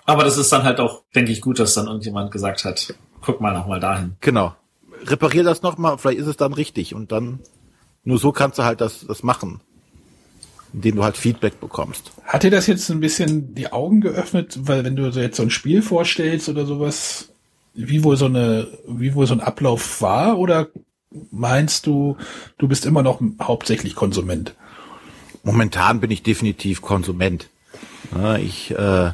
Aber 0.06 0.24
das 0.24 0.38
ist 0.38 0.52
dann 0.52 0.64
halt 0.64 0.80
auch, 0.80 1.04
denke 1.16 1.32
ich, 1.32 1.42
gut, 1.42 1.60
dass 1.60 1.76
dann 1.76 1.88
irgendjemand 1.88 2.32
gesagt 2.32 2.66
hat, 2.66 2.94
guck 3.22 3.40
mal 3.40 3.54
nochmal 3.54 3.80
dahin. 3.80 4.18
Genau. 4.20 4.56
Reparier 5.06 5.44
das 5.44 5.62
nochmal, 5.62 5.98
vielleicht 5.98 6.20
ist 6.20 6.28
es 6.28 6.38
dann 6.38 6.54
richtig 6.54 6.94
und 6.96 7.12
dann, 7.12 7.40
nur 8.04 8.18
so 8.18 8.32
kannst 8.32 8.60
du 8.60 8.64
halt 8.64 8.82
das, 8.82 9.06
das 9.08 9.24
machen 9.24 9.62
in 10.74 10.82
dem 10.82 10.96
du 10.96 11.04
halt 11.04 11.18
Feedback 11.18 11.60
bekommst. 11.60 12.12
Hat 12.24 12.44
dir 12.44 12.52
das 12.52 12.68
jetzt 12.68 12.90
ein 12.90 13.00
bisschen 13.00 13.56
die 13.56 13.72
Augen 13.72 14.02
geöffnet, 14.02 14.60
weil 14.64 14.84
wenn 14.84 14.96
du 14.96 15.12
so 15.12 15.20
jetzt 15.20 15.38
so 15.38 15.44
ein 15.44 15.50
Spiel 15.50 15.82
vorstellst 15.82 16.50
oder 16.50 16.66
sowas, 16.66 17.30
wie 17.74 18.04
wohl 18.04 18.18
so 18.18 18.26
eine, 18.26 18.68
wie 18.88 19.14
wohl 19.16 19.28
so 19.28 19.34
ein 19.34 19.42
Ablauf 19.42 20.02
war 20.02 20.38
oder 20.38 20.68
meinst 21.32 21.88
du, 21.88 22.18
du 22.58 22.68
bist 22.68 22.86
immer 22.86 23.04
noch 23.04 23.22
hauptsächlich 23.42 23.96
Konsument? 23.96 24.56
Momentan 25.44 26.00
bin 26.00 26.12
ich 26.12 26.24
definitiv 26.24 26.82
Konsument. 26.82 27.50
Ich, 28.40 28.72
äh, 28.72 29.12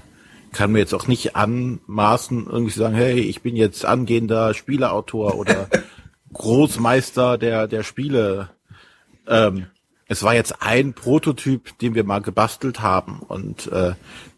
kann 0.57 0.71
mir 0.71 0.79
jetzt 0.79 0.95
auch 0.95 1.07
nicht 1.07 1.35
anmaßen, 1.35 2.47
irgendwie 2.47 2.73
zu 2.73 2.79
sagen, 2.79 2.95
hey, 2.95 3.19
ich 3.19 3.41
bin 3.43 3.55
jetzt 3.55 3.85
angehender 3.85 4.55
Spieleautor 4.55 5.35
oder 5.35 5.67
Großmeister 6.33 7.37
der, 7.37 7.67
der 7.67 7.83
Spiele. 7.83 8.49
Ähm, 9.27 9.67
es 10.07 10.23
war 10.23 10.33
jetzt 10.33 10.61
ein 10.61 10.93
Prototyp, 10.93 11.77
den 11.79 11.95
wir 11.95 12.03
mal 12.03 12.21
gebastelt 12.21 12.81
haben 12.81 13.19
und 13.19 13.71
äh, 13.71 13.93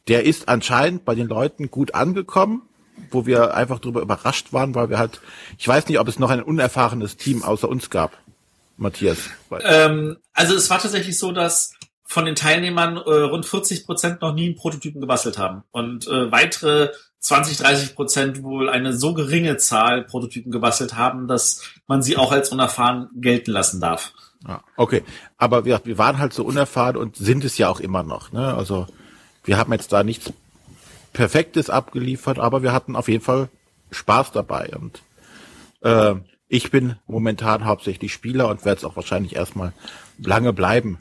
der 0.08 0.26
ist 0.26 0.50
anscheinend 0.50 1.06
bei 1.06 1.16
den 1.16 1.28
Leuten 1.28 1.70
gut 1.70 1.94
angekommen, 1.94 2.64
wo 3.12 3.26
wir 3.26 3.54
einfach 3.54 3.80
darüber 3.80 4.02
überrascht 4.02 4.54
waren, 4.54 4.76
weil 4.76 4.90
wir 4.90 4.98
halt, 4.98 5.22
ich 5.58 5.68
weiß 5.68 5.88
nicht, 5.88 6.00
ob 6.00 6.08
es 6.08 6.20
noch 6.20 6.32
ein 6.32 6.42
unerfahrenes 6.42 7.18
Team 7.18 7.44
außer 7.44 7.70
uns 7.70 7.90
gab. 7.90 8.18
Matthias. 8.78 9.18
Ähm, 9.62 10.18
also 10.34 10.56
es 10.56 10.70
war 10.70 10.80
tatsächlich 10.80 11.20
so, 11.20 11.32
dass 11.32 11.74
von 12.06 12.26
den 12.26 12.36
Teilnehmern 12.36 12.98
äh, 12.98 13.00
rund 13.00 13.46
40 13.46 13.86
Prozent 13.86 14.22
noch 14.22 14.34
nie 14.34 14.48
einen 14.48 14.56
Prototypen 14.56 15.02
gebastelt 15.02 15.38
haben 15.38 15.64
und 15.72 16.08
äh, 16.08 16.32
weitere 16.32 16.90
20, 17.20 17.58
30 17.58 17.96
Prozent 17.96 18.44
wohl 18.44 18.70
eine 18.70 18.94
so 18.94 19.14
geringe 19.14 19.58
Zahl 19.58 20.06
Prototypen 20.06 20.52
gebastelt 20.52 20.96
haben, 20.96 21.28
dass 21.28 21.62
man 21.86 22.02
sie 22.02 22.18
auch 22.18 22.32
als 22.32 22.50
unerfahren 22.50 23.10
gelten 23.16 23.52
lassen 23.52 23.82
darf. 23.82 24.14
Ja, 24.48 24.64
okay, 24.78 25.04
aber 25.38 25.66
wir, 25.66 25.82
wir 25.84 25.98
waren 25.98 26.18
halt 26.18 26.34
so 26.34 26.46
unerfahren 26.46 26.96
und 26.96 27.18
sind 27.18 27.44
es 27.44 27.58
ja 27.58 27.70
auch 27.70 27.80
immer 27.80 28.04
noch. 28.04 28.32
Ne? 28.32 28.54
Also 28.54 28.88
wir 29.44 29.58
haben 29.58 29.74
jetzt 29.74 29.92
da 29.92 30.04
nichts 30.04 30.32
Perfektes 31.12 31.70
abgeliefert, 31.70 32.40
aber 32.40 32.64
wir 32.64 32.72
hatten 32.72 32.96
auf 32.96 33.10
jeden 33.10 33.24
Fall 33.24 33.50
Spaß 33.92 34.32
dabei 34.32 34.72
und 34.78 35.02
äh, 35.82 36.16
ich 36.48 36.72
bin 36.72 36.96
momentan 37.06 37.66
hauptsächlich 37.66 38.14
Spieler 38.14 38.48
und 38.48 38.66
werde 38.66 38.80
es 38.80 38.86
auch 38.86 38.96
wahrscheinlich 38.96 39.36
erstmal 39.36 39.74
lange 40.18 40.54
bleiben. 40.54 41.00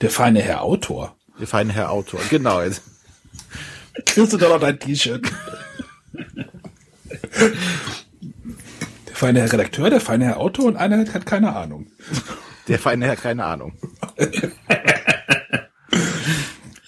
Der 0.00 0.10
feine 0.10 0.40
Herr 0.40 0.62
Autor. 0.62 1.14
Der 1.38 1.46
feine 1.46 1.72
Herr 1.72 1.90
Autor, 1.90 2.20
genau. 2.30 2.60
Jetzt. 2.60 2.82
Kriegst 4.06 4.32
du 4.32 4.38
doch 4.38 4.48
noch 4.48 4.60
dein 4.60 4.78
T-Shirt. 4.78 5.30
Der 9.14 9.20
feine 9.20 9.40
Herr 9.42 9.52
Redakteur, 9.52 9.90
der 9.90 10.00
feine 10.00 10.24
Herr 10.24 10.40
Autor 10.40 10.64
und 10.64 10.76
einer 10.76 10.98
hat 10.98 11.24
keine 11.24 11.54
Ahnung. 11.54 11.86
Der 12.66 12.80
feine 12.80 13.06
Herr, 13.06 13.14
keine 13.14 13.44
Ahnung. 13.44 13.78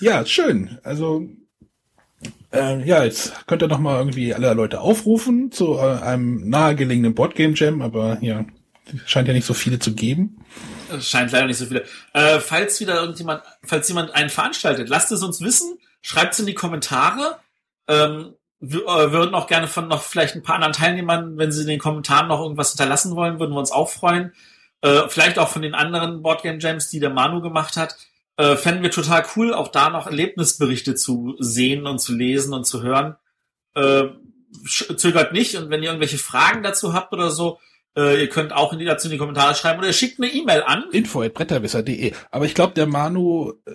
ja, 0.00 0.26
schön. 0.26 0.80
Also 0.82 1.28
äh, 2.52 2.82
ja, 2.82 3.04
jetzt 3.04 3.46
könnt 3.46 3.62
ihr 3.62 3.68
noch 3.68 3.78
mal 3.78 3.98
irgendwie 3.98 4.34
alle 4.34 4.54
Leute 4.54 4.80
aufrufen 4.80 5.52
zu 5.52 5.76
äh, 5.76 6.00
einem 6.02 6.48
nahegelegenen 6.48 7.14
Boardgame 7.14 7.54
Jam, 7.54 7.80
aber 7.80 8.18
ja, 8.22 8.44
scheint 9.06 9.28
ja 9.28 9.34
nicht 9.34 9.46
so 9.46 9.54
viele 9.54 9.78
zu 9.78 9.94
geben. 9.94 10.44
Es 10.90 11.08
scheint 11.08 11.30
leider 11.30 11.46
nicht 11.46 11.58
so 11.58 11.66
viele. 11.66 11.84
Äh, 12.12 12.40
falls 12.40 12.80
wieder 12.80 13.00
irgendjemand, 13.00 13.42
falls 13.62 13.86
jemand 13.86 14.12
einen 14.16 14.30
veranstaltet, 14.30 14.88
lasst 14.88 15.12
es 15.12 15.22
uns 15.22 15.42
wissen, 15.42 15.78
schreibt 16.02 16.32
es 16.32 16.40
in 16.40 16.46
die 16.46 16.54
Kommentare. 16.54 17.38
Ähm, 17.86 18.32
äh, 18.32 18.35
würden 18.60 19.34
auch 19.34 19.46
gerne 19.46 19.68
von 19.68 19.88
noch 19.88 20.02
vielleicht 20.02 20.34
ein 20.34 20.42
paar 20.42 20.56
anderen 20.56 20.72
Teilnehmern, 20.72 21.36
wenn 21.36 21.52
sie 21.52 21.62
in 21.62 21.68
den 21.68 21.78
Kommentaren 21.78 22.28
noch 22.28 22.40
irgendwas 22.40 22.70
hinterlassen 22.70 23.14
wollen, 23.14 23.38
würden 23.38 23.52
wir 23.52 23.60
uns 23.60 23.72
auch 23.72 23.90
freuen. 23.90 24.32
Äh, 24.80 25.08
vielleicht 25.08 25.38
auch 25.38 25.48
von 25.48 25.62
den 25.62 25.74
anderen 25.74 26.22
Boardgame 26.22 26.58
Jams, 26.58 26.88
die 26.88 27.00
der 27.00 27.10
Manu 27.10 27.40
gemacht 27.40 27.76
hat. 27.76 27.96
Äh, 28.36 28.56
fänden 28.56 28.82
wir 28.82 28.90
total 28.90 29.24
cool, 29.34 29.54
auch 29.54 29.68
da 29.68 29.90
noch 29.90 30.06
Erlebnisberichte 30.06 30.94
zu 30.94 31.36
sehen 31.38 31.86
und 31.86 31.98
zu 31.98 32.14
lesen 32.14 32.52
und 32.52 32.66
zu 32.66 32.82
hören. 32.82 33.16
Äh, 33.74 34.04
zögert 34.96 35.32
nicht 35.32 35.56
und 35.56 35.70
wenn 35.70 35.82
ihr 35.82 35.88
irgendwelche 35.88 36.18
Fragen 36.18 36.62
dazu 36.62 36.94
habt 36.94 37.12
oder 37.12 37.30
so, 37.30 37.58
äh, 37.96 38.20
ihr 38.20 38.28
könnt 38.28 38.52
auch 38.52 38.72
in 38.72 38.78
die, 38.78 38.84
dazu 38.84 39.08
in 39.08 39.12
die 39.12 39.18
Kommentare 39.18 39.54
schreiben 39.54 39.78
oder 39.78 39.88
ihr 39.88 39.94
schickt 39.94 40.20
eine 40.20 40.32
E-Mail 40.32 40.62
an. 40.62 40.84
info.bretterwisser.de 40.92 42.12
Aber 42.30 42.44
ich 42.44 42.54
glaube, 42.54 42.74
der 42.74 42.86
Manu, 42.86 43.52
äh, 43.66 43.72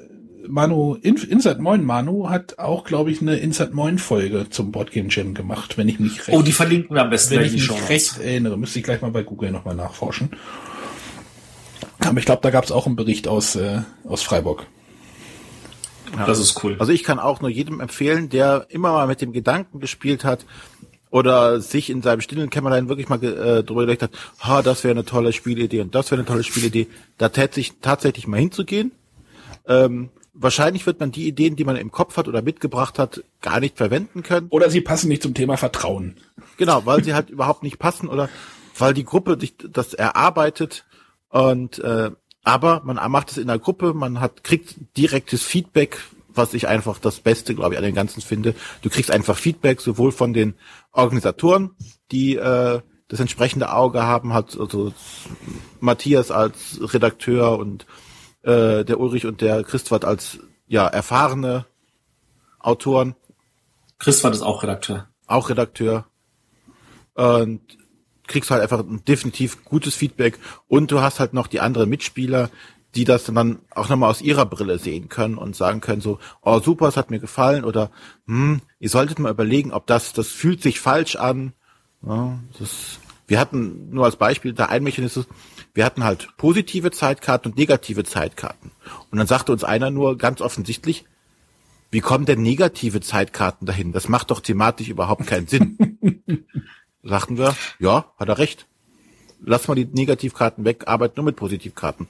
Manu, 0.47 0.95
Insert 0.95 1.59
Moin 1.59 1.83
Manu 1.83 2.29
hat 2.29 2.59
auch, 2.59 2.83
glaube 2.83 3.11
ich, 3.11 3.21
eine 3.21 3.37
Insert 3.37 3.73
Moin 3.73 3.97
Folge 3.97 4.49
zum 4.49 4.71
Boardgame 4.71 5.09
Jam 5.09 5.33
gemacht, 5.33 5.77
wenn 5.77 5.87
ich 5.89 5.99
mich 5.99 6.27
recht, 6.27 6.37
Oh, 6.37 6.41
die 6.41 6.51
verlinken 6.51 6.95
wir 6.95 7.01
am 7.03 7.09
besten 7.09 7.35
wenn 7.35 7.45
ich 7.45 7.53
mich 7.53 7.65
Show 7.65 7.77
recht 7.89 8.19
erinnere. 8.19 8.57
Müsste 8.57 8.79
ich 8.79 8.85
gleich 8.85 9.01
mal 9.01 9.11
bei 9.11 9.23
Google 9.23 9.51
nochmal 9.51 9.75
nachforschen. 9.75 10.31
Aber 11.99 12.17
ich 12.19 12.25
glaube, 12.25 12.41
da 12.41 12.49
gab 12.49 12.63
es 12.63 12.71
auch 12.71 12.87
einen 12.87 12.95
Bericht 12.95 13.27
aus, 13.27 13.55
äh, 13.55 13.81
aus 14.03 14.23
Freiburg. 14.23 14.65
Das 16.25 16.39
ist 16.39 16.63
cool. 16.63 16.75
Also 16.79 16.91
ich 16.91 17.03
kann 17.03 17.19
auch 17.19 17.41
nur 17.41 17.49
jedem 17.49 17.79
empfehlen, 17.79 18.29
der 18.29 18.65
immer 18.69 18.91
mal 18.91 19.07
mit 19.07 19.21
dem 19.21 19.31
Gedanken 19.31 19.79
gespielt 19.79 20.25
hat 20.25 20.45
oder 21.09 21.61
sich 21.61 21.89
in 21.89 22.01
seinem 22.01 22.21
stillen 22.21 22.49
Kämmerlein 22.49 22.89
wirklich 22.89 23.09
mal 23.09 23.23
äh, 23.23 23.63
drüber 23.63 23.85
gedacht 23.85 24.03
hat, 24.03 24.11
ha, 24.41 24.61
das 24.61 24.83
wäre 24.83 24.91
eine 24.91 25.05
tolle 25.05 25.33
Spielidee 25.33 25.81
und 25.81 25.95
das 25.95 26.11
wäre 26.11 26.19
eine 26.19 26.27
tolle 26.27 26.43
Spielidee, 26.43 26.87
da 27.17 27.29
tatsächlich, 27.29 27.79
tatsächlich 27.81 28.27
mal 28.27 28.39
hinzugehen. 28.39 28.91
Ähm, 29.67 30.09
wahrscheinlich 30.33 30.85
wird 30.85 30.99
man 30.99 31.11
die 31.11 31.27
Ideen, 31.27 31.55
die 31.55 31.63
man 31.63 31.75
im 31.75 31.91
Kopf 31.91 32.17
hat 32.17 32.27
oder 32.27 32.41
mitgebracht 32.41 32.99
hat, 32.99 33.23
gar 33.41 33.59
nicht 33.59 33.77
verwenden 33.77 34.23
können. 34.23 34.47
Oder 34.49 34.69
sie 34.69 34.81
passen 34.81 35.07
nicht 35.07 35.23
zum 35.23 35.33
Thema 35.33 35.57
Vertrauen. 35.57 36.17
Genau, 36.57 36.85
weil 36.85 37.03
sie 37.03 37.13
halt 37.13 37.29
überhaupt 37.31 37.63
nicht 37.63 37.79
passen 37.79 38.07
oder 38.07 38.29
weil 38.77 38.93
die 38.93 39.05
Gruppe 39.05 39.37
sich 39.39 39.55
das 39.57 39.93
erarbeitet 39.93 40.85
und 41.29 41.79
äh, 41.79 42.11
aber 42.43 42.81
man 42.83 43.11
macht 43.11 43.31
es 43.31 43.37
in 43.37 43.47
der 43.47 43.59
Gruppe, 43.59 43.93
man 43.93 44.19
hat 44.19 44.43
kriegt 44.43 44.75
direktes 44.97 45.43
Feedback, 45.43 45.99
was 46.29 46.53
ich 46.53 46.67
einfach 46.67 46.97
das 46.97 47.19
Beste, 47.19 47.53
glaube 47.53 47.75
ich, 47.75 47.77
an 47.77 47.83
dem 47.83 47.93
Ganzen 47.93 48.21
finde. 48.21 48.55
Du 48.81 48.89
kriegst 48.89 49.11
einfach 49.11 49.37
Feedback 49.37 49.81
sowohl 49.81 50.11
von 50.11 50.33
den 50.33 50.55
Organisatoren, 50.91 51.71
die 52.11 52.35
äh, 52.37 52.79
das 53.09 53.19
entsprechende 53.19 53.73
Auge 53.73 54.03
haben, 54.03 54.33
hat 54.33 54.57
also 54.57 54.93
Matthias 55.79 56.31
als 56.31 56.79
Redakteur 56.81 57.59
und 57.59 57.85
äh, 58.43 58.83
der 58.83 58.99
Ulrich 58.99 59.25
und 59.25 59.41
der 59.41 59.63
Christwart 59.63 60.05
als 60.05 60.39
ja 60.67 60.87
erfahrene 60.87 61.65
Autoren, 62.59 63.15
Christoph 64.01 64.33
ist 64.33 64.41
auch 64.41 64.63
Redakteur. 64.63 65.07
auch 65.27 65.49
Redakteur. 65.49 66.05
Und 67.13 67.61
kriegst 68.25 68.49
halt 68.49 68.63
einfach 68.63 68.79
ein 68.79 69.05
definitiv 69.05 69.63
gutes 69.63 69.93
Feedback 69.93 70.39
und 70.67 70.91
du 70.91 71.01
hast 71.01 71.19
halt 71.19 71.33
noch 71.33 71.47
die 71.47 71.59
anderen 71.59 71.89
Mitspieler, 71.89 72.49
die 72.95 73.03
das 73.03 73.25
dann 73.25 73.59
auch 73.75 73.89
nochmal 73.89 74.09
aus 74.09 74.21
ihrer 74.21 74.45
Brille 74.45 74.79
sehen 74.79 75.07
können 75.07 75.37
und 75.37 75.55
sagen 75.55 75.81
können 75.81 76.01
so, 76.01 76.17
oh 76.41 76.59
super, 76.59 76.87
es 76.87 76.97
hat 76.97 77.11
mir 77.11 77.19
gefallen 77.19 77.63
oder 77.63 77.91
hm, 78.25 78.61
ihr 78.79 78.89
solltet 78.89 79.19
mal 79.19 79.31
überlegen, 79.31 79.71
ob 79.71 79.85
das, 79.85 80.13
das 80.13 80.27
fühlt 80.29 80.63
sich 80.63 80.79
falsch 80.79 81.15
an. 81.15 81.53
Ja, 82.01 82.39
das, 82.57 82.99
wir 83.27 83.39
hatten 83.39 83.91
nur 83.91 84.05
als 84.05 84.15
Beispiel 84.15 84.53
da 84.53 84.65
ein 84.65 84.83
Mechanismus, 84.83 85.27
wir 85.73 85.85
hatten 85.85 86.03
halt 86.03 86.29
positive 86.37 86.91
Zeitkarten 86.91 87.51
und 87.51 87.57
negative 87.57 88.03
Zeitkarten. 88.03 88.71
Und 89.09 89.17
dann 89.17 89.27
sagte 89.27 89.51
uns 89.51 89.63
einer 89.63 89.89
nur 89.89 90.17
ganz 90.17 90.41
offensichtlich, 90.41 91.05
wie 91.91 91.99
kommen 91.99 92.25
denn 92.25 92.41
negative 92.41 93.01
Zeitkarten 93.01 93.65
dahin? 93.65 93.91
Das 93.91 94.07
macht 94.07 94.31
doch 94.31 94.39
thematisch 94.39 94.87
überhaupt 94.87 95.27
keinen 95.27 95.47
Sinn. 95.47 95.77
Sagten 97.03 97.37
wir, 97.37 97.55
ja, 97.79 98.05
hat 98.17 98.29
er 98.29 98.37
recht. 98.37 98.67
Lass 99.43 99.67
mal 99.67 99.75
die 99.75 99.85
Negativkarten 99.85 100.63
weg, 100.65 100.83
arbeit 100.85 101.17
nur 101.17 101.25
mit 101.25 101.35
Positivkarten. 101.35 102.07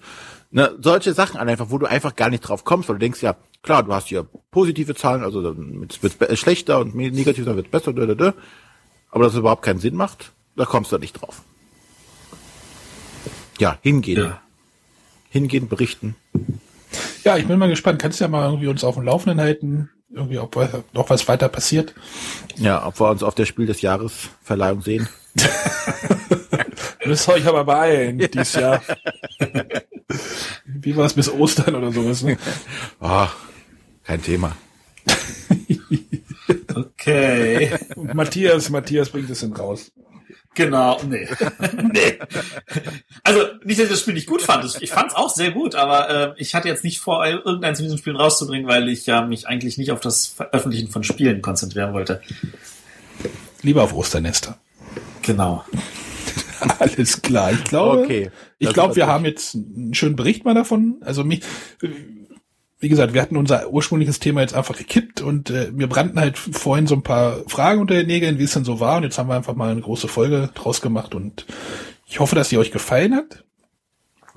Ne, 0.52 0.76
solche 0.82 1.14
Sachen 1.14 1.38
einfach, 1.38 1.70
wo 1.70 1.78
du 1.78 1.86
einfach 1.86 2.16
gar 2.16 2.30
nicht 2.30 2.42
drauf 2.42 2.66
kommst, 2.66 2.90
weil 2.90 2.98
du 2.98 3.00
denkst 3.00 3.24
ja, 3.24 3.38
klar, 3.64 3.84
du 3.84 3.94
hast 3.94 4.10
hier 4.10 4.28
positive 4.52 4.96
Zahlen, 4.96 5.24
also 5.24 5.42
dann 5.42 5.80
wird 5.80 6.22
es 6.30 6.40
schlechter 6.40 6.80
und 6.80 6.94
negativ, 6.94 7.46
dann 7.46 7.56
wird 7.56 7.68
es 7.68 7.72
besser, 7.72 7.92
aber 9.12 9.24
dass 9.24 9.34
es 9.34 9.40
überhaupt 9.40 9.64
keinen 9.64 9.80
Sinn 9.80 9.96
macht, 9.96 10.34
da 10.58 10.66
kommst 10.66 10.92
du 10.92 10.98
nicht 10.98 11.14
drauf. 11.14 11.42
Ja, 13.62 13.78
hingehen. 13.84 14.18
Ja. 14.18 14.42
Hingehen, 15.30 15.68
berichten. 15.68 16.16
Ja, 17.24 17.38
ich 17.38 17.46
bin 17.46 17.60
mal 17.60 17.70
gespannt. 17.70 18.02
Kannst 18.02 18.20
du 18.20 18.24
ja 18.24 18.28
mal 18.28 18.46
irgendwie 18.46 18.66
uns 18.66 18.84
auf 18.84 18.96
dem 18.96 19.04
Laufenden 19.04 19.40
halten, 19.40 19.92
irgendwie, 20.10 20.40
ob 20.40 20.56
noch 20.94 21.12
was 21.12 21.28
weiter 21.28 21.48
passiert. 21.48 21.94
Ja, 22.56 22.84
ob 22.88 23.00
wir 23.00 23.12
uns 23.12 23.22
auf 23.22 23.36
der 23.36 23.46
Spiel 23.46 23.68
des 23.68 23.84
Jahres 23.84 24.30
Verleihung 24.42 24.82
sehen. 24.82 25.08
Müsst 27.06 27.30
euch 27.30 27.46
aber 27.46 27.64
beeilen, 27.64 28.18
dieses 28.18 28.54
Jahr. 28.54 28.82
Wie 30.66 30.98
war 30.98 31.06
es 31.06 31.14
bis 31.14 31.30
Ostern 31.30 31.76
oder 31.76 31.92
sowas? 31.92 32.24
Ne? 32.24 32.40
Ah, 33.00 33.30
kein 34.04 34.24
Thema. 34.24 34.58
Okay. 36.74 37.72
Und 37.96 38.14
Matthias, 38.14 38.70
Matthias 38.70 39.10
bringt 39.10 39.30
es 39.30 39.42
dann 39.42 39.54
raus. 39.54 39.92
Genau, 40.54 41.00
nee. 41.08 41.28
nee. 41.94 42.20
Also, 43.24 43.40
nicht, 43.64 43.80
dass 43.80 43.86
ich 43.86 43.92
das 43.92 44.02
Spiel 44.02 44.14
nicht 44.14 44.28
gut 44.28 44.42
fand. 44.42 44.66
Ich 44.82 44.92
fand 44.92 45.12
es 45.12 45.16
auch 45.16 45.30
sehr 45.30 45.52
gut, 45.52 45.76
aber 45.76 46.10
äh, 46.10 46.34
ich 46.42 46.54
hatte 46.56 46.68
jetzt 46.68 46.84
nicht 46.84 47.00
vor, 47.00 47.26
irgendeins 47.26 47.80
von 47.80 47.86
diesen 47.86 47.98
Spielen 47.98 48.18
rauszubringen, 48.18 48.68
weil 48.68 48.90
ich 48.90 49.06
ja 49.06 49.22
mich 49.26 49.48
eigentlich 49.48 49.78
nicht 49.78 49.92
auf 49.92 50.02
das 50.02 50.28
Veröffentlichen 50.28 50.90
von 50.90 51.04
Spielen 51.06 51.42
konzentrieren 51.42 51.94
wollte. 51.94 52.22
Lieber 53.62 53.84
auf 53.84 53.94
Osternester. 53.94 54.58
Genau. 55.22 55.64
Alles 56.80 57.22
klar. 57.22 57.52
Ich 57.54 57.64
glaube, 57.64 58.02
Okay. 58.04 58.32
ich 58.60 58.74
glaube, 58.74 58.96
wir 58.96 59.08
haben 59.08 59.26
jetzt 59.26 59.56
einen 59.56 59.94
schönen 59.94 60.16
Bericht 60.16 60.44
mal 60.46 60.54
davon. 60.54 60.98
Also 61.02 61.24
mich, 61.24 61.42
wie 62.82 62.90
gesagt, 62.90 63.14
wir 63.14 63.22
hatten 63.22 63.38
unser 63.38 63.70
ursprüngliches 63.70 64.20
Thema 64.20 64.42
jetzt 64.42 64.54
einfach 64.54 64.78
gekippt 64.78 65.22
und 65.22 65.50
äh, 65.50 65.72
mir 65.72 65.88
brannten 65.88 66.20
halt 66.20 66.38
vorhin 66.38 66.88
so 66.88 66.96
ein 66.96 67.04
paar 67.04 67.38
Fragen 67.48 67.80
unter 67.80 67.94
den 67.94 68.08
Nägeln, 68.08 68.38
wie 68.38 68.44
es 68.44 68.54
denn 68.54 68.66
so 68.66 68.80
war. 68.80 68.98
Und 68.98 69.04
jetzt 69.04 69.18
haben 69.18 69.30
wir 69.30 69.36
einfach 69.36 69.56
mal 69.56 69.72
eine 69.72 69.82
große 69.82 70.08
Folge 70.08 70.50
draus 70.54 70.82
gemacht 70.82 71.16
und 71.16 71.46
ich 72.08 72.20
hoffe, 72.20 72.36
dass 72.36 72.50
die 72.50 72.58
euch 72.58 72.72
gefallen 72.72 73.16
hat, 73.16 73.46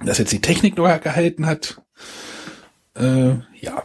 dass 0.05 0.19
jetzt 0.19 0.33
die 0.33 0.41
Technik 0.41 0.77
noch 0.77 1.01
gehalten 1.01 1.47
hat. 1.47 1.83
Äh, 2.95 3.39
ja, 3.61 3.83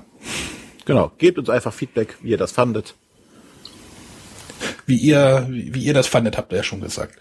Genau, 0.89 1.11
gebt 1.19 1.37
uns 1.37 1.51
einfach 1.51 1.71
Feedback, 1.71 2.17
wie 2.23 2.31
ihr 2.31 2.39
das 2.39 2.51
fandet. 2.51 2.95
Wie 4.87 4.97
ihr, 4.97 5.45
wie 5.47 5.83
ihr 5.83 5.93
das 5.93 6.07
fandet, 6.07 6.35
habt 6.35 6.51
ihr 6.51 6.57
ja 6.57 6.63
schon 6.63 6.81
gesagt. 6.81 7.13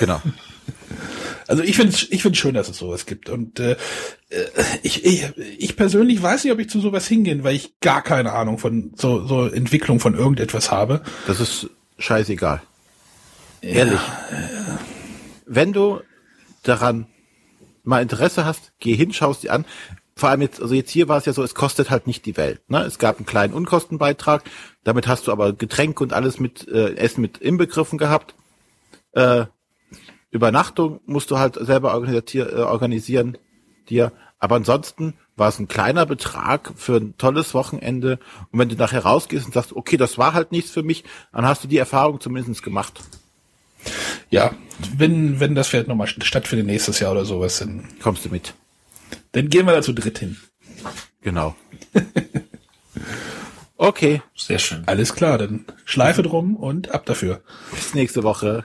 Genau. 0.00 0.22
Also 1.52 1.64
ich 1.64 1.76
finde 1.76 1.94
ich 2.08 2.22
finde 2.22 2.38
schön, 2.38 2.54
dass 2.54 2.70
es 2.70 2.78
sowas 2.78 3.04
gibt. 3.04 3.28
Und 3.28 3.60
äh, 3.60 3.76
ich, 4.82 5.04
ich, 5.04 5.26
ich 5.58 5.76
persönlich 5.76 6.22
weiß 6.22 6.44
nicht, 6.44 6.52
ob 6.54 6.58
ich 6.58 6.70
zu 6.70 6.80
sowas 6.80 7.06
hingehen, 7.06 7.44
weil 7.44 7.54
ich 7.54 7.78
gar 7.80 8.00
keine 8.00 8.32
Ahnung 8.32 8.56
von 8.56 8.94
so, 8.96 9.26
so 9.26 9.48
Entwicklung 9.48 10.00
von 10.00 10.14
irgendetwas 10.14 10.70
habe. 10.70 11.02
Das 11.26 11.40
ist 11.40 11.68
scheißegal. 11.98 12.62
Ehrlich. 13.60 14.00
Wenn 15.44 15.74
du 15.74 16.00
daran 16.62 17.04
mal 17.82 18.00
Interesse 18.00 18.46
hast, 18.46 18.72
geh 18.78 18.96
hin, 18.96 19.12
schaust 19.12 19.42
dir 19.42 19.52
an. 19.52 19.66
Vor 20.16 20.30
allem 20.30 20.40
jetzt, 20.40 20.62
also 20.62 20.74
jetzt 20.74 20.90
hier 20.90 21.08
war 21.08 21.18
es 21.18 21.26
ja 21.26 21.34
so, 21.34 21.42
es 21.42 21.54
kostet 21.54 21.90
halt 21.90 22.06
nicht 22.06 22.24
die 22.24 22.38
Welt. 22.38 22.62
Ne? 22.70 22.78
Es 22.78 22.98
gab 22.98 23.18
einen 23.18 23.26
kleinen 23.26 23.52
Unkostenbeitrag, 23.52 24.42
damit 24.84 25.06
hast 25.06 25.26
du 25.26 25.32
aber 25.32 25.52
Getränke 25.52 26.02
und 26.02 26.14
alles 26.14 26.40
mit 26.40 26.66
äh, 26.68 26.94
Essen 26.94 27.20
mit 27.20 27.36
inbegriffen 27.36 27.98
gehabt. 27.98 28.34
Äh, 29.12 29.44
Übernachtung 30.32 31.00
musst 31.06 31.30
du 31.30 31.38
halt 31.38 31.54
selber 31.60 31.94
äh, 31.94 32.42
organisieren 32.62 33.38
dir. 33.88 34.12
Aber 34.38 34.56
ansonsten 34.56 35.14
war 35.36 35.48
es 35.48 35.58
ein 35.60 35.68
kleiner 35.68 36.06
Betrag 36.06 36.72
für 36.74 36.96
ein 36.96 37.16
tolles 37.16 37.54
Wochenende. 37.54 38.18
Und 38.50 38.58
wenn 38.58 38.68
du 38.68 38.74
nachher 38.74 39.04
rausgehst 39.04 39.46
und 39.46 39.54
sagst, 39.54 39.72
okay, 39.74 39.96
das 39.96 40.18
war 40.18 40.32
halt 40.32 40.50
nichts 40.50 40.70
für 40.70 40.82
mich, 40.82 41.04
dann 41.32 41.44
hast 41.46 41.62
du 41.62 41.68
die 41.68 41.78
Erfahrung 41.78 42.20
zumindest 42.20 42.62
gemacht. 42.62 43.00
Ja, 44.30 44.52
wenn, 44.96 45.38
wenn 45.38 45.54
das 45.54 45.68
vielleicht 45.68 45.88
nochmal 45.88 46.06
stattfindet 46.06 46.66
nächstes 46.66 46.98
Jahr 46.98 47.12
oder 47.12 47.24
sowas, 47.24 47.58
dann 47.58 47.88
Kommst 48.02 48.24
du 48.24 48.30
mit. 48.30 48.54
Dann 49.32 49.48
gehen 49.48 49.66
wir 49.66 49.74
da 49.74 49.82
zu 49.82 49.92
dritt 49.92 50.18
hin. 50.18 50.38
Genau. 51.20 51.54
okay, 53.76 54.22
Sehr 54.34 54.58
schön. 54.58 54.82
Alles 54.86 55.14
klar, 55.14 55.38
dann 55.38 55.66
Schleife 55.84 56.22
drum 56.22 56.56
und 56.56 56.90
ab 56.90 57.04
dafür. 57.06 57.42
bis 57.70 57.94
nächste 57.94 58.22
Woche. 58.22 58.64